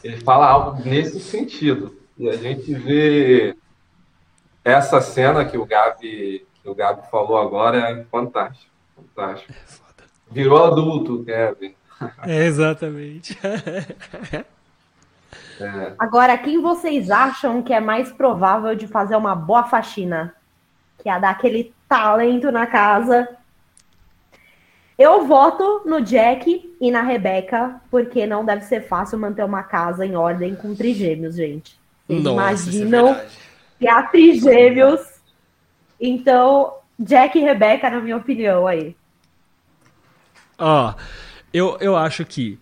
Ele 0.04 0.18
fala 0.18 0.48
algo 0.48 0.82
nesse 0.88 1.20
sentido. 1.20 1.98
E 2.18 2.30
a 2.30 2.36
gente 2.38 2.74
vê 2.74 3.56
essa 4.64 5.02
cena 5.02 5.46
que 5.46 5.58
o 5.58 5.66
Gabi, 5.66 6.46
que 6.62 6.70
o 6.70 6.76
Gabi 6.76 7.10
falou 7.10 7.38
agora 7.38 7.78
é 7.78 8.04
fantástico. 8.06 8.72
Fantástico. 8.96 9.54
Virou 10.30 10.66
adulto, 10.66 11.24
Kevin. 11.24 11.76
É, 12.26 12.46
exatamente. 12.46 13.38
Agora, 15.98 16.38
quem 16.38 16.62
vocês 16.62 17.10
acham 17.10 17.62
que 17.62 17.74
é 17.74 17.80
mais 17.80 18.12
provável 18.12 18.76
de 18.76 18.88
fazer 18.88 19.16
uma 19.16 19.36
boa 19.36 19.64
faxina? 19.64 20.36
Que 21.02 21.10
é 21.10 21.20
dar 21.20 21.32
aquele 21.32 21.74
talento 21.88 22.52
na 22.52 22.68
casa. 22.68 23.28
Eu 24.98 25.26
voto 25.26 25.84
no 25.86 26.02
Jack 26.02 26.76
e 26.82 26.92
na 26.92 27.02
Rebeca, 27.02 27.80
porque 27.92 28.26
não 28.26 28.44
deve 28.44 28.64
ser 28.64 28.82
fácil 28.88 29.20
manter 29.20 29.44
uma 29.44 29.64
casa 29.64 30.06
em 30.06 30.16
ordem 30.16 30.56
com 30.56 30.74
trigêmeos, 30.74 31.36
gente. 31.36 31.80
Vocês 32.08 32.24
Nossa, 32.24 32.70
isso 32.70 32.96
é 32.96 33.26
que 33.80 33.88
há 33.88 34.04
trigêmeos. 34.04 35.02
Então, 36.00 36.74
Jack 36.98 37.38
e 37.38 37.42
Rebeca, 37.42 37.90
na 37.90 38.00
minha 38.00 38.18
opinião, 38.18 38.66
aí. 38.66 38.96
Ó, 40.58 40.94
eu, 41.54 41.78
eu 41.80 41.96
acho 41.96 42.26
que 42.26 42.60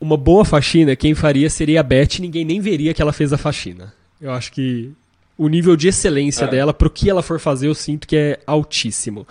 uma 0.00 0.16
boa 0.16 0.44
faxina, 0.44 0.96
quem 0.96 1.14
faria 1.14 1.50
seria 1.50 1.80
a 1.80 1.82
Beth, 1.82 2.18
ninguém 2.20 2.44
nem 2.44 2.60
veria 2.60 2.94
que 2.94 3.02
ela 3.02 3.12
fez 3.12 3.32
a 3.32 3.38
faxina. 3.38 3.92
Eu 4.20 4.32
acho 4.32 4.50
que 4.52 4.90
o 5.36 5.48
nível 5.48 5.76
de 5.76 5.88
excelência 5.88 6.44
É. 6.44 6.48
dela, 6.48 6.72
pro 6.72 6.90
que 6.90 7.08
ela 7.10 7.22
for 7.22 7.38
fazer, 7.38 7.68
eu 7.68 7.74
sinto 7.74 8.06
que 8.08 8.16
é 8.16 8.40
altíssimo. 8.46 9.26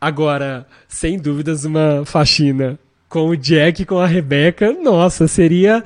Agora, 0.00 0.66
sem 0.88 1.18
dúvidas, 1.18 1.64
uma 1.64 2.02
faxina 2.04 2.78
com 3.08 3.28
o 3.28 3.36
Jack 3.36 3.82
e 3.82 3.86
com 3.86 3.98
a 3.98 4.06
Rebeca, 4.06 4.72
nossa, 4.72 5.26
seria 5.26 5.82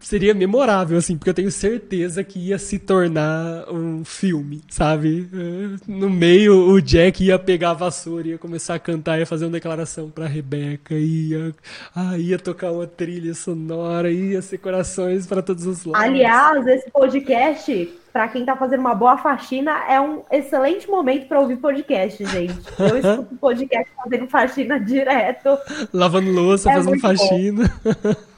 seria 0.00 0.32
memorável, 0.32 0.96
assim, 0.96 1.16
porque 1.16 1.30
eu 1.30 1.34
tenho 1.34 1.50
certeza 1.50 2.24
que 2.24 2.38
ia 2.38 2.58
se 2.58 2.78
tornar 2.78 3.70
um 3.70 4.04
filme, 4.04 4.62
sabe? 4.68 5.28
Eh, 5.32 5.76
no 5.86 6.08
meio, 6.08 6.70
o 6.70 6.80
Jack 6.80 7.22
ia 7.22 7.38
pegar 7.38 7.70
a 7.70 7.74
vassoura, 7.74 8.28
ia 8.28 8.38
começar 8.38 8.74
a 8.74 8.78
cantar, 8.78 9.18
ia 9.18 9.26
fazer 9.26 9.44
uma 9.44 9.52
declaração 9.52 10.10
pra 10.10 10.26
Rebeca, 10.26 10.94
ia, 10.94 11.54
ah, 11.94 12.16
ia 12.16 12.38
tocar 12.38 12.72
uma 12.72 12.86
trilha 12.86 13.34
sonora, 13.34 14.10
ia 14.10 14.40
ser 14.40 14.58
corações 14.58 15.26
para 15.26 15.42
todos 15.42 15.66
os 15.66 15.84
lados. 15.84 16.08
Aliás, 16.08 16.66
esse 16.66 16.90
podcast, 16.90 17.94
para 18.12 18.28
quem 18.28 18.46
tá 18.46 18.56
fazendo 18.56 18.80
uma 18.80 18.94
boa 18.94 19.18
faxina, 19.18 19.72
é 19.90 20.00
um 20.00 20.22
excelente 20.32 20.88
momento 20.88 21.28
para 21.28 21.38
ouvir 21.38 21.56
podcast, 21.56 22.24
gente. 22.24 22.56
Eu 22.78 22.96
escuto 22.98 23.36
podcast 23.36 23.90
fazendo 24.02 24.26
faxina 24.26 24.80
direto. 24.80 25.58
Lavando 25.92 26.30
louça, 26.30 26.70
é 26.70 26.74
fazendo 26.76 26.98
faxina. 26.98 27.70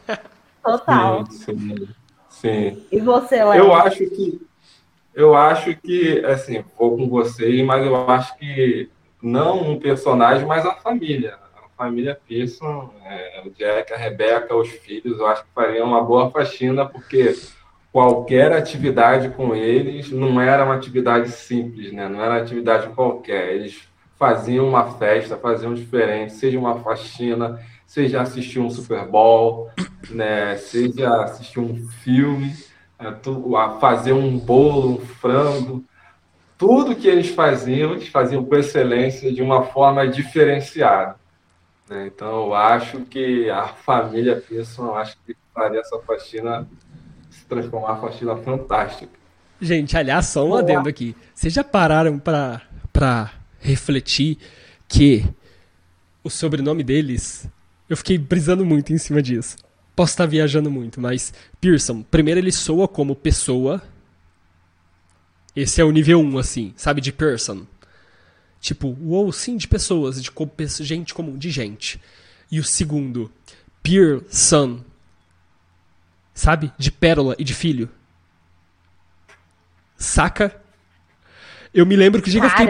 Total. 0.70 1.24
Sim, 1.30 1.88
sim. 2.28 2.86
E 2.92 3.00
você, 3.00 3.42
Léo? 3.42 3.64
Eu 3.64 3.74
acho 3.74 4.04
que 4.10 4.40
eu 5.14 5.34
acho 5.34 5.74
que 5.76 6.24
assim, 6.24 6.64
vou 6.78 6.96
com 6.96 7.08
você, 7.08 7.62
mas 7.62 7.84
eu 7.84 8.08
acho 8.08 8.36
que 8.38 8.88
não 9.22 9.72
um 9.72 9.78
personagem, 9.78 10.46
mas 10.46 10.64
a 10.64 10.74
família. 10.74 11.36
A 11.56 11.84
família 11.84 12.18
Pearson, 12.28 12.92
é, 13.04 13.42
o 13.44 13.50
Jack, 13.50 13.92
a 13.92 13.96
Rebeca, 13.96 14.54
os 14.54 14.68
filhos, 14.68 15.18
eu 15.18 15.26
acho 15.26 15.42
que 15.44 15.50
fariam 15.54 15.86
uma 15.86 16.02
boa 16.02 16.30
faxina, 16.30 16.84
porque 16.86 17.36
qualquer 17.92 18.52
atividade 18.52 19.30
com 19.30 19.54
eles 19.54 20.10
não 20.10 20.40
era 20.40 20.64
uma 20.64 20.74
atividade 20.74 21.30
simples, 21.30 21.92
né? 21.92 22.08
Não 22.08 22.22
era 22.22 22.34
uma 22.34 22.42
atividade 22.42 22.88
qualquer. 22.90 23.54
Eles 23.54 23.88
faziam 24.18 24.68
uma 24.68 24.84
festa, 24.92 25.36
faziam 25.36 25.72
diferente, 25.72 26.32
seja 26.32 26.58
uma 26.58 26.80
faxina, 26.80 27.60
seja 27.88 28.20
assistir 28.20 28.60
um 28.60 28.68
Super 28.68 29.06
Bowl, 29.06 29.70
né, 30.10 30.56
seja 30.58 31.24
assistir 31.24 31.58
um 31.58 31.88
filme, 31.88 32.54
é, 32.98 33.08
a 33.08 33.70
fazer 33.80 34.12
um 34.12 34.38
bolo, 34.38 34.96
um 34.96 34.98
frango, 34.98 35.82
tudo 36.58 36.94
que 36.94 37.08
eles 37.08 37.30
faziam, 37.30 37.92
eles 37.92 38.08
faziam 38.08 38.44
com 38.44 38.54
excelência, 38.56 39.32
de 39.32 39.40
uma 39.40 39.62
forma 39.62 40.06
diferenciada. 40.06 41.16
Né? 41.88 42.10
Então, 42.14 42.46
eu 42.46 42.54
acho 42.54 43.00
que 43.06 43.48
a 43.48 43.68
família 43.68 44.36
Pearson, 44.36 44.94
acho 44.94 45.16
que 45.24 45.34
faria 45.54 45.80
essa 45.80 45.98
faxina 46.00 46.68
se 47.30 47.46
transformar 47.46 47.92
uma 47.92 48.00
faxina 48.02 48.36
fantástica. 48.36 49.12
Gente, 49.60 49.96
aliás, 49.96 50.26
só 50.26 50.46
um 50.46 50.54
adendo 50.54 50.88
aqui. 50.88 51.16
Vocês 51.34 51.54
já 51.54 51.64
pararam 51.64 52.18
para 52.18 53.32
refletir 53.60 54.36
que 54.86 55.24
o 56.22 56.28
sobrenome 56.28 56.84
deles 56.84 57.48
eu 57.88 57.96
fiquei 57.96 58.18
brisando 58.18 58.64
muito 58.64 58.92
em 58.92 58.98
cima 58.98 59.22
disso. 59.22 59.56
Posso 59.96 60.12
estar 60.12 60.26
viajando 60.26 60.70
muito, 60.70 61.00
mas 61.00 61.32
Pearson, 61.60 62.02
primeiro 62.02 62.38
ele 62.38 62.52
soa 62.52 62.86
como 62.86 63.16
pessoa. 63.16 63.82
Esse 65.56 65.80
é 65.80 65.84
o 65.84 65.90
nível 65.90 66.20
1, 66.20 66.38
assim, 66.38 66.72
sabe? 66.76 67.00
De 67.00 67.12
person. 67.12 67.66
Tipo, 68.60 68.96
uou, 69.00 69.32
sim, 69.32 69.56
de 69.56 69.66
pessoas, 69.66 70.22
de 70.22 70.30
gente 70.84 71.14
comum, 71.14 71.36
de 71.36 71.50
gente. 71.50 72.00
E 72.50 72.60
o 72.60 72.64
segundo, 72.64 73.30
Pearson. 73.82 74.84
Sabe? 76.32 76.72
De 76.78 76.92
pérola 76.92 77.34
e 77.38 77.42
de 77.42 77.54
filho. 77.54 77.90
Saca? 79.96 80.62
Eu 81.74 81.84
me 81.84 81.96
lembro 81.96 82.22
que 82.22 82.30
eu 82.36 82.50
fiquei. 82.50 82.66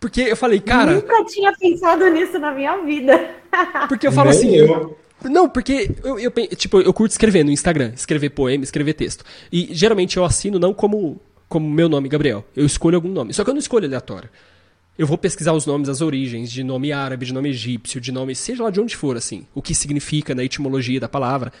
Porque 0.00 0.20
eu 0.22 0.36
falei, 0.36 0.60
cara. 0.60 0.94
Nunca 0.94 1.24
tinha 1.24 1.52
pensado 1.52 2.08
nisso 2.08 2.38
na 2.38 2.52
minha 2.52 2.76
vida. 2.78 3.30
Porque 3.88 4.06
eu 4.06 4.12
falo 4.12 4.30
assim. 4.30 4.54
Eu. 4.54 4.96
Não, 5.24 5.48
porque 5.48 5.90
eu, 6.04 6.16
eu, 6.16 6.30
tipo, 6.54 6.80
eu 6.80 6.92
curto 6.92 7.10
escrever 7.10 7.42
no 7.42 7.50
Instagram, 7.50 7.90
escrever 7.92 8.30
poema, 8.30 8.62
escrever 8.62 8.92
texto. 8.92 9.24
E 9.50 9.68
geralmente 9.72 10.16
eu 10.16 10.24
assino 10.24 10.60
não 10.60 10.72
como 10.72 11.20
como 11.48 11.68
meu 11.68 11.88
nome, 11.88 12.08
Gabriel. 12.08 12.44
Eu 12.54 12.66
escolho 12.66 12.96
algum 12.96 13.08
nome. 13.08 13.32
Só 13.32 13.42
que 13.42 13.50
eu 13.50 13.54
não 13.54 13.58
escolho 13.58 13.86
aleatório. 13.86 14.28
Eu 14.98 15.06
vou 15.06 15.16
pesquisar 15.16 15.52
os 15.52 15.64
nomes, 15.64 15.88
as 15.88 16.00
origens, 16.00 16.50
de 16.50 16.62
nome 16.62 16.92
árabe, 16.92 17.24
de 17.24 17.32
nome 17.32 17.48
egípcio, 17.50 18.00
de 18.00 18.12
nome, 18.12 18.34
seja 18.34 18.64
lá 18.64 18.70
de 18.70 18.80
onde 18.80 18.96
for, 18.96 19.16
assim. 19.16 19.46
O 19.54 19.62
que 19.62 19.74
significa 19.74 20.34
na 20.34 20.44
etimologia 20.44 21.00
da 21.00 21.08
palavra. 21.08 21.52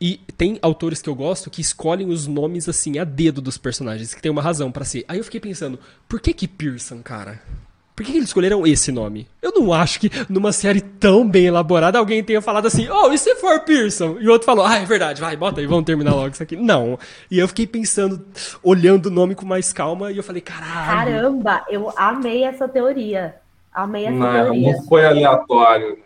E 0.00 0.20
tem 0.36 0.58
autores 0.60 1.00
que 1.00 1.08
eu 1.08 1.14
gosto 1.14 1.50
que 1.50 1.60
escolhem 1.60 2.08
os 2.08 2.26
nomes 2.26 2.68
assim 2.68 2.98
a 2.98 3.04
dedo 3.04 3.40
dos 3.40 3.56
personagens, 3.56 4.12
que 4.14 4.20
tem 4.20 4.30
uma 4.30 4.42
razão 4.42 4.70
para 4.70 4.84
ser. 4.84 5.04
Aí 5.08 5.18
eu 5.18 5.24
fiquei 5.24 5.40
pensando, 5.40 5.78
por 6.08 6.20
que 6.20 6.34
que 6.34 6.46
Pearson, 6.46 7.02
cara? 7.02 7.40
Por 7.96 8.04
que, 8.04 8.12
que 8.12 8.18
eles 8.18 8.28
escolheram 8.28 8.66
esse 8.66 8.92
nome? 8.92 9.26
Eu 9.40 9.52
não 9.52 9.72
acho 9.72 9.98
que 9.98 10.10
numa 10.28 10.52
série 10.52 10.82
tão 10.82 11.26
bem 11.26 11.46
elaborada 11.46 11.98
alguém 11.98 12.22
tenha 12.22 12.42
falado 12.42 12.66
assim, 12.66 12.86
oh, 12.90 13.10
e 13.10 13.16
se 13.16 13.34
for 13.36 13.60
Pearson? 13.60 14.18
E 14.20 14.28
o 14.28 14.32
outro 14.32 14.44
falou, 14.44 14.66
ah, 14.66 14.76
é 14.76 14.84
verdade, 14.84 15.18
vai, 15.18 15.34
bota 15.34 15.62
aí, 15.62 15.66
vamos 15.66 15.86
terminar 15.86 16.14
logo 16.14 16.28
isso 16.28 16.42
aqui. 16.42 16.56
Não. 16.56 16.98
E 17.30 17.38
eu 17.38 17.48
fiquei 17.48 17.66
pensando, 17.66 18.22
olhando 18.62 19.06
o 19.06 19.10
nome 19.10 19.34
com 19.34 19.46
mais 19.46 19.72
calma, 19.72 20.12
e 20.12 20.18
eu 20.18 20.22
falei, 20.22 20.42
caralho. 20.42 21.10
Caramba, 21.14 21.64
eu 21.70 21.90
amei 21.96 22.44
essa 22.44 22.68
teoria. 22.68 23.36
Amei 23.72 24.04
essa 24.04 24.14
não, 24.14 24.30
teoria. 24.30 24.72
Não 24.72 24.82
foi 24.84 25.06
aleatório. 25.06 25.98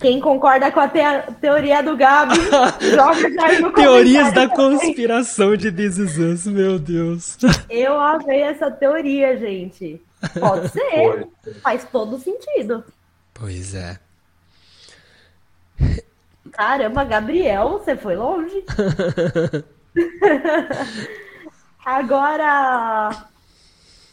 Quem 0.00 0.20
concorda 0.20 0.70
com 0.70 0.80
a 0.80 0.88
te 0.88 1.00
teoria 1.40 1.82
do 1.82 1.96
Gabi, 1.96 2.36
joga 2.94 3.30
já 3.32 3.60
no 3.60 3.72
Teorias 3.72 4.32
da 4.32 4.48
conspiração 4.48 5.56
de 5.56 5.72
This 5.72 5.98
Is 5.98 6.18
Us, 6.18 6.46
meu 6.46 6.78
Deus. 6.78 7.36
Eu 7.68 7.98
amei 7.98 8.42
essa 8.42 8.70
teoria, 8.70 9.36
gente. 9.36 10.00
Pode 10.38 10.68
ser. 10.72 10.90
Foi. 10.90 11.54
Faz 11.62 11.84
todo 11.90 12.18
sentido. 12.18 12.84
Pois 13.34 13.74
é. 13.74 13.98
Caramba, 16.52 17.04
Gabriel, 17.04 17.70
você 17.70 17.96
foi 17.96 18.16
longe. 18.16 18.64
Agora, 21.84 23.27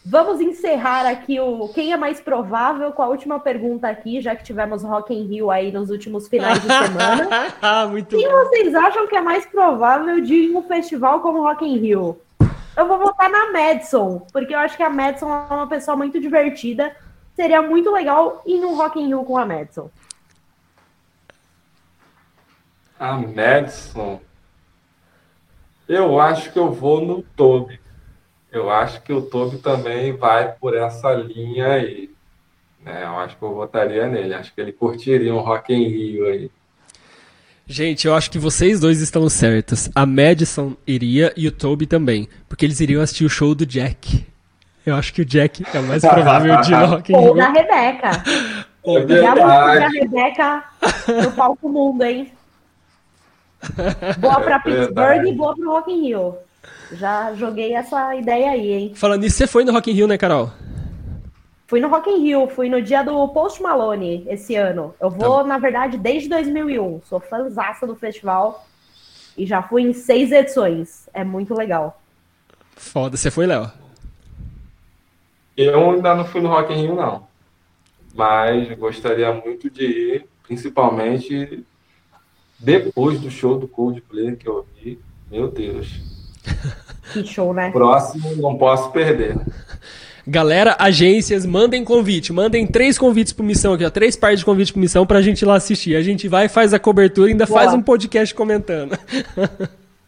Vamos 0.08 0.40
encerrar 0.40 1.08
aqui 1.08 1.40
o 1.40 1.68
quem 1.70 1.92
é 1.92 1.98
mais 1.98 2.22
provável 2.22 2.92
com 2.92 3.02
a 3.02 3.08
última 3.08 3.40
pergunta 3.40 3.90
aqui, 3.90 4.22
já 4.22 4.36
que 4.36 4.44
tivemos 4.44 4.84
Rock 4.84 5.12
in 5.12 5.26
Rio 5.26 5.50
aí 5.50 5.72
nos 5.72 5.90
últimos 5.90 6.28
finais 6.28 6.62
de 6.62 6.68
semana. 6.68 7.28
Ah, 7.60 7.88
muito 7.88 8.16
quem 8.16 8.28
bom. 8.28 8.32
vocês 8.32 8.76
acham 8.76 9.08
que 9.08 9.16
é 9.16 9.22
mais 9.22 9.48
provável 9.48 10.22
de 10.22 10.36
ir 10.36 10.52
em 10.52 10.56
um 10.56 10.62
festival 10.62 11.22
como 11.22 11.42
Rock 11.42 11.66
in 11.66 11.78
Rio? 11.80 12.22
Eu 12.78 12.88
vou 12.88 13.00
votar 13.00 13.28
na 13.32 13.52
Madison, 13.52 14.20
porque 14.32 14.54
eu 14.54 14.60
acho 14.60 14.78
que 14.78 14.84
a 14.84 14.90
Madison 14.92 15.28
é 15.28 15.54
uma 15.54 15.68
pessoa 15.68 15.98
muito 15.98 16.22
divertida. 16.22 16.96
Seria 17.36 17.64
muito 17.64 17.92
legal 17.92 18.44
ir 18.46 18.60
num 18.60 18.76
Rock 18.76 19.00
in 19.02 19.08
Rio 19.08 19.24
com 19.24 19.40
a 19.40 19.46
Madison. 19.46 19.90
A 23.00 23.14
Madison? 23.18 24.22
Eu 25.90 26.20
acho 26.20 26.52
que 26.52 26.60
eu 26.60 26.72
vou 26.72 27.04
no 27.04 27.24
Toby 27.24 27.80
eu 28.58 28.70
acho 28.70 29.02
que 29.02 29.14
o 29.14 29.22
Toby 29.22 29.58
também 29.58 30.14
vai 30.14 30.52
por 30.54 30.76
essa 30.76 31.14
linha 31.14 31.74
aí. 31.74 32.10
Né? 32.84 33.04
Eu 33.04 33.18
acho 33.18 33.36
que 33.36 33.44
eu 33.44 33.54
votaria 33.54 34.08
nele. 34.08 34.34
Acho 34.34 34.54
que 34.54 34.62
ele 34.62 34.72
curtiria 34.72 35.34
um 35.34 35.40
Rock 35.40 35.74
in 35.74 35.88
Rio 35.88 36.26
aí. 36.28 36.52
Gente, 37.68 38.08
eu 38.08 38.14
acho 38.14 38.30
que 38.30 38.38
vocês 38.38 38.80
dois 38.80 39.02
estão 39.02 39.28
certos. 39.28 39.90
A 39.96 40.06
Madison 40.06 40.76
iria 40.86 41.34
e 41.36 41.48
o 41.48 41.52
Toby 41.52 41.88
também. 41.88 42.30
Porque 42.48 42.64
eles 42.64 42.80
iriam 42.80 43.02
assistir 43.02 43.26
o 43.26 43.30
show 43.30 43.56
do 43.56 43.66
Jack. 43.66 44.26
Eu 44.86 44.96
acho 44.96 45.12
que 45.12 45.24
o 45.24 45.26
Jack 45.26 45.66
é 45.74 45.80
o 45.80 45.84
mais 45.84 46.04
provável 46.06 46.62
de 46.62 46.74
Rock 46.74 47.12
in 47.12 47.18
Rio. 47.18 47.28
Ou 47.30 47.36
da 47.36 47.50
Rebeca. 47.50 48.24
É 48.86 49.08
Já 49.08 49.34
a 49.34 49.90
Rebeca 49.90 50.64
no 51.24 51.32
palco 51.32 51.68
mundo, 51.68 52.04
hein? 52.04 52.32
Boa 54.20 54.40
pra 54.42 54.56
é 54.58 54.60
Pittsburgh 54.60 55.28
e 55.28 55.32
boa 55.34 55.56
pro 55.56 55.72
Rock 55.72 55.92
in 55.92 56.02
Rio. 56.02 56.38
Já 56.92 57.34
joguei 57.36 57.74
essa 57.74 58.16
ideia 58.16 58.52
aí, 58.52 58.72
hein? 58.72 58.92
Falando 58.96 59.22
nisso, 59.22 59.38
você 59.38 59.48
foi 59.48 59.64
no 59.64 59.72
Rock 59.72 59.92
in 59.92 59.94
Rio, 59.94 60.08
né, 60.08 60.18
Carol? 60.18 60.52
Fui 61.68 61.80
no 61.80 61.88
Rock 61.88 62.10
in 62.10 62.22
Rio, 62.22 62.48
fui 62.48 62.70
no 62.70 62.82
dia 62.82 63.04
do 63.04 63.28
Post 63.30 63.62
Malone 63.62 64.24
esse 64.28 64.56
ano. 64.56 64.94
Eu 65.00 65.10
vou, 65.10 65.38
tá. 65.38 65.44
na 65.46 65.58
verdade, 65.58 65.98
desde 65.98 66.30
2001. 66.30 67.02
Sou 67.06 67.20
fãzaça 67.20 67.88
do 67.88 67.96
festival 67.96 68.66
e 69.36 69.46
já 69.46 69.64
fui 69.64 69.82
em 69.82 69.94
seis 69.94 70.32
edições. 70.32 71.10
É 71.14 71.24
muito 71.24 71.56
legal. 71.56 72.00
Foda. 72.76 73.18
Você 73.18 73.32
foi, 73.32 73.48
Léo? 73.48 73.72
Eu 75.58 75.92
ainda 75.92 76.14
não 76.14 76.26
fui 76.26 76.42
no 76.42 76.50
Rock 76.50 76.72
in 76.72 76.82
Rio, 76.82 76.96
não. 76.96 77.28
Mas 78.14 78.78
gostaria 78.78 79.34
muito 79.34 79.70
de 79.70 79.86
ir, 79.86 80.26
principalmente 80.44 81.66
depois 82.60 83.20
do 83.20 83.32
show 83.32 83.58
do 83.58 83.68
Coldplay 83.68 84.36
que 84.36 84.48
eu 84.48 84.66
vi. 84.76 85.00
Meu 85.32 85.50
Deus. 85.50 86.15
Que 87.14 87.26
show, 87.26 87.54
né? 87.54 87.72
Próximo, 87.72 88.36
não 88.38 88.58
posso 88.58 88.92
perder. 88.92 89.38
Galera, 90.28 90.76
agências, 90.80 91.46
mandem 91.46 91.84
convite. 91.86 92.34
Mandem 92.34 92.66
três 92.66 92.98
convites 92.98 93.32
por 93.32 93.44
missão 93.44 93.74
aqui, 93.74 93.86
ó. 93.86 93.90
Três 93.92 94.16
partes 94.16 94.40
de 94.40 94.46
convite 94.46 94.74
por 94.74 94.80
missão 94.80 95.06
pra 95.06 95.22
gente 95.22 95.44
ir 95.44 95.46
lá 95.46 95.56
assistir. 95.56 95.96
A 95.96 96.02
gente 96.02 96.28
vai, 96.28 96.48
faz 96.48 96.74
a 96.74 96.80
cobertura 96.80 97.30
e 97.30 97.32
ainda 97.34 97.46
Boa. 97.46 97.60
faz 97.60 97.74
um 97.74 97.82
podcast 97.82 98.34
comentando. 98.34 98.98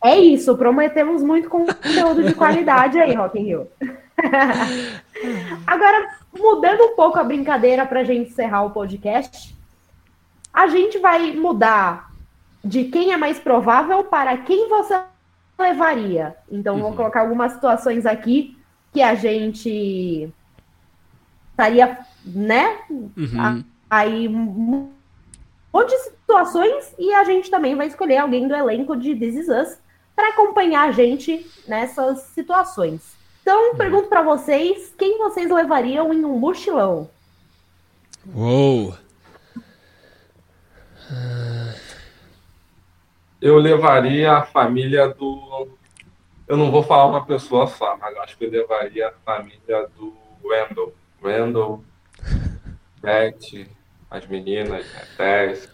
É 0.04 0.18
isso, 0.18 0.56
prometemos 0.56 1.24
muito 1.24 1.50
conteúdo 1.50 2.24
de 2.24 2.34
qualidade 2.34 3.00
aí, 3.00 3.14
Rock 3.16 3.40
in 3.40 3.44
Rio. 3.44 3.68
Agora, 5.66 6.10
mudando 6.38 6.82
um 6.84 6.96
pouco 6.96 7.20
a 7.20 7.24
brincadeira 7.24 7.86
pra 7.86 8.04
gente 8.04 8.30
encerrar 8.30 8.64
o 8.64 8.72
podcast, 8.72 9.56
a 10.54 10.68
gente 10.68 10.98
vai 11.00 11.34
mudar 11.34 12.12
de 12.64 12.86
quem 12.86 13.12
é 13.12 13.18
mais 13.18 13.40
provável 13.40 14.04
para 14.04 14.38
quem 14.38 14.70
você 14.70 15.00
levaria. 15.58 16.36
Então, 16.52 16.76
uhum. 16.76 16.82
vou 16.82 16.94
colocar 16.94 17.22
algumas 17.22 17.54
situações 17.54 18.06
aqui 18.06 18.58
que 18.94 19.02
a 19.02 19.16
gente 19.16 20.32
estaria, 21.52 21.98
né? 22.26 22.80
Uhum. 22.90 23.64
Aí, 23.90 24.28
um 24.28 24.92
monte 25.74 25.90
de 25.90 26.04
situações 26.04 26.94
e 26.98 27.14
a 27.14 27.24
gente 27.24 27.50
também 27.50 27.76
vai 27.76 27.88
escolher 27.88 28.18
alguém 28.18 28.48
do 28.48 28.56
elenco 28.56 28.96
de 28.96 29.16
This 29.16 29.36
Is 29.36 29.50
Us 29.50 29.78
para 30.16 30.30
acompanhar 30.30 30.90
a 30.90 30.92
gente 30.92 31.46
nessas 31.68 32.20
situações. 32.34 33.16
Então, 33.42 33.72
uhum. 33.72 33.78
pergunto 33.78 34.10
para 34.10 34.22
vocês, 34.22 34.94
quem 34.98 35.18
vocês 35.18 35.50
levariam 35.50 36.14
em 36.14 36.26
um 36.26 36.38
mochilão? 36.38 37.10
Uou! 38.36 38.94
Eu 43.42 43.58
levaria 43.58 44.34
a 44.34 44.44
família 44.44 45.08
do. 45.08 45.68
Eu 46.48 46.58
não 46.58 46.72
vou 46.72 46.82
falar 46.82 47.06
uma 47.06 47.26
pessoa 47.26 47.68
só, 47.68 47.98
mas 47.98 48.16
acho 48.18 48.38
que 48.38 48.46
eu 48.46 48.52
levaria 48.52 49.10
a 49.10 49.14
família 49.26 49.88
do 49.98 50.14
Wendell. 50.44 50.94
Wendell, 51.22 51.84
Beth, 53.02 53.68
as 54.10 54.26
meninas, 54.28 54.86
Tess. 55.16 55.70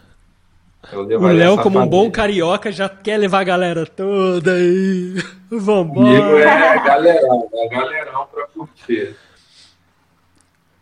O 0.92 1.02
Léo, 1.02 1.56
como 1.56 1.78
família. 1.78 1.82
um 1.82 1.88
bom 1.88 2.10
carioca, 2.10 2.70
já 2.70 2.88
quer 2.90 3.16
levar 3.16 3.40
a 3.40 3.44
galera 3.44 3.86
toda 3.86 4.52
aí. 4.52 5.14
Vambora. 5.50 6.20
Comigo 6.20 6.38
é 6.38 6.84
galerão, 6.84 7.48
é 7.54 7.68
galerão 7.68 8.26
pra 8.26 8.46
curtir. 8.48 9.16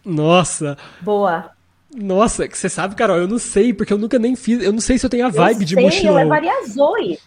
Nossa. 0.05 0.77
Boa. 1.01 1.53
Nossa, 1.95 2.49
você 2.49 2.69
sabe, 2.69 2.95
Carol, 2.95 3.19
eu 3.19 3.29
não 3.29 3.39
sei, 3.39 3.75
porque 3.75 3.93
eu 3.93 3.99
nunca 3.99 4.19
nem 4.19 4.35
fiz. 4.35 4.63
Eu 4.63 4.73
não 4.73 4.81
sei 4.81 4.99
se 4.99 5.05
eu 5.05 5.11
tenho 5.11 5.27
a 5.27 5.29
vibe 5.29 5.61
eu 5.61 5.67
de 5.67 5.75
sei, 5.75 5.85
mochilão. 5.85 6.19
Eu 6.19 6.25
levaria 6.25 6.53
a 6.53 6.67
Zoe. 6.67 7.19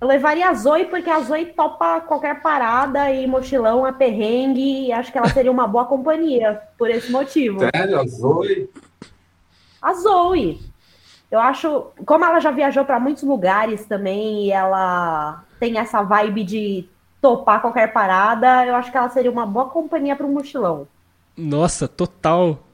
Eu 0.00 0.08
levaria 0.08 0.48
a 0.48 0.54
Zoe 0.54 0.84
porque 0.86 1.10
a 1.10 1.20
Zoe 1.20 1.46
topa 1.46 2.00
qualquer 2.00 2.40
parada 2.42 3.10
e 3.10 3.26
mochilão 3.26 3.86
é 3.86 3.92
perrengue 3.92 4.86
e 4.86 4.92
acho 4.92 5.10
que 5.10 5.18
ela 5.18 5.28
seria 5.28 5.50
uma 5.50 5.66
boa 5.66 5.84
companhia 5.86 6.60
por 6.76 6.90
esse 6.90 7.10
motivo. 7.10 7.60
Sério, 7.60 8.00
a 8.00 8.06
Zoe? 8.06 8.68
A 9.80 9.94
Zoe. 9.94 10.60
Eu 11.30 11.40
acho, 11.40 11.86
como 12.04 12.24
ela 12.24 12.40
já 12.40 12.50
viajou 12.50 12.84
para 12.84 13.00
muitos 13.00 13.22
lugares 13.22 13.84
também 13.86 14.46
e 14.46 14.52
ela 14.52 15.44
tem 15.58 15.78
essa 15.78 16.02
vibe 16.02 16.44
de 16.44 16.88
topar 17.20 17.60
qualquer 17.60 17.92
parada, 17.92 18.64
eu 18.64 18.74
acho 18.74 18.90
que 18.90 18.96
ela 18.96 19.08
seria 19.08 19.30
uma 19.30 19.46
boa 19.46 19.66
companhia 19.66 20.14
para 20.14 20.26
um 20.26 20.32
mochilão. 20.32 20.86
Nossa, 21.36 21.88
total. 21.88 22.65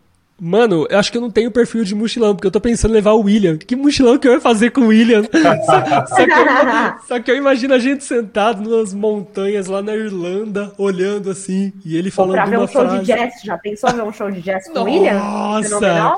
Mano, 0.44 0.88
eu 0.90 0.98
acho 0.98 1.12
que 1.12 1.16
eu 1.16 1.22
não 1.22 1.30
tenho 1.30 1.52
perfil 1.52 1.84
de 1.84 1.94
mochilão, 1.94 2.34
porque 2.34 2.48
eu 2.48 2.50
tô 2.50 2.60
pensando 2.60 2.90
em 2.90 2.94
levar 2.94 3.12
o 3.12 3.20
William. 3.20 3.56
Que 3.56 3.76
mochilão 3.76 4.18
que 4.18 4.26
eu 4.26 4.32
ia 4.32 4.40
fazer 4.40 4.70
com 4.70 4.80
o 4.80 4.86
William? 4.88 5.22
só, 5.22 5.30
só, 6.04 6.16
que 6.16 6.32
eu, 6.32 7.06
só, 7.06 7.20
que 7.20 7.30
eu, 7.30 7.36
imagino 7.36 7.74
a 7.74 7.78
gente 7.78 8.02
sentado 8.02 8.68
nas 8.68 8.92
montanhas 8.92 9.68
lá 9.68 9.80
na 9.80 9.94
Irlanda, 9.94 10.72
olhando 10.76 11.30
assim, 11.30 11.72
e 11.84 11.96
ele 11.96 12.10
falando 12.10 12.32
pra 12.32 12.46
ver 12.46 12.56
uma 12.56 12.64
um 12.64 12.66
show 12.68 12.82
frase. 12.82 12.98
de 12.98 13.04
jazz, 13.04 13.34
já 13.44 13.56
pensou 13.56 13.92
ver 13.92 14.02
um 14.02 14.12
show 14.12 14.28
de 14.32 14.42
jazz 14.42 14.68
com 14.68 14.80
o 14.80 14.82
William? 14.82 15.14
Nossa! 15.14 16.16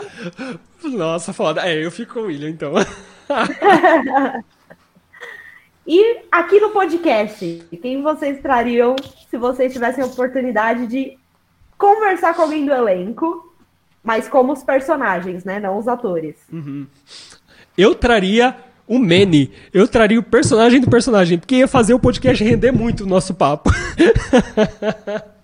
Nossa, 0.85 1.35
foda. 1.35 1.61
É, 1.69 1.85
eu 1.85 1.91
fico 1.91 2.15
com 2.15 2.21
o 2.21 2.25
William, 2.25 2.49
então. 2.49 2.73
e 5.87 6.21
aqui 6.33 6.61
no 6.61 6.71
podcast, 6.71 7.63
quem 7.83 8.01
vocês 8.03 8.41
trariam 8.41 8.97
se 9.31 9.37
vocês 9.37 9.71
tivessem 9.71 10.03
a 10.03 10.07
oportunidade 10.07 10.87
de 10.87 11.19
conversar 11.77 12.33
com 12.33 12.41
alguém 12.41 12.65
do 12.65 12.73
elenco, 12.73 13.44
mas 14.05 14.29
como 14.29 14.53
os 14.53 14.63
personagens, 14.63 15.45
né? 15.45 15.59
Não 15.59 15.79
os 15.79 15.89
atores. 15.89 16.37
Uhum. 16.53 16.87
Eu 17.77 17.95
traria 17.95 18.55
o 18.87 18.99
Manny. 18.99 19.51
Eu 19.73 19.89
traria 19.89 20.21
o 20.21 20.23
personagem 20.23 20.81
do 20.81 20.91
personagem, 20.91 21.39
porque 21.39 21.57
ia 21.57 21.67
fazer 21.67 21.95
o 21.95 21.99
podcast 21.99 22.45
render 22.45 22.71
muito 22.71 23.05
o 23.05 23.07
nosso 23.07 23.33
papo. 23.35 23.71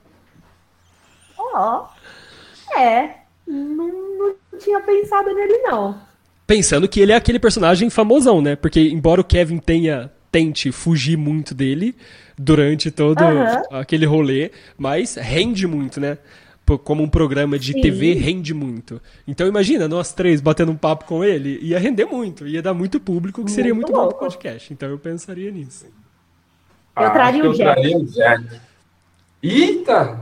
Ó. 1.38 1.84
oh, 1.84 2.78
é. 2.78 3.16
Não, 3.46 3.88
não 3.88 4.34
tinha 4.58 4.80
pensado 4.80 5.34
nele, 5.34 5.58
não. 5.58 5.98
Pensando 6.46 6.86
que 6.86 7.00
ele 7.00 7.12
é 7.12 7.16
aquele 7.16 7.38
personagem 7.38 7.88
famosão, 7.88 8.42
né? 8.42 8.54
Porque 8.56 8.80
embora 8.80 9.20
o 9.20 9.24
Kevin 9.24 9.58
tenha 9.58 10.12
tente 10.30 10.70
fugir 10.70 11.16
muito 11.16 11.54
dele 11.54 11.96
durante 12.38 12.90
todo 12.90 13.20
uhum. 13.20 13.78
aquele 13.78 14.06
rolê, 14.06 14.52
mas 14.78 15.16
rende 15.16 15.66
muito, 15.66 15.98
né? 16.00 16.18
Como 16.78 17.02
um 17.02 17.08
programa 17.08 17.58
de 17.58 17.72
Sim. 17.72 17.80
TV 17.80 18.14
rende 18.14 18.54
muito. 18.54 19.00
Então 19.26 19.46
imagina, 19.46 19.88
nós 19.88 20.12
três 20.12 20.40
batendo 20.40 20.72
um 20.72 20.76
papo 20.76 21.04
com 21.04 21.24
ele, 21.24 21.58
ia 21.62 21.78
render 21.78 22.04
muito, 22.04 22.46
ia 22.46 22.62
dar 22.62 22.74
muito 22.74 23.00
público, 23.00 23.44
que 23.44 23.50
seria 23.50 23.74
muito, 23.74 23.92
muito 23.92 24.02
bom 24.02 24.08
pro 24.08 24.18
podcast. 24.18 24.72
Então 24.72 24.88
eu 24.88 24.98
pensaria 24.98 25.50
nisso. 25.50 25.86
Eu 26.96 27.06
ah, 27.06 27.10
traria 27.10 27.48
o 27.48 27.52
Jack. 27.54 27.80
Traria 27.80 27.98
o 27.98 28.04
Jack. 28.04 28.60
Eita! 29.42 30.20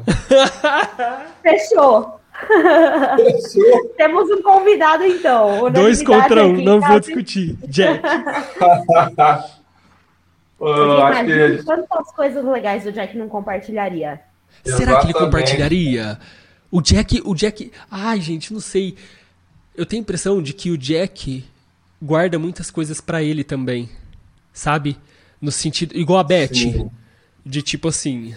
Fechou. 1.42 2.20
Temos 3.96 4.30
um 4.30 4.42
convidado, 4.42 5.04
então. 5.04 5.70
Dois 5.72 6.02
contra 6.02 6.46
um, 6.46 6.62
não 6.62 6.80
vou 6.80 7.00
discutir. 7.00 7.56
Jack. 7.66 8.00
Eu 10.60 11.04
acho 11.04 11.24
que... 11.24 11.62
Quantas 11.62 12.12
coisas 12.12 12.44
legais 12.44 12.84
o 12.84 12.90
Jack 12.90 13.16
não 13.16 13.28
compartilharia? 13.28 14.20
Será 14.64 15.00
que 15.00 15.06
ele 15.06 15.14
compartilharia? 15.14 16.18
O 16.70 16.80
Jack, 16.80 17.22
o 17.24 17.34
Jack. 17.34 17.72
Ai, 17.90 18.20
gente, 18.20 18.52
não 18.52 18.60
sei. 18.60 18.96
Eu 19.74 19.86
tenho 19.86 20.00
a 20.00 20.04
impressão 20.04 20.42
de 20.42 20.52
que 20.52 20.70
o 20.70 20.78
Jack 20.78 21.44
guarda 22.00 22.38
muitas 22.38 22.70
coisas 22.70 23.00
para 23.00 23.22
ele 23.22 23.42
também. 23.42 23.88
Sabe? 24.52 24.96
No 25.40 25.50
sentido. 25.50 25.96
Igual 25.96 26.18
a 26.18 26.24
Beth. 26.24 26.54
Sim. 26.54 26.90
De 27.44 27.62
tipo 27.62 27.88
assim. 27.88 28.34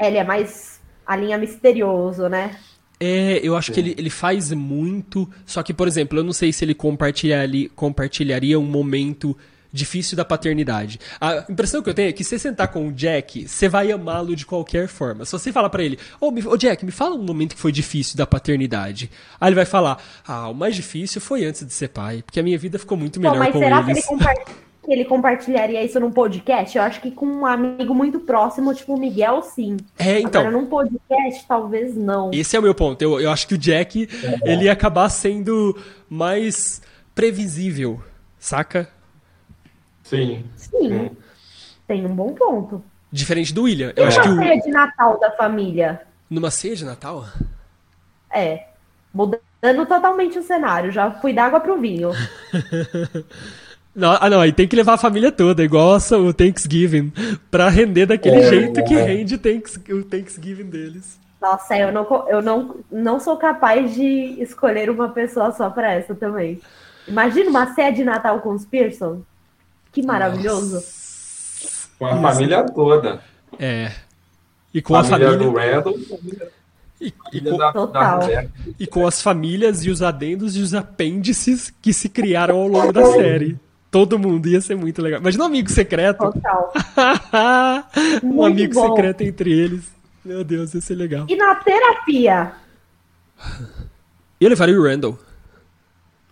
Ele 0.00 0.16
é 0.16 0.24
mais 0.24 0.80
a 1.06 1.16
linha 1.16 1.36
misterioso, 1.36 2.28
né? 2.28 2.56
É, 2.98 3.40
eu 3.42 3.54
acho 3.54 3.68
Sim. 3.68 3.72
que 3.74 3.80
ele, 3.80 3.94
ele 3.98 4.10
faz 4.10 4.50
muito. 4.52 5.28
Só 5.44 5.62
que, 5.62 5.74
por 5.74 5.86
exemplo, 5.86 6.18
eu 6.18 6.24
não 6.24 6.32
sei 6.32 6.52
se 6.52 6.64
ele 6.64 6.74
compartilharia, 6.74 7.68
compartilharia 7.74 8.58
um 8.58 8.64
momento 8.64 9.36
difícil 9.76 10.16
da 10.16 10.24
paternidade. 10.24 10.98
A 11.20 11.44
impressão 11.48 11.82
que 11.82 11.88
eu 11.88 11.94
tenho 11.94 12.08
é 12.08 12.12
que 12.12 12.24
se 12.24 12.30
você 12.30 12.38
sentar 12.38 12.68
com 12.68 12.88
o 12.88 12.92
Jack, 12.92 13.46
você 13.46 13.68
vai 13.68 13.92
amá-lo 13.92 14.34
de 14.34 14.44
qualquer 14.44 14.88
forma. 14.88 15.24
Se 15.24 15.32
você 15.32 15.52
falar 15.52 15.70
para 15.70 15.84
ele, 15.84 15.98
ô 16.20 16.28
oh, 16.28 16.50
oh, 16.50 16.56
Jack, 16.56 16.84
me 16.84 16.90
fala 16.90 17.14
um 17.14 17.22
momento 17.22 17.54
que 17.54 17.60
foi 17.60 17.72
difícil 17.72 18.16
da 18.16 18.26
paternidade. 18.26 19.10
Aí 19.40 19.48
ele 19.48 19.56
vai 19.56 19.66
falar, 19.66 20.02
ah, 20.26 20.48
o 20.48 20.54
mais 20.54 20.74
difícil 20.74 21.20
foi 21.20 21.44
antes 21.44 21.64
de 21.64 21.72
ser 21.72 21.88
pai, 21.88 22.22
porque 22.22 22.40
a 22.40 22.42
minha 22.42 22.58
vida 22.58 22.78
ficou 22.78 22.96
muito 22.96 23.20
melhor 23.20 23.34
Pô, 23.34 23.38
mas 23.38 23.52
com 23.52 23.58
será 23.58 23.80
eles. 23.80 23.86
Que 23.86 23.92
ele 23.92 24.02
compartilha? 24.02 24.66
ele 24.88 25.04
compartilharia 25.04 25.82
isso 25.82 25.98
num 25.98 26.10
podcast? 26.10 26.76
Eu 26.76 26.84
acho 26.84 27.00
que 27.00 27.10
com 27.10 27.26
um 27.26 27.46
amigo 27.46 27.94
muito 27.94 28.20
próximo, 28.20 28.72
tipo 28.74 28.94
o 28.94 28.98
Miguel, 28.98 29.42
sim. 29.42 29.76
É, 29.98 30.20
então. 30.20 30.42
Agora, 30.42 30.56
num 30.56 30.66
podcast, 30.66 31.44
talvez 31.46 31.96
não. 31.96 32.30
Esse 32.32 32.56
é 32.56 32.58
o 32.58 32.62
meu 32.62 32.74
ponto. 32.74 33.02
Eu, 33.02 33.20
eu 33.20 33.30
acho 33.30 33.46
que 33.46 33.54
o 33.54 33.58
Jack, 33.58 34.08
é. 34.22 34.52
ele 34.52 34.64
ia 34.64 34.72
acabar 34.72 35.08
sendo 35.08 35.76
mais 36.08 36.80
previsível, 37.14 38.00
saca? 38.38 38.88
Sim. 40.06 40.44
Sim. 40.56 41.10
Tem 41.86 42.06
um 42.06 42.14
bom 42.14 42.32
ponto. 42.32 42.82
Diferente 43.10 43.52
do 43.52 43.64
William. 43.64 43.92
Eu 43.96 44.04
e 44.04 44.06
acho 44.06 44.22
que 44.22 44.28
o... 44.28 44.36
ceia 44.36 44.60
de 44.60 44.70
Natal 44.70 45.18
da 45.18 45.30
família? 45.32 46.02
Numa 46.30 46.50
ceia 46.50 46.76
de 46.76 46.84
Natal? 46.84 47.24
É. 48.30 48.66
Mudando 49.12 49.86
totalmente 49.86 50.38
o 50.38 50.42
cenário. 50.42 50.92
Já 50.92 51.10
fui 51.10 51.32
d'água 51.32 51.60
pro 51.60 51.80
vinho. 51.80 52.10
Não, 53.96 54.14
ah, 54.20 54.28
não, 54.28 54.42
aí 54.42 54.52
tem 54.52 54.68
que 54.68 54.76
levar 54.76 54.92
a 54.92 54.98
família 54.98 55.32
toda, 55.32 55.64
igual 55.64 55.96
o 55.96 56.34
Thanksgiving, 56.34 57.10
pra 57.50 57.70
render 57.70 58.04
daquele 58.04 58.42
é, 58.42 58.48
jeito 58.50 58.84
que 58.84 58.94
rende 58.94 59.36
o 59.36 60.04
Thanksgiving 60.04 60.68
deles. 60.68 61.18
Nossa, 61.40 61.78
eu 61.78 61.90
não, 61.90 62.28
eu 62.28 62.42
não, 62.42 62.76
não 62.92 63.18
sou 63.18 63.38
capaz 63.38 63.94
de 63.94 64.36
escolher 64.38 64.90
uma 64.90 65.08
pessoa 65.08 65.50
só 65.50 65.70
pra 65.70 65.94
essa 65.94 66.14
também. 66.14 66.60
Imagina 67.08 67.48
uma 67.48 67.72
ceia 67.72 67.90
de 67.90 68.04
Natal 68.04 68.40
com 68.40 68.50
os 68.50 68.66
Pearson. 68.66 69.22
Que 69.96 70.02
maravilhoso. 70.02 70.74
Nossa. 70.74 71.88
Com 71.98 72.04
a 72.04 72.20
família 72.20 72.66
toda. 72.66 73.20
É. 73.58 73.92
E 74.74 74.82
com 74.82 74.92
família 74.92 75.28
a 75.28 75.30
família. 75.30 75.50
Do 75.50 75.56
Randall, 75.56 75.98
e, 77.00 77.14
e, 77.32 77.40
com, 77.40 77.56
da, 77.56 77.70
da 77.70 78.46
e 78.78 78.86
com 78.86 79.06
as 79.06 79.22
famílias 79.22 79.86
e 79.86 79.88
os 79.88 80.02
adendos 80.02 80.54
e 80.54 80.60
os 80.60 80.74
apêndices 80.74 81.72
que 81.80 81.94
se 81.94 82.10
criaram 82.10 82.58
ao 82.58 82.68
longo 82.68 82.92
da 82.92 83.06
série 83.06 83.58
todo 83.90 84.18
mundo. 84.18 84.46
Ia 84.48 84.60
ser 84.60 84.76
muito 84.76 85.00
legal. 85.00 85.18
Imagina 85.18 85.44
um 85.44 85.46
amigo 85.46 85.70
secreto. 85.70 86.30
Total. 86.30 86.74
um 88.22 88.44
amigo 88.44 88.74
bom. 88.74 88.90
secreto 88.90 89.22
entre 89.22 89.50
eles. 89.50 89.90
Meu 90.22 90.44
Deus, 90.44 90.74
ia 90.74 90.80
ser 90.82 90.96
legal. 90.96 91.24
E 91.26 91.36
na 91.36 91.54
terapia? 91.54 92.52
Eu 94.38 94.50
levaria 94.50 94.78
o 94.78 94.84
Randall. 94.84 95.18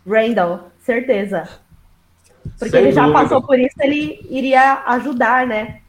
Randall, 0.06 0.70
certeza. 0.84 1.48
Porque 2.58 2.70
Sem 2.70 2.80
ele 2.80 2.92
já 2.92 3.02
dúvida. 3.06 3.22
passou 3.22 3.42
por 3.42 3.58
isso, 3.58 3.74
ele 3.80 4.24
iria 4.30 4.82
ajudar, 4.86 5.46
né? 5.46 5.80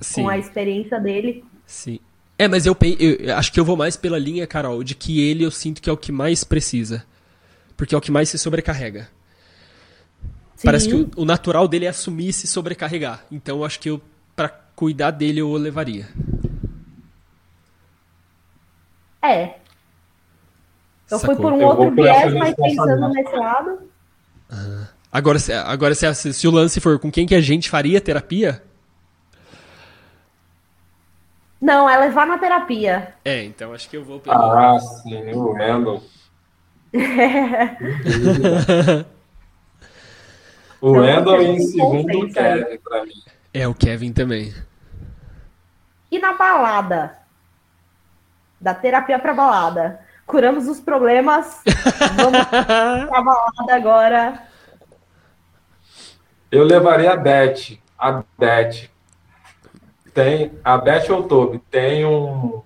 Sim. 0.00 0.22
Com 0.22 0.28
a 0.28 0.38
experiência 0.38 1.00
dele. 1.00 1.44
Sim. 1.66 1.98
É, 2.38 2.48
mas 2.48 2.64
eu, 2.64 2.76
eu, 2.98 3.36
acho 3.36 3.52
que 3.52 3.60
eu 3.60 3.64
vou 3.64 3.76
mais 3.76 3.96
pela 3.96 4.18
linha, 4.18 4.46
Carol, 4.46 4.82
de 4.82 4.94
que 4.94 5.20
ele 5.20 5.44
eu 5.44 5.50
sinto 5.50 5.80
que 5.82 5.90
é 5.90 5.92
o 5.92 5.96
que 5.96 6.10
mais 6.10 6.42
precisa. 6.42 7.04
Porque 7.76 7.94
é 7.94 7.98
o 7.98 8.00
que 8.00 8.10
mais 8.10 8.28
se 8.28 8.38
sobrecarrega. 8.38 9.08
Parece 10.62 10.88
que 10.88 10.94
o, 10.94 11.10
o, 11.16 11.24
natural 11.24 11.66
dele 11.66 11.86
é 11.86 11.88
assumir 11.88 12.28
e 12.28 12.32
se 12.32 12.46
sobrecarregar. 12.46 13.24
Então 13.30 13.58
eu 13.58 13.64
acho 13.64 13.80
que 13.80 13.88
eu, 13.88 14.00
pra 14.36 14.48
cuidar 14.48 15.10
dele, 15.10 15.40
eu 15.40 15.48
o 15.48 15.56
levaria. 15.56 16.08
É. 19.22 19.56
Eu 21.10 21.18
Sacou. 21.18 21.34
fui 21.34 21.42
por 21.42 21.52
um 21.52 21.60
eu 21.60 21.68
outro 21.68 21.90
viés, 21.90 22.34
mas 22.34 22.54
pensando 22.54 23.08
nesse 23.08 23.36
lado. 23.36 23.78
Ah. 24.50 24.88
Agora, 25.12 25.38
agora 25.66 25.94
se, 25.94 26.32
se 26.32 26.46
o 26.46 26.50
lance 26.50 26.80
for 26.80 26.98
com 26.98 27.10
quem 27.10 27.26
que 27.26 27.34
a 27.34 27.40
gente 27.40 27.68
faria 27.68 28.00
terapia, 28.00 28.62
não, 31.60 31.90
é 31.90 31.98
levar 31.98 32.26
na 32.26 32.38
terapia. 32.38 33.12
É, 33.22 33.44
então 33.44 33.74
acho 33.74 33.90
que 33.90 33.96
eu 33.96 34.02
vou 34.02 34.18
pelo. 34.18 34.34
Ah, 34.34 34.80
sim, 34.80 35.30
o 35.32 35.52
Randall. 35.52 36.02
o 40.80 40.92
Randall 40.92 41.42
em 41.42 41.60
segundo 41.60 42.18
o 42.18 42.32
Kevin 42.32 42.78
pra 42.78 43.04
mim. 43.04 43.22
É, 43.52 43.68
o 43.68 43.74
Kevin 43.74 44.12
também. 44.12 44.54
E 46.10 46.18
na 46.18 46.32
balada? 46.32 47.18
Da 48.58 48.72
terapia 48.72 49.18
pra 49.18 49.34
balada. 49.34 50.00
Curamos 50.26 50.66
os 50.66 50.80
problemas. 50.80 51.60
Vamos 52.16 52.46
pra 52.46 53.22
balada 53.22 53.74
agora. 53.74 54.49
Eu 56.50 56.64
levaria 56.64 57.12
a 57.12 57.16
Beth. 57.16 57.78
A 57.98 58.24
Beth 58.38 58.88
tem 60.12 60.52
a 60.64 60.76
Beth 60.76 61.06
Toby 61.28 61.60
tem 61.70 62.04
um, 62.04 62.62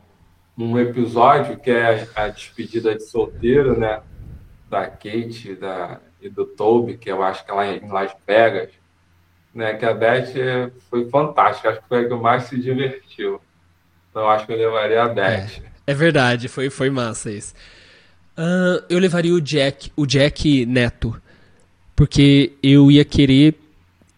um 0.57 0.79
episódio 0.79 1.59
que 1.59 1.71
é 1.71 2.09
a 2.15 2.29
despedida 2.29 2.95
de 2.95 3.03
solteiro, 3.03 3.79
né? 3.79 4.01
Da 4.71 4.87
Kate 4.87 5.55
da, 5.55 6.01
e 6.21 6.29
do 6.29 6.47
Toby, 6.47 6.97
que 6.97 7.11
eu 7.11 7.23
acho 7.23 7.45
que 7.45 7.51
é 7.51 7.55
lá 7.55 7.67
em 7.67 7.89
Las 7.89 8.15
Vegas, 8.27 8.71
né? 9.55 9.75
Que 9.75 9.85
a 9.85 9.93
Beth 9.93 10.73
foi 10.89 11.09
fantástica, 11.11 11.71
acho 11.71 11.83
que 11.83 11.89
foi 11.89 12.07
a 12.07 12.09
que 12.09 12.15
mais 12.15 12.45
se 12.45 12.59
divertiu. 12.59 13.41
Então 14.11 14.29
acho 14.29 14.47
que 14.47 14.53
eu 14.53 14.59
levaria 14.59 15.03
a 15.03 15.09
Beth. 15.09 15.63
É, 15.87 15.93
é 15.93 15.95
verdade, 15.95 16.49
foi, 16.49 16.71
foi 16.71 16.89
massa 16.89 17.31
isso. 17.31 17.55
Uh, 18.37 18.83
eu 18.89 18.99
levaria 18.99 19.35
o 19.35 19.41
Jack, 19.41 19.93
o 19.95 20.07
Jack 20.07 20.67
Neto, 20.67 21.21
porque 21.95 22.53
eu 22.63 22.91
ia 22.91 23.05
querer 23.05 23.64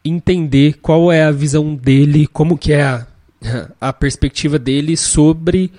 entender 0.09 0.79
qual 0.81 1.11
é 1.11 1.25
a 1.25 1.31
visão 1.31 1.75
dele, 1.75 2.27
como 2.27 2.57
que 2.57 2.73
é 2.73 2.83
a 2.83 3.07
a 3.81 3.93
perspectiva 3.93 4.59
dele 4.59 4.97
sobre 4.97 5.73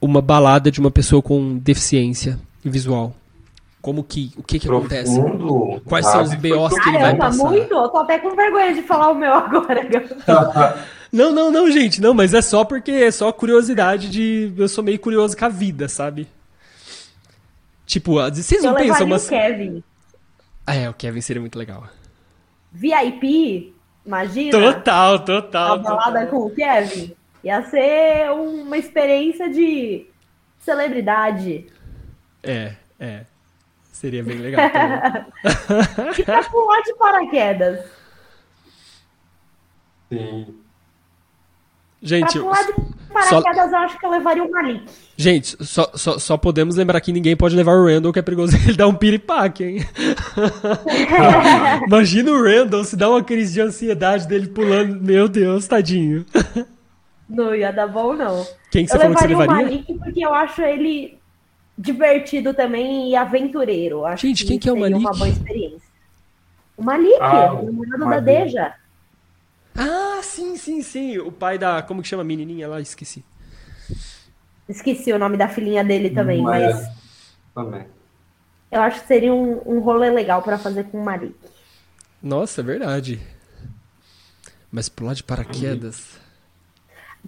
uma 0.00 0.20
balada 0.22 0.70
de 0.70 0.80
uma 0.80 0.90
pessoa 0.90 1.22
com 1.22 1.56
deficiência 1.58 2.38
visual. 2.64 3.14
Como 3.80 4.04
que, 4.04 4.30
o 4.36 4.42
que 4.42 4.58
que 4.58 4.66
Profundo. 4.66 4.94
acontece? 4.94 5.80
Quais 5.86 6.06
são 6.06 6.22
os 6.22 6.34
BOs 6.34 6.78
que 6.78 6.88
ele 6.88 6.98
vai 6.98 7.16
passar? 7.16 7.44
muito, 7.44 7.72
eu 7.72 7.88
tô 7.88 7.98
até 7.98 8.18
com 8.18 8.36
vergonha 8.36 8.74
de 8.74 8.82
falar 8.82 9.10
o 9.10 9.14
meu 9.14 9.32
agora. 9.32 9.88
não, 11.10 11.32
não, 11.32 11.50
não, 11.50 11.70
gente, 11.70 12.00
não, 12.00 12.12
mas 12.12 12.34
é 12.34 12.42
só 12.42 12.62
porque 12.62 12.90
é 12.90 13.10
só 13.10 13.32
curiosidade 13.32 14.10
de, 14.10 14.52
eu 14.56 14.68
sou 14.68 14.84
meio 14.84 14.98
curioso 14.98 15.36
com 15.36 15.44
a 15.46 15.48
vida, 15.48 15.88
sabe? 15.88 16.28
Tipo, 17.86 18.16
vocês 18.30 18.62
não 18.62 18.72
eu 18.72 18.76
pensam, 18.76 19.06
mas... 19.06 19.26
o 19.26 19.30
Kevin. 19.30 19.82
Ah, 20.66 20.74
é, 20.74 20.88
o 20.88 20.94
Kevin 20.94 21.20
seria 21.22 21.40
muito 21.40 21.58
legal. 21.58 21.84
VIP, 22.72 23.74
Imagina? 24.04 24.50
Total, 24.50 25.24
total. 25.24 25.72
A 25.74 25.76
balada 25.78 26.26
total. 26.26 26.28
com 26.28 26.46
o 26.46 26.50
Kevin. 26.50 27.14
Ia 27.44 27.62
ser 27.62 28.30
uma 28.32 28.76
experiência 28.76 29.48
de 29.48 30.06
celebridade. 30.58 31.66
É, 32.42 32.74
é. 32.98 33.24
Seria 33.92 34.24
bem 34.24 34.38
legal. 34.38 34.64
e 36.18 36.22
pra 36.24 36.42
pular 36.44 36.80
de 36.82 36.94
paraquedas. 36.94 37.90
Sim. 40.08 40.59
Gente, 42.02 42.32
pra 42.32 42.40
pular 42.40 42.62
de 42.62 42.72
paraquedas, 43.12 43.70
só... 43.70 43.76
eu 43.76 43.82
acho 43.82 43.98
que 43.98 44.06
eu 44.06 44.10
levaria 44.10 44.44
o 44.44 44.50
Malik. 44.50 44.84
Gente, 45.16 45.64
só, 45.64 45.90
só, 45.94 46.18
só 46.18 46.36
podemos 46.38 46.76
lembrar 46.76 47.00
que 47.00 47.12
ninguém 47.12 47.36
pode 47.36 47.54
levar 47.54 47.72
o 47.72 47.86
Randall, 47.86 48.12
que 48.12 48.18
é 48.18 48.22
perigoso 48.22 48.56
ele 48.66 48.76
dar 48.76 48.88
um 48.88 48.94
piripaque, 48.94 49.64
hein? 49.64 49.86
Imagina 51.86 52.30
o 52.32 52.42
Randall 52.42 52.84
se 52.84 52.96
dá 52.96 53.10
uma 53.10 53.22
crise 53.22 53.52
de 53.52 53.60
ansiedade 53.60 54.26
dele 54.26 54.48
pulando. 54.48 55.00
Meu 55.00 55.28
Deus, 55.28 55.66
tadinho. 55.66 56.24
Não 57.28 57.54
ia 57.54 57.70
dar 57.70 57.86
bom, 57.86 58.14
não. 58.14 58.46
Quem 58.70 58.84
que 58.84 58.90
você 58.90 58.96
eu 58.96 59.00
falou 59.00 59.16
que 59.16 59.22
você 59.22 59.28
levaria? 59.28 59.52
o 59.52 59.62
Malik 59.62 59.94
porque 59.98 60.24
eu 60.24 60.34
acho 60.34 60.62
ele 60.62 61.18
divertido 61.76 62.54
também 62.54 63.10
e 63.10 63.16
aventureiro. 63.16 64.06
Acho 64.06 64.26
Gente, 64.26 64.46
quem 64.46 64.58
que, 64.58 64.64
que 64.64 64.68
é 64.68 64.72
o 64.72 64.80
Malik? 64.80 64.98
uma 64.98 65.12
boa 65.12 65.28
experiência. 65.28 65.90
O 66.76 66.82
Malik, 66.82 67.18
ah, 67.20 67.52
o 67.52 67.66
namorado 67.66 68.08
da 68.08 68.20
Deja. 68.20 68.74
Ah, 69.82 70.20
sim, 70.22 70.56
sim, 70.58 70.82
sim. 70.82 71.18
O 71.18 71.32
pai 71.32 71.56
da. 71.56 71.80
Como 71.80 72.02
que 72.02 72.08
chama 72.08 72.22
a 72.22 72.24
menininha 72.24 72.68
lá? 72.68 72.80
Esqueci. 72.80 73.24
Esqueci 74.68 75.10
o 75.10 75.18
nome 75.18 75.38
da 75.38 75.48
filhinha 75.48 75.82
dele 75.82 76.10
também, 76.10 76.42
mas. 76.42 76.84
É. 76.86 76.92
Também. 77.54 77.86
Eu 78.70 78.82
acho 78.82 79.00
que 79.00 79.08
seria 79.08 79.32
um, 79.32 79.60
um 79.66 79.80
rolê 79.80 80.10
legal 80.10 80.42
para 80.42 80.58
fazer 80.58 80.84
com 80.84 81.00
o 81.00 81.04
Marik. 81.04 81.34
Nossa, 82.22 82.60
é 82.60 82.64
verdade. 82.64 83.20
Mas 84.70 84.88
pular 84.90 85.14
de 85.14 85.24
paraquedas. 85.24 86.20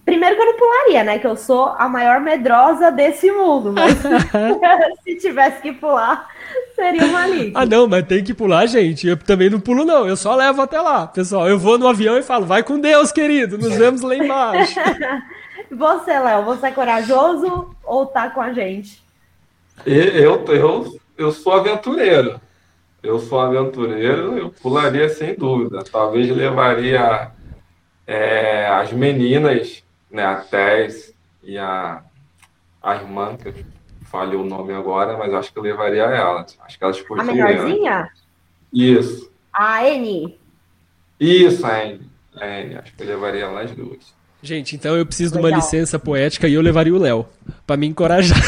Primeiro 0.04 0.36
que 0.36 0.42
eu 0.42 0.46
não 0.46 0.58
pularia, 0.58 1.04
né? 1.04 1.18
Que 1.18 1.26
eu 1.26 1.36
sou 1.36 1.66
a 1.66 1.88
maior 1.88 2.20
medrosa 2.20 2.92
desse 2.92 3.30
mundo. 3.30 3.72
Mas 3.72 3.96
se 5.02 5.16
tivesse 5.16 5.62
que 5.62 5.72
pular, 5.72 6.28
seria 6.74 7.04
o 7.04 7.12
Malik. 7.12 7.52
Ah, 7.54 7.66
não, 7.66 7.86
mas 7.86 8.06
tem 8.06 8.22
que 8.22 8.34
pular, 8.34 8.66
gente. 8.66 9.06
Eu 9.06 9.16
também 9.16 9.50
não 9.50 9.60
pulo, 9.60 9.84
não. 9.84 10.06
Eu 10.06 10.16
só 10.16 10.34
levo 10.34 10.62
até 10.62 10.80
lá. 10.80 11.06
Pessoal, 11.06 11.48
eu 11.48 11.58
vou 11.58 11.78
no 11.78 11.88
avião 11.88 12.18
e 12.18 12.22
falo, 12.22 12.46
vai 12.46 12.62
com 12.62 12.80
Deus, 12.80 13.12
querido. 13.12 13.58
Nos 13.58 13.76
vemos 13.76 14.02
lá 14.02 14.16
embaixo. 14.16 14.78
você, 15.70 16.18
Léo, 16.18 16.44
você 16.44 16.66
é 16.66 16.70
corajoso 16.70 17.74
ou 17.84 18.06
tá 18.06 18.30
com 18.30 18.40
a 18.40 18.52
gente? 18.52 19.02
Eu, 19.86 20.44
eu, 20.46 21.00
eu 21.16 21.32
sou 21.32 21.52
aventureiro. 21.54 22.40
Eu 23.02 23.18
sou 23.18 23.40
aventureiro, 23.40 24.38
eu 24.38 24.50
pularia 24.50 25.08
sem 25.08 25.34
dúvida. 25.34 25.82
Talvez 25.90 26.30
levaria 26.30 27.32
é, 28.06 28.66
as 28.68 28.92
meninas, 28.92 29.82
né, 30.08 30.24
a 30.24 30.36
Tess 30.36 31.12
e 31.42 31.58
a, 31.58 32.02
a 32.80 32.94
irmã, 32.94 33.36
que 33.36 33.48
eu 33.48 33.54
falei 34.12 34.39
o 34.39 34.44
nome 34.44 34.74
agora, 34.74 35.16
mas 35.16 35.32
acho 35.32 35.51
que 35.51 35.59
eu 35.59 35.62
levaria 35.62 36.02
elas. 36.02 36.59
Acho 36.64 36.78
que 36.78 36.84
elas 36.84 37.01
curtiriam. 37.01 37.47
A 37.47 37.48
melhorzinha? 37.48 38.10
Isso. 38.70 39.32
A 39.52 39.89
N? 39.89 40.39
Isso, 41.18 41.66
a 41.66 41.86
N. 41.86 42.01
A 42.36 42.47
N. 42.47 42.76
Acho 42.76 42.94
que 42.94 43.02
eu 43.02 43.06
levaria 43.06 43.44
elas 43.44 43.70
duas. 43.72 44.12
Gente, 44.43 44.76
então 44.76 44.97
eu 44.97 45.06
preciso 45.06 45.34
Legal. 45.34 45.51
de 45.51 45.55
uma 45.55 45.60
licença 45.60 45.98
poética 45.98 46.47
e 46.48 46.55
eu 46.55 46.60
levaria 46.60 46.94
o 46.94 46.98
Léo, 46.98 47.26
para 47.64 47.76
me 47.76 47.86
encorajar. 47.86 48.36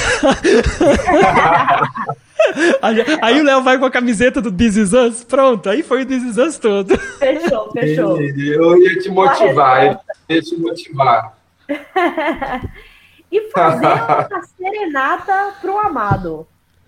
aí 3.23 3.41
o 3.41 3.45
Léo 3.45 3.62
vai 3.62 3.78
com 3.78 3.85
a 3.85 3.91
camiseta 3.91 4.43
do 4.43 4.51
This 4.51 4.77
Is 4.77 4.93
Us, 4.93 5.23
pronto, 5.23 5.70
aí 5.70 5.85
foi 5.85 6.03
o 6.03 6.07
This 6.07 6.24
Is 6.24 6.36
Us 6.36 6.59
todo. 6.59 6.99
Fechou, 6.99 7.70
fechou. 7.70 8.20
Eu 8.20 8.77
ia 8.77 8.99
te 8.99 9.09
motivar, 9.09 9.86
eu 9.86 10.01
ia 10.35 10.43
te 10.43 10.57
motivar. 10.57 11.39
e 13.35 13.51
fazer 13.51 13.86
uma 14.31 14.43
serenata 14.56 15.55
pro 15.61 15.77
amado. 15.77 16.47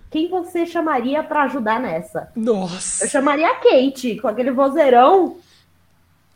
Quem 0.09 0.29
você 0.29 0.65
chamaria 0.65 1.23
para 1.25 1.43
ajudar 1.43 1.81
nessa? 1.81 2.31
Nossa. 2.37 3.05
Eu 3.05 3.09
chamaria 3.09 3.49
a 3.49 3.57
Kate, 3.57 4.17
com 4.21 4.29
aquele 4.29 4.53
vozeirão. 4.53 5.39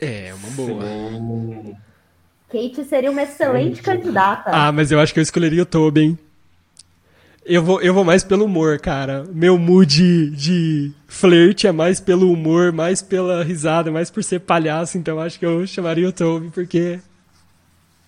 É, 0.01 0.35
uma 0.35 0.51
boa. 0.51 0.83
Sim. 0.83 1.77
Kate 2.51 2.85
seria 2.85 3.11
uma 3.11 3.23
excelente 3.23 3.81
candidata. 3.81 4.51
Ah, 4.53 4.73
mas 4.73 4.91
eu 4.91 4.99
acho 4.99 5.15
que 5.15 5.21
eu 5.21 5.23
escolheria 5.23 5.63
o 5.63 5.67
Toby, 5.67 6.01
hein? 6.01 6.19
Eu 7.47 7.63
vou, 7.63 7.81
eu 7.81 7.95
vou 7.95 8.05
mais 8.05 8.25
pelo 8.25 8.45
humor, 8.45 8.79
cara. 8.81 9.25
Meu 9.33 9.57
mood 9.57 10.31
de 10.31 10.93
flerte 11.07 11.67
é 11.69 11.73
mais 11.73 12.01
pelo 12.01 12.31
humor, 12.33 12.73
mais 12.73 13.01
pela 13.01 13.45
risada, 13.45 13.91
mais 13.91 14.11
por 14.11 14.23
ser 14.25 14.41
palhaço, 14.41 14.99
então 14.99 15.21
acho 15.21 15.39
que 15.39 15.47
eu 15.47 15.65
chamaria 15.67 16.09
o 16.09 16.13
Toby, 16.13 16.51
porque. 16.51 16.99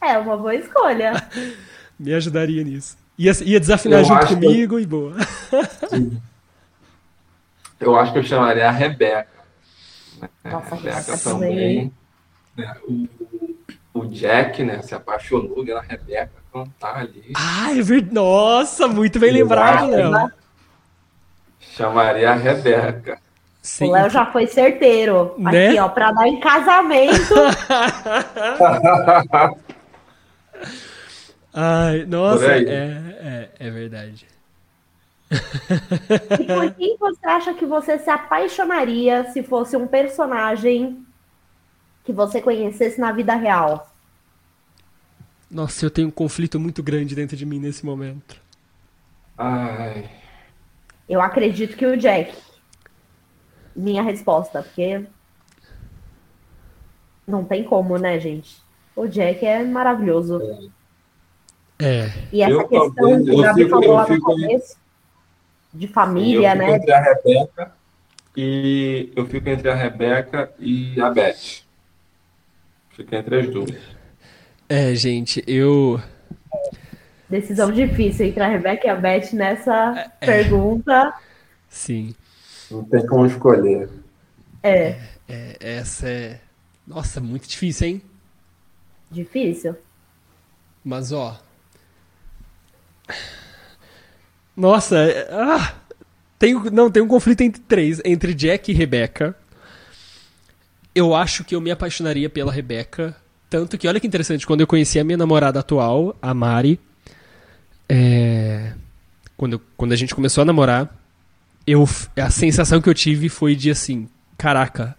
É 0.03 0.19
uma 0.19 0.37
boa 0.37 0.55
escolha. 0.55 1.13
Me 2.03 2.13
ajudaria 2.15 2.65
nisso. 2.65 2.99
Ia, 3.17 3.33
ia 3.45 3.61
desafinar 3.61 4.01
eu 4.01 4.05
junto 4.05 4.27
comigo 4.27 4.77
que... 4.77 4.83
e 4.83 4.87
boa. 4.87 5.15
eu 7.79 7.97
acho 7.97 8.13
que 8.13 8.19
eu 8.19 8.25
chamaria 8.25 8.69
a 8.69 8.73
Rebeca. 8.73 9.29
Nossa, 10.45 10.75
a 10.75 10.79
Rebeca 10.79 11.19
também. 11.19 11.93
também. 12.57 13.09
O, 13.95 14.01
o 14.01 14.07
Jack, 14.07 14.65
né, 14.65 14.83
se 14.83 14.97
apaixonou 14.97 15.65
pela 15.65 15.81
Rebeca 15.81 16.33
cantar 16.53 16.97
ali. 16.97 17.31
Ah, 17.37 17.71
é 17.71 17.81
verdade. 17.81 18.15
Nossa, 18.15 18.89
muito 18.89 19.21
bem 19.21 19.33
lembrado, 19.33 19.89
Léo. 19.89 20.33
Chamaria 21.61 22.33
a 22.33 22.35
Rebeca. 22.35 23.21
Sim. 23.63 23.91
O 23.91 23.93
Léo 23.93 24.11
já 24.11 24.27
foi 24.27 24.49
certeiro. 24.49 25.37
Né? 25.39 25.69
Aqui, 25.69 25.79
ó, 25.79 25.89
pra 25.89 26.11
dar 26.11 26.27
em 26.27 26.41
casamento. 26.41 27.35
Ai, 31.53 32.05
nossa, 32.07 32.47
é, 32.47 32.63
é, 32.69 33.51
é 33.59 33.71
verdade. 33.71 34.27
e 36.41 36.45
por 36.45 36.75
quem 36.75 36.97
você 36.99 37.27
acha 37.27 37.55
que 37.55 37.67
você 37.67 37.99
se 37.99 38.11
apaixonaria 38.11 39.31
se 39.33 39.43
fosse 39.43 39.77
um 39.77 39.87
personagem 39.87 41.05
que 42.05 42.13
você 42.13 42.41
conhecesse 42.41 43.01
na 43.01 43.13
vida 43.13 43.35
real? 43.35 43.91
Nossa, 45.51 45.85
eu 45.85 45.91
tenho 45.91 46.09
um 46.09 46.13
conflito 46.13 46.59
muito 46.59 46.83
grande 46.83 47.15
dentro 47.15 47.37
de 47.37 47.45
mim 47.45 47.59
nesse 47.59 47.85
momento. 47.85 48.41
Ai. 49.37 50.11
Eu 51.09 51.21
acredito 51.21 51.77
que 51.77 51.85
o 51.85 51.97
Jack. 51.97 52.35
Minha 53.75 54.03
resposta, 54.03 54.63
porque 54.63 55.05
não 57.27 57.45
tem 57.45 57.65
como, 57.65 57.99
né, 57.99 58.19
gente? 58.19 58.63
O 58.95 59.07
Jack 59.07 59.45
é 59.45 59.63
maravilhoso. 59.63 60.41
É. 60.43 60.82
E 62.33 62.43
essa 62.43 62.53
Eu 62.53 62.69
questão 62.69 62.95
também, 62.95 63.25
que 63.25 63.31
eu 63.31 63.35
o 63.39 63.43
Gabi 63.43 63.65
fico- 63.65 63.71
falou 63.71 63.85
eu 63.85 63.93
lá 63.95 64.03
no 64.03 64.15
fico- 64.15 64.25
começo, 64.27 64.77
de 65.75 65.87
eu 65.87 65.93
família, 65.93 66.53
fico 66.53 66.65
né? 66.65 66.77
entre 66.77 66.93
a 66.93 67.01
Rebeca 67.01 67.73
e 68.37 69.13
eu 69.17 69.27
fico 69.27 69.49
entre 69.49 69.71
a 69.71 69.75
Rebeca 69.75 70.53
e 70.59 71.01
a 71.01 71.11
Beth. 71.11 71.63
Fico 72.91 73.15
entre 73.15 73.41
as 73.41 73.49
duas. 73.51 73.71
É, 74.69 74.95
gente, 74.95 75.43
eu. 75.47 76.01
Decisão 77.29 77.73
difícil 77.73 78.27
entre 78.27 78.43
a 78.43 78.49
Rebeca 78.49 78.87
e 78.87 78.91
a 78.91 78.95
Beth 78.97 79.33
nessa 79.33 80.13
É. 80.21 80.27
pergunta. 80.27 81.15
Sim. 81.69 82.15
Não 82.71 82.85
tem 82.85 83.07
como 83.07 83.27
escolher. 83.27 83.89
É 84.63 84.99
É, 85.29 85.57
essa 85.61 86.09
é. 86.09 86.41
Nossa, 86.87 87.21
muito 87.21 87.49
difícil, 87.49 87.87
hein? 87.89 88.03
difícil. 89.11 89.75
Mas, 90.85 91.11
ó. 91.13 91.41
Nossa, 94.57 94.97
é- 94.99 95.29
ah, 95.31 95.75
tem, 96.39 96.55
não, 96.71 96.91
tem 96.91 97.03
um 97.03 97.09
conflito 97.09 97.41
entre 97.41 97.61
três, 97.63 98.01
entre 98.05 98.35
Jack 98.35 98.71
e 98.71 98.75
Rebecca. 98.75 99.35
Eu 100.95 101.15
acho 101.15 101.43
que 101.45 101.55
eu 101.55 101.61
me 101.61 101.71
apaixonaria 101.71 102.29
pela 102.29 102.53
Rebecca. 102.53 103.17
Tanto 103.49 103.79
que, 103.79 103.89
olha 103.89 103.99
que 104.01 104.07
interessante, 104.07 104.47
quando 104.47 104.61
eu 104.61 104.67
conheci 104.67 104.99
a 104.99 105.05
minha 105.05 105.17
namorada 105.17 105.61
atual, 105.61 106.17
a 106.21 106.35
Mari, 106.35 106.79
é, 107.89 108.73
quando, 109.37 109.55
eu- 109.55 109.63
quando 109.77 109.93
a 109.93 109.97
gente 109.97 110.15
começou 110.15 110.43
a 110.43 110.45
namorar, 110.45 110.95
eu, 111.67 111.87
a 112.17 112.31
sensação 112.31 112.81
que 112.81 112.89
eu 112.89 112.95
tive 112.95 113.29
foi 113.29 113.55
de 113.55 113.71
assim, 113.71 114.09
caraca, 114.37 114.97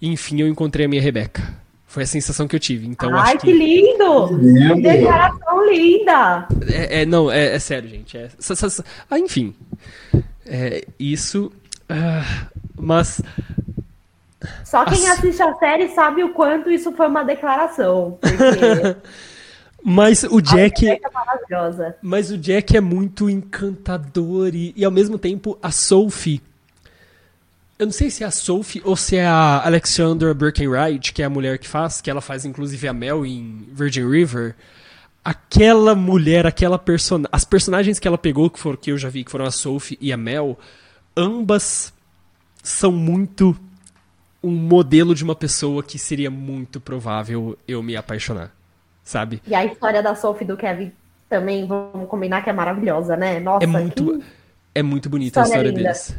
enfim 0.00 0.40
eu 0.40 0.48
encontrei 0.48 0.86
a 0.86 0.88
minha 0.88 1.02
Rebecca. 1.02 1.56
Foi 1.86 2.02
a 2.02 2.06
sensação 2.06 2.46
que 2.46 2.54
eu 2.54 2.60
tive. 2.60 2.86
Então 2.86 3.14
Ai, 3.14 3.34
acho 3.36 3.38
que 3.46 3.52
lindo! 3.52 4.36
Lindo. 4.36 4.82
Linda! 5.70 6.48
é, 6.70 7.02
é, 7.02 7.06
não, 7.06 7.30
é, 7.30 7.54
é 7.54 7.58
sério, 7.58 7.88
gente. 7.88 8.16
É, 8.16 8.28
ah, 9.10 9.18
enfim. 9.18 9.54
É, 10.46 10.84
isso. 10.98 11.52
ah, 11.88 12.48
mas. 12.76 13.20
Só 14.64 14.84
quem 14.84 15.00
Nossa. 15.00 15.12
assiste 15.14 15.42
a 15.42 15.54
série 15.54 15.88
sabe 15.88 16.22
o 16.22 16.32
quanto 16.32 16.70
isso 16.70 16.92
foi 16.92 17.08
uma 17.08 17.24
declaração. 17.24 18.18
Porque 18.20 18.96
Mas 19.82 20.24
o 20.24 20.40
Jack. 20.40 20.88
É 20.88 20.98
maravilhosa. 21.12 21.96
Mas 22.02 22.30
o 22.30 22.38
Jack 22.38 22.76
é 22.76 22.80
muito 22.80 23.30
encantador 23.30 24.54
e, 24.54 24.72
e 24.76 24.84
ao 24.84 24.90
mesmo 24.90 25.18
tempo 25.18 25.58
a 25.62 25.70
Sophie. 25.70 26.42
Eu 27.78 27.86
não 27.86 27.92
sei 27.92 28.10
se 28.10 28.24
é 28.24 28.26
a 28.26 28.30
Sophie 28.30 28.82
ou 28.84 28.96
se 28.96 29.16
é 29.16 29.24
a 29.24 29.64
Alexandra 29.64 30.34
Birkenwright, 30.34 31.12
que 31.12 31.22
é 31.22 31.26
a 31.26 31.30
mulher 31.30 31.58
que 31.58 31.68
faz, 31.68 32.00
que 32.00 32.10
ela 32.10 32.20
faz 32.20 32.44
inclusive 32.44 32.88
a 32.88 32.92
Mel 32.92 33.24
em 33.24 33.68
Virgin 33.72 34.08
River. 34.08 34.56
Aquela 35.30 35.94
mulher, 35.94 36.46
aquela 36.46 36.78
personagem. 36.78 37.28
As 37.30 37.44
personagens 37.44 37.98
que 37.98 38.08
ela 38.08 38.16
pegou, 38.16 38.48
que, 38.48 38.58
foram, 38.58 38.78
que 38.78 38.90
eu 38.90 38.96
já 38.96 39.10
vi, 39.10 39.24
que 39.24 39.30
foram 39.30 39.44
a 39.44 39.50
Sophie 39.50 39.98
e 40.00 40.10
a 40.10 40.16
Mel, 40.16 40.58
ambas 41.14 41.92
são 42.62 42.90
muito 42.90 43.54
um 44.42 44.50
modelo 44.50 45.14
de 45.14 45.22
uma 45.22 45.34
pessoa 45.34 45.82
que 45.82 45.98
seria 45.98 46.30
muito 46.30 46.80
provável 46.80 47.58
eu 47.68 47.82
me 47.82 47.94
apaixonar. 47.94 48.50
Sabe? 49.04 49.42
E 49.46 49.54
a 49.54 49.66
história 49.66 50.02
da 50.02 50.14
Sophie 50.14 50.44
e 50.44 50.46
do 50.46 50.56
Kevin 50.56 50.92
também, 51.28 51.66
vamos 51.66 52.08
combinar 52.08 52.42
que 52.42 52.48
é 52.48 52.52
maravilhosa, 52.54 53.14
né? 53.14 53.38
Nossa, 53.38 53.64
É 53.64 53.66
muito, 53.66 54.18
que- 54.18 54.24
é 54.76 54.82
muito 54.82 55.10
bonita 55.10 55.40
a 55.40 55.44
História 55.44 55.68
história 55.68 55.76
linda. 55.76 55.82
deles. 55.92 56.16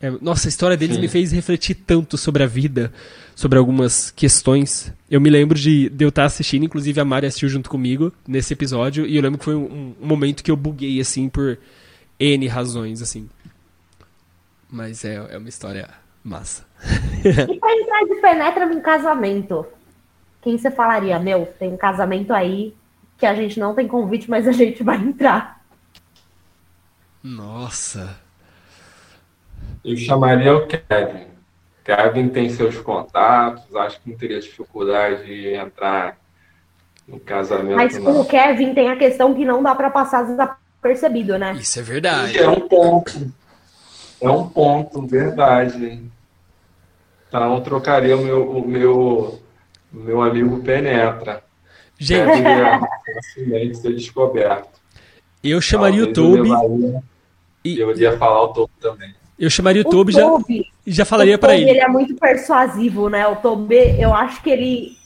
É, 0.00 0.10
nossa, 0.20 0.46
a 0.46 0.50
história 0.50 0.76
deles 0.76 0.96
Sim. 0.96 1.02
me 1.02 1.08
fez 1.08 1.32
refletir 1.32 1.74
tanto 1.74 2.16
sobre 2.16 2.44
a 2.44 2.46
vida, 2.46 2.92
sobre 3.34 3.58
algumas 3.58 4.12
questões. 4.12 4.92
Eu 5.10 5.20
me 5.20 5.28
lembro 5.28 5.58
de, 5.58 5.88
de 5.88 6.04
eu 6.04 6.08
estar 6.08 6.24
assistindo, 6.24 6.64
inclusive 6.64 7.00
a 7.00 7.04
Mari 7.04 7.26
assistiu 7.26 7.48
junto 7.48 7.68
comigo 7.68 8.12
nesse 8.26 8.52
episódio, 8.52 9.04
e 9.06 9.16
eu 9.16 9.22
lembro 9.22 9.38
que 9.38 9.44
foi 9.44 9.56
um, 9.56 9.94
um 10.00 10.06
momento 10.06 10.44
que 10.44 10.50
eu 10.50 10.56
buguei, 10.56 11.00
assim, 11.00 11.28
por 11.28 11.58
N 12.18 12.46
razões, 12.46 13.02
assim. 13.02 13.28
Mas 14.70 15.04
é, 15.04 15.14
é 15.30 15.38
uma 15.38 15.48
história 15.48 15.88
massa. 16.22 16.64
E 17.24 17.58
pra 17.58 17.72
entrar 17.72 18.04
de 18.04 18.20
penetra 18.20 18.66
num 18.66 18.80
casamento? 18.80 19.66
Quem 20.40 20.56
você 20.56 20.70
falaria? 20.70 21.18
Meu, 21.18 21.46
tem 21.58 21.72
um 21.72 21.76
casamento 21.76 22.32
aí 22.32 22.72
que 23.18 23.26
a 23.26 23.34
gente 23.34 23.58
não 23.58 23.74
tem 23.74 23.88
convite, 23.88 24.30
mas 24.30 24.46
a 24.46 24.52
gente 24.52 24.84
vai 24.84 24.96
entrar. 24.96 25.60
Nossa. 27.22 28.27
Eu 29.90 29.96
chamaria 29.96 30.54
o 30.56 30.66
Kevin. 30.66 31.26
Kevin 31.84 32.28
tem 32.28 32.50
seus 32.50 32.76
contatos, 32.78 33.74
acho 33.74 34.00
que 34.00 34.10
não 34.10 34.18
teria 34.18 34.38
dificuldade 34.40 35.24
de 35.24 35.54
entrar 35.54 36.18
no 37.06 37.18
casamento, 37.18 37.76
Mas 37.76 37.96
com 37.96 38.04
não. 38.04 38.20
o 38.20 38.24
Kevin 38.26 38.74
tem 38.74 38.90
a 38.90 38.96
questão 38.96 39.34
que 39.34 39.44
não 39.44 39.62
dá 39.62 39.74
pra 39.74 39.88
passar 39.88 40.24
desapercebido, 40.26 41.38
né? 41.38 41.52
Isso 41.54 41.78
é 41.78 41.82
verdade. 41.82 42.38
É 42.38 42.46
um 42.48 42.60
ponto. 42.68 43.32
É 44.20 44.28
um 44.28 44.46
ponto, 44.48 45.06
verdade. 45.06 46.02
Então, 47.28 47.54
eu 47.54 47.60
trocaria 47.62 48.16
o 48.16 48.22
meu, 48.22 48.50
o 48.50 48.68
meu, 48.68 49.40
o 49.92 49.96
meu 49.96 50.20
amigo 50.22 50.62
Penetra. 50.62 51.42
Gente, 51.98 52.38
ia 52.42 52.80
facilmente 53.14 53.78
ser 53.78 53.94
descoberto. 53.94 54.68
eu 55.42 55.60
chamaria 55.60 56.04
o 56.04 56.12
Talvez 56.12 56.36
eu 56.38 56.44
Toby, 56.44 56.50
levaria- 56.78 57.02
e- 57.64 57.78
Eu 57.80 57.90
iria 57.92 58.16
falar 58.18 58.42
o 58.42 58.48
Toby 58.48 58.72
também. 58.80 59.14
Eu 59.38 59.50
chamaria 59.50 59.82
o 59.82 59.84
Toby 59.84 60.12
e 60.12 60.14
já, 60.14 60.26
e 60.86 60.92
já 60.92 61.04
falaria 61.04 61.36
o 61.36 61.38
pra 61.38 61.50
Toby, 61.50 61.62
ele. 61.62 61.70
ele 61.70 61.80
é 61.80 61.88
muito 61.88 62.14
persuasivo, 62.14 63.08
né? 63.08 63.26
O 63.26 63.36
Toby, 63.36 64.00
eu 64.00 64.12
acho 64.14 64.42
que 64.42 64.50
ele 64.50 64.96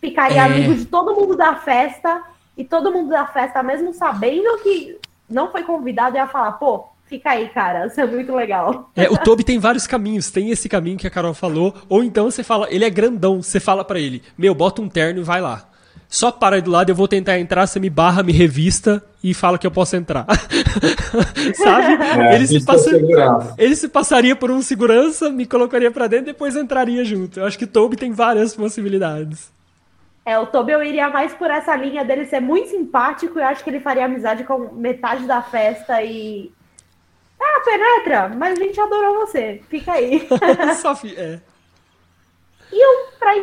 ficaria 0.00 0.38
É. 0.38 0.40
amigo 0.40 0.74
de 0.74 0.84
todo 0.84 1.14
mundo 1.14 1.36
da 1.36 1.56
festa 1.56 2.22
e 2.56 2.64
todo 2.64 2.92
mundo 2.92 3.10
da 3.10 3.26
festa, 3.26 3.62
mesmo 3.62 3.92
sabendo 3.94 4.58
que 4.62 4.98
não 5.28 5.50
foi 5.50 5.62
convidado, 5.62 6.16
ia 6.16 6.26
falar, 6.26 6.52
pô, 6.52 6.84
fica 7.06 7.30
aí, 7.30 7.48
cara, 7.48 7.86
isso 7.86 8.00
é 8.00 8.06
muito 8.06 8.34
legal. 8.34 8.90
É, 8.94 9.08
o 9.08 9.16
Toby 9.16 9.44
tem 9.44 9.58
vários 9.58 9.86
caminhos. 9.86 10.30
Tem 10.30 10.50
esse 10.50 10.68
caminho 10.68 10.98
que 10.98 11.06
a 11.06 11.10
Carol 11.10 11.34
falou. 11.34 11.74
Ou 11.88 12.04
então 12.04 12.30
você 12.30 12.42
fala, 12.42 12.68
ele 12.70 12.84
é 12.84 12.90
grandão. 12.90 13.42
Você 13.42 13.58
fala 13.58 13.84
pra 13.84 13.98
ele, 13.98 14.22
meu, 14.38 14.54
bota 14.54 14.80
um 14.82 14.88
terno 14.88 15.20
e 15.20 15.24
vai 15.24 15.40
lá. 15.40 15.69
Só 16.12 16.32
para 16.32 16.56
aí 16.56 16.62
do 16.62 16.72
lado, 16.72 16.90
eu 16.90 16.94
vou 16.94 17.06
tentar 17.06 17.38
entrar, 17.38 17.68
você 17.68 17.78
me 17.78 17.88
barra, 17.88 18.24
me 18.24 18.32
revista 18.32 19.00
e 19.22 19.32
fala 19.32 19.56
que 19.56 19.64
eu 19.66 19.70
posso 19.70 19.94
entrar. 19.94 20.26
Sabe? 21.54 22.02
É, 22.20 22.34
ele, 22.34 22.46
se 22.48 22.64
passa- 22.64 22.90
ele 23.56 23.76
se 23.76 23.88
passaria 23.88 24.34
por 24.34 24.50
um 24.50 24.60
segurança, 24.60 25.30
me 25.30 25.46
colocaria 25.46 25.88
pra 25.90 26.08
dentro 26.08 26.24
e 26.24 26.32
depois 26.32 26.56
entraria 26.56 27.04
junto. 27.04 27.38
Eu 27.38 27.46
acho 27.46 27.56
que 27.56 27.64
Toby 27.66 27.96
tem 27.96 28.10
várias 28.12 28.56
possibilidades. 28.56 29.52
É, 30.26 30.36
o 30.36 30.46
Toby 30.46 30.72
eu 30.72 30.82
iria 30.82 31.08
mais 31.08 31.32
por 31.32 31.48
essa 31.48 31.76
linha 31.76 32.04
dele 32.04 32.24
ser 32.26 32.40
muito 32.40 32.70
simpático 32.70 33.38
e 33.38 33.42
eu 33.42 33.46
acho 33.46 33.62
que 33.62 33.70
ele 33.70 33.80
faria 33.80 34.04
amizade 34.04 34.42
com 34.42 34.58
metade 34.74 35.26
da 35.26 35.40
festa 35.40 36.02
e. 36.02 36.50
Ah, 37.40 37.62
penetra, 37.64 38.28
mas 38.36 38.58
a 38.58 38.62
gente 38.62 38.78
adorou 38.80 39.26
você, 39.26 39.62
fica 39.70 39.92
aí. 39.92 40.28
Só 40.82 40.92
é. 41.16 41.40
E 42.72 42.84
eu, 42.84 43.06
pra 43.18 43.34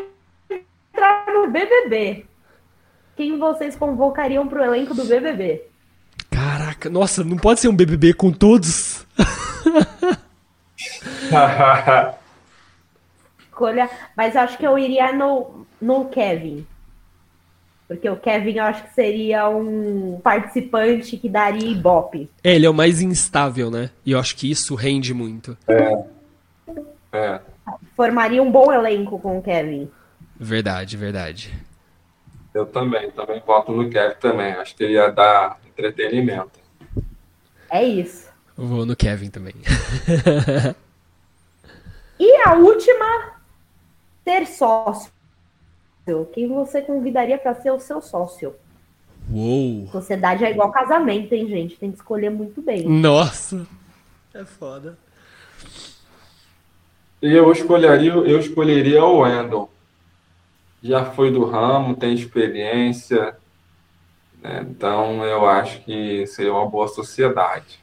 entrar 0.93 1.25
no 1.33 1.47
BBB, 1.47 2.25
quem 3.17 3.39
vocês 3.39 3.75
convocariam 3.75 4.47
pro 4.47 4.63
elenco 4.63 4.93
do 4.93 5.03
BBB? 5.03 5.63
Caraca, 6.29 6.87
nossa, 6.87 7.23
não 7.23 7.35
pode 7.35 7.59
ser 7.59 7.67
um 7.67 7.75
BBB 7.75 8.13
com 8.13 8.31
todos? 8.31 9.05
Escolha, 13.39 13.89
mas 14.15 14.35
eu 14.35 14.41
acho 14.41 14.57
que 14.57 14.67
eu 14.67 14.77
iria 14.77 15.11
no, 15.11 15.65
no 15.81 16.05
Kevin. 16.05 16.65
Porque 17.87 18.07
o 18.07 18.17
Kevin 18.17 18.57
eu 18.57 18.65
acho 18.65 18.83
que 18.83 18.93
seria 18.93 19.49
um 19.49 20.19
participante 20.21 21.17
que 21.17 21.27
daria 21.27 21.71
ibope. 21.71 22.29
É, 22.43 22.53
ele 22.53 22.67
é 22.67 22.69
o 22.69 22.73
mais 22.73 23.01
instável, 23.01 23.71
né? 23.71 23.89
E 24.05 24.11
eu 24.11 24.19
acho 24.19 24.35
que 24.35 24.51
isso 24.51 24.75
rende 24.75 25.13
muito. 25.13 25.57
É. 27.11 27.39
Formaria 27.95 28.43
um 28.43 28.51
bom 28.51 28.71
elenco 28.71 29.17
com 29.17 29.39
o 29.39 29.41
Kevin. 29.41 29.89
Verdade, 30.39 30.95
verdade. 30.95 31.51
Eu 32.57 32.65
também, 32.65 33.11
também 33.11 33.39
voto 33.45 33.71
no 33.71 33.87
Kevin 33.87 34.15
também. 34.19 34.53
Acho 34.53 34.75
que 34.75 34.83
ele 34.83 34.93
ia 34.93 35.09
dar 35.09 35.59
entretenimento. 35.67 36.59
É 37.69 37.83
isso. 37.83 38.31
Eu 38.57 38.65
vou 38.65 38.83
no 38.83 38.95
Kevin 38.95 39.29
também. 39.29 39.53
E 42.19 42.35
a 42.47 42.55
última, 42.55 43.35
ter 44.25 44.47
sócio. 44.47 45.11
Quem 46.33 46.47
você 46.47 46.81
convidaria 46.81 47.37
para 47.37 47.53
ser 47.53 47.69
o 47.69 47.79
seu 47.79 48.01
sócio? 48.01 48.55
Uou! 49.31 49.87
Sociedade 49.91 50.43
é 50.43 50.49
igual 50.49 50.71
casamento, 50.71 51.33
hein, 51.33 51.47
gente? 51.47 51.77
Tem 51.77 51.91
que 51.91 51.97
escolher 51.97 52.31
muito 52.31 52.59
bem. 52.59 52.89
Nossa! 52.89 53.67
É 54.33 54.43
foda. 54.43 54.97
Eu 57.21 57.51
escolheria, 57.51 58.13
eu 58.13 58.39
escolheria 58.39 59.05
o 59.05 59.19
Wendell. 59.19 59.69
Já 60.81 61.05
foi 61.05 61.31
do 61.31 61.45
ramo, 61.45 61.95
tem 61.95 62.13
experiência. 62.13 63.35
Né? 64.41 64.65
Então 64.69 65.23
eu 65.25 65.47
acho 65.47 65.81
que 65.83 66.25
seria 66.27 66.53
uma 66.53 66.67
boa 66.67 66.87
sociedade. 66.87 67.79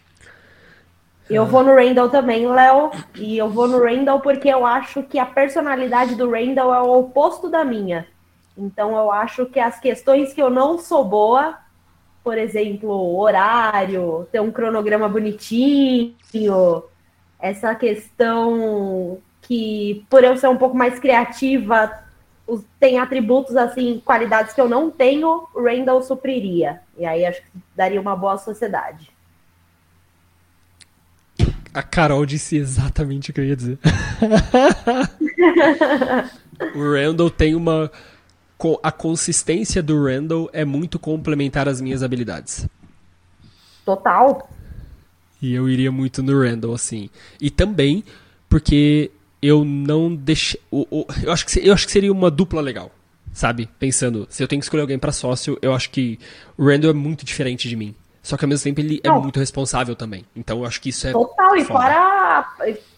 Eu 1.28 1.46
vou 1.46 1.62
no 1.62 1.74
Randall 1.74 2.10
também, 2.10 2.46
Léo. 2.46 2.90
E 3.14 3.38
eu 3.38 3.48
vou 3.48 3.66
no 3.66 3.82
Randall 3.82 4.20
porque 4.20 4.48
eu 4.48 4.66
acho 4.66 5.02
que 5.02 5.18
a 5.18 5.26
personalidade 5.26 6.14
do 6.14 6.30
Randall 6.30 6.74
é 6.74 6.80
o 6.82 6.98
oposto 6.98 7.48
da 7.48 7.64
minha. 7.64 8.06
Então 8.56 8.96
eu 8.96 9.10
acho 9.10 9.46
que 9.46 9.58
as 9.58 9.80
questões 9.80 10.32
que 10.32 10.42
eu 10.42 10.50
não 10.50 10.78
sou 10.78 11.04
boa, 11.04 11.58
por 12.22 12.38
exemplo, 12.38 13.18
horário, 13.18 14.28
ter 14.30 14.40
um 14.40 14.52
cronograma 14.52 15.08
bonitinho, 15.08 16.14
essa 17.40 17.74
questão 17.74 19.18
que, 19.42 20.06
por 20.08 20.24
eu 20.24 20.36
ser 20.36 20.48
um 20.48 20.56
pouco 20.56 20.76
mais 20.76 20.98
criativa, 20.98 22.03
tem 22.78 22.98
atributos, 22.98 23.56
assim, 23.56 24.00
qualidades 24.04 24.54
que 24.54 24.60
eu 24.60 24.68
não 24.68 24.90
tenho, 24.90 25.48
o 25.54 25.62
Randall 25.62 26.02
supriria. 26.02 26.80
E 26.98 27.06
aí 27.06 27.24
acho 27.24 27.40
que 27.42 27.48
daria 27.74 28.00
uma 28.00 28.14
boa 28.14 28.36
sociedade. 28.36 29.10
A 31.72 31.82
Carol 31.82 32.24
disse 32.24 32.56
exatamente 32.56 33.30
o 33.30 33.34
que 33.34 33.40
eu 33.40 33.44
ia 33.44 33.56
dizer. 33.56 33.78
o 36.74 36.92
Randall 36.92 37.30
tem 37.30 37.54
uma. 37.54 37.90
A 38.82 38.92
consistência 38.92 39.82
do 39.82 40.04
Randall 40.04 40.48
é 40.52 40.64
muito 40.64 40.98
complementar 40.98 41.68
às 41.68 41.80
minhas 41.80 42.02
habilidades. 42.02 42.68
Total. 43.84 44.48
E 45.42 45.52
eu 45.52 45.68
iria 45.68 45.90
muito 45.90 46.22
no 46.22 46.40
Randall, 46.40 46.72
assim. 46.72 47.10
E 47.40 47.50
também 47.50 48.04
porque 48.48 49.10
eu 49.44 49.64
não 49.64 50.14
deixei. 50.14 50.58
Eu, 50.72 51.32
acho 51.32 51.46
que, 51.46 51.68
eu 51.68 51.74
acho 51.74 51.84
que 51.84 51.92
seria 51.92 52.10
uma 52.10 52.30
dupla 52.30 52.62
legal. 52.62 52.90
Sabe? 53.32 53.68
Pensando, 53.78 54.26
se 54.30 54.42
eu 54.42 54.48
tenho 54.48 54.60
que 54.60 54.64
escolher 54.64 54.82
alguém 54.82 54.98
para 54.98 55.10
sócio, 55.10 55.58
eu 55.60 55.74
acho 55.74 55.90
que 55.90 56.18
o 56.56 56.64
Randall 56.64 56.92
é 56.92 56.94
muito 56.94 57.24
diferente 57.24 57.68
de 57.68 57.74
mim. 57.74 57.94
Só 58.22 58.36
que 58.36 58.44
ao 58.44 58.48
mesmo 58.48 58.64
tempo 58.64 58.80
ele 58.80 59.00
é 59.02 59.08
não. 59.08 59.16
é 59.16 59.20
muito 59.20 59.38
responsável 59.40 59.94
também. 59.96 60.24
Então 60.34 60.60
eu 60.60 60.64
acho 60.64 60.80
que 60.80 60.88
isso 60.88 61.06
é. 61.06 61.12
Total, 61.12 61.56
e 61.56 61.64
fora 61.64 62.46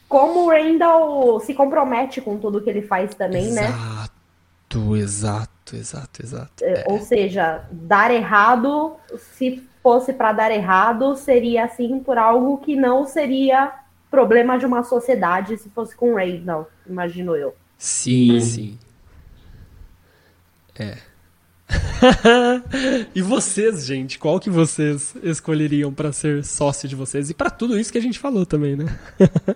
como 0.09 0.45
o 0.45 0.51
Randall 0.51 1.41
se 1.41 1.53
compromete 1.53 2.21
com 2.21 2.37
tudo 2.39 2.61
que 2.61 2.71
ele 2.71 2.83
faz 2.83 3.15
também, 3.15 3.47
exato, 3.47 3.61
né? 3.61 4.99
Exato, 5.01 5.75
exato, 5.75 5.77
exato, 5.77 6.23
exato. 6.23 6.65
É. 6.65 6.85
Ou 6.87 7.01
seja, 7.01 7.65
dar 7.73 8.13
errado, 8.13 8.95
se 9.37 9.67
fosse 9.83 10.13
para 10.13 10.33
dar 10.33 10.53
errado, 10.53 11.17
seria 11.17 11.65
assim 11.65 11.99
por 11.99 12.19
algo 12.19 12.59
que 12.59 12.77
não 12.77 13.05
seria 13.05 13.73
problema 14.17 14.59
de 14.59 14.65
uma 14.65 14.83
sociedade 14.83 15.59
se 15.59 15.69
fosse 15.69 15.95
com 15.95 16.15
Ray, 16.15 16.41
não, 16.41 16.67
imagino 16.89 17.37
eu. 17.37 17.55
Sim, 17.77 18.33
uhum. 18.33 18.41
sim. 18.41 18.79
É. 20.79 20.97
e 23.15 23.21
vocês, 23.21 23.85
gente, 23.85 24.19
qual 24.19 24.41
que 24.41 24.49
vocês 24.49 25.15
escolheriam 25.23 25.93
para 25.93 26.13
ser 26.13 26.43
sócio 26.45 26.89
de 26.89 26.97
vocês 26.97 27.29
e 27.29 27.35
para 27.35 27.51
tudo 27.51 27.79
isso 27.79 27.93
que 27.93 27.99
a 27.99 28.03
gente 28.03 28.19
falou 28.19 28.47
também, 28.47 28.75
né? 28.75 28.87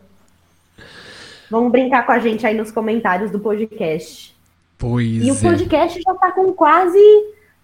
Vamos 1.51 1.73
brincar 1.73 2.05
com 2.05 2.13
a 2.13 2.19
gente 2.19 2.47
aí 2.47 2.55
nos 2.55 2.71
comentários 2.71 3.31
do 3.31 3.41
podcast. 3.41 4.37
Pois 4.77 5.23
E 5.23 5.31
é. 5.31 5.33
o 5.33 5.41
podcast 5.41 6.03
já 6.03 6.15
tá 6.15 6.33
com 6.33 6.53
quase 6.53 7.01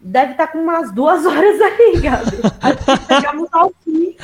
deve 0.01 0.33
estar 0.33 0.47
tá 0.47 0.53
com 0.53 0.61
umas 0.61 0.91
duas 0.93 1.25
horas 1.27 1.61
aí, 1.61 2.01
Gabi. 2.01 2.39
Chegamos 3.07 3.49
ao 3.53 3.71
fim. 3.85 4.17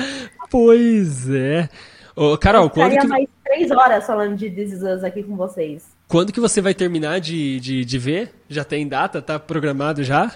Pois 0.51 1.29
é. 1.29 1.69
Ô, 2.15 2.37
Carol, 2.37 2.69
quando 2.69 2.99
que... 2.99 3.07
mais 3.07 3.27
três 3.45 3.71
horas 3.71 4.07
falando 4.07 4.37
de 4.37 4.51
This 4.51 4.73
Is 4.73 4.83
Us 4.83 5.05
aqui 5.05 5.23
com 5.23 5.37
vocês. 5.37 5.91
Quando 6.09 6.33
que 6.33 6.41
você 6.41 6.61
vai 6.61 6.75
terminar 6.75 7.21
de, 7.21 7.59
de, 7.59 7.85
de 7.85 7.99
ver? 7.99 8.35
Já 8.49 8.65
tem 8.65 8.87
data? 8.87 9.23
Tá 9.23 9.39
programado 9.39 10.05
já? 10.05 10.31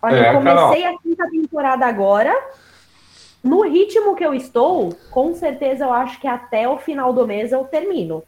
Olha, 0.00 0.16
é, 0.16 0.30
eu 0.30 0.38
comecei 0.38 0.82
Carol. 0.82 0.96
a 0.96 1.02
quinta 1.02 1.30
temporada 1.30 1.86
agora. 1.86 2.34
No 3.44 3.62
ritmo 3.62 4.16
que 4.16 4.24
eu 4.24 4.34
estou, 4.34 4.94
com 5.10 5.34
certeza 5.34 5.84
eu 5.84 5.92
acho 5.92 6.20
que 6.20 6.26
até 6.26 6.68
o 6.68 6.78
final 6.78 7.12
do 7.12 7.26
mês 7.26 7.52
eu 7.52 7.64
termino. 7.64 8.24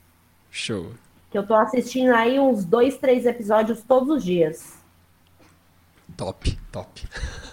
Show. 0.50 0.92
Que 1.30 1.38
eu 1.38 1.46
tô 1.46 1.54
assistindo 1.54 2.10
aí 2.14 2.38
uns 2.38 2.64
dois, 2.64 2.98
três 2.98 3.26
episódios 3.26 3.82
todos 3.82 4.08
os 4.08 4.24
dias. 4.24 4.78
Top, 6.16 6.58
top. 6.70 7.08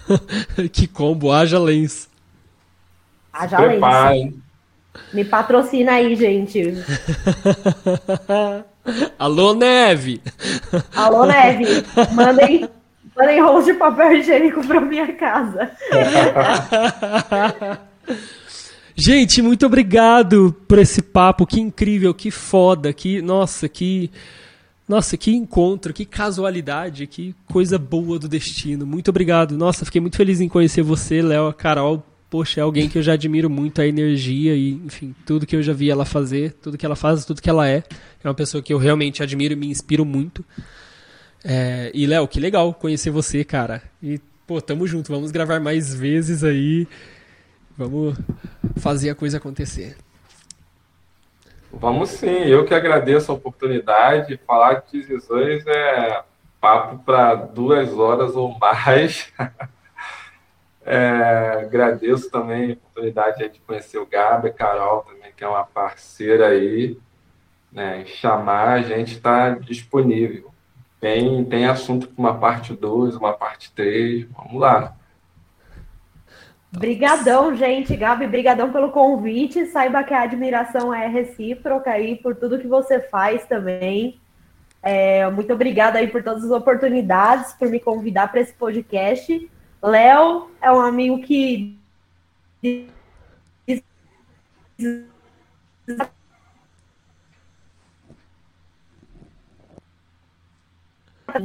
que 0.72 0.86
combo, 0.86 1.32
haja 1.32 1.58
lens. 1.58 2.10
Haja 3.32 3.58
lens. 3.58 4.45
Me 5.12 5.24
patrocina 5.24 5.92
aí, 5.92 6.14
gente. 6.14 6.74
Alô, 9.18 9.54
Neve! 9.54 10.20
Alô, 10.94 11.26
Neve! 11.26 11.64
Mandem, 12.12 12.68
mandem 13.16 13.40
rolos 13.42 13.64
de 13.64 13.74
papel 13.74 14.12
higiênico 14.12 14.66
para 14.66 14.80
minha 14.80 15.12
casa. 15.14 15.70
Gente, 18.98 19.42
muito 19.42 19.66
obrigado 19.66 20.56
por 20.66 20.78
esse 20.78 21.02
papo. 21.02 21.46
Que 21.46 21.60
incrível, 21.60 22.14
que 22.14 22.30
foda, 22.30 22.90
que. 22.94 23.20
Nossa, 23.20 23.68
que. 23.68 24.10
Nossa, 24.88 25.18
que 25.18 25.34
encontro, 25.34 25.92
que 25.92 26.06
casualidade, 26.06 27.06
que 27.06 27.34
coisa 27.52 27.76
boa 27.76 28.18
do 28.18 28.26
destino. 28.26 28.86
Muito 28.86 29.08
obrigado. 29.08 29.58
Nossa, 29.58 29.84
fiquei 29.84 30.00
muito 30.00 30.16
feliz 30.16 30.40
em 30.40 30.48
conhecer 30.48 30.80
você, 30.80 31.20
Léo, 31.20 31.52
Carol. 31.52 32.02
Poxa, 32.28 32.60
é 32.60 32.62
alguém 32.62 32.88
que 32.88 32.98
eu 32.98 33.02
já 33.02 33.12
admiro 33.12 33.48
muito 33.48 33.80
a 33.80 33.86
energia 33.86 34.54
e, 34.54 34.72
enfim, 34.72 35.14
tudo 35.24 35.46
que 35.46 35.54
eu 35.54 35.62
já 35.62 35.72
vi 35.72 35.90
ela 35.90 36.04
fazer, 36.04 36.52
tudo 36.54 36.76
que 36.76 36.84
ela 36.84 36.96
faz, 36.96 37.24
tudo 37.24 37.40
que 37.40 37.48
ela 37.48 37.68
é. 37.68 37.84
É 38.22 38.28
uma 38.28 38.34
pessoa 38.34 38.62
que 38.62 38.72
eu 38.72 38.78
realmente 38.78 39.22
admiro 39.22 39.52
e 39.52 39.56
me 39.56 39.68
inspiro 39.68 40.04
muito. 40.04 40.44
É, 41.44 41.92
e, 41.94 42.06
Léo, 42.06 42.26
que 42.26 42.40
legal 42.40 42.74
conhecer 42.74 43.10
você, 43.10 43.44
cara. 43.44 43.80
E, 44.02 44.20
pô, 44.46 44.60
tamo 44.60 44.86
junto. 44.86 45.12
Vamos 45.12 45.30
gravar 45.30 45.60
mais 45.60 45.94
vezes 45.94 46.42
aí. 46.42 46.88
Vamos 47.78 48.18
fazer 48.76 49.10
a 49.10 49.14
coisa 49.14 49.36
acontecer. 49.36 49.96
Vamos 51.72 52.08
sim, 52.08 52.26
eu 52.26 52.64
que 52.64 52.74
agradeço 52.74 53.30
a 53.30 53.34
oportunidade. 53.34 54.40
Falar 54.46 54.82
de 54.90 55.00
decisões 55.00 55.64
é 55.66 56.22
papo 56.60 56.98
para 57.04 57.34
duas 57.34 57.92
horas 57.92 58.34
ou 58.34 58.58
mais. 58.58 59.32
é, 60.86 61.62
agradeço 61.62 62.30
também 62.30 62.70
a 62.70 62.72
oportunidade 62.74 63.48
de 63.48 63.58
conhecer 63.60 63.98
o 63.98 64.06
Gabi, 64.06 64.48
a 64.48 64.52
Carol 64.52 65.02
também, 65.02 65.32
que 65.36 65.42
é 65.42 65.48
uma 65.48 65.64
parceira 65.64 66.48
aí. 66.48 66.96
Né, 67.72 68.06
chamar, 68.06 68.68
a 68.68 68.82
gente 68.82 69.14
está 69.14 69.50
disponível. 69.50 70.50
Tem, 71.00 71.44
tem 71.44 71.66
assunto 71.66 72.08
para 72.08 72.22
uma 72.22 72.38
parte 72.38 72.72
2, 72.72 73.16
uma 73.16 73.32
parte 73.32 73.72
3, 73.72 74.26
vamos 74.30 74.60
lá. 74.60 74.96
Brigadão, 76.70 77.54
gente. 77.54 77.96
Gabi, 77.96 78.26
brigadão 78.26 78.70
pelo 78.70 78.90
convite. 78.90 79.66
Saiba 79.66 80.04
que 80.04 80.14
a 80.14 80.22
admiração 80.22 80.94
é 80.94 81.08
recíproca 81.08 81.90
aí 81.90 82.16
por 82.16 82.36
tudo 82.36 82.58
que 82.58 82.68
você 82.68 83.00
faz 83.00 83.44
também. 83.46 84.20
É, 84.82 85.28
muito 85.30 85.52
obrigada 85.52 85.98
aí 85.98 86.06
por 86.06 86.22
todas 86.22 86.44
as 86.44 86.50
oportunidades, 86.50 87.52
por 87.54 87.68
me 87.68 87.80
convidar 87.80 88.30
para 88.30 88.40
esse 88.40 88.54
podcast. 88.54 89.50
Léo 89.82 90.50
é 90.60 90.72
um 90.72 90.80
amigo 90.80 91.22
que 91.22 91.76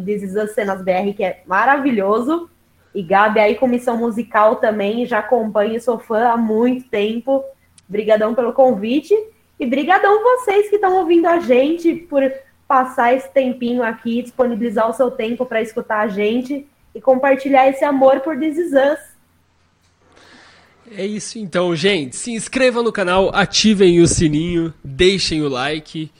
This 0.06 0.24
is 0.24 0.54
Cenas 0.54 0.82
BR, 0.82 1.14
que 1.16 1.24
é 1.24 1.44
maravilhoso. 1.46 2.50
E 2.94 3.02
Gabi 3.04 3.40
aí, 3.40 3.56
comissão 3.56 3.98
musical 3.98 4.58
também, 4.58 5.06
já 5.06 5.20
acompanho, 5.20 5.82
sou 5.82 6.00
fã 6.00 6.30
há 6.30 6.38
muito 6.38 6.90
tempo. 6.90 7.44
Brigadão 7.88 8.34
pelo 8.34 8.54
convite. 8.54 9.14
E 9.60 9.66
brigadão 9.66 10.24
vocês 10.24 10.70
que 10.70 10.76
estão 10.76 10.98
ouvindo 10.98 11.28
a 11.28 11.40
gente 11.40 11.94
por 11.94 12.22
passar 12.68 13.14
esse 13.14 13.30
tempinho 13.30 13.84
aqui, 13.84 14.24
disponibilizar 14.24 14.90
o 14.90 14.94
seu 14.94 15.12
tempo 15.12 15.46
para 15.46 15.62
escutar 15.62 16.00
a 16.00 16.08
gente 16.08 16.68
e 16.94 17.02
compartilhar 17.02 17.70
esse 17.70 17.84
amor 17.84 18.20
por 18.22 18.38
This 18.38 18.58
Is 18.58 18.72
Us. 18.72 19.12
É 20.96 21.06
isso 21.06 21.40
então, 21.40 21.74
gente. 21.76 22.16
Se 22.18 22.32
inscrevam 22.32 22.84
no 22.84 22.92
canal, 22.92 23.32
ativem 23.34 24.02
o 24.02 24.08
sininho, 24.08 24.74
deixem 24.84 25.42
o 25.42 25.48
like. 25.48 26.12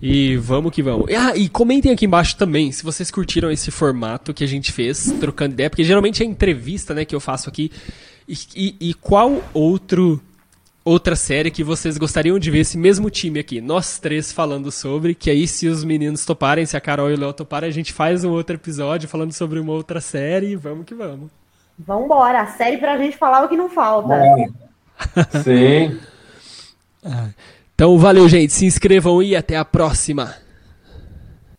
E 0.00 0.36
vamos 0.36 0.72
que 0.72 0.82
vamos. 0.82 1.06
Ah, 1.14 1.36
e 1.36 1.48
comentem 1.48 1.92
aqui 1.92 2.06
embaixo 2.06 2.36
também 2.36 2.72
se 2.72 2.82
vocês 2.82 3.10
curtiram 3.10 3.50
esse 3.50 3.70
formato 3.70 4.34
que 4.34 4.42
a 4.42 4.48
gente 4.48 4.72
fez, 4.72 5.12
trocando 5.20 5.52
ideia, 5.52 5.70
porque 5.70 5.84
geralmente 5.84 6.22
é 6.22 6.26
entrevista, 6.26 6.92
né, 6.92 7.04
que 7.04 7.14
eu 7.14 7.20
faço 7.20 7.48
aqui. 7.48 7.70
E, 8.26 8.34
e, 8.56 8.76
e 8.90 8.94
qual 8.94 9.42
outro 9.52 10.20
outra 10.84 11.14
série 11.14 11.50
que 11.50 11.62
vocês 11.62 11.96
gostariam 11.96 12.38
de 12.38 12.50
ver 12.50 12.60
esse 12.60 12.76
mesmo 12.76 13.08
time 13.10 13.38
aqui, 13.38 13.60
nós 13.60 13.98
três 13.98 14.32
falando 14.32 14.70
sobre, 14.70 15.14
que 15.14 15.30
aí 15.30 15.46
se 15.46 15.68
os 15.68 15.84
meninos 15.84 16.24
toparem, 16.24 16.66
se 16.66 16.76
a 16.76 16.80
Carol 16.80 17.10
e 17.10 17.14
o 17.14 17.18
Léo 17.18 17.32
toparem, 17.32 17.68
a 17.68 17.72
gente 17.72 17.92
faz 17.92 18.24
um 18.24 18.30
outro 18.30 18.56
episódio 18.56 19.08
falando 19.08 19.32
sobre 19.32 19.58
uma 19.58 19.72
outra 19.72 20.00
série 20.00 20.52
e 20.52 20.56
vamos 20.56 20.84
que 20.84 20.94
vamos. 20.94 21.30
Vambora, 21.78 22.42
a 22.42 22.46
série 22.46 22.78
pra 22.78 22.98
gente 22.98 23.16
falar 23.16 23.44
o 23.44 23.48
que 23.48 23.56
não 23.56 23.68
falta. 23.68 24.14
Sim. 25.42 25.98
Então 27.74 27.98
valeu, 27.98 28.28
gente. 28.28 28.52
Se 28.52 28.66
inscrevam 28.66 29.22
e 29.22 29.34
até 29.34 29.56
a 29.56 29.64
próxima. 29.64 30.34